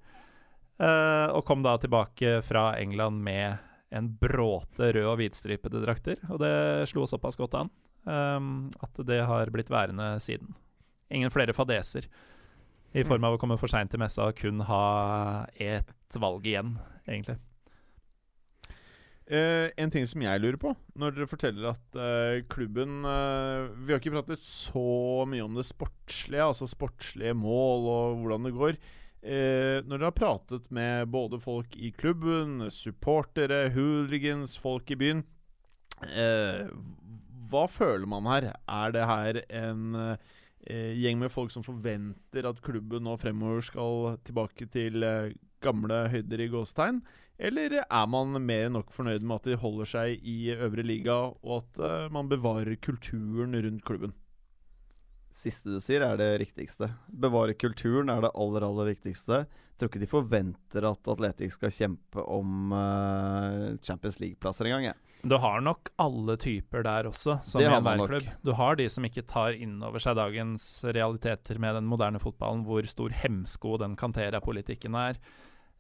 Eh, 0.78 1.28
og 1.32 1.44
kom 1.48 1.64
da 1.64 1.78
tilbake 1.80 2.38
fra 2.46 2.70
England 2.80 3.24
med 3.24 3.56
en 3.88 4.10
bråte 4.20 4.92
rød- 4.92 5.08
og 5.08 5.16
hvitstripede 5.22 5.80
drakter. 5.86 6.20
Og 6.28 6.42
det 6.42 6.52
slo 6.92 7.06
såpass 7.08 7.40
godt 7.40 7.56
an 7.64 7.74
at 8.08 9.00
det 9.04 9.18
har 9.28 9.50
blitt 9.52 9.68
værende 9.68 10.14
siden. 10.24 10.54
Ingen 11.12 11.32
flere 11.32 11.52
fadeser 11.52 12.06
i 12.96 13.02
form 13.04 13.26
av 13.28 13.34
å 13.36 13.40
komme 13.42 13.58
for 13.60 13.68
seint 13.68 13.90
til 13.92 14.00
messa 14.00 14.30
og 14.30 14.38
kun 14.38 14.62
ha 14.64 15.44
ett 15.60 16.16
valg 16.16 16.46
igjen, 16.48 16.78
egentlig. 17.04 17.36
Eh, 19.28 19.68
en 19.76 19.90
ting 19.92 20.06
som 20.08 20.22
jeg 20.24 20.40
lurer 20.40 20.56
på, 20.56 20.70
når 20.96 21.12
dere 21.12 21.28
forteller 21.28 21.66
at 21.68 21.96
uh, 22.00 22.38
klubben 22.48 23.02
uh, 23.04 23.68
Vi 23.84 23.92
har 23.92 24.00
ikke 24.00 24.14
pratet 24.14 24.40
så 24.40 25.26
mye 25.28 25.44
om 25.44 25.58
det 25.58 25.66
sportslige, 25.68 26.46
altså 26.46 26.64
sportslige 26.70 27.34
mål 27.36 27.88
og 27.92 28.22
hvordan 28.22 28.48
det 28.48 28.54
går. 28.56 28.80
Når 29.18 29.98
dere 29.98 30.06
har 30.06 30.14
pratet 30.14 30.68
med 30.72 31.08
både 31.10 31.40
folk 31.42 31.72
i 31.74 31.90
klubben, 31.90 32.62
supportere, 32.70 33.64
hooligans, 33.74 34.54
folk 34.62 34.92
i 34.94 34.96
byen 34.96 35.24
Hva 37.50 37.64
føler 37.66 38.06
man 38.08 38.30
her? 38.30 38.46
Er 38.62 38.94
det 38.94 39.08
her 39.10 39.40
en 39.50 39.98
gjeng 40.62 41.18
med 41.18 41.34
folk 41.34 41.50
som 41.50 41.66
forventer 41.66 42.46
at 42.46 42.62
klubben 42.62 43.04
nå 43.04 43.18
fremover 43.18 43.66
skal 43.66 44.20
tilbake 44.22 44.70
til 44.70 45.02
gamle 45.66 46.04
høyder 46.14 46.46
i 46.46 46.50
gåstegn? 46.54 47.02
Eller 47.38 47.76
er 47.84 48.06
man 48.10 48.34
mer 48.42 48.66
enn 48.66 48.74
nok 48.74 48.90
fornøyd 48.90 49.22
med 49.22 49.38
at 49.38 49.44
de 49.46 49.58
holder 49.62 49.86
seg 49.86 50.24
i 50.26 50.50
øvre 50.56 50.82
liga, 50.82 51.18
og 51.30 51.60
at 51.60 51.78
uh, 51.78 52.08
man 52.14 52.30
bevarer 52.30 52.74
kulturen 52.82 53.54
rundt 53.54 53.84
klubben? 53.86 54.16
Siste 55.38 55.70
du 55.70 55.78
sier, 55.78 56.02
er 56.02 56.18
det 56.18 56.32
riktigste. 56.42 56.90
Bevare 57.06 57.54
kulturen 57.54 58.10
er 58.10 58.24
det 58.24 58.32
aller, 58.34 58.64
aller 58.66 58.90
viktigste. 58.90 59.44
Jeg 59.46 59.78
tror 59.78 59.92
ikke 59.92 60.02
de 60.02 60.10
forventer 60.10 60.86
at 60.88 61.10
Atletic 61.12 61.54
skal 61.54 61.70
kjempe 61.70 62.24
om 62.26 62.72
uh, 62.74 63.76
Champions 63.86 64.18
League-plasser 64.18 64.66
engang. 64.66 64.88
Ja. 64.90 64.96
Du 65.22 65.36
har 65.38 65.62
nok 65.62 65.92
alle 65.98 66.34
typer 66.38 66.82
der 66.86 67.06
også, 67.10 67.40
som 67.46 67.62
Det 67.62 67.66
i 67.66 67.70
enhver 67.70 67.98
en 67.98 68.02
man 68.02 68.26
Du 68.42 68.52
har 68.58 68.78
de 68.78 68.86
som 68.90 69.06
ikke 69.06 69.26
tar 69.26 69.54
inn 69.54 69.78
over 69.82 70.02
seg 70.02 70.18
dagens 70.18 70.66
realiteter 70.86 71.58
med 71.62 71.78
den 71.78 71.86
moderne 71.90 72.18
fotballen, 72.22 72.64
hvor 72.66 72.86
stor 72.90 73.14
hemsko 73.22 73.76
den 73.82 73.94
Cantera-politikken 73.98 74.98
er. 74.98 75.18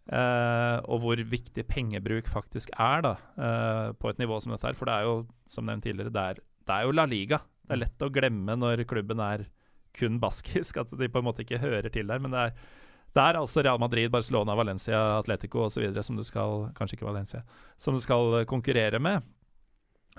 Eh, 0.08 0.78
og 0.88 1.02
hvor 1.02 1.20
viktig 1.30 1.64
pengebruk 1.68 2.28
faktisk 2.30 2.72
er, 2.74 3.04
da, 3.04 3.14
uh, 3.38 3.92
på 3.98 4.10
et 4.10 4.20
nivå 4.22 4.40
som 4.40 4.54
dette 4.54 4.66
her. 4.68 4.78
For 4.78 4.88
det 4.88 4.96
er 4.96 5.06
jo, 5.08 5.14
som 5.50 5.68
nevnt 5.68 5.86
tidligere, 5.86 6.14
det 6.14 6.24
er, 6.24 6.42
det 6.68 6.74
er 6.74 6.88
jo 6.88 6.96
La 6.96 7.06
Liga. 7.08 7.40
Det 7.68 7.76
er 7.76 7.82
lett 7.84 8.04
å 8.04 8.10
glemme 8.12 8.56
når 8.56 8.84
klubben 8.88 9.22
er 9.22 9.46
kun 9.98 10.20
baskisk, 10.22 10.78
at 10.80 10.92
de 10.96 11.08
på 11.10 11.20
en 11.20 11.26
måte 11.28 11.44
ikke 11.44 11.62
hører 11.62 11.90
til 11.92 12.08
der. 12.08 12.22
Men 12.22 12.34
det 12.34 12.44
er, 12.48 12.68
det 13.16 13.24
er 13.24 13.40
altså 13.40 13.64
Real 13.64 13.80
Madrid, 13.82 14.10
Barcelona, 14.14 14.56
Valencia, 14.56 15.00
Atletico 15.18 15.66
osv. 15.66 15.86
som 16.04 16.18
du 16.18 16.24
skal 16.26 16.68
Kanskje 16.76 16.98
ikke 16.98 17.08
Valencia 17.08 17.42
som 17.80 17.96
du 17.96 18.02
skal 18.04 18.44
konkurrere 18.48 19.00
med. 19.02 19.26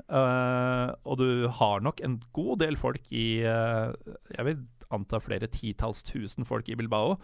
Uh, 0.08 0.96
og 1.04 1.20
du 1.20 1.48
har 1.60 1.82
nok 1.84 2.00
en 2.06 2.22
god 2.32 2.62
del 2.62 2.78
folk 2.80 3.04
i 3.12 3.42
Jeg 3.44 4.46
vil 4.48 4.62
anta 4.96 5.20
flere 5.22 5.50
titalls 5.52 6.02
tusen 6.08 6.48
folk 6.48 6.70
i 6.70 6.78
Bilbao 6.80 7.18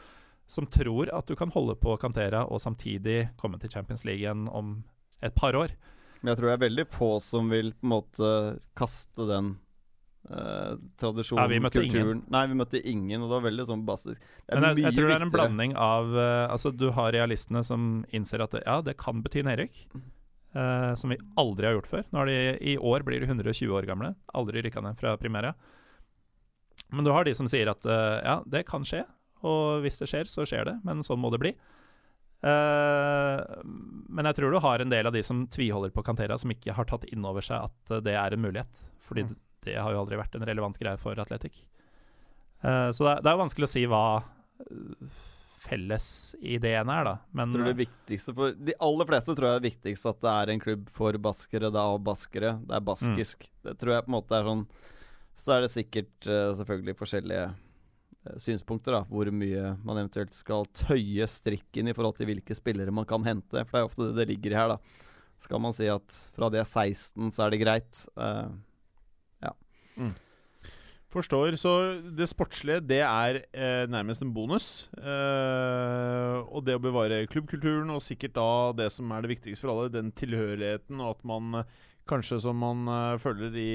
som 0.47 0.67
tror 0.69 1.09
at 1.15 1.27
du 1.27 1.35
kan 1.35 1.49
holde 1.53 1.75
på 1.81 1.95
Cantera 2.01 2.43
og 2.45 2.61
samtidig 2.61 3.29
komme 3.39 3.57
til 3.61 3.71
Champions 3.73 4.05
League 4.05 4.21
igjen 4.21 4.47
om 4.49 4.83
et 5.25 5.33
par 5.35 5.55
år. 5.57 5.73
Men 6.21 6.31
jeg 6.33 6.39
tror 6.39 6.49
det 6.51 6.55
er 6.57 6.65
veldig 6.67 6.85
få 6.89 7.11
som 7.21 7.49
vil 7.53 7.71
på 7.73 7.85
en 7.85 7.91
måte 7.95 8.29
kaste 8.77 9.25
den 9.29 9.51
eh, 10.29 10.73
tradisjonen, 11.01 11.41
Ja, 11.43 11.49
vi 11.51 11.59
møtte 11.61 11.81
kulturen 11.83 12.23
Nei, 12.33 12.43
vi 12.49 12.57
møtte 12.57 12.81
ingen, 12.81 13.21
og 13.21 13.29
det 13.29 13.35
var 13.39 13.45
veldig 13.49 13.65
sånn 13.69 13.83
bastisk. 13.87 14.21
Det 14.45 14.57
Men 14.57 14.67
jeg, 14.71 14.83
jeg 14.87 14.97
tror 14.97 15.09
det 15.11 15.17
er 15.19 15.25
en 15.27 15.33
blanding 15.35 15.75
av 15.77 16.15
eh, 16.17 16.45
Altså, 16.53 16.71
du 16.73 16.87
har 16.97 17.13
realistene 17.13 17.61
som 17.65 18.03
innser 18.15 18.41
at 18.45 18.53
det, 18.57 18.63
ja, 18.65 18.79
det 18.85 18.97
kan 19.01 19.21
bety 19.25 19.43
nedrykk. 19.45 19.81
eh, 20.55 20.91
som 20.95 21.09
vi 21.11 21.17
aldri 21.41 21.67
har 21.67 21.73
gjort 21.77 21.89
før. 21.91 22.05
Nå 22.15 22.25
de, 22.29 22.37
I 22.73 22.77
år 22.77 23.03
blir 23.03 23.19
de 23.21 23.27
120 23.27 23.73
år 23.75 23.85
gamle. 23.89 24.13
Aldri 24.33 24.61
rykka 24.65 24.81
ned 24.85 24.97
fra 25.01 25.17
primæra. 25.19 25.53
Men 26.93 27.03
du 27.05 27.11
har 27.11 27.25
de 27.25 27.33
som 27.35 27.47
sier 27.49 27.69
at 27.71 27.85
eh, 27.85 28.19
ja, 28.23 28.39
det 28.45 28.65
kan 28.69 28.85
skje, 28.87 29.03
og 29.45 29.83
hvis 29.85 29.99
det 30.01 30.07
skjer, 30.11 30.29
så 30.31 30.45
skjer 30.49 30.65
det, 30.71 30.75
men 30.87 31.03
sånn 31.05 31.21
må 31.21 31.29
det 31.33 31.41
bli. 31.43 31.51
Eh, 32.45 33.41
men 33.65 34.27
jeg 34.29 34.37
tror 34.37 34.53
du 34.53 34.59
har 34.63 34.81
en 34.83 34.91
del 34.91 35.07
av 35.09 35.13
de 35.15 35.21
som 35.25 35.45
tviholder 35.51 35.93
på 35.95 36.03
Cantera, 36.05 36.37
som 36.41 36.51
ikke 36.53 36.75
har 36.77 36.85
tatt 36.89 37.05
inn 37.11 37.25
over 37.25 37.45
seg 37.45 37.69
at 37.69 37.93
eh, 37.95 38.03
det 38.05 38.17
er 38.19 38.35
en 38.37 38.43
mulighet. 38.43 38.83
Fordi 39.07 39.23
Mm. 39.27 39.35
det 39.65 39.75
har 39.81 39.91
jo 39.95 40.01
aldri 40.03 40.17
vært 40.19 40.35
en 40.37 40.45
relevant 40.45 40.77
greie 40.77 40.97
for 41.01 41.17
Atletic. 41.21 41.63
Eh, 42.63 42.89
så 42.93 43.03
det, 43.05 43.11
er- 43.15 43.21
det 43.21 43.29
er 43.31 43.37
jo 43.37 43.43
vanskelig 43.45 43.67
å 43.69 43.73
si 43.75 43.85
hva 43.89 44.03
fellesideen 45.65 46.89
er, 46.93 47.03
da. 47.07 47.15
Men 47.33 47.53
tror 47.53 47.65
det 47.71 47.77
viktigste 47.79 48.33
for 48.37 48.53
De 48.53 48.75
aller 48.85 49.07
fleste 49.09 49.33
tror 49.35 49.47
jeg 49.49 49.59
er 49.61 49.65
viktigst 49.69 50.05
at 50.11 50.19
det 50.21 50.33
er 50.33 50.51
en 50.53 50.61
klubb 50.61 50.89
for 50.93 51.17
baskere, 51.21 51.71
da, 51.73 51.87
og 51.95 52.03
baskere. 52.05 52.55
Det 52.67 52.75
er 52.77 52.85
baskisk. 52.85 53.47
Det 53.65 53.73
tror 53.81 53.95
jeg 53.95 54.05
på 54.05 54.11
en 54.11 54.17
måte 54.19 54.37
er 54.37 54.45
sånn 54.49 54.65
Så 55.35 55.51
er 55.57 55.65
det 55.65 55.71
sikkert 55.73 56.27
selvfølgelig 56.29 56.93
forskjellige 56.95 57.47
synspunkter, 58.41 58.99
da. 58.99 59.01
Hvor 59.09 59.29
mye 59.33 59.75
man 59.85 60.01
eventuelt 60.01 60.35
skal 60.35 60.67
tøye 60.75 61.27
strikken 61.29 61.91
i 61.91 61.95
forhold 61.95 62.19
til 62.19 62.29
hvilke 62.31 62.57
spillere 62.57 62.93
man 62.93 63.07
kan 63.09 63.25
hente. 63.27 63.65
For 63.65 63.71
det 63.75 63.81
er 63.81 63.89
ofte 63.89 64.09
det 64.09 64.19
det 64.21 64.29
ligger 64.33 64.55
i 64.55 64.59
her, 64.59 64.75
da. 64.75 65.03
Skal 65.45 65.59
man 65.61 65.75
si 65.75 65.89
at 65.91 66.21
fra 66.35 66.49
de 66.49 66.61
er 66.61 66.69
16, 66.69 67.27
så 67.35 67.45
er 67.45 67.53
det 67.53 67.63
greit. 67.65 68.05
Eh, 68.15 68.53
Forstår. 71.15 71.55
Så 71.55 71.71
det 72.17 72.27
sportslige, 72.27 72.83
det 72.83 72.99
er 72.99 73.37
eh, 73.55 73.87
nærmest 73.87 74.23
en 74.25 74.33
bonus. 74.35 74.89
Eh, 74.99 76.37
og 76.43 76.65
det 76.67 76.75
å 76.75 76.83
bevare 76.83 77.23
klubbkulturen, 77.31 77.93
og 77.93 78.03
sikkert 78.03 78.35
da 78.35 78.47
det 78.75 78.89
som 78.91 79.13
er 79.15 79.23
det 79.23 79.31
viktigste 79.31 79.63
for 79.63 79.71
alle, 79.71 79.93
den 79.93 80.11
tilhørigheten, 80.11 80.99
og 80.99 81.13
at 81.15 81.21
man 81.31 81.61
eh, 81.61 81.69
kanskje 82.11 82.41
som 82.43 82.59
man 82.59 82.83
eh, 82.91 83.19
føler 83.21 83.55
i 83.55 83.71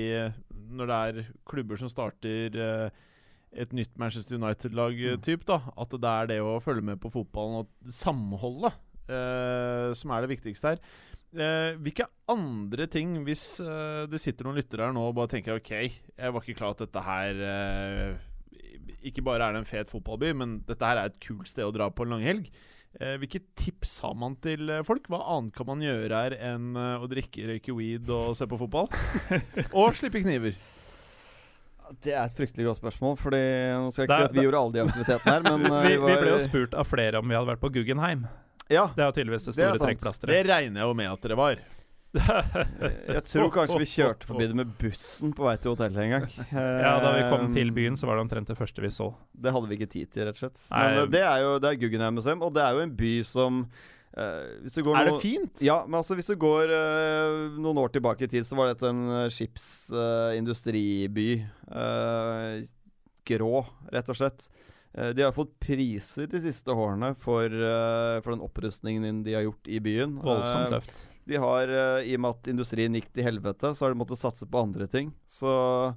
Når 0.70 0.90
det 0.90 0.98
er 0.98 1.30
klubber 1.48 1.80
som 1.80 1.88
starter 1.90 2.60
eh, 2.60 3.06
et 3.52 3.72
nytt 3.74 3.96
Manchester 3.98 4.38
United-lag-type. 4.38 5.44
da 5.48 5.60
At 5.76 5.94
det 5.94 6.12
er 6.12 6.30
det 6.30 6.40
å 6.44 6.58
følge 6.62 6.84
med 6.92 7.00
på 7.02 7.12
fotballen 7.12 7.62
og 7.64 7.92
samholdet 7.92 8.76
eh, 9.10 9.90
som 9.98 10.14
er 10.14 10.24
det 10.24 10.32
viktigste 10.36 10.74
her. 10.74 10.82
Eh, 11.30 11.76
hvilke 11.78 12.08
andre 12.30 12.88
ting, 12.90 13.20
hvis 13.26 13.60
eh, 13.62 14.06
det 14.10 14.18
sitter 14.22 14.46
noen 14.46 14.58
lyttere 14.58 14.88
her 14.88 14.96
nå 14.96 15.04
og 15.10 15.14
bare 15.18 15.30
tenker 15.36 15.60
OK, 15.60 15.70
jeg 15.78 16.34
var 16.34 16.42
ikke 16.42 16.58
klar 16.58 16.74
at 16.74 16.82
dette 16.82 17.04
her 17.06 17.42
eh, 17.46 18.18
Ikke 19.06 19.22
bare 19.22 19.46
er 19.46 19.54
det 19.54 19.62
en 19.62 19.70
fet 19.70 19.92
fotballby, 19.92 20.32
men 20.34 20.58
dette 20.66 20.86
her 20.86 20.98
er 20.98 21.12
et 21.12 21.22
kult 21.22 21.48
sted 21.50 21.66
å 21.66 21.74
dra 21.74 21.90
på 21.90 22.06
en 22.06 22.16
langhelg. 22.16 22.50
Eh, 22.98 23.14
hvilke 23.22 23.38
tips 23.54 24.00
har 24.02 24.16
man 24.18 24.34
til 24.42 24.66
eh, 24.66 24.82
folk? 24.86 25.06
Hva 25.06 25.22
annet 25.36 25.54
kan 25.54 25.68
man 25.68 25.82
gjøre 25.84 26.22
her 26.24 26.34
enn 26.50 26.74
eh, 26.74 26.98
å 26.98 27.06
drikke, 27.10 27.46
røyke 27.52 27.74
weed 27.76 28.10
og 28.10 28.34
se 28.34 28.48
på 28.50 28.58
fotball? 28.58 28.90
og 29.78 29.94
slippe 29.98 30.24
kniver. 30.24 30.58
Det 32.04 32.12
er 32.14 32.22
et 32.24 32.36
fryktelig 32.38 32.66
godt 32.70 32.80
spørsmål. 32.80 33.16
Fordi 33.18 33.40
Nå 33.76 33.90
skal 33.92 34.06
jeg 34.06 34.08
ikke 34.08 34.16
Det 34.16 34.24
er- 34.24 34.28
si 34.28 34.30
at 34.30 34.36
vi 34.38 34.44
gjorde 34.46 34.60
alle 34.62 34.72
de 34.72 34.84
aktivitetene 34.84 35.32
her, 35.32 35.42
men 35.58 35.66
eh, 35.72 35.82
vi, 35.88 35.96
vi 35.96 35.98
var- 36.04 36.22
ble 36.22 36.30
jo 36.36 36.38
spurt 36.38 36.74
av 36.74 36.86
flere 36.86 37.18
om 37.18 37.28
vi 37.28 37.34
hadde 37.34 37.50
vært 37.52 37.60
på 37.64 37.72
Guggenheim. 37.74 38.26
Ja, 38.70 38.86
Det 38.94 39.02
er 39.02 39.10
jo 39.10 39.16
tydeligvis 39.18 39.44
det 39.50 39.54
store 39.58 39.78
trekkplasteret. 39.82 40.30
Det 40.30 40.46
regner 40.46 40.80
jeg 40.80 40.86
jo 40.88 40.94
med 40.94 41.10
at 41.10 41.20
dere 41.26 41.36
var. 41.36 41.56
jeg 42.14 43.22
tror 43.30 43.50
kanskje 43.54 43.78
vi 43.78 43.86
kjørte 43.86 44.26
forbi 44.26 44.46
det 44.50 44.56
med 44.58 44.70
bussen 44.80 45.30
på 45.36 45.44
vei 45.46 45.54
til 45.62 45.74
hotellet 45.74 46.00
en 46.04 46.10
gang. 46.16 46.26
Ja, 46.52 46.96
Da 47.02 47.12
vi 47.16 47.22
kom 47.30 47.44
Eh, 47.48 47.54
til 47.54 47.70
byen, 47.74 47.96
så 47.98 48.06
var 48.08 48.18
det 48.18 48.24
omtrent 48.26 48.50
det 48.50 48.58
første 48.58 48.82
vi 48.82 48.90
så. 48.90 49.12
Det 49.34 49.52
hadde 49.54 49.68
vi 49.70 49.76
ikke 49.78 49.90
tid 49.90 50.10
til, 50.10 50.26
rett 50.26 50.34
og 50.38 50.42
slett. 50.42 50.64
Men 50.70 50.96
Nei. 50.98 51.06
det 51.14 51.22
er 51.22 51.38
jo 51.44 51.52
det 51.62 51.70
er 51.70 51.80
Guggenheim 51.82 52.14
museum, 52.18 52.42
og 52.42 52.54
det 52.54 52.62
er 52.66 52.72
jo 52.78 52.84
en 52.86 52.94
by 52.98 53.12
som 53.26 53.60
eh, 54.16 54.62
hvis 54.64 54.74
du 54.78 54.82
går 54.86 54.96
Er 55.00 55.04
det 55.10 55.20
fint? 55.22 55.62
Ja, 55.62 55.84
men 55.86 55.98
altså 56.00 56.14
hvis 56.18 56.30
du 56.30 56.36
går 56.40 56.70
uh, 56.72 57.58
noen 57.60 57.78
år 57.82 57.88
tilbake 57.94 58.24
i 58.26 58.30
tid, 58.30 58.44
så 58.46 58.56
var 58.58 58.72
dette 58.72 58.88
en 58.90 59.04
uh, 59.10 59.28
skipsindustriby. 59.32 61.30
grå, 63.30 63.66
rett 63.92 64.08
og 64.10 64.16
slett. 64.16 64.50
Eh, 64.94 65.08
de 65.08 65.22
har 65.22 65.32
fått 65.32 65.52
priser 65.62 66.26
de 66.30 66.40
siste 66.42 66.72
årene 66.74 67.12
for, 67.18 67.46
eh, 67.46 68.20
for 68.20 68.34
den 68.34 68.42
opprustningen 68.42 69.22
de 69.22 69.34
har 69.34 69.46
gjort 69.46 69.68
i 69.68 69.78
byen. 69.80 70.18
Voldsomt 70.18 70.66
Eh, 70.66 70.70
løft. 70.70 70.94
de 71.26 71.36
har, 71.36 71.62
eh, 71.68 72.08
I 72.10 72.14
og 72.16 72.20
med 72.20 72.30
at 72.30 72.48
industrien 72.48 72.92
gikk 72.92 73.12
til 73.12 73.24
helvete, 73.24 73.74
så 73.74 73.86
har 73.86 73.94
de 73.94 74.00
måttet 74.00 74.18
satse 74.18 74.46
på 74.46 74.62
andre 74.62 74.88
ting. 74.88 75.12
Så 75.28 75.94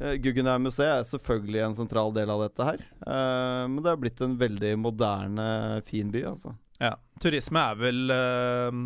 uh, 0.00 0.16
Guggenheim-museet 0.18 0.98
er 0.98 1.04
selvfølgelig 1.04 1.62
en 1.64 1.74
sentral 1.74 2.12
del 2.12 2.28
av 2.28 2.40
dette 2.42 2.64
her. 2.64 2.78
Eh, 3.06 3.68
men 3.68 3.76
det 3.76 3.86
har 3.92 3.96
blitt 3.96 4.20
en 4.20 4.36
veldig 4.36 4.76
moderne, 4.76 5.82
fin 5.84 6.10
by, 6.10 6.24
altså. 6.24 6.56
Ja. 6.82 6.96
Turisme 7.22 7.62
er 7.70 7.78
vel 7.78 8.10
eh, 8.10 8.80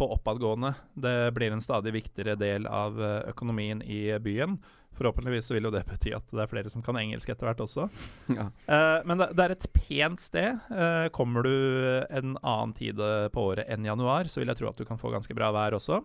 på 0.00 0.08
oppadgående. 0.16 0.74
Det 0.94 1.32
blir 1.36 1.52
en 1.52 1.62
stadig 1.62 1.92
viktigere 1.94 2.36
del 2.40 2.66
av 2.66 3.00
eh, 3.02 3.18
økonomien 3.30 3.82
i 3.82 4.18
byen. 4.22 4.58
Forhåpentligvis 4.96 5.46
så 5.46 5.54
vil 5.54 5.68
jo 5.68 5.72
det 5.74 5.84
bety 5.90 6.14
at 6.16 6.26
det 6.32 6.42
er 6.44 6.50
flere 6.50 6.72
som 6.72 6.84
kan 6.84 6.98
engelsk 7.00 7.30
etter 7.32 7.50
hvert 7.50 7.60
også. 7.64 7.88
Ja. 8.38 8.48
Uh, 8.64 9.00
men 9.08 9.20
det, 9.20 9.30
det 9.36 9.44
er 9.44 9.54
et 9.56 9.68
pent 9.74 10.22
sted. 10.22 10.58
Uh, 10.70 11.08
kommer 11.14 11.46
du 11.46 11.52
en 12.08 12.36
annen 12.40 12.74
tid 12.76 13.00
på 13.34 13.44
året 13.52 13.68
enn 13.70 13.86
januar, 13.86 14.30
så 14.30 14.42
vil 14.42 14.50
jeg 14.52 14.60
tro 14.60 14.70
at 14.70 14.80
du 14.80 14.86
kan 14.88 15.00
få 15.00 15.12
ganske 15.14 15.36
bra 15.36 15.50
vær 15.54 15.76
også. 15.78 16.02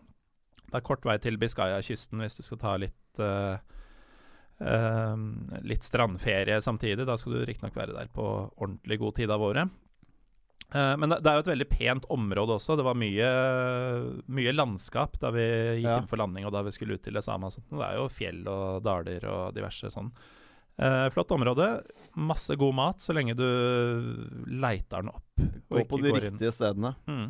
Det 0.66 0.80
er 0.80 0.86
kort 0.86 1.06
vei 1.08 1.18
til 1.22 1.38
Biscaya-kysten 1.40 2.24
hvis 2.24 2.40
du 2.40 2.44
skal 2.46 2.62
ta 2.62 2.76
litt 2.82 3.22
uh, 3.22 3.58
litt 5.68 5.84
strandferie 5.84 6.62
samtidig. 6.64 7.08
Da 7.08 7.18
skal 7.20 7.36
du 7.36 7.48
riktignok 7.48 7.76
være 7.76 7.96
der 7.96 8.12
på 8.12 8.26
ordentlig 8.56 9.00
god 9.02 9.20
tid 9.20 9.34
av 9.36 9.44
året. 9.44 9.72
Eh, 10.76 10.94
men 11.00 11.14
det, 11.14 11.22
er 11.24 11.38
jo 11.40 11.44
et 11.46 11.52
veldig 11.54 11.68
pent 11.72 12.06
område 12.12 12.56
også. 12.58 12.76
Det 12.76 12.84
var 12.84 12.98
mye, 13.00 13.28
mye 14.28 14.52
landskap 14.56 15.16
da 15.22 15.30
vi 15.32 15.46
gikk 15.46 15.86
Ja. 15.88 16.00
inn 16.02 16.10
for 16.12 16.20
landing 16.20 16.46
og 16.50 16.52
da 16.56 16.64
vi 16.68 16.74
skulle 16.76 16.98
ut 16.98 17.04
til 17.06 17.16
Lesama. 17.16 17.48
og 17.48 17.54
sånt. 17.56 17.70
Det 17.72 17.86
er 17.88 17.96
jo 17.96 18.10
fjell 18.12 18.42
og 18.52 18.84
daler 18.84 19.24
og 19.32 19.54
diverse 19.56 19.88
sånn. 19.94 20.12
Eh, 20.78 21.08
flott 21.16 21.32
område. 21.32 21.70
Masse 22.20 22.58
god 22.60 22.76
mat 22.76 23.00
så 23.00 23.14
lenge 23.16 23.38
du 23.40 23.46
leiter 24.52 25.02
den 25.06 25.14
opp. 25.14 25.46
Gå 25.72 25.86
på 25.88 26.02
de 26.02 26.12
går 26.12 26.20
inn- 26.26 26.34
riktige 26.36 26.52
stedene. 26.52 26.96
Mm. 27.08 27.30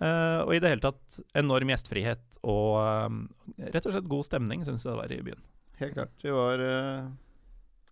Eh, 0.00 0.40
og 0.44 0.50
i 0.52 0.58
det 0.60 0.68
hele 0.74 0.82
tatt 0.84 1.20
enorm 1.38 1.70
gjestfrihet 1.72 2.40
og 2.44 2.72
eh, 2.82 3.70
rett 3.72 3.86
og 3.86 3.94
slett 3.94 4.10
god 4.10 4.26
stemning, 4.26 4.64
syns 4.66 4.82
jeg 4.84 4.92
det 4.92 4.98
var 4.98 5.14
i 5.14 5.22
byen. 5.24 5.40
Helt 5.78 5.94
klart. 5.94 6.12
Vi 6.24 6.34
var 6.34 6.60
eh, 6.66 7.06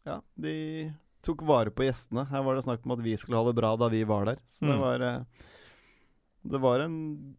Ja, 0.05 0.19
de 0.37 0.93
tok 1.25 1.43
vare 1.49 1.73
på 1.75 1.87
gjestene. 1.87 2.27
Her 2.31 2.43
var 2.47 2.55
det 2.59 2.65
snakk 2.67 2.85
om 2.87 2.95
at 2.97 3.03
vi 3.05 3.17
skulle 3.21 3.41
ha 3.41 3.49
det 3.49 3.57
bra 3.59 3.73
da 3.81 3.89
vi 3.93 4.03
var 4.09 4.25
der. 4.29 4.39
Så 4.49 4.67
det 4.69 4.75
Mm. 4.77 4.81
var 4.85 5.01
eh, 5.09 5.25
Det 6.45 6.61
var 6.61 6.81
en 6.85 7.37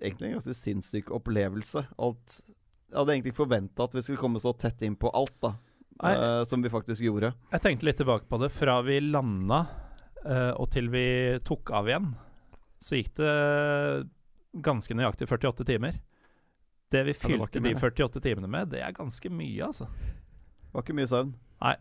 egentlig 0.00 0.28
en 0.28 0.36
ganske 0.38 0.54
sinnssyk 0.54 1.10
opplevelse. 1.10 1.86
Alt 1.98 2.40
Jeg 2.88 2.98
hadde 3.00 3.12
egentlig 3.16 3.32
ikke 3.32 3.42
forventa 3.44 3.84
at 3.84 3.94
vi 3.96 4.02
skulle 4.02 4.20
komme 4.22 4.38
så 4.40 4.52
tett 4.56 4.82
inn 4.86 4.94
på 4.96 5.10
alt, 5.12 5.34
da. 5.42 5.54
Eh, 6.06 6.44
som 6.44 6.62
vi 6.62 6.70
faktisk 6.70 7.02
gjorde. 7.02 7.32
Jeg 7.50 7.60
tenkte 7.64 7.84
litt 7.88 7.96
tilbake 7.98 8.28
på 8.30 8.38
det. 8.40 8.52
Fra 8.54 8.80
vi 8.86 9.00
landa 9.00 9.66
uh, 10.26 10.52
og 10.60 10.70
til 10.70 10.88
vi 10.92 11.38
tok 11.44 11.70
av 11.74 11.88
igjen, 11.90 12.12
så 12.82 12.96
gikk 12.98 13.12
det 13.18 14.08
ganske 14.62 14.94
nøyaktig 14.94 15.26
48 15.28 15.64
timer. 15.66 15.98
Det 16.90 17.02
vi 17.08 17.10
Ja, 17.10 17.18
det 17.18 17.20
fylte 17.50 17.62
de 17.62 17.74
48 17.74 18.22
timene 18.22 18.48
med, 18.48 18.70
det 18.70 18.80
er 18.82 18.92
ganske 18.94 19.30
mye, 19.30 19.66
altså. 19.66 19.88
Det 19.90 20.72
var 20.72 20.82
ikke 20.86 20.94
mye 20.98 21.10
søvn. 21.10 21.34
Nei. 21.62 21.74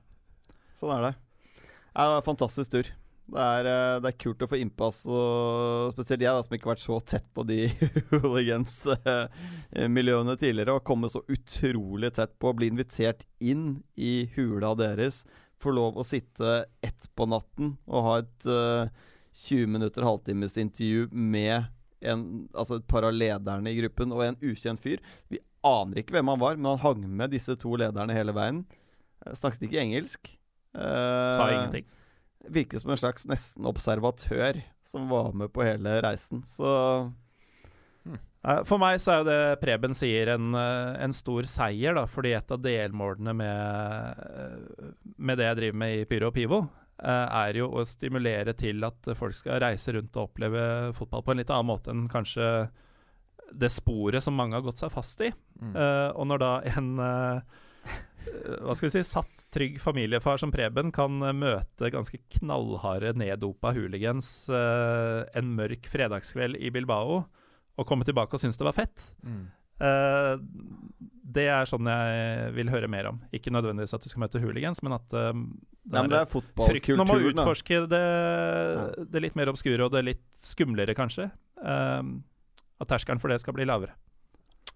Sånn 0.80 0.96
er 0.98 1.02
det. 1.10 1.14
Ja, 1.96 2.02
det 2.04 2.12
er 2.12 2.20
en 2.20 2.30
fantastisk 2.30 2.70
tur. 2.74 2.88
Det 3.26 3.42
er, 3.42 3.66
eh, 3.66 3.98
det 4.04 4.10
er 4.12 4.22
kult 4.22 4.44
å 4.46 4.50
få 4.50 4.58
innpass, 4.62 4.98
og 5.10 5.94
spesielt 5.96 6.22
jeg 6.22 6.30
da, 6.30 6.44
som 6.46 6.54
ikke 6.54 6.68
har 6.70 6.76
vært 6.76 6.84
så 6.84 6.98
tett 7.02 7.26
på 7.34 7.42
de 7.50 7.74
hooligans-miljøene 8.12 10.36
tidligere, 10.38 10.74
og 10.76 10.86
komme 10.86 11.10
så 11.10 11.26
utrolig 11.26 12.14
tett 12.20 12.34
på 12.38 12.46
å 12.52 12.58
bli 12.58 12.68
invitert 12.70 13.22
inn 13.42 13.82
i 13.98 14.30
hula 14.36 14.76
deres, 14.78 15.26
få 15.58 15.70
lov 15.74 15.98
å 15.98 16.06
sitte 16.06 16.70
ett 16.86 17.10
på 17.16 17.26
natten 17.32 17.78
og 17.88 18.04
ha 18.06 18.20
et 18.22 18.46
uh, 18.52 18.86
20 19.48 19.68
minutter, 19.72 20.04
halvtimes 20.06 20.58
intervju 20.62 21.08
med 21.10 21.66
en, 22.06 22.46
altså 22.54 22.76
et 22.78 22.88
par 22.88 23.04
av 23.08 23.14
lederne 23.16 23.72
i 23.72 23.78
gruppen 23.80 24.12
og 24.14 24.24
en 24.26 24.38
ukjent 24.44 24.82
fyr. 24.84 25.00
Vi 25.32 25.40
aner 25.66 25.98
ikke 26.02 26.14
hvem 26.18 26.30
han 26.34 26.42
var, 26.44 26.56
men 26.60 26.76
han 26.76 26.84
hang 26.84 27.02
med 27.10 27.32
disse 27.34 27.56
to 27.60 27.76
lederne 27.80 28.14
hele 28.14 28.34
veien. 28.36 28.66
Jeg 29.26 29.40
Snakket 29.42 29.64
ikke 29.68 29.82
engelsk. 29.82 30.22
Eh, 30.76 31.36
Sa 31.36 31.50
ingenting. 31.52 31.86
Virket 32.46 32.84
som 32.84 32.92
en 32.94 33.00
slags 33.02 33.26
nesten 33.26 33.66
observatør 33.66 34.62
som 34.86 35.08
var 35.10 35.32
med 35.34 35.50
på 35.56 35.66
hele 35.66 35.98
reisen. 36.06 36.44
Så 36.46 36.70
Eh, 38.46 38.62
For 38.68 38.82
meg 38.82 39.02
så 39.02 39.14
er 39.14 39.22
jo 39.22 39.28
det 39.30 39.60
Preben 39.64 39.98
sier 39.98 40.36
en, 40.36 40.54
eh, 40.56 41.04
en 41.04 41.14
stor 41.16 41.48
seier, 41.50 41.96
da, 41.98 42.06
fordi 42.10 42.36
et 42.38 42.52
av 42.52 42.62
delmålene 42.62 43.36
med, 43.36 44.26
eh, 44.26 44.90
med 45.18 45.38
det 45.38 45.50
jeg 45.50 45.60
driver 45.62 45.80
med 45.84 46.00
i 46.00 46.06
Pyro 46.10 46.32
og 46.32 46.36
Pivo, 46.36 46.66
er 47.06 47.52
jo 47.54 47.68
å 47.76 47.84
stimulere 47.84 48.54
til 48.56 48.82
at 48.88 49.04
folk 49.20 49.34
skal 49.36 49.60
reise 49.60 49.92
rundt 49.92 50.16
og 50.16 50.30
oppleve 50.30 50.94
fotball 50.96 51.24
på 51.24 51.34
en 51.34 51.42
litt 51.42 51.50
annen 51.52 51.68
måte 51.68 51.92
enn 51.92 52.08
kanskje 52.08 52.70
det 53.52 53.70
sporet 53.70 54.24
som 54.24 54.34
mange 54.34 54.56
har 54.56 54.64
gått 54.64 54.80
seg 54.80 54.94
fast 54.94 55.20
i. 55.20 55.28
Mm. 55.60 55.76
Og 56.16 56.26
når 56.26 56.40
da 56.40 56.62
en 56.78 56.96
hva 58.62 58.76
skal 58.76 58.88
vi 58.88 58.94
si, 58.96 59.04
satt, 59.08 59.46
trygg 59.54 59.78
familiefar 59.82 60.40
som 60.42 60.54
Preben 60.54 60.92
kan 60.96 61.22
eh, 61.26 61.36
møte 61.36 61.92
ganske 61.94 62.20
knallharde, 62.38 63.16
neddopa 63.20 63.74
hooligans 63.76 64.32
eh, 64.50 65.22
en 65.38 65.54
mørk 65.58 65.90
fredagskveld 65.92 66.60
i 66.60 66.72
Bilbao, 66.74 67.24
og 67.76 67.88
komme 67.90 68.08
tilbake 68.08 68.38
og 68.38 68.44
synes 68.44 68.60
det 68.60 68.68
var 68.68 68.78
fett. 68.78 69.10
Eh, 69.84 70.36
det 71.36 71.48
er 71.52 71.68
sånn 71.68 71.88
jeg 71.90 72.52
vil 72.56 72.70
høre 72.72 72.88
mer 72.92 73.10
om. 73.12 73.18
Ikke 73.36 73.52
nødvendigvis 73.52 73.96
at 73.98 74.06
du 74.06 74.12
skal 74.12 74.24
møte 74.24 74.40
hooligans, 74.44 74.82
men 74.86 74.96
at 74.96 75.16
eh, 75.16 75.34
Nei, 75.36 76.02
men 76.02 76.14
det 76.14 76.22
er 76.24 76.30
frykten 76.32 77.04
om 77.04 77.12
å 77.14 77.20
utforske 77.30 77.84
det, 77.92 78.06
det 79.12 79.22
litt 79.22 79.36
mer 79.38 79.52
obskure 79.52 79.86
og 79.86 79.94
det 79.94 80.06
litt 80.08 80.24
skumlere, 80.42 80.96
kanskje. 80.98 81.30
Eh, 81.62 82.02
at 82.82 82.92
terskelen 82.92 83.22
for 83.22 83.32
det 83.32 83.42
skal 83.44 83.56
bli 83.58 83.68
lavere. 83.68 83.96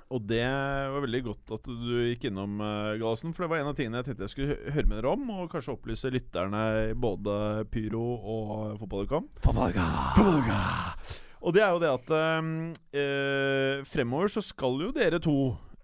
Og 0.09 0.23
det 0.25 0.41
var 0.41 1.03
veldig 1.03 1.19
godt 1.27 1.51
at 1.53 1.67
du 1.69 1.91
gikk 2.07 2.23
innom, 2.31 2.55
uh, 2.63 2.97
Gallosen. 2.97 3.33
For 3.35 3.45
det 3.45 3.49
var 3.51 3.61
en 3.61 3.69
av 3.69 3.75
tingene 3.77 4.01
jeg 4.01 4.07
tenkte 4.09 4.25
jeg 4.25 4.33
skulle 4.33 4.57
høre 4.73 4.89
med 4.89 4.97
dere 4.97 5.11
om, 5.13 5.27
og 5.35 5.51
kanskje 5.53 5.75
opplyse 5.75 6.09
lytterne 6.15 6.63
i 6.89 6.93
både 6.97 7.35
Pyro 7.69 8.03
og 8.17 8.79
Fotballuka 8.81 9.19
om. 9.21 9.27
Fotballuka! 10.17 10.59
Og 11.39 11.53
det 11.55 11.61
er 11.63 11.71
jo 11.71 11.79
det 11.79 11.91
at 11.93 12.09
eh, 12.19 13.83
fremover 13.87 14.27
så 14.33 14.41
skal 14.43 14.81
jo 14.87 14.93
dere 14.95 15.21
to 15.23 15.39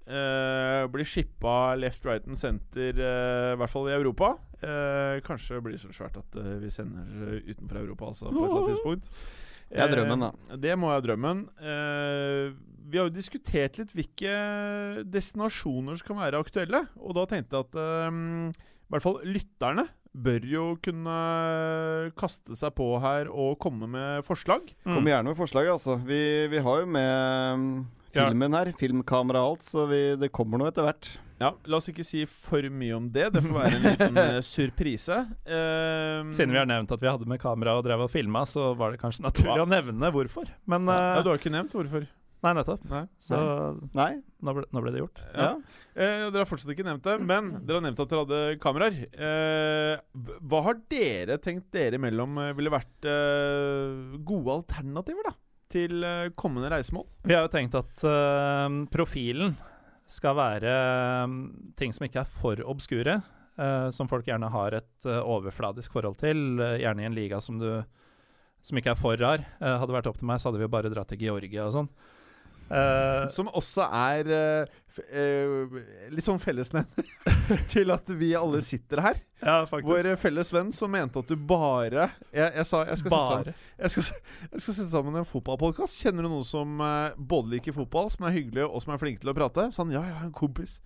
Uh, 0.06 0.86
bli 0.94 1.02
shippa 1.02 1.74
left, 1.82 2.04
right 2.06 2.28
and 2.30 2.38
center, 2.38 2.92
uh, 2.94 3.56
i 3.56 3.58
hvert 3.58 3.72
fall 3.74 3.88
i 3.90 3.96
Europa. 3.96 4.36
Uh, 4.62 5.18
kanskje 5.26 5.58
blir 5.66 5.74
det 5.74 5.82
så 5.82 5.90
svært 5.98 6.20
at 6.22 6.38
eh, 6.38 6.52
vi 6.62 6.70
sender 6.70 7.32
eh, 7.32 7.40
utenfor 7.50 7.80
Europa, 7.80 8.12
altså, 8.12 8.28
på 8.30 8.36
et 8.36 8.46
eller 8.46 8.60
annet 8.60 8.70
tidspunkt. 8.76 9.10
Det 9.66 9.82
er 9.82 9.90
drømmen, 9.96 10.22
da. 10.28 10.30
Eh, 10.52 10.60
Det 10.62 10.76
må 10.78 10.92
være 10.94 11.06
drømmen. 11.08 11.42
Vi 12.86 13.00
har 13.00 13.10
jo 13.10 13.16
diskutert 13.16 13.80
litt 13.80 13.94
hvilke 13.96 14.34
destinasjoner 15.10 16.00
som 16.00 16.12
kan 16.12 16.22
være 16.22 16.42
aktuelle. 16.42 16.86
Og 17.02 17.18
da 17.18 17.26
tenkte 17.30 17.58
jeg 17.58 17.68
at 17.70 17.80
um, 18.10 18.50
i 18.54 18.94
hvert 18.94 19.06
fall 19.06 19.22
lytterne 19.26 19.88
bør 20.16 20.46
jo 20.48 20.64
kunne 20.86 21.16
kaste 22.20 22.56
seg 22.56 22.72
på 22.78 22.88
her 23.04 23.28
og 23.32 23.58
komme 23.62 23.90
med 23.92 24.24
forslag. 24.28 24.70
Mm. 24.86 24.94
Kom 24.94 25.12
gjerne 25.12 25.32
med 25.32 25.40
forslag, 25.40 25.70
altså. 25.74 25.98
Vi, 26.08 26.22
vi 26.52 26.64
har 26.64 26.82
jo 26.84 26.88
med 26.88 27.60
mm, 27.60 27.70
filmen 28.16 28.58
her. 28.58 28.72
Filmkamera 28.80 29.44
og 29.44 29.58
alt, 29.58 29.68
så 29.68 29.86
vi, 29.92 30.02
det 30.22 30.32
kommer 30.36 30.62
noe 30.62 30.72
etter 30.72 30.88
hvert. 30.88 31.12
Ja, 31.42 31.50
La 31.68 31.82
oss 31.82 31.90
ikke 31.92 32.06
si 32.08 32.22
for 32.32 32.64
mye 32.72 32.96
om 32.96 33.10
det. 33.12 33.28
Det 33.36 33.42
får 33.44 33.56
være 33.58 33.76
en 33.76 33.88
liten 33.90 34.20
eh, 34.22 34.38
surprise. 34.56 35.18
Um, 35.44 36.30
Siden 36.36 36.54
vi 36.56 36.62
har 36.62 36.70
nevnt 36.70 36.94
at 36.96 37.04
vi 37.04 37.12
hadde 37.12 37.28
med 37.28 37.42
kamera 37.44 37.76
og 37.76 37.84
drev 37.88 38.06
og 38.06 38.14
filma, 38.14 38.46
så 38.48 38.70
var 38.80 38.96
det 38.96 39.02
kanskje 39.02 39.26
naturlig 39.26 39.66
å 39.66 39.68
nevne 39.68 40.14
hvorfor. 40.16 40.48
Men 40.72 40.88
ja, 40.88 41.02
ja, 41.18 41.26
Du 41.26 41.34
har 41.34 41.42
ikke 41.42 41.52
nevnt 41.52 41.76
hvorfor? 41.76 42.08
Nei, 42.46 42.52
nettopp. 42.60 42.84
Nei. 42.92 43.04
Så 43.26 43.38
Nei? 43.98 44.12
nå 44.46 44.54
ble, 44.54 44.64
nå 44.76 44.82
ble 44.86 44.92
det 44.94 45.00
gjort. 45.02 45.22
Ja. 45.34 45.48
Eh, 45.96 46.26
dere 46.30 46.44
har 46.44 46.50
fortsatt 46.50 46.70
ikke 46.76 46.86
nevnt 46.86 47.06
det, 47.08 47.16
men 47.26 47.48
dere 47.66 47.80
har 47.80 47.86
nevnt 47.88 48.02
at 48.04 48.12
dere 48.12 48.24
hadde 48.26 48.42
kameraer. 48.62 49.00
Eh, 49.18 50.28
hva 50.46 50.62
har 50.68 50.78
dere 50.94 51.40
tenkt 51.42 51.72
dere 51.74 51.98
imellom 51.98 52.38
eh, 52.44 52.52
ville 52.58 52.74
vært 52.74 53.08
eh, 53.10 54.18
gode 54.28 54.60
alternativer 54.60 55.26
da 55.32 55.34
til 55.76 56.04
eh, 56.06 56.28
kommende 56.38 56.70
reisemål? 56.72 57.08
Vi 57.26 57.34
har 57.34 57.48
jo 57.48 57.54
tenkt 57.56 57.76
at 57.82 58.04
eh, 58.06 58.78
profilen 58.94 59.56
skal 60.06 60.36
være 60.38 60.74
ting 61.82 61.96
som 61.98 62.06
ikke 62.06 62.22
er 62.22 62.30
for 62.38 62.62
obskure. 62.70 63.16
eh, 63.58 63.88
som 63.96 64.06
folk 64.12 64.28
gjerne 64.30 64.52
har 64.54 64.76
et 64.78 65.08
overfladisk 65.10 65.96
forhold 65.98 66.20
til. 66.22 66.60
gjerne 66.62 67.02
i 67.02 67.08
en 67.10 67.16
liga 67.18 67.42
som 67.42 67.58
du 67.58 67.72
som 68.66 68.78
ikke 68.80 68.94
er 68.96 68.98
for 68.98 69.18
rar. 69.22 69.44
Hadde 69.62 69.86
det 69.92 69.94
vært 69.94 70.08
opp 70.10 70.18
til 70.18 70.26
meg, 70.30 70.40
så 70.42 70.50
hadde 70.50 70.58
vi 70.58 70.66
jo 70.66 70.72
bare 70.74 70.90
dratt 70.90 71.10
til 71.12 71.20
Georgia 71.22 71.68
og 71.68 71.74
sånn. 71.76 71.90
Eh, 72.66 73.28
Som 73.30 73.50
også 73.54 73.86
er 73.94 74.30
uh, 74.32 75.02
eh, 75.14 75.76
litt 76.10 76.26
sånn 76.26 76.40
fellesnevner 76.42 77.10
til 77.74 77.94
at 77.94 78.10
vi 78.18 78.32
alle 78.38 78.62
sitter 78.66 79.04
her. 79.06 79.20
ja, 79.44 79.60
faktisk. 79.70 79.90
Vår 79.92 80.16
felles 80.18 80.54
venn 80.54 80.72
som 80.74 80.90
mente 80.90 81.22
at 81.22 81.30
du 81.30 81.36
bare 81.38 82.08
Jeg, 82.34 82.52
jeg 82.56 82.66
sa 82.66 82.84
jeg 82.90 83.04
skal, 83.04 83.14
Bare. 83.14 83.54
sette 83.86 84.88
sammen 84.90 85.20
en 85.22 85.28
fotballpodkast. 85.30 86.02
Kjenner 86.02 86.26
du 86.26 86.32
noen 86.32 86.48
som 86.48 86.80
både 87.18 87.58
liker 87.58 87.76
fotball, 87.76 88.10
som 88.14 88.26
er 88.26 88.40
hyggelig, 88.40 88.66
og 88.66 88.82
som 88.82 88.96
er 88.96 89.04
flink 89.04 89.22
til 89.22 89.30
å 89.30 89.38
prate? 89.38 89.70
Så 89.72 89.84
han 89.86 89.94
ja, 89.94 90.02
jeg 90.02 90.18
har 90.22 90.32
en 90.32 90.34
kompis. 90.36 90.80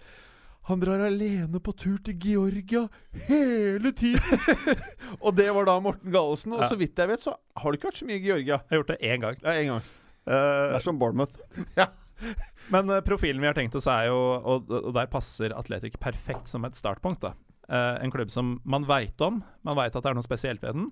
Han 0.70 0.82
drar 0.84 1.02
alene 1.02 1.62
på 1.64 1.72
tur 1.74 1.98
til 2.06 2.18
Georgia 2.22 2.84
hele 3.30 3.94
tiden! 3.96 4.76
og 5.24 5.32
det 5.38 5.48
var 5.56 5.66
da 5.66 5.80
Morten 5.82 6.12
Gallesen. 6.14 6.54
Og 6.54 6.62
Ja. 6.66 6.70
så 6.70 6.78
vidt 6.78 7.00
jeg 7.00 7.10
vet, 7.10 7.24
så 7.24 7.34
har 7.58 7.72
det 7.72 7.80
ikke 7.80 7.90
vært 7.90 8.02
så 8.04 8.10
mye 8.10 8.20
i 8.20 8.26
Georgia. 8.28 8.60
Jeg 8.60 8.76
har 8.76 8.84
gjort 8.84 8.92
det 8.92 9.00
én 9.02 9.24
gang. 9.24 9.40
Ja, 9.42 9.56
en 9.56 9.72
gang. 9.74 9.88
Eh, 10.30 10.64
Det 10.70 10.80
er 10.80 10.86
som 10.86 11.00
Bournemouth. 11.02 11.36
Men 12.74 12.90
eh, 12.94 13.04
profilen 13.06 13.42
vi 13.42 13.50
har 13.50 13.58
tenkt 13.58 13.78
oss 13.80 13.90
er 13.90 14.10
jo, 14.12 14.18
og, 14.38 14.70
og 14.70 14.92
der 14.96 15.10
passer 15.12 15.56
Atletic 15.58 15.98
perfekt 16.02 16.52
som 16.52 16.68
et 16.68 16.78
startpunkt. 16.78 17.26
da. 17.26 17.34
Eh, 17.70 17.96
en 18.04 18.14
klubb 18.14 18.32
som 18.34 18.58
man 18.66 18.86
veit 18.90 19.22
om, 19.26 19.42
man 19.66 19.80
veit 19.80 19.96
at 19.96 20.06
det 20.06 20.12
er 20.12 20.18
noe 20.18 20.26
spesielt 20.26 20.64
ved 20.66 20.78
den, 20.78 20.92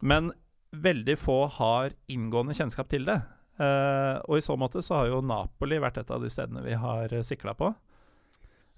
men 0.00 0.32
veldig 0.76 1.16
få 1.20 1.46
har 1.56 1.96
inngående 2.12 2.56
kjennskap 2.56 2.88
til 2.92 3.08
det. 3.08 3.20
Uh, 3.56 4.20
og 4.28 4.36
i 4.36 4.44
så 4.44 4.52
måte 4.60 4.82
så 4.84 4.98
har 4.98 5.06
jo 5.08 5.22
Napoli 5.24 5.78
vært 5.80 6.02
et 6.02 6.10
av 6.12 6.20
de 6.20 6.28
stedene 6.28 6.60
vi 6.60 6.74
har 6.76 7.08
uh, 7.08 7.22
sikla 7.24 7.54
på. 7.56 7.70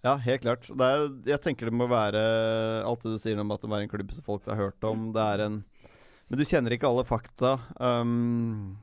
Ja, 0.06 0.12
helt 0.22 0.44
klart. 0.44 0.68
Det 0.70 0.86
er, 0.86 1.08
jeg 1.32 1.42
tenker 1.42 1.66
det 1.66 1.74
må 1.74 1.88
være 1.90 2.20
alt 2.86 3.02
det 3.02 3.16
du 3.16 3.18
sier 3.18 3.40
om 3.42 3.50
at 3.50 3.58
det 3.58 3.66
må 3.66 3.74
være 3.74 3.88
en 3.88 3.90
klubb 3.90 4.12
som 4.14 4.26
folk 4.28 4.46
har 4.46 4.60
hørt 4.60 4.86
om. 4.86 5.08
Det 5.16 5.24
er 5.24 5.42
en 5.48 5.56
Men 6.28 6.38
du 6.38 6.44
kjenner 6.46 6.76
ikke 6.76 6.86
alle 6.86 7.02
fakta. 7.08 7.56
Um, 7.82 8.78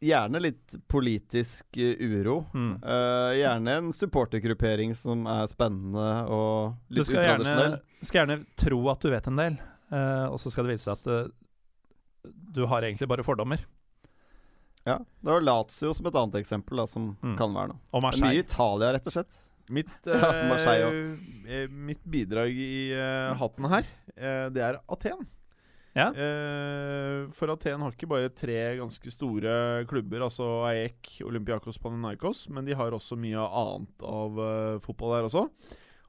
gjerne 0.00 0.40
litt 0.40 0.76
politisk 0.88 1.76
eh, 1.80 1.96
uro. 1.98 2.44
Mm. 2.54 2.74
Uh, 2.84 3.32
gjerne 3.38 3.72
en 3.80 3.88
supportergruppering 3.92 4.94
som 4.94 5.24
er 5.30 5.46
spennende 5.50 6.04
og 6.30 6.76
Du 6.88 7.00
litt 7.00 7.10
utradisjonell. 7.10 7.78
du 7.98 8.06
skal 8.06 8.20
gjerne 8.22 8.38
tro 8.60 8.78
at 8.92 9.02
du 9.02 9.10
vet 9.10 9.26
en 9.32 9.40
del, 9.42 9.58
uh, 9.92 10.26
og 10.30 10.38
så 10.42 10.52
skal 10.54 10.68
det 10.68 10.76
vise 10.76 10.86
seg 10.86 11.00
at 11.00 11.10
uh, 11.10 12.30
du 12.54 12.64
har 12.70 12.86
egentlig 12.86 13.08
bare 13.10 13.24
fordommer. 13.26 13.64
Ja. 14.86 14.98
Det 15.20 15.28
var 15.34 15.42
Lazio 15.44 15.90
som 15.94 16.06
et 16.08 16.16
annet 16.16 16.38
eksempel, 16.40 16.78
da, 16.80 16.86
som 16.88 17.10
Mm. 17.22 17.36
kan 17.36 17.52
være 17.54 17.72
noe. 17.74 17.80
Og 17.92 18.04
er 18.08 18.20
mye 18.22 18.40
Italia, 18.44 18.92
rett 18.94 19.06
og 19.10 19.12
slett. 19.18 19.42
Mitt, 19.68 19.90
Ja, 20.08 20.30
Marseille 20.48 21.66
mitt 21.68 22.00
bidrag 22.08 22.54
i 22.56 22.94
hatten 23.36 23.66
her, 23.68 23.84
eh, 24.16 24.46
det 24.54 24.62
er 24.64 24.78
Aten. 24.88 25.26
Ja. 25.98 26.08
Eh, 26.14 27.26
for 27.34 27.50
Aten 27.52 27.82
har 27.82 27.94
ikke 27.94 28.08
bare 28.10 28.30
tre 28.30 28.58
ganske 28.78 29.12
store 29.12 29.84
klubber, 29.90 30.22
altså 30.28 30.46
AEK, 30.68 31.18
Olympiakos, 31.26 31.80
Panathinaikos, 31.82 32.46
men 32.54 32.68
de 32.68 32.76
har 32.78 32.94
også 32.94 33.18
mye 33.18 33.42
annet 33.42 34.06
av 34.06 34.38
uh, 34.38 34.78
fotball 34.84 35.16
der 35.16 35.28
også. 35.28 35.44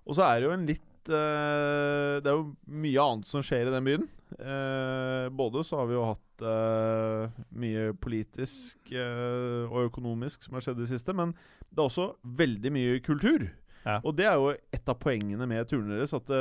Og 0.06 0.18
så 0.18 0.28
er 0.28 0.40
det 0.40 0.48
jo 0.48 0.56
en 0.56 0.68
litt 0.68 1.12
uh, 1.12 2.18
Det 2.22 2.30
er 2.30 2.36
jo 2.36 2.52
mye 2.70 3.06
annet 3.06 3.30
som 3.30 3.46
skjer 3.46 3.70
i 3.70 3.74
den 3.74 3.88
byen. 3.88 4.08
Uh, 4.38 5.26
både 5.34 5.66
så 5.66 5.82
har 5.82 5.90
vi 5.90 5.98
jo 5.98 6.10
hatt 6.12 6.26
mye 6.40 7.90
politisk 8.00 8.94
og 8.96 9.80
økonomisk 9.82 10.46
som 10.46 10.54
har 10.56 10.64
skjedd 10.64 10.78
i 10.78 10.86
det 10.86 10.92
siste, 10.94 11.12
men 11.12 11.34
det 11.68 11.82
er 11.82 11.90
også 11.90 12.06
veldig 12.40 12.72
mye 12.72 13.02
kultur. 13.04 13.44
Ja. 13.84 13.98
Og 14.08 14.16
det 14.16 14.30
er 14.30 14.38
jo 14.40 14.54
et 14.56 14.88
av 14.88 14.96
poengene 15.04 15.50
med 15.52 15.68
turene 15.68 15.98
deres. 15.98 16.16
At 16.16 16.32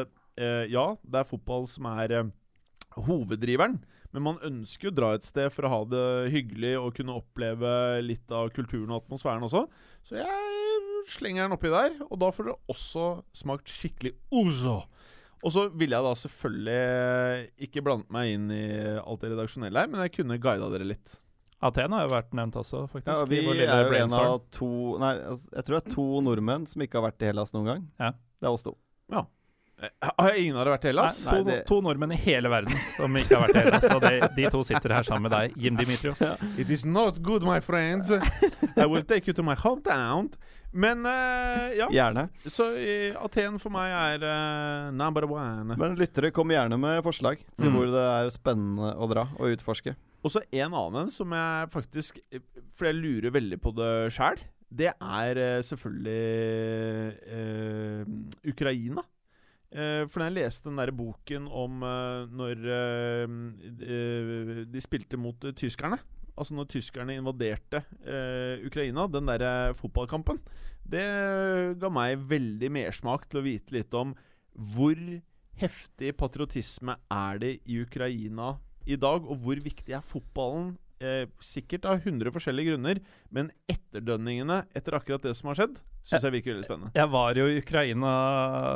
ja, 0.71 0.85
det 1.03 1.19
er 1.19 1.27
fotball 1.27 1.67
som 1.67 1.91
er 1.91 2.15
hoveddriveren, 3.07 3.79
men 4.15 4.25
man 4.25 4.41
ønsker 4.45 4.89
jo 4.89 4.93
å 4.95 4.97
dra 4.97 5.11
et 5.17 5.27
sted 5.29 5.53
for 5.53 5.69
å 5.69 5.73
ha 5.73 5.81
det 5.91 6.05
hyggelig 6.33 6.75
og 6.81 6.95
kunne 6.97 7.19
oppleve 7.21 7.71
litt 8.05 8.33
av 8.33 8.49
kulturen 8.57 8.91
og 8.91 9.03
atmosfæren 9.03 9.45
også. 9.45 9.67
Så 10.07 10.17
jeg 10.21 11.07
slenger 11.13 11.45
den 11.45 11.57
oppi 11.57 11.73
der, 11.73 11.99
og 12.09 12.17
da 12.23 12.33
får 12.33 12.49
dere 12.49 12.73
også 12.73 13.07
smakt 13.37 13.73
skikkelig 13.73 14.15
ouzo. 14.33 14.81
Og 15.47 15.55
så 15.55 15.69
ville 15.71 15.95
jeg 15.95 16.07
da 16.09 16.17
selvfølgelig 16.19 17.67
ikke 17.69 17.83
blandet 17.87 18.11
meg 18.15 18.33
inn 18.35 18.51
i 18.51 18.67
alt 18.99 19.23
det 19.23 19.33
redaksjonelle 19.35 19.85
her, 19.85 19.91
men 19.93 20.03
jeg 20.07 20.17
kunne 20.17 20.41
guida 20.43 20.71
dere 20.73 20.89
litt. 20.89 21.19
Aten 21.69 21.95
har 21.95 22.05
jo 22.07 22.13
vært 22.13 22.35
nevnt 22.39 22.57
også, 22.59 22.85
faktisk. 22.91 23.11
Ja, 23.11 23.27
vi 23.27 23.41
er 23.67 23.83
jo 23.83 23.97
en 23.99 24.15
av 24.15 24.37
to 24.55 24.69
Nei, 25.03 25.15
altså, 25.27 25.49
jeg 25.57 25.67
tror 25.67 25.77
det 25.77 25.81
er 25.81 25.95
to 25.97 26.07
nordmenn 26.23 26.67
som 26.71 26.85
ikke 26.85 27.01
har 27.01 27.09
vært 27.09 27.25
i 27.25 27.31
Hellas 27.33 27.55
noen 27.55 27.71
gang. 27.73 27.89
Ja. 27.99 28.13
Det 28.39 28.47
er 28.47 28.55
oss 28.55 28.67
to. 28.67 28.77
Eh, 29.11 29.25
Har 30.19 30.35
ingen 30.35 30.57
av 30.59 30.65
dere 30.65 30.73
vært 30.75 30.85
i 30.85 30.91
Hellas? 30.91 31.19
Nei, 31.27 31.33
to, 31.39 31.45
det- 31.47 31.61
to 31.69 31.77
nordmenn 31.87 32.13
i 32.17 32.19
hele 32.19 32.51
verden 32.51 32.75
som 32.97 33.15
ikke 33.21 33.37
har 33.39 33.47
vært 33.47 33.57
i 33.57 33.65
Hellas. 33.67 33.85
Og 33.95 34.01
de, 34.03 34.13
de 34.35 34.49
to 34.51 34.63
sitter 34.67 34.95
her 34.97 35.07
sammen 35.07 35.29
med 35.29 35.35
deg, 35.37 35.55
Jim 35.63 35.77
Dimitrios. 35.79 36.23
It 36.59 36.71
is 36.75 36.83
not 36.85 37.21
good, 37.23 37.47
my 37.47 37.61
friends. 37.63 38.11
I 38.11 38.87
will 38.91 39.05
take 39.07 39.29
you 39.31 39.35
to 39.39 39.43
my 39.47 39.55
hometown. 39.55 40.33
Men 40.73 41.01
uh, 41.07 41.71
ja, 41.73 41.87
Gjerne. 41.89 42.27
så 42.53 42.67
eh, 42.77 43.15
Aten 43.25 43.55
for 43.63 43.73
meg 43.73 43.89
er 43.95 44.27
uh, 44.27 44.91
number 44.93 45.25
one. 45.31 45.79
Men 45.81 45.95
lyttere, 45.97 46.29
kom 46.37 46.51
gjerne 46.53 46.77
med 46.77 47.01
forslag 47.07 47.39
til 47.57 47.71
Mm. 47.71 47.79
hvor 47.79 47.87
det 47.95 48.03
er 48.05 48.29
spennende 48.35 48.91
å 49.01 49.09
dra 49.09 49.25
og 49.39 49.55
utforske. 49.55 49.95
Og 50.27 50.35
så 50.35 50.43
en 50.59 50.75
annen 50.75 51.09
som 51.15 51.31
jeg 51.33 51.71
faktisk 51.73 52.19
For 52.77 52.89
jeg 52.91 52.99
lurer 52.99 53.31
veldig 53.33 53.61
på 53.63 53.73
det 53.79 53.93
sjæl. 54.13 54.43
Det 54.69 54.91
er 55.01 55.41
selvfølgelig 55.65 56.19
eh, 57.39 58.03
Ukraina. 58.51 59.05
Eh, 59.69 60.05
for 60.09 60.23
når 60.23 60.31
jeg 60.31 60.37
leste 60.39 60.71
den 60.71 60.79
der 60.81 60.93
boken 60.97 61.49
om 61.53 61.83
eh, 61.85 62.23
når 62.33 62.63
eh, 62.73 64.63
de 64.65 64.81
spilte 64.81 65.21
mot 65.21 65.37
tyskerne 65.59 65.99
Altså 66.39 66.55
når 66.55 66.69
tyskerne 66.71 67.17
invaderte 67.19 67.81
Ukraina, 68.63 69.09
den 69.11 69.27
der 69.27 69.75
fotballkampen 69.75 70.39
Det 70.87 71.03
ga 71.83 71.91
meg 71.91 72.23
veldig 72.31 72.71
mersmak 72.77 73.27
til 73.27 73.41
å 73.41 73.43
vite 73.43 73.75
litt 73.75 73.97
om 73.99 74.13
hvor 74.55 74.95
heftig 75.59 76.13
patriotisme 76.17 76.95
er 77.11 77.43
det 77.43 77.51
i 77.67 77.81
Ukraina 77.83 78.55
i 78.87 78.95
dag, 78.95 79.27
og 79.27 79.43
hvor 79.43 79.59
viktig 79.61 79.99
er 79.99 80.07
fotballen 80.07 80.77
Eh, 80.99 81.29
sikkert 81.39 81.85
av 81.87 82.01
100 82.03 82.33
forskjellige 82.35 82.73
grunner, 82.73 82.99
men 83.31 83.53
etterdønningene 83.71 84.65
etter 84.75 84.97
akkurat 84.99 85.23
det 85.23 85.37
som 85.39 85.53
har 85.53 85.61
skjedd, 85.61 85.77
syns 86.03 86.25
jeg 86.27 86.35
virker 86.35 86.57
veldig 86.57 86.67
spennende. 86.67 86.91
Jeg 86.99 87.11
var 87.13 87.39
jo 87.39 87.45
i 87.47 87.61
Ukraina 87.61 88.15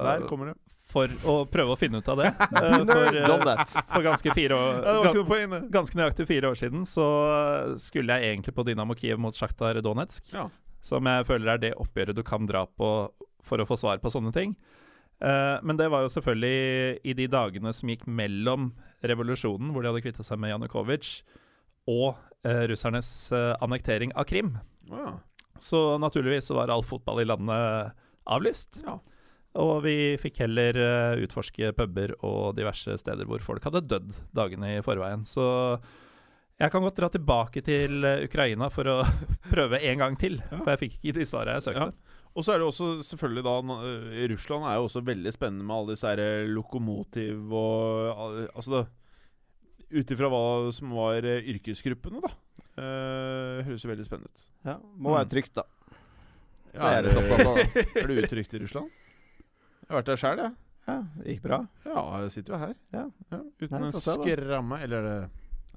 Der 0.06 0.26
kommer 0.30 0.52
det. 0.52 0.54
For 0.92 1.12
å 1.28 1.36
prøve 1.50 1.74
å 1.74 1.78
finne 1.80 2.02
ut 2.02 2.10
av 2.12 2.20
det. 2.20 2.30
Eh, 2.62 2.84
for, 2.86 3.16
eh, 3.16 3.62
for 3.88 4.04
ganske 4.04 4.34
fire 4.36 4.56
år. 4.56 5.64
Ganske 5.72 5.98
nøyaktig 5.98 6.26
fire 6.28 6.52
år 6.52 6.58
siden 6.58 6.84
så 6.88 7.06
skulle 7.80 8.18
jeg 8.18 8.34
egentlig 8.34 8.54
på 8.54 8.64
Dynamo 8.68 8.94
Kiev 8.98 9.20
mot 9.22 9.36
Sjaktar 9.36 9.80
Donetsk. 9.82 10.28
Ja. 10.34 10.46
Som 10.84 11.08
jeg 11.08 11.26
føler 11.28 11.54
er 11.54 11.62
det 11.62 11.72
oppgjøret 11.80 12.18
du 12.18 12.22
kan 12.26 12.46
dra 12.48 12.66
på 12.66 12.92
for 13.42 13.62
å 13.62 13.66
få 13.66 13.78
svar 13.80 14.02
på 14.02 14.12
sånne 14.12 14.32
ting. 14.34 14.54
Eh, 15.22 15.58
men 15.62 15.78
det 15.78 15.88
var 15.92 16.02
jo 16.02 16.10
selvfølgelig 16.10 16.98
i 17.06 17.14
de 17.18 17.28
dagene 17.30 17.72
som 17.74 17.90
gikk 17.92 18.06
mellom 18.10 18.72
revolusjonen, 19.06 19.70
hvor 19.70 19.84
de 19.84 19.92
hadde 19.92 20.02
kvitta 20.04 20.26
seg 20.26 20.40
med 20.42 20.50
Janukovitsj, 20.54 21.20
og 21.90 22.16
eh, 22.46 22.64
russernes 22.70 23.10
eh, 23.34 23.52
annektering 23.62 24.14
av 24.18 24.26
Krim. 24.30 24.56
Ja. 24.90 25.16
Så 25.62 25.96
naturligvis 26.02 26.50
så 26.50 26.58
var 26.58 26.72
all 26.74 26.82
fotball 26.86 27.22
i 27.22 27.28
landet 27.28 27.94
avlyst. 28.26 28.82
Ja. 28.86 28.98
Og 29.60 29.82
vi 29.84 29.96
fikk 30.20 30.40
heller 30.46 30.78
eh, 30.80 31.22
utforske 31.26 31.74
puber 31.76 32.14
og 32.24 32.54
diverse 32.56 32.94
steder 33.00 33.28
hvor 33.28 33.42
folk 33.44 33.64
hadde 33.68 33.84
dødd 33.84 34.14
dagene 34.32 34.78
i 34.78 34.84
forveien. 34.84 35.26
Så 35.28 35.44
jeg 36.56 36.72
kan 36.72 36.84
godt 36.84 36.96
dra 36.96 37.10
tilbake 37.12 37.60
til 37.66 38.06
eh, 38.08 38.24
Ukraina 38.24 38.70
for 38.72 38.88
å 38.88 38.96
prøve 39.52 39.82
en 39.82 40.00
gang 40.00 40.16
til. 40.20 40.38
For 40.54 40.72
jeg 40.72 40.82
fikk 40.86 40.96
ikke 41.02 41.18
de 41.18 41.28
svarene 41.28 41.58
jeg 41.58 41.66
søkte. 41.68 41.90
Og 42.32 42.46
så 42.46 42.54
er 42.54 42.62
det 42.62 42.68
også 42.70 42.88
selvfølgelig 43.04 43.44
da 43.44 43.54
øh, 43.76 44.22
Russland 44.32 44.64
er 44.64 44.78
jo 44.78 44.86
også 44.86 45.04
veldig 45.04 45.34
spennende 45.34 45.68
med 45.68 45.76
alle 45.76 45.92
disse 45.92 46.08
her 46.08 46.48
lokomotiv 46.48 47.52
og 47.52 48.48
Altså 48.54 48.78
det 48.78 48.82
Ut 49.92 50.08
ifra 50.08 50.30
hva 50.32 50.70
som 50.72 50.94
var 50.96 51.20
yrkesgruppene, 51.20 52.22
da. 52.24 52.30
Uh, 52.80 53.58
høres 53.66 53.82
jo 53.84 53.90
veldig 53.90 54.06
spennende 54.06 54.32
ut. 54.32 54.44
Ja, 54.64 54.78
må 54.80 55.12
være 55.12 55.28
trygt, 55.28 55.52
da. 55.52 55.66
Ja, 56.72 57.02
Det 57.04 57.12
er 57.12 57.44
da. 57.44 57.66
er 58.00 58.08
du 58.08 58.22
utrygt 58.22 58.56
i 58.56 58.62
Russland? 58.62 58.88
Jeg 59.92 59.98
har 59.98 60.00
vært 60.00 60.08
der 60.08 60.20
sjøl, 60.22 60.38
jeg. 60.40 60.52
Ja, 60.88 60.94
det 61.20 61.34
gikk 61.34 61.42
bra. 61.44 61.56
Ja, 61.84 62.02
jeg 62.22 62.30
sitter 62.32 62.54
jo 62.54 62.60
her. 62.62 62.70
Ja. 62.94 63.02
uten 63.60 63.74
Nei, 63.76 63.88
å 63.92 64.00
se, 64.00 64.14
skramme 64.16 64.78
Eller 64.80 65.04
det 65.04 65.18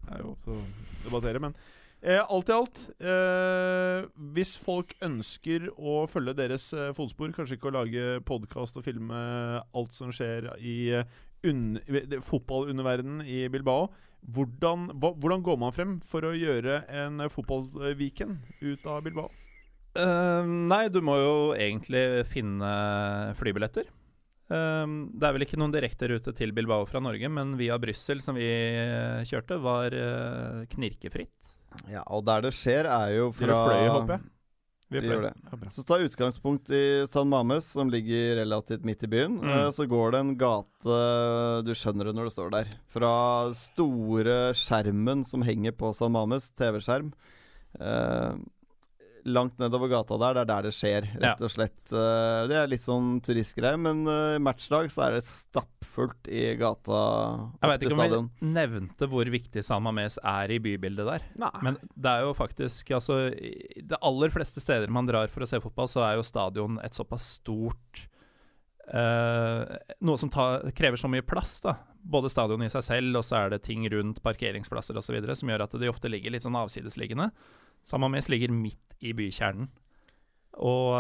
er 0.08 0.22
jo 0.22 0.30
opp 0.32 0.46
til 0.46 0.54
å 0.56 0.62
debattere, 1.04 1.42
men 1.44 1.58
eh, 2.00 2.22
alt 2.24 2.48
i 2.48 2.56
alt 2.56 2.80
eh, 2.96 4.08
Hvis 4.38 4.54
folk 4.62 4.94
ønsker 5.04 5.68
å 5.76 5.98
følge 6.08 6.38
deres 6.40 6.70
eh, 6.72 6.94
fotspor, 6.96 7.36
kanskje 7.36 7.60
ikke 7.60 7.68
å 7.74 7.76
lage 7.76 8.06
podkast 8.30 8.80
og 8.80 8.88
filme 8.88 9.20
alt 9.60 9.98
som 9.98 10.16
skjer 10.16 10.54
i 10.64 10.78
eh, 10.96 11.20
fotballunderverdenen 11.44 13.28
i 13.28 13.44
Bilbao, 13.52 13.90
hvordan, 14.32 14.94
hva, 14.96 15.12
hvordan 15.12 15.44
går 15.44 15.60
man 15.60 15.76
frem 15.76 15.98
for 16.08 16.24
å 16.24 16.32
gjøre 16.40 16.86
en 17.04 17.28
fotballviken 17.36 18.40
ut 18.64 18.88
av 18.88 19.04
Bilbao? 19.04 19.28
Uh, 19.96 20.42
nei, 20.72 20.88
du 20.92 20.98
må 21.06 21.20
jo 21.20 21.36
egentlig 21.60 22.24
finne 22.32 22.72
flybilletter. 23.38 23.92
Eh, 24.52 24.86
det 25.16 25.26
er 25.28 25.34
vel 25.38 25.46
ikke 25.48 25.58
noen 25.62 25.74
direkterute 25.74 26.34
til 26.38 26.54
Bilbao 26.56 26.86
fra 26.90 27.02
Norge, 27.04 27.30
men 27.32 27.56
via 27.58 27.78
Brussel, 27.82 28.22
som 28.22 28.38
vi 28.38 28.46
eh, 28.46 29.24
kjørte, 29.26 29.58
var 29.64 29.96
eh, 29.96 30.64
knirkefritt. 30.76 31.52
Ja, 31.92 32.06
og 32.08 32.24
der 32.28 32.46
det 32.46 32.54
skjer, 32.56 32.88
er 32.88 33.18
jo 33.18 33.32
fra 33.36 33.50
Dere 33.52 33.66
fløy, 33.66 33.90
håper 33.98 34.18
jeg? 34.18 34.32
Vi 34.94 35.00
Vi 35.02 35.08
det. 35.10 35.32
Ja. 35.34 35.58
Så 35.74 35.82
ta 35.84 35.98
utgangspunkt 35.98 36.70
i 36.70 36.84
San 37.10 37.28
Mames, 37.28 37.66
som 37.74 37.90
ligger 37.90 38.36
relativt 38.44 38.86
midt 38.86 39.02
i 39.04 39.10
byen. 39.10 39.40
Mm. 39.42 39.50
Eh, 39.50 39.70
Så 39.74 39.88
går 39.90 40.12
det 40.14 40.20
en 40.22 40.36
gate 40.38 40.98
Du 41.66 41.74
skjønner 41.74 42.06
det 42.06 42.14
når 42.16 42.30
du 42.30 42.34
står 42.36 42.52
der. 42.54 42.70
Fra 42.94 43.52
store 43.58 44.54
skjermen 44.54 45.26
som 45.26 45.42
henger 45.42 45.74
på 45.74 45.90
San 45.98 46.14
Mames, 46.14 46.52
TV-skjerm. 46.54 47.10
Eh, 47.82 48.38
langt 49.26 49.57
nedover 49.60 49.89
gata 49.89 50.18
der, 50.22 50.38
det 50.38 50.41
er 50.43 50.49
der 50.49 50.68
det 50.68 50.73
skjer, 50.76 51.07
rett 51.22 51.43
og 51.43 51.52
slett. 51.52 51.81
Eh, 51.89 52.41
det 52.49 52.57
er 52.60 52.69
litt 52.69 52.85
sånn 52.85 53.18
turistgreie, 53.26 53.77
men 53.81 54.03
uh, 54.07 54.38
matchdag 54.43 54.91
så 54.93 55.07
er 55.07 55.18
det 55.18 55.23
stappfullt 55.27 56.30
i 56.30 56.47
gata 56.60 57.02
Jeg 57.61 57.72
vet 57.72 57.85
ikke 57.85 57.97
om 57.97 58.02
stadion. 58.03 58.30
vi 58.39 58.52
nevnte 58.56 59.10
hvor 59.11 59.31
viktig 59.35 59.65
San 59.65 59.85
Mames 59.85 60.19
er 60.22 60.53
i 60.53 60.60
bybildet 60.61 61.10
der. 61.10 61.30
Nei. 61.41 61.53
Men 61.65 61.80
det 61.93 62.11
er 62.11 62.27
jo 62.27 62.35
faktisk 62.38 62.93
altså, 62.97 63.19
De 63.34 64.02
aller 64.02 64.34
fleste 64.34 64.64
steder 64.64 64.93
man 64.93 65.10
drar 65.10 65.31
for 65.34 65.45
å 65.45 65.49
se 65.49 65.61
fotball, 65.64 65.89
så 65.91 66.06
er 66.06 66.19
jo 66.19 66.27
stadion 66.27 66.80
et 66.85 66.97
såpass 66.97 67.35
stort 67.39 68.06
eh, 68.06 68.15
Noe 68.86 70.20
som 70.22 70.30
tar, 70.30 70.68
krever 70.78 70.99
så 71.02 71.10
mye 71.10 71.26
plass, 71.26 71.57
da. 71.66 71.74
Både 72.06 72.30
stadion 72.30 72.62
i 72.62 72.70
seg 72.70 72.84
selv, 72.86 73.18
og 73.18 73.26
så 73.26 73.40
er 73.40 73.56
det 73.56 73.64
ting 73.66 73.88
rundt 73.90 74.22
parkeringsplasser 74.24 74.98
osv. 74.99 75.18
som 75.34 75.49
gjør 75.49 75.66
at 75.66 75.74
de 75.82 75.90
ofte 75.90 76.12
ligger 76.12 76.36
litt 76.36 76.45
sånn 76.45 76.57
avsidesliggende. 76.60 77.32
Samamis 77.86 78.30
ligger 78.30 78.53
midt 78.53 78.98
i 79.02 79.16
bykjernen. 79.18 79.72
Og 80.62 80.94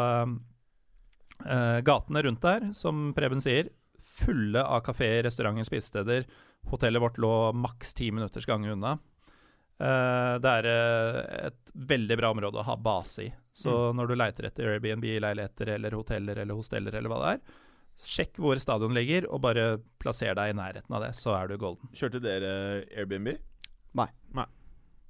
Uh, 1.43 1.51
eh, 1.51 1.81
gatene 1.81 2.23
rundt 2.23 2.41
der, 2.41 2.69
som 2.73 3.09
Preben 3.15 3.41
sier, 3.43 3.69
fulle 3.99 4.63
av 4.63 4.83
kafeer, 4.85 5.23
restauranter, 5.25 5.67
spisesteder. 5.67 6.27
Hotellet 6.71 7.01
vårt 7.01 7.19
lå 7.19 7.51
maks 7.53 7.93
ti 7.93 8.11
minutters 8.11 8.47
gange 8.47 8.71
unna. 8.71 8.95
Uh, 9.75 10.39
det 10.39 10.51
er 10.61 10.67
uh, 10.71 11.17
et 11.49 11.73
veldig 11.75 12.17
bra 12.21 12.31
område 12.31 12.61
å 12.61 12.67
ha 12.69 12.77
base 12.79 13.25
i. 13.25 13.33
Så 13.55 13.73
når 13.95 14.07
du 14.07 14.15
leiter 14.15 14.47
etter 14.47 14.69
Airbnb-leiligheter 14.71 15.73
eller 15.75 15.95
hoteller 15.95 16.39
eller 16.43 16.57
hosteller 16.57 16.95
eller 16.95 17.11
hva 17.11 17.19
det 17.21 17.33
er, 17.33 17.59
sjekk 17.99 18.39
hvor 18.43 18.59
stadion 18.61 18.95
ligger, 18.95 19.27
og 19.31 19.41
bare 19.45 19.77
plasser 20.01 20.35
deg 20.37 20.51
i 20.51 20.57
nærheten 20.57 20.95
av 20.95 21.05
det, 21.05 21.13
så 21.17 21.35
er 21.37 21.51
du 21.51 21.57
golden. 21.61 21.89
Kjørte 21.95 22.21
dere 22.23 22.51
Airbnb? 22.95 23.35
Nei. 23.95 24.09
Nei. 24.35 24.47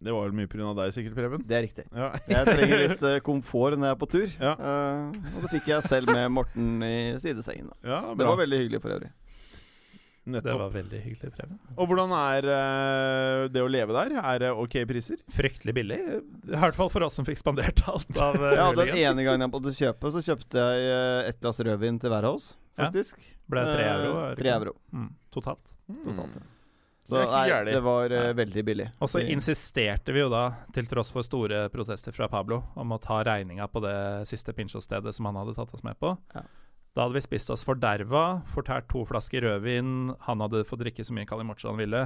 Det 0.06 0.14
var 0.14 0.28
vel 0.28 0.36
mye 0.38 0.49
pga. 0.52 0.74
deg, 0.78 0.91
sikkert, 0.94 1.16
Preben? 1.18 1.44
Det 1.48 1.56
er 1.57 1.64
riktig. 1.66 1.86
Ja. 1.95 2.10
Jeg 2.30 2.45
trenger 2.52 2.82
litt 2.84 3.03
eh, 3.10 3.20
komfort 3.26 3.78
når 3.80 3.88
jeg 3.90 3.95
er 3.95 4.02
på 4.02 4.10
tur. 4.12 4.34
Ja. 4.38 4.53
uh, 4.60 5.30
og 5.34 5.45
det 5.45 5.52
fikk 5.56 5.70
jeg 5.72 5.88
selv 5.88 6.12
med 6.12 6.28
Morten 6.36 6.84
i 6.86 6.98
sidesengen. 7.22 7.72
Da. 7.72 7.80
ja, 7.90 8.02
Det 8.20 8.28
var 8.28 8.41
veldig 8.44 8.60
hyggelig 8.66 8.82
for 8.84 8.95
øvrig. 8.98 9.10
Det 10.26 10.53
var 10.57 10.72
veldig 10.73 10.99
hyggelig, 11.03 11.31
Preben. 11.35 11.60
Og 11.77 11.85
hvordan 11.89 12.14
er 12.18 12.47
uh, 12.49 13.41
det 13.53 13.61
å 13.61 13.68
leve 13.69 13.93
der? 13.93 14.15
Er 14.22 14.39
det 14.41 14.49
ok 14.57 14.80
priser? 14.89 15.19
Fryktelig 15.30 15.76
billig. 15.77 15.99
I 16.49 16.57
hvert 16.57 16.77
fall 16.77 16.89
for 16.89 17.06
oss 17.06 17.14
som 17.19 17.27
fikk 17.27 17.38
spandert 17.41 17.84
alt 17.91 18.10
av 18.18 18.39
uh, 18.41 18.47
Ja, 18.57 18.72
Den 18.73 18.89
ene 18.97 19.26
gangen 19.27 19.45
jeg 19.45 19.53
måtte 19.53 19.76
kjøpe, 19.77 20.10
så 20.15 20.23
kjøpte 20.26 20.65
jeg 20.65 20.89
eh, 20.89 21.30
et 21.30 21.39
glass 21.43 21.61
rødvin 21.61 22.02
til 22.02 22.10
hver 22.14 22.26
av 22.31 22.39
oss, 22.39 22.49
Ja. 22.73 22.88
faktisk. 22.88 23.22
Ble 23.53 23.61
tre 23.69 23.85
euro? 23.91 24.18
Tre 24.41 24.53
euro 24.56 24.76
Mm, 24.95 25.14
totalt. 25.31 25.73
totalt. 26.03 26.35
ja. 26.41 26.45
Så 27.06 27.19
Det 27.22 27.26
nei, 27.30 27.64
det 27.69 27.81
var 27.85 28.10
uh, 28.10 28.34
veldig 28.34 28.64
billig. 28.65 28.88
Og 28.97 29.10
så 29.14 29.22
insisterte 29.22 30.10
vi 30.15 30.23
jo 30.23 30.30
da, 30.34 30.47
til 30.73 30.88
tross 30.89 31.11
for 31.14 31.22
store 31.22 31.68
protester 31.69 32.15
fra 32.15 32.26
Pablo, 32.31 32.64
om 32.73 32.95
å 32.95 32.97
ta 32.97 33.19
regninga 33.27 33.68
på 33.69 33.84
det 33.85 33.97
siste 34.26 34.56
pinchos-stedet 34.57 35.14
som 35.14 35.30
han 35.30 35.38
hadde 35.38 35.53
tatt 35.53 35.73
oss 35.77 35.85
med 35.85 35.99
på. 36.02 36.15
Ja. 36.34 36.41
Da 36.95 37.03
hadde 37.03 37.17
vi 37.17 37.26
spist 37.26 37.49
oss 37.51 37.65
forderva, 37.67 38.41
fortært 38.53 38.88
to 38.91 39.01
flasker 39.09 39.43
rødvin, 39.43 40.13
han 40.30 40.39
hadde 40.45 40.61
fått 40.67 40.80
drikke 40.85 41.03
så 41.03 41.11
mye 41.17 41.27
calimocho 41.27 41.67
han 41.73 41.81
ville. 41.81 42.05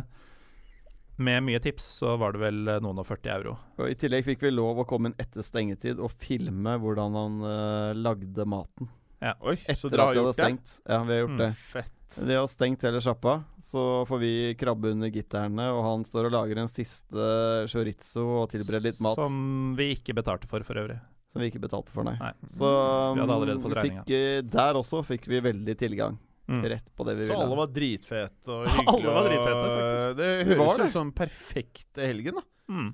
Med 1.20 1.44
mye 1.44 1.60
tips 1.62 1.84
så 2.00 2.14
var 2.18 2.32
det 2.34 2.40
vel 2.42 2.62
eh, 2.72 2.80
noen 2.82 3.02
og 3.02 3.06
40 3.10 3.32
euro. 3.36 3.58
Og 3.78 3.90
I 3.92 3.98
tillegg 4.00 4.24
fikk 4.26 4.46
vi 4.48 4.54
lov 4.56 4.80
å 4.82 4.86
komme 4.88 5.12
inn 5.12 5.18
etter 5.20 5.44
stengetid 5.44 6.00
og 6.00 6.14
filme 6.16 6.78
hvordan 6.80 7.18
han 7.20 7.36
uh, 7.44 7.92
lagde 8.00 8.46
maten. 8.48 8.88
Ja. 9.20 9.34
Oi, 9.44 9.58
så 9.68 9.90
Etter 9.92 9.92
dere 9.98 10.02
at 10.02 10.08
har 10.08 10.16
de 10.16 10.22
hadde 10.22 10.24
gjort 10.24 10.38
det? 10.40 10.46
stengt. 10.48 10.76
Ja, 10.88 11.00
vi 11.04 11.14
har 11.18 11.22
gjort 11.26 11.36
Mm. 11.36 11.42
det. 11.44 11.50
Fett. 11.60 11.96
De 12.26 12.34
har 12.40 12.48
stengt 12.50 12.82
hele 12.88 13.02
sjappa, 13.06 13.34
så 13.62 13.82
får 14.10 14.20
vi 14.24 14.32
krabbe 14.58 14.90
under 14.96 15.12
gitterne, 15.14 15.68
og 15.76 15.84
han 15.86 16.06
står 16.08 16.26
og 16.32 16.34
lager 16.34 16.58
en 16.64 16.72
siste 16.72 17.28
chorizo 17.70 18.24
og 18.40 18.48
tilbereder 18.50 18.88
litt 18.90 19.04
mat 19.06 19.20
som, 19.20 19.28
Som 19.30 19.76
vi 19.78 19.92
ikke 19.94 20.16
betalte 20.18 20.50
for, 20.50 20.64
for 20.66 20.80
øvrig. 20.82 20.98
Vi 21.38 21.50
ikke 21.52 21.62
betalte 21.62 21.94
for, 21.94 22.08
nei. 22.08 22.16
Nei. 22.18 22.32
Så 22.50 22.70
Vi 23.14 23.22
hadde 23.22 23.36
allerede 23.36 23.60
um, 23.60 23.66
fått 23.68 23.82
fikk, 23.86 24.14
eh, 24.18 24.40
der 24.58 24.80
også 24.80 25.04
fikk 25.06 25.30
vi 25.30 25.44
veldig 25.46 25.76
tilgang. 25.78 26.18
Mm. 26.50 26.64
Rett 26.72 26.88
på 26.98 27.06
det 27.06 27.14
vi 27.20 27.28
ville. 27.28 27.36
Så 27.36 27.44
alle 27.44 27.60
var 27.60 27.70
dritfete 27.70 28.56
og 28.56 28.66
hyggelige. 28.74 28.96
Alle 28.96 29.14
var 29.14 29.28
dritfete, 29.30 29.68
faktisk. 29.68 30.18
Det 30.18 30.32
høres 30.50 30.80
det. 30.80 30.88
ut 30.88 30.96
som 30.96 31.14
perfekte 31.14 32.10
helgen, 32.10 32.40
da. 32.42 32.46
Mm. 32.74 32.90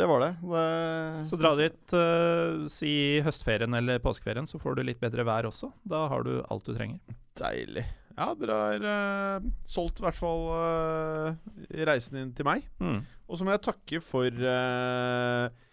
Det 0.00 0.06
var 0.06 0.22
det. 0.22 0.30
det 0.52 1.26
Så 1.28 1.36
dra 1.40 1.50
dit, 1.58 1.94
uh, 1.98 2.66
si 2.70 2.92
høstferien 3.26 3.74
eller 3.80 3.98
påskeferien, 4.04 4.46
så 4.46 4.60
får 4.62 4.78
du 4.78 4.84
litt 4.86 5.00
bedre 5.02 5.26
vær 5.26 5.50
også. 5.50 5.72
Da 5.82 6.06
har 6.12 6.22
du 6.26 6.36
alt 6.46 6.68
du 6.68 6.76
trenger. 6.76 7.18
Deilig. 7.40 7.88
Ja, 8.20 8.30
dere 8.36 8.56
har 8.58 8.86
uh, 9.40 9.48
solgt 9.68 10.00
i 10.00 10.04
hvert 10.04 10.18
fall 10.18 10.46
uh, 10.52 11.34
reisen 11.88 12.18
inn 12.20 12.32
til 12.36 12.46
meg. 12.48 12.66
Mm. 12.82 13.02
Og 13.30 13.38
så 13.38 13.46
må 13.46 13.54
jeg 13.54 13.62
takke 13.64 14.00
for 14.02 14.26
eh, 14.26 15.66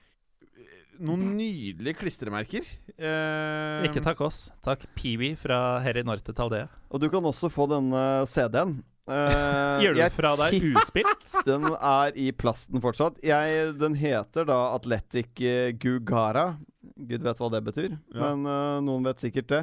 noen 1.04 1.24
nydelige 1.38 1.98
klistremerker. 2.02 2.66
Uh, 2.98 3.86
Ikke 3.88 4.02
takk 4.04 4.22
oss. 4.26 4.48
Takk 4.66 4.86
Peewee 4.98 5.36
fra 5.40 5.80
Herri 5.86 6.04
Norte 6.08 6.34
Taldea. 6.36 6.68
Og 6.92 7.02
du 7.04 7.08
kan 7.14 7.26
også 7.28 7.50
få 7.54 7.68
denne 7.72 8.04
CD-en. 8.30 8.78
Uh, 9.08 9.80
Gjør 9.84 9.96
du 9.96 10.02
jeg 10.02 10.12
fra 10.16 10.32
deg 10.42 10.66
uspilt? 10.76 11.30
Den 11.48 11.68
er 11.78 12.16
i 12.20 12.30
plasten 12.36 12.82
fortsatt. 12.84 13.20
Jeg, 13.24 13.74
den 13.80 13.96
heter 13.96 14.48
da 14.50 14.58
Athletic 14.76 15.40
eh, 15.46 15.70
Gugara. 15.80 16.50
Gud 16.98 17.22
vet 17.24 17.40
hva 17.40 17.50
det 17.54 17.62
betyr, 17.68 17.94
Ja. 18.16 18.32
men 18.34 18.48
uh, 18.50 18.80
noen 18.84 19.06
vet 19.06 19.22
sikkert 19.22 19.52
det. 19.52 19.62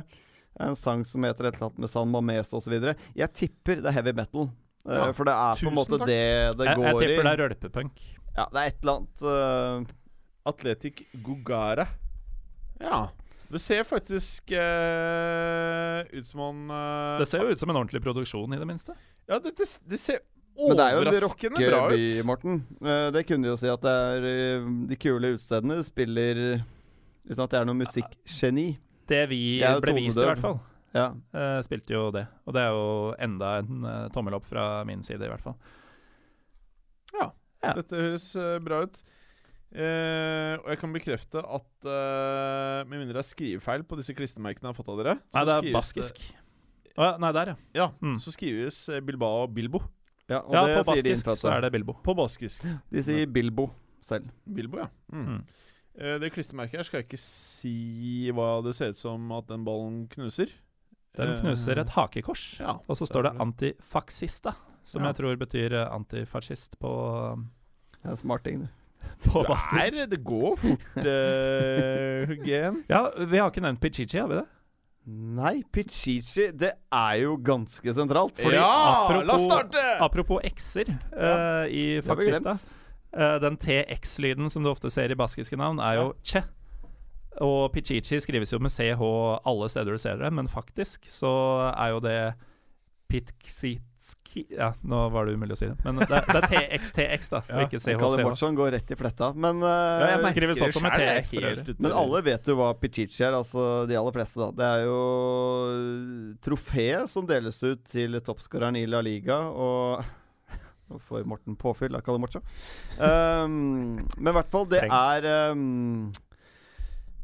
En 0.62 0.76
sang 0.78 1.00
som 1.08 1.24
heter 1.26 1.48
et 1.48 1.56
eller 1.56 1.66
annet 1.72 1.80
med 1.82 1.90
San 1.90 2.10
Mames 2.12 2.52
osv. 2.54 2.76
Jeg 3.18 3.32
tipper 3.34 3.80
det 3.82 3.90
er 3.90 3.96
heavy 3.98 4.12
metal. 4.14 4.46
Uh, 4.86 4.94
Ja. 5.00 5.08
For 5.16 5.24
det 5.26 5.32
er 5.34 5.60
på 5.64 5.70
en 5.72 5.76
måte 5.80 5.96
takk. 5.98 6.06
det 6.10 6.20
det 6.60 6.66
Jeg, 6.68 6.76
går 6.78 6.84
jeg 6.84 6.98
tipper 7.00 7.24
det 7.26 7.30
er 7.32 7.40
rølpepunk. 7.42 8.02
Ja, 8.36 8.44
det 8.52 8.60
er 8.60 8.66
et 8.70 8.80
eller 8.82 8.96
annet 8.98 9.24
eh, 9.30 9.92
Atletic 10.46 11.02
Gugara. 11.24 11.86
Ja. 12.80 13.08
Det 13.54 13.60
ser 13.62 13.84
faktisk 13.86 14.50
eh, 14.56 16.00
ut 16.16 16.26
som 16.26 16.40
han 16.40 16.62
eh, 16.74 17.18
Det 17.20 17.26
ser 17.30 17.44
jo 17.44 17.52
ut 17.54 17.60
som 17.60 17.70
en 17.70 17.76
ordentlig 17.78 18.02
produksjon, 18.02 18.54
i 18.54 18.58
det 18.58 18.66
minste. 18.66 18.96
Ja, 19.28 19.38
det, 19.38 19.52
det, 19.58 19.68
det 19.88 19.98
ser 20.00 20.18
Men 20.58 20.76
det 20.78 20.84
er 20.86 20.96
jo 20.96 21.02
en 21.04 21.10
overraskende 21.12 21.60
bra 21.68 21.80
rockeby, 21.84 22.08
ut. 22.18 22.26
Morten. 22.28 22.58
Eh, 22.82 23.08
det 23.14 23.22
kunne 23.28 23.52
jo 23.52 23.56
si 23.60 23.70
at 23.70 23.84
det 23.84 23.94
er 24.08 24.26
eh, 24.30 24.68
de 24.90 24.98
kule 25.00 25.34
utestedene 25.36 25.78
spiller 25.86 26.42
uten 27.24 27.44
at 27.46 27.54
det 27.54 27.60
er 27.60 27.68
noe 27.70 27.78
musikkgeni. 27.84 28.66
Det 29.08 29.22
vi 29.30 29.40
Jeg 29.60 29.68
er 29.68 29.78
jo 29.78 29.84
ble 29.84 29.94
vist, 30.00 30.06
i 30.06 30.18
tonedøv. 30.18 30.30
hvert 30.32 30.44
fall, 30.44 30.58
Ja. 30.96 31.06
eh, 31.36 31.58
spilte 31.66 31.94
jo 31.94 32.04
det. 32.14 32.26
Og 32.48 32.54
det 32.56 32.62
er 32.64 32.74
jo 32.74 32.84
enda 33.28 33.54
en 33.62 33.84
eh, 33.92 34.04
tommel 34.16 34.36
opp 34.40 34.46
fra 34.48 34.66
min 34.88 35.02
side, 35.04 35.22
i 35.24 35.30
hvert 35.32 35.44
fall. 35.44 35.56
Ja. 37.14 37.30
Dette 37.74 37.96
høres 37.96 38.26
eh, 38.36 38.58
bra 38.64 38.82
ut. 38.88 39.02
Eh, 39.74 40.54
og 40.62 40.68
jeg 40.70 40.78
kan 40.78 40.92
bekrefte 40.94 41.40
at 41.42 41.86
uh, 41.88 42.84
med 42.86 43.00
mindre 43.00 43.16
det 43.16 43.24
er 43.24 43.26
skrivefeil 43.26 43.82
på 43.90 43.96
disse 43.98 44.14
klistremerkene 44.14 44.68
jeg 44.68 44.70
har 44.70 44.76
fått 44.78 44.90
av 44.92 45.00
dere 45.00 45.14
Nei, 45.34 45.42
det 45.48 45.54
er 45.56 45.66
baskisk. 45.74 46.20
Det, 46.22 46.94
uh, 46.94 47.16
nei, 47.18 47.32
der, 47.34 47.50
ja. 47.50 47.56
Ja, 47.74 47.88
Mm. 47.98 48.14
så 48.22 48.30
skrives 48.30 48.88
eh, 48.88 49.00
Bilbao 49.02 49.48
Bilbo. 49.50 49.80
ja, 50.30 50.38
og 50.46 50.54
Ja, 50.54 50.62
det 50.66 50.76
på 50.86 50.94
sier 50.94 51.02
de 51.02 51.10
baskisk 51.16 51.40
så 51.42 51.50
er 51.56 51.60
det 51.66 51.72
Bilbo. 51.74 51.96
På 52.06 52.14
baskisk. 52.14 52.62
De 52.94 53.02
sier 53.02 53.26
Bilbo 53.26 53.66
selv. 54.00 54.30
Bilbo, 54.46 54.78
ja. 54.78 54.86
Mm. 55.10 55.26
Mm. 55.26 55.42
Eh, 55.98 56.18
det 56.22 56.30
klistremerket 56.36 56.78
her 56.78 56.86
skal 56.86 57.00
jeg 57.02 57.08
ikke 57.08 57.18
si 57.24 58.30
hva 58.30 58.62
det 58.62 58.76
ser 58.78 58.94
ut 58.94 58.96
som 59.00 59.26
at 59.32 59.48
den 59.50 59.64
ballen 59.66 60.04
knuser. 60.14 60.54
Den 61.18 61.34
knuser 61.42 61.78
et 61.82 61.90
hakekors, 61.94 62.60
Ja, 62.60 62.78
og 62.88 62.96
så 62.98 63.06
står 63.06 63.22
det 63.26 63.32
det 63.32 63.38
det. 63.38 63.74
'antifaxista', 63.78 64.54
som 64.84 65.02
Ja. 65.02 65.10
jeg 65.12 65.16
tror 65.18 65.36
betyr 65.36 65.74
antifascist 65.90 66.78
på, 66.78 66.94
Det 68.02 68.10
er 68.12 68.16
smart 68.16 68.44
ting, 68.44 68.60
det. 68.62 68.70
på 69.26 69.44
er, 69.44 70.06
det 70.10 70.20
går 70.24 70.56
fort, 70.60 70.84
uh, 70.98 72.26
Huggen. 72.30 72.82
Ja, 72.90 73.06
vi 73.18 73.40
har 73.40 73.50
ikke 73.50 73.64
nevnt 73.64 73.80
Pichichi, 73.82 74.18
har 74.20 74.30
vi 74.30 74.40
det? 74.40 74.46
Nei, 75.04 75.58
Pichichi, 75.72 76.46
det 76.56 76.72
er 76.92 77.18
jo 77.20 77.34
ganske 77.44 77.92
sentralt. 77.94 78.40
Fordi 78.40 78.56
ja! 78.56 78.70
apropos- 79.04 79.26
La 79.28 79.34
oss 79.36 79.44
starte! 79.44 79.84
Apropos 80.00 80.40
x-er 80.54 80.94
uh, 81.12 81.66
i 81.68 82.00
glemt. 82.00 82.64
Eh, 83.14 83.36
den 83.38 83.56
TX-lyden 83.56 84.50
som 84.50 84.64
du 84.64 84.70
ofte 84.72 84.90
ser 84.90 85.12
i 85.12 85.14
baskiske 85.18 85.56
navn, 85.60 85.78
er 85.78 86.00
jo 86.00 86.06
che. 86.26 86.42
Og 87.42 87.72
Pichichi 87.74 88.18
skrives 88.22 88.52
jo 88.52 88.58
med 88.62 88.70
CH 88.70 89.02
alle 89.46 89.68
steder 89.70 89.94
du 89.94 89.98
ser 89.98 90.18
det, 90.18 90.32
men 90.34 90.48
faktisk 90.50 91.06
så 91.10 91.30
er 91.74 91.94
jo 91.94 92.00
det 92.02 92.18
Pitksitski 93.14 94.46
Ja, 94.50 94.72
nå 94.82 95.00
var 95.14 95.28
det 95.28 95.36
umulig 95.36 95.54
å 95.54 95.58
si 95.58 95.68
det. 95.70 95.76
Men 95.84 96.00
det, 96.02 96.08
det 96.26 96.40
er 96.40 96.46
TXTX, 96.50 97.30
da, 97.30 97.40
og 97.46 97.60
ikke 97.68 97.78
CHCH. 97.78 98.00
Kalle. 98.00 98.24
Mortsson 98.26 98.56
går 98.58 98.72
rett 98.74 98.90
i 98.90 98.98
fletta. 98.98 99.28
Men, 99.38 99.62
uh, 99.62 99.70
Ja, 99.70 100.08
jeg 100.16 100.22
merker 100.24 100.44
det 100.44 100.48
med 100.50 100.58
TX 100.98 101.30
helt 101.36 101.70
men 101.84 101.94
alle 101.94 102.22
vet 102.26 102.50
jo 102.50 102.58
hva 102.58 102.72
Pichichi 102.80 103.22
er, 103.22 103.36
altså 103.38 103.84
de 103.86 103.98
aller 104.00 104.16
fleste, 104.16 104.40
da. 104.42 104.50
Det 104.58 104.66
er 104.66 104.88
jo 104.88 104.98
trofeet 106.44 107.10
som 107.10 107.28
deles 107.28 107.62
ut 107.62 107.84
til 107.90 108.18
toppskåreren 108.18 108.80
i 108.82 108.84
La 108.90 109.02
Liga, 109.04 109.38
og 109.54 110.02
Nå 110.90 110.98
får 111.00 111.24
Morten 111.30 111.56
påfyll 111.56 111.94
av 111.96 112.02
Kalle 112.04 112.20
Mortsson. 112.20 112.42
Um, 112.98 114.02
men 114.18 114.32
i 114.32 114.36
hvert 114.36 114.50
fall, 114.52 114.66
det 114.68 114.82
Trengs. 114.82 115.22
er 115.24 115.54
um, 115.54 116.10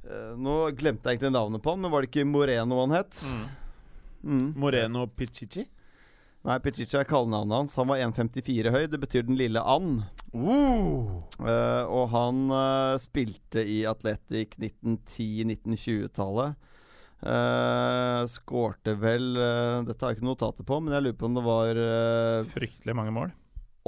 eh, 0.06 0.30
Nå 0.40 0.54
glemte 0.78 1.10
jeg 1.10 1.18
egentlig 1.18 1.34
navnet 1.34 1.62
på 1.64 1.74
han, 1.74 1.82
men 1.82 1.92
var 1.92 2.06
det 2.06 2.08
ikke 2.08 2.24
Moreno 2.30 2.80
han 2.80 2.96
het? 2.96 3.20
Mm. 3.26 3.44
Mm. 4.20 4.48
Moreno 4.56 5.04
Pichichi. 5.12 5.66
Nei, 6.48 6.54
Pichichi 6.64 6.96
er 6.96 7.04
kallenavnet 7.04 7.52
hans. 7.52 7.74
Han 7.76 7.90
var 7.90 7.98
1,54 8.00 8.70
høy. 8.72 8.84
Det 8.88 8.96
betyr 9.02 9.26
den 9.28 9.36
lille 9.36 9.60
and. 9.60 10.06
Eh, 11.44 11.84
og 11.84 12.06
han 12.14 12.46
uh, 12.48 12.96
spilte 13.02 13.60
i 13.60 13.82
Atletic 13.88 14.56
1910-1920-tallet. 14.56 16.56
Uh, 17.20 18.24
skårte 18.32 18.94
vel 18.96 19.34
eh, 19.36 19.82
Dette 19.84 20.00
har 20.06 20.14
jeg 20.14 20.22
ikke 20.22 20.30
notater 20.30 20.64
på, 20.64 20.78
men 20.80 20.94
jeg 20.96 21.04
lurer 21.04 21.18
på 21.20 21.28
om 21.28 21.34
det 21.36 21.42
var 21.44 21.76
eh, 21.82 22.46
Fryktelig 22.48 22.94
mange 22.96 23.12
mål. 23.12 23.34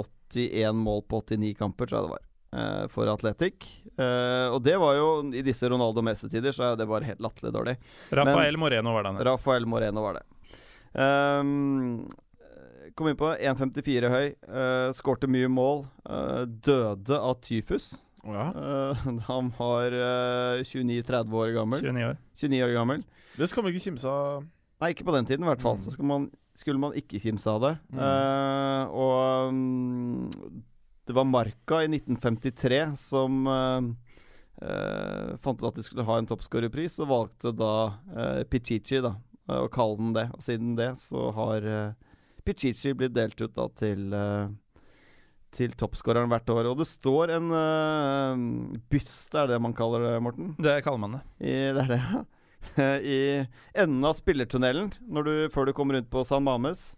81 0.02 0.76
mål 0.76 1.00
på 1.08 1.22
89 1.24 1.54
kamper, 1.56 1.88
tror 1.88 1.98
jeg 1.98 2.04
det 2.04 2.12
var. 2.12 2.26
eh, 2.60 2.84
for 2.92 3.08
Atletic. 3.08 3.70
Uh, 3.96 4.52
og 4.52 4.60
det 4.64 4.74
var 4.80 4.96
jo 4.98 5.06
I 5.32 5.40
disse 5.44 5.68
Ronaldo 5.72 6.04
Messi-tider 6.04 6.52
så 6.56 6.66
er 6.70 6.76
det 6.80 6.88
bare 6.90 7.08
helt 7.08 7.24
latterlig 7.24 7.54
dårlig. 7.56 7.74
Rafael 8.12 8.60
Moreno 8.60 8.92
var 8.92 9.04
det 9.06 9.12
han 9.14 9.20
het. 9.22 9.26
Rafael 9.30 9.64
Moreno 9.68 10.04
var 10.04 10.20
det. 10.20 10.26
Um, 10.92 12.04
kom 12.96 13.08
inn 13.10 13.18
på 13.18 13.30
1,54 13.34 14.10
høy. 14.12 14.26
Uh, 14.46 14.88
Skårte 14.96 15.30
mye 15.30 15.50
mål. 15.50 15.84
Uh, 16.06 16.44
døde 16.46 17.18
av 17.18 17.38
tyfus. 17.44 17.94
Oh, 18.22 18.34
ja. 18.36 18.50
uh, 18.54 19.06
han 19.28 19.50
var 19.56 19.94
eh, 19.96 20.62
29-30 20.62 21.38
år 21.40 21.54
gammel. 21.56 21.82
29 21.82 22.10
år. 22.10 22.20
29 22.38 22.62
år 22.68 22.76
gammel. 22.76 23.02
Det 23.38 23.48
skal 23.50 23.64
man 23.64 23.72
ikke 23.72 23.86
kimse 23.88 24.12
av. 24.12 24.46
Nei, 24.82 24.92
ikke 24.94 25.06
på 25.08 25.16
den 25.16 25.26
tiden 25.28 25.46
i 25.46 25.50
hvert 25.50 25.62
fall. 25.62 25.78
Mm. 25.78 25.84
Så 25.84 26.06
man, 26.06 26.28
skulle 26.58 26.82
man 26.82 26.94
ikke 26.98 27.20
kimse 27.22 27.50
av 27.50 27.62
det. 27.64 27.72
Mm. 27.94 28.00
Og 28.98 29.48
um, 29.48 30.54
det 31.06 31.14
var 31.16 31.28
Marka 31.28 31.80
i 31.84 31.90
1953 31.90 32.80
som 32.98 33.46
fant 35.42 35.62
ut 35.62 35.68
at 35.68 35.78
de 35.78 35.84
skulle 35.86 36.04
ha 36.06 36.18
en 36.18 36.26
toppskårerpris, 36.30 36.98
og 37.02 37.10
valgte 37.10 37.54
da 37.54 37.72
Pichichi 38.50 39.00
da, 39.02 39.14
å 39.54 39.70
kalle 39.72 39.98
den 40.02 40.12
det. 40.18 40.26
Og 40.34 40.42
siden 40.44 40.74
det 40.78 40.90
så 41.02 41.30
har 41.38 41.70
Pichichi 42.44 42.92
blir 42.98 43.12
delt 43.14 43.40
ut 43.40 43.54
da 43.56 43.68
til 43.78 44.08
uh, 44.14 44.50
til 45.52 45.74
toppskåreren 45.76 46.30
hvert 46.32 46.48
år. 46.48 46.70
Og 46.70 46.78
det 46.80 46.86
står 46.88 47.34
en 47.36 47.50
uh, 47.52 48.78
byste, 48.92 49.36
er 49.42 49.50
det 49.52 49.58
man 49.60 49.74
kaller 49.76 50.06
det, 50.06 50.14
Morten? 50.24 50.54
Det 50.56 50.78
kaller 50.86 51.02
man 51.02 51.18
det. 51.18 51.22
I, 51.44 51.56
det 51.76 51.82
er 51.84 51.90
det, 51.92 52.00
ja. 52.00 52.22
I 53.02 53.18
enden 53.82 54.04
av 54.08 54.14
spillertunnelen, 54.16 54.92
når 55.12 55.26
du, 55.28 55.32
før 55.52 55.68
du 55.68 55.74
kommer 55.76 55.98
rundt 55.98 56.08
på 56.14 56.22
San 56.24 56.44
Mames, 56.46 56.92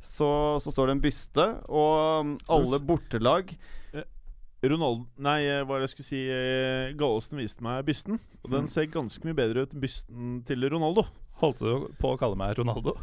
så, 0.00 0.28
så 0.62 0.70
står 0.72 0.88
det 0.88 0.94
en 0.96 1.02
byste, 1.04 1.44
og 1.68 2.22
um, 2.22 2.36
alle 2.54 2.78
bortelag 2.86 3.50
Ronaldo 4.62 5.04
Nei, 5.22 5.40
eh, 5.46 5.60
hva 5.66 5.76
er 5.76 5.82
det 5.82 5.88
jeg 5.88 5.92
skulle 5.92 6.08
si? 6.08 6.20
eh, 6.34 6.92
Gallosen 6.98 7.38
viste 7.38 7.62
meg 7.62 7.84
bysten, 7.86 8.16
og 8.42 8.48
den 8.50 8.64
Mm. 8.66 8.70
ser 8.72 8.88
ganske 8.90 9.22
mye 9.26 9.36
bedre 9.38 9.62
ut 9.66 9.74
enn 9.74 9.82
bysten 9.84 10.32
til 10.48 10.66
Ronaldo. 10.70 11.04
Holdt 11.42 11.60
du 11.62 11.84
på 12.00 12.14
å 12.14 12.18
kalle 12.18 12.38
meg 12.38 12.56
Ronaldo? 12.58 12.96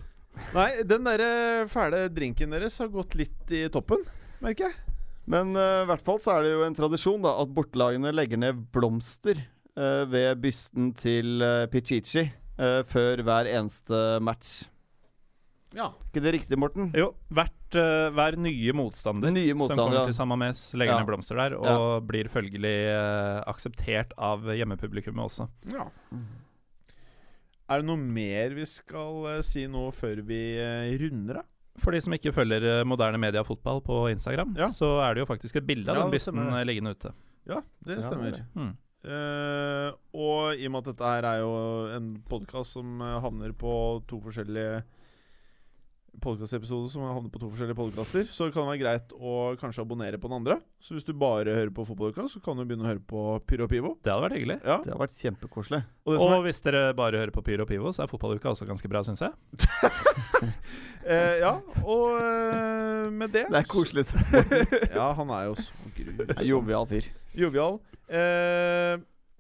Nei, 0.56 0.70
den 0.88 1.08
der 1.08 1.24
fæle 1.72 2.06
drinken 2.14 2.54
deres 2.56 2.78
har 2.82 2.92
gått 2.94 3.16
litt 3.20 3.52
i 3.56 3.66
toppen, 3.74 4.04
merker 4.44 4.70
jeg. 4.70 4.78
Men 5.26 5.56
uh, 5.58 5.82
i 5.84 5.90
hvert 5.90 6.06
fall 6.06 6.20
så 6.22 6.36
er 6.36 6.46
det 6.46 6.54
jo 6.54 6.64
en 6.68 6.76
tradisjon 6.78 7.24
da 7.26 7.32
at 7.42 7.50
bortelagene 7.56 8.12
legger 8.14 8.38
ned 8.38 8.60
blomster 8.76 9.40
uh, 9.74 10.04
ved 10.12 10.38
bysten 10.44 10.92
til 11.02 11.42
uh, 11.42 11.66
Pichichi 11.72 12.28
uh, 12.60 12.84
før 12.86 13.24
hver 13.26 13.50
eneste 13.50 14.20
match. 14.22 14.64
Ja. 15.76 15.90
ikke 16.08 16.22
det 16.24 16.32
riktig, 16.38 16.56
Morten? 16.62 16.94
Jo, 16.96 17.10
hvert, 17.36 17.76
uh, 17.76 18.08
hver 18.16 18.38
nye 18.40 18.72
motstander, 18.78 19.34
Nye 19.36 19.50
som 19.58 19.74
kommer 19.74 19.98
ja. 19.98 20.06
til 20.08 20.16
Samames, 20.16 20.62
legger 20.78 20.94
Ja. 20.94 21.00
ned 21.02 21.10
blomster 21.10 21.36
der, 21.42 21.58
og 21.60 22.06
blir 22.08 22.30
følgelig 22.32 22.78
uh, 22.96 23.42
akseptert 23.52 24.14
av 24.16 24.46
hjemmepublikummet 24.56 25.26
også. 25.26 25.50
ja. 25.74 25.90
Er 27.70 27.82
det 27.82 27.88
noe 27.88 27.98
mer 27.98 28.54
vi 28.54 28.66
skal 28.70 29.26
uh, 29.26 29.42
si 29.46 29.64
nå 29.72 29.88
før 29.96 30.20
vi 30.28 30.40
uh, 30.62 30.90
runder 31.02 31.42
av? 31.42 31.46
For 31.82 31.92
de 31.92 32.00
som 32.00 32.14
ikke 32.16 32.32
følger 32.32 32.64
eh, 32.64 32.84
moderne 32.88 33.20
media 33.20 33.42
fotball 33.44 33.82
på 33.84 33.98
Instagram, 34.14 34.54
Ja. 34.56 34.70
så 34.72 34.94
er 35.04 35.14
det 35.18 35.26
jo 35.26 35.28
faktisk 35.28 35.58
et 35.60 35.66
bilde 35.68 35.92
av 35.92 35.98
Ja, 35.98 36.04
den 36.06 36.14
bysten 36.14 36.38
liggende 36.64 36.94
ute. 36.96 37.12
Ja, 37.52 37.58
det 37.84 37.98
Ja, 37.98 38.06
stemmer. 38.06 38.30
er 38.30 38.32
det. 38.38 38.46
Mm. 38.56 38.70
uh, 39.04 39.90
og 40.16 40.56
i 40.56 40.66
og 40.70 40.72
med 40.72 40.80
at 40.86 40.88
dette 40.94 41.10
her 41.12 41.28
er 41.34 41.42
jo 41.42 41.52
en 41.98 42.08
podkast 42.32 42.78
som 42.78 43.02
havner 43.04 43.52
på 43.52 43.74
to 44.08 44.22
forskjellige 44.24 44.86
podkastepisoder 46.24 46.92
som 46.92 47.04
havner 47.08 47.32
på 47.34 47.42
to 47.42 47.50
forskjellige 47.52 47.78
podkaster, 47.78 48.28
så 48.32 48.48
kan 48.52 48.64
det 48.66 48.72
være 48.74 48.82
greit 48.82 49.14
å 49.16 49.34
kanskje 49.62 49.84
abonnere 49.84 50.20
på 50.22 50.30
den 50.32 50.38
andre. 50.40 50.58
Så 50.84 50.96
hvis 50.96 51.08
du 51.08 51.14
bare 51.18 51.54
hører 51.56 51.74
på 51.76 51.86
fotballpodkast, 51.88 52.38
så 52.38 52.42
kan 52.44 52.58
du 52.60 52.66
begynne 52.66 52.86
å 52.86 52.90
høre 52.92 53.04
på 53.04 53.24
Pyro 53.50 53.68
Pivo. 53.72 53.94
Det 54.04 54.14
hadde 54.14 54.26
vært 54.28 54.38
hyggelig. 54.40 54.60
Ja. 54.64 54.80
Det 54.86 54.94
har 54.94 55.02
vært 55.02 55.18
kjempekoselig. 55.20 55.82
Og 56.06 56.18
og 56.20 56.36
er... 56.38 56.44
Hvis 56.48 56.62
dere 56.66 56.84
bare 56.98 57.22
hører 57.24 57.34
på 57.36 57.46
Pyro 57.46 57.68
Pivo, 57.70 57.94
så 57.96 58.06
er 58.06 58.12
fotballuka 58.12 58.52
også 58.54 58.68
ganske 58.70 58.92
bra, 58.92 59.04
syns 59.08 59.26
jeg. 59.26 59.34
Eh, 61.06 61.36
ja, 61.38 61.52
og 61.86 62.16
eh, 62.18 63.12
med 63.14 63.30
det 63.30 63.44
Det 63.54 63.60
er 63.60 63.68
koselig. 63.70 64.08
Ja, 64.98 65.12
han 65.14 65.30
er 65.30 65.52
jo 65.52 65.58
så 65.60 65.92
grusom. 65.94 66.32
Jovial 66.50 66.88
fyr. 66.90 67.10
Jovial. 67.38 67.78
Eh, 68.10 68.96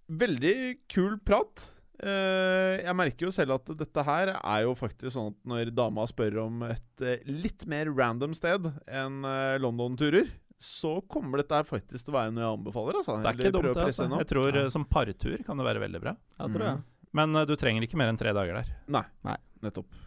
veldig 0.06 0.58
kul 0.94 1.18
prat. 1.26 1.72
Eh, 2.06 2.84
jeg 2.86 2.94
merker 2.98 3.26
jo 3.26 3.32
selv 3.34 3.56
at 3.56 3.70
dette 3.80 4.04
her 4.06 4.30
er 4.36 4.64
jo 4.68 4.74
faktisk 4.78 5.16
sånn 5.16 5.32
at 5.32 5.38
når 5.50 5.72
dama 5.74 6.04
spør 6.10 6.36
om 6.44 6.66
et 6.68 7.02
eh, 7.02 7.24
litt 7.26 7.66
mer 7.72 7.90
random 7.90 8.36
sted 8.38 8.68
enn 8.86 9.24
eh, 9.26 9.56
London-turer, 9.64 10.30
så 10.62 11.00
kommer 11.12 11.42
dette 11.42 11.58
her 11.58 11.66
faktisk 11.68 12.06
til 12.06 12.14
å 12.14 12.18
være 12.20 12.36
noe 12.36 12.44
jeg 12.46 12.58
anbefaler. 12.60 13.00
Altså. 13.02 13.18
Det 13.24 13.32
er 13.32 13.40
ikke 13.40 13.54
dumt, 13.58 13.82
Altså. 13.82 14.08
Jeg 14.12 14.30
tror 14.30 14.60
Ja. 14.60 14.68
som 14.72 14.86
partur 14.86 15.42
kan 15.48 15.58
det 15.58 15.66
være 15.68 15.82
veldig 15.84 16.04
bra. 16.04 16.16
Jeg 16.38 16.54
tror 16.54 16.68
jeg. 16.70 16.84
Men 17.16 17.36
uh, 17.36 17.44
du 17.48 17.56
trenger 17.60 17.84
ikke 17.88 17.98
mer 18.00 18.12
enn 18.12 18.20
tre 18.20 18.32
dager 18.36 18.62
der. 18.62 18.72
Nei. 18.92 19.04
Nei. 19.28 19.36
Nettopp. 19.66 20.00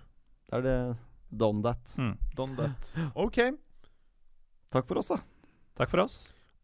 Da 0.49 0.59
er 0.61 0.65
det 0.65 0.79
done 1.35 1.63
that. 1.67 1.95
Mm. 1.99 2.15
Done 2.37 2.57
that. 2.63 2.95
Ok. 3.27 3.43
Takk 4.73 4.89
for 4.89 5.01
oss, 5.01 5.11
da. 5.13 5.21
Takk 5.79 5.93
for 5.93 6.05
oss. 6.05 6.17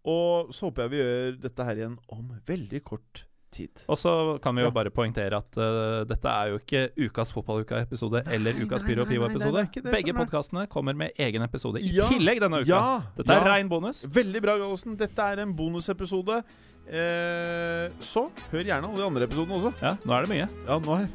Og 0.04 0.50
så 0.52 0.68
håper 0.68 0.84
jeg 0.84 0.92
vi 0.94 1.00
gjør 1.02 1.38
dette 1.44 1.64
her 1.68 1.80
igjen 1.80 1.94
om 2.12 2.34
veldig 2.48 2.82
kort 2.84 3.24
tid. 3.54 3.70
Og 3.88 3.96
så 4.00 4.12
kan 4.42 4.54
vi 4.58 4.62
jo 4.64 4.68
Ja. 4.68 4.74
bare 4.74 4.90
poengtere 4.94 5.38
at 5.38 5.56
uh, 5.60 6.02
dette 6.10 6.28
er 6.30 6.50
jo 6.52 6.58
ikke 6.58 6.82
ukas 7.06 7.32
Fotballuka-episode 7.34 8.24
eller 8.34 8.58
Ukas 8.64 8.82
Pyro 8.86 9.06
Pivo-episode. 9.08 9.64
Begge 9.88 10.12
er- 10.12 10.18
podkastene 10.18 10.66
kommer 10.68 10.94
med 10.98 11.12
egen 11.18 11.42
episode 11.46 11.80
i 11.80 11.94
Ja, 11.94 12.08
tillegg 12.10 12.40
denne 12.42 12.60
uka. 12.62 12.68
ja, 12.68 13.02
Dette 13.16 13.32
er 13.38 13.42
ja. 13.46 13.54
rein 13.54 13.68
bonus. 13.70 14.04
Veldig 14.06 14.42
bra, 14.42 14.58
Gallosen. 14.58 14.96
Dette 15.00 15.18
er 15.32 15.40
en 15.46 15.54
bonusepisode. 15.56 16.42
Eh, 16.84 17.88
så 18.04 18.26
hør 18.52 18.64
gjerne 18.68 18.84
alle 18.90 19.00
de 19.00 19.06
andre 19.08 19.24
episodene 19.24 19.56
også. 19.56 19.72
Ja, 19.80 19.94
nå 20.04 20.12
er 20.18 20.26
det 20.26 20.34
mye. 20.34 20.48
Ja, 20.68 20.78
nå 20.78 20.98
er, 21.00 21.08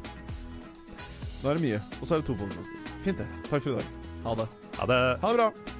nå 1.44 1.50
er 1.50 1.54
det 1.60 1.62
mye. 1.62 1.82
Og 2.00 2.08
så 2.08 2.16
er 2.16 2.24
det 2.24 2.26
to 2.26 2.34
podkaster. 2.40 2.96
Fint, 3.04 3.18
det. 3.22 3.28
Takk 3.48 3.62
for 3.62 3.70
i 3.70 3.78
dag. 3.78 3.92
Ha 4.24 4.34
det. 4.42 4.48
Ha 4.80 4.86
det. 4.90 5.02
Ha 5.22 5.30
det 5.30 5.36
bra. 5.44 5.79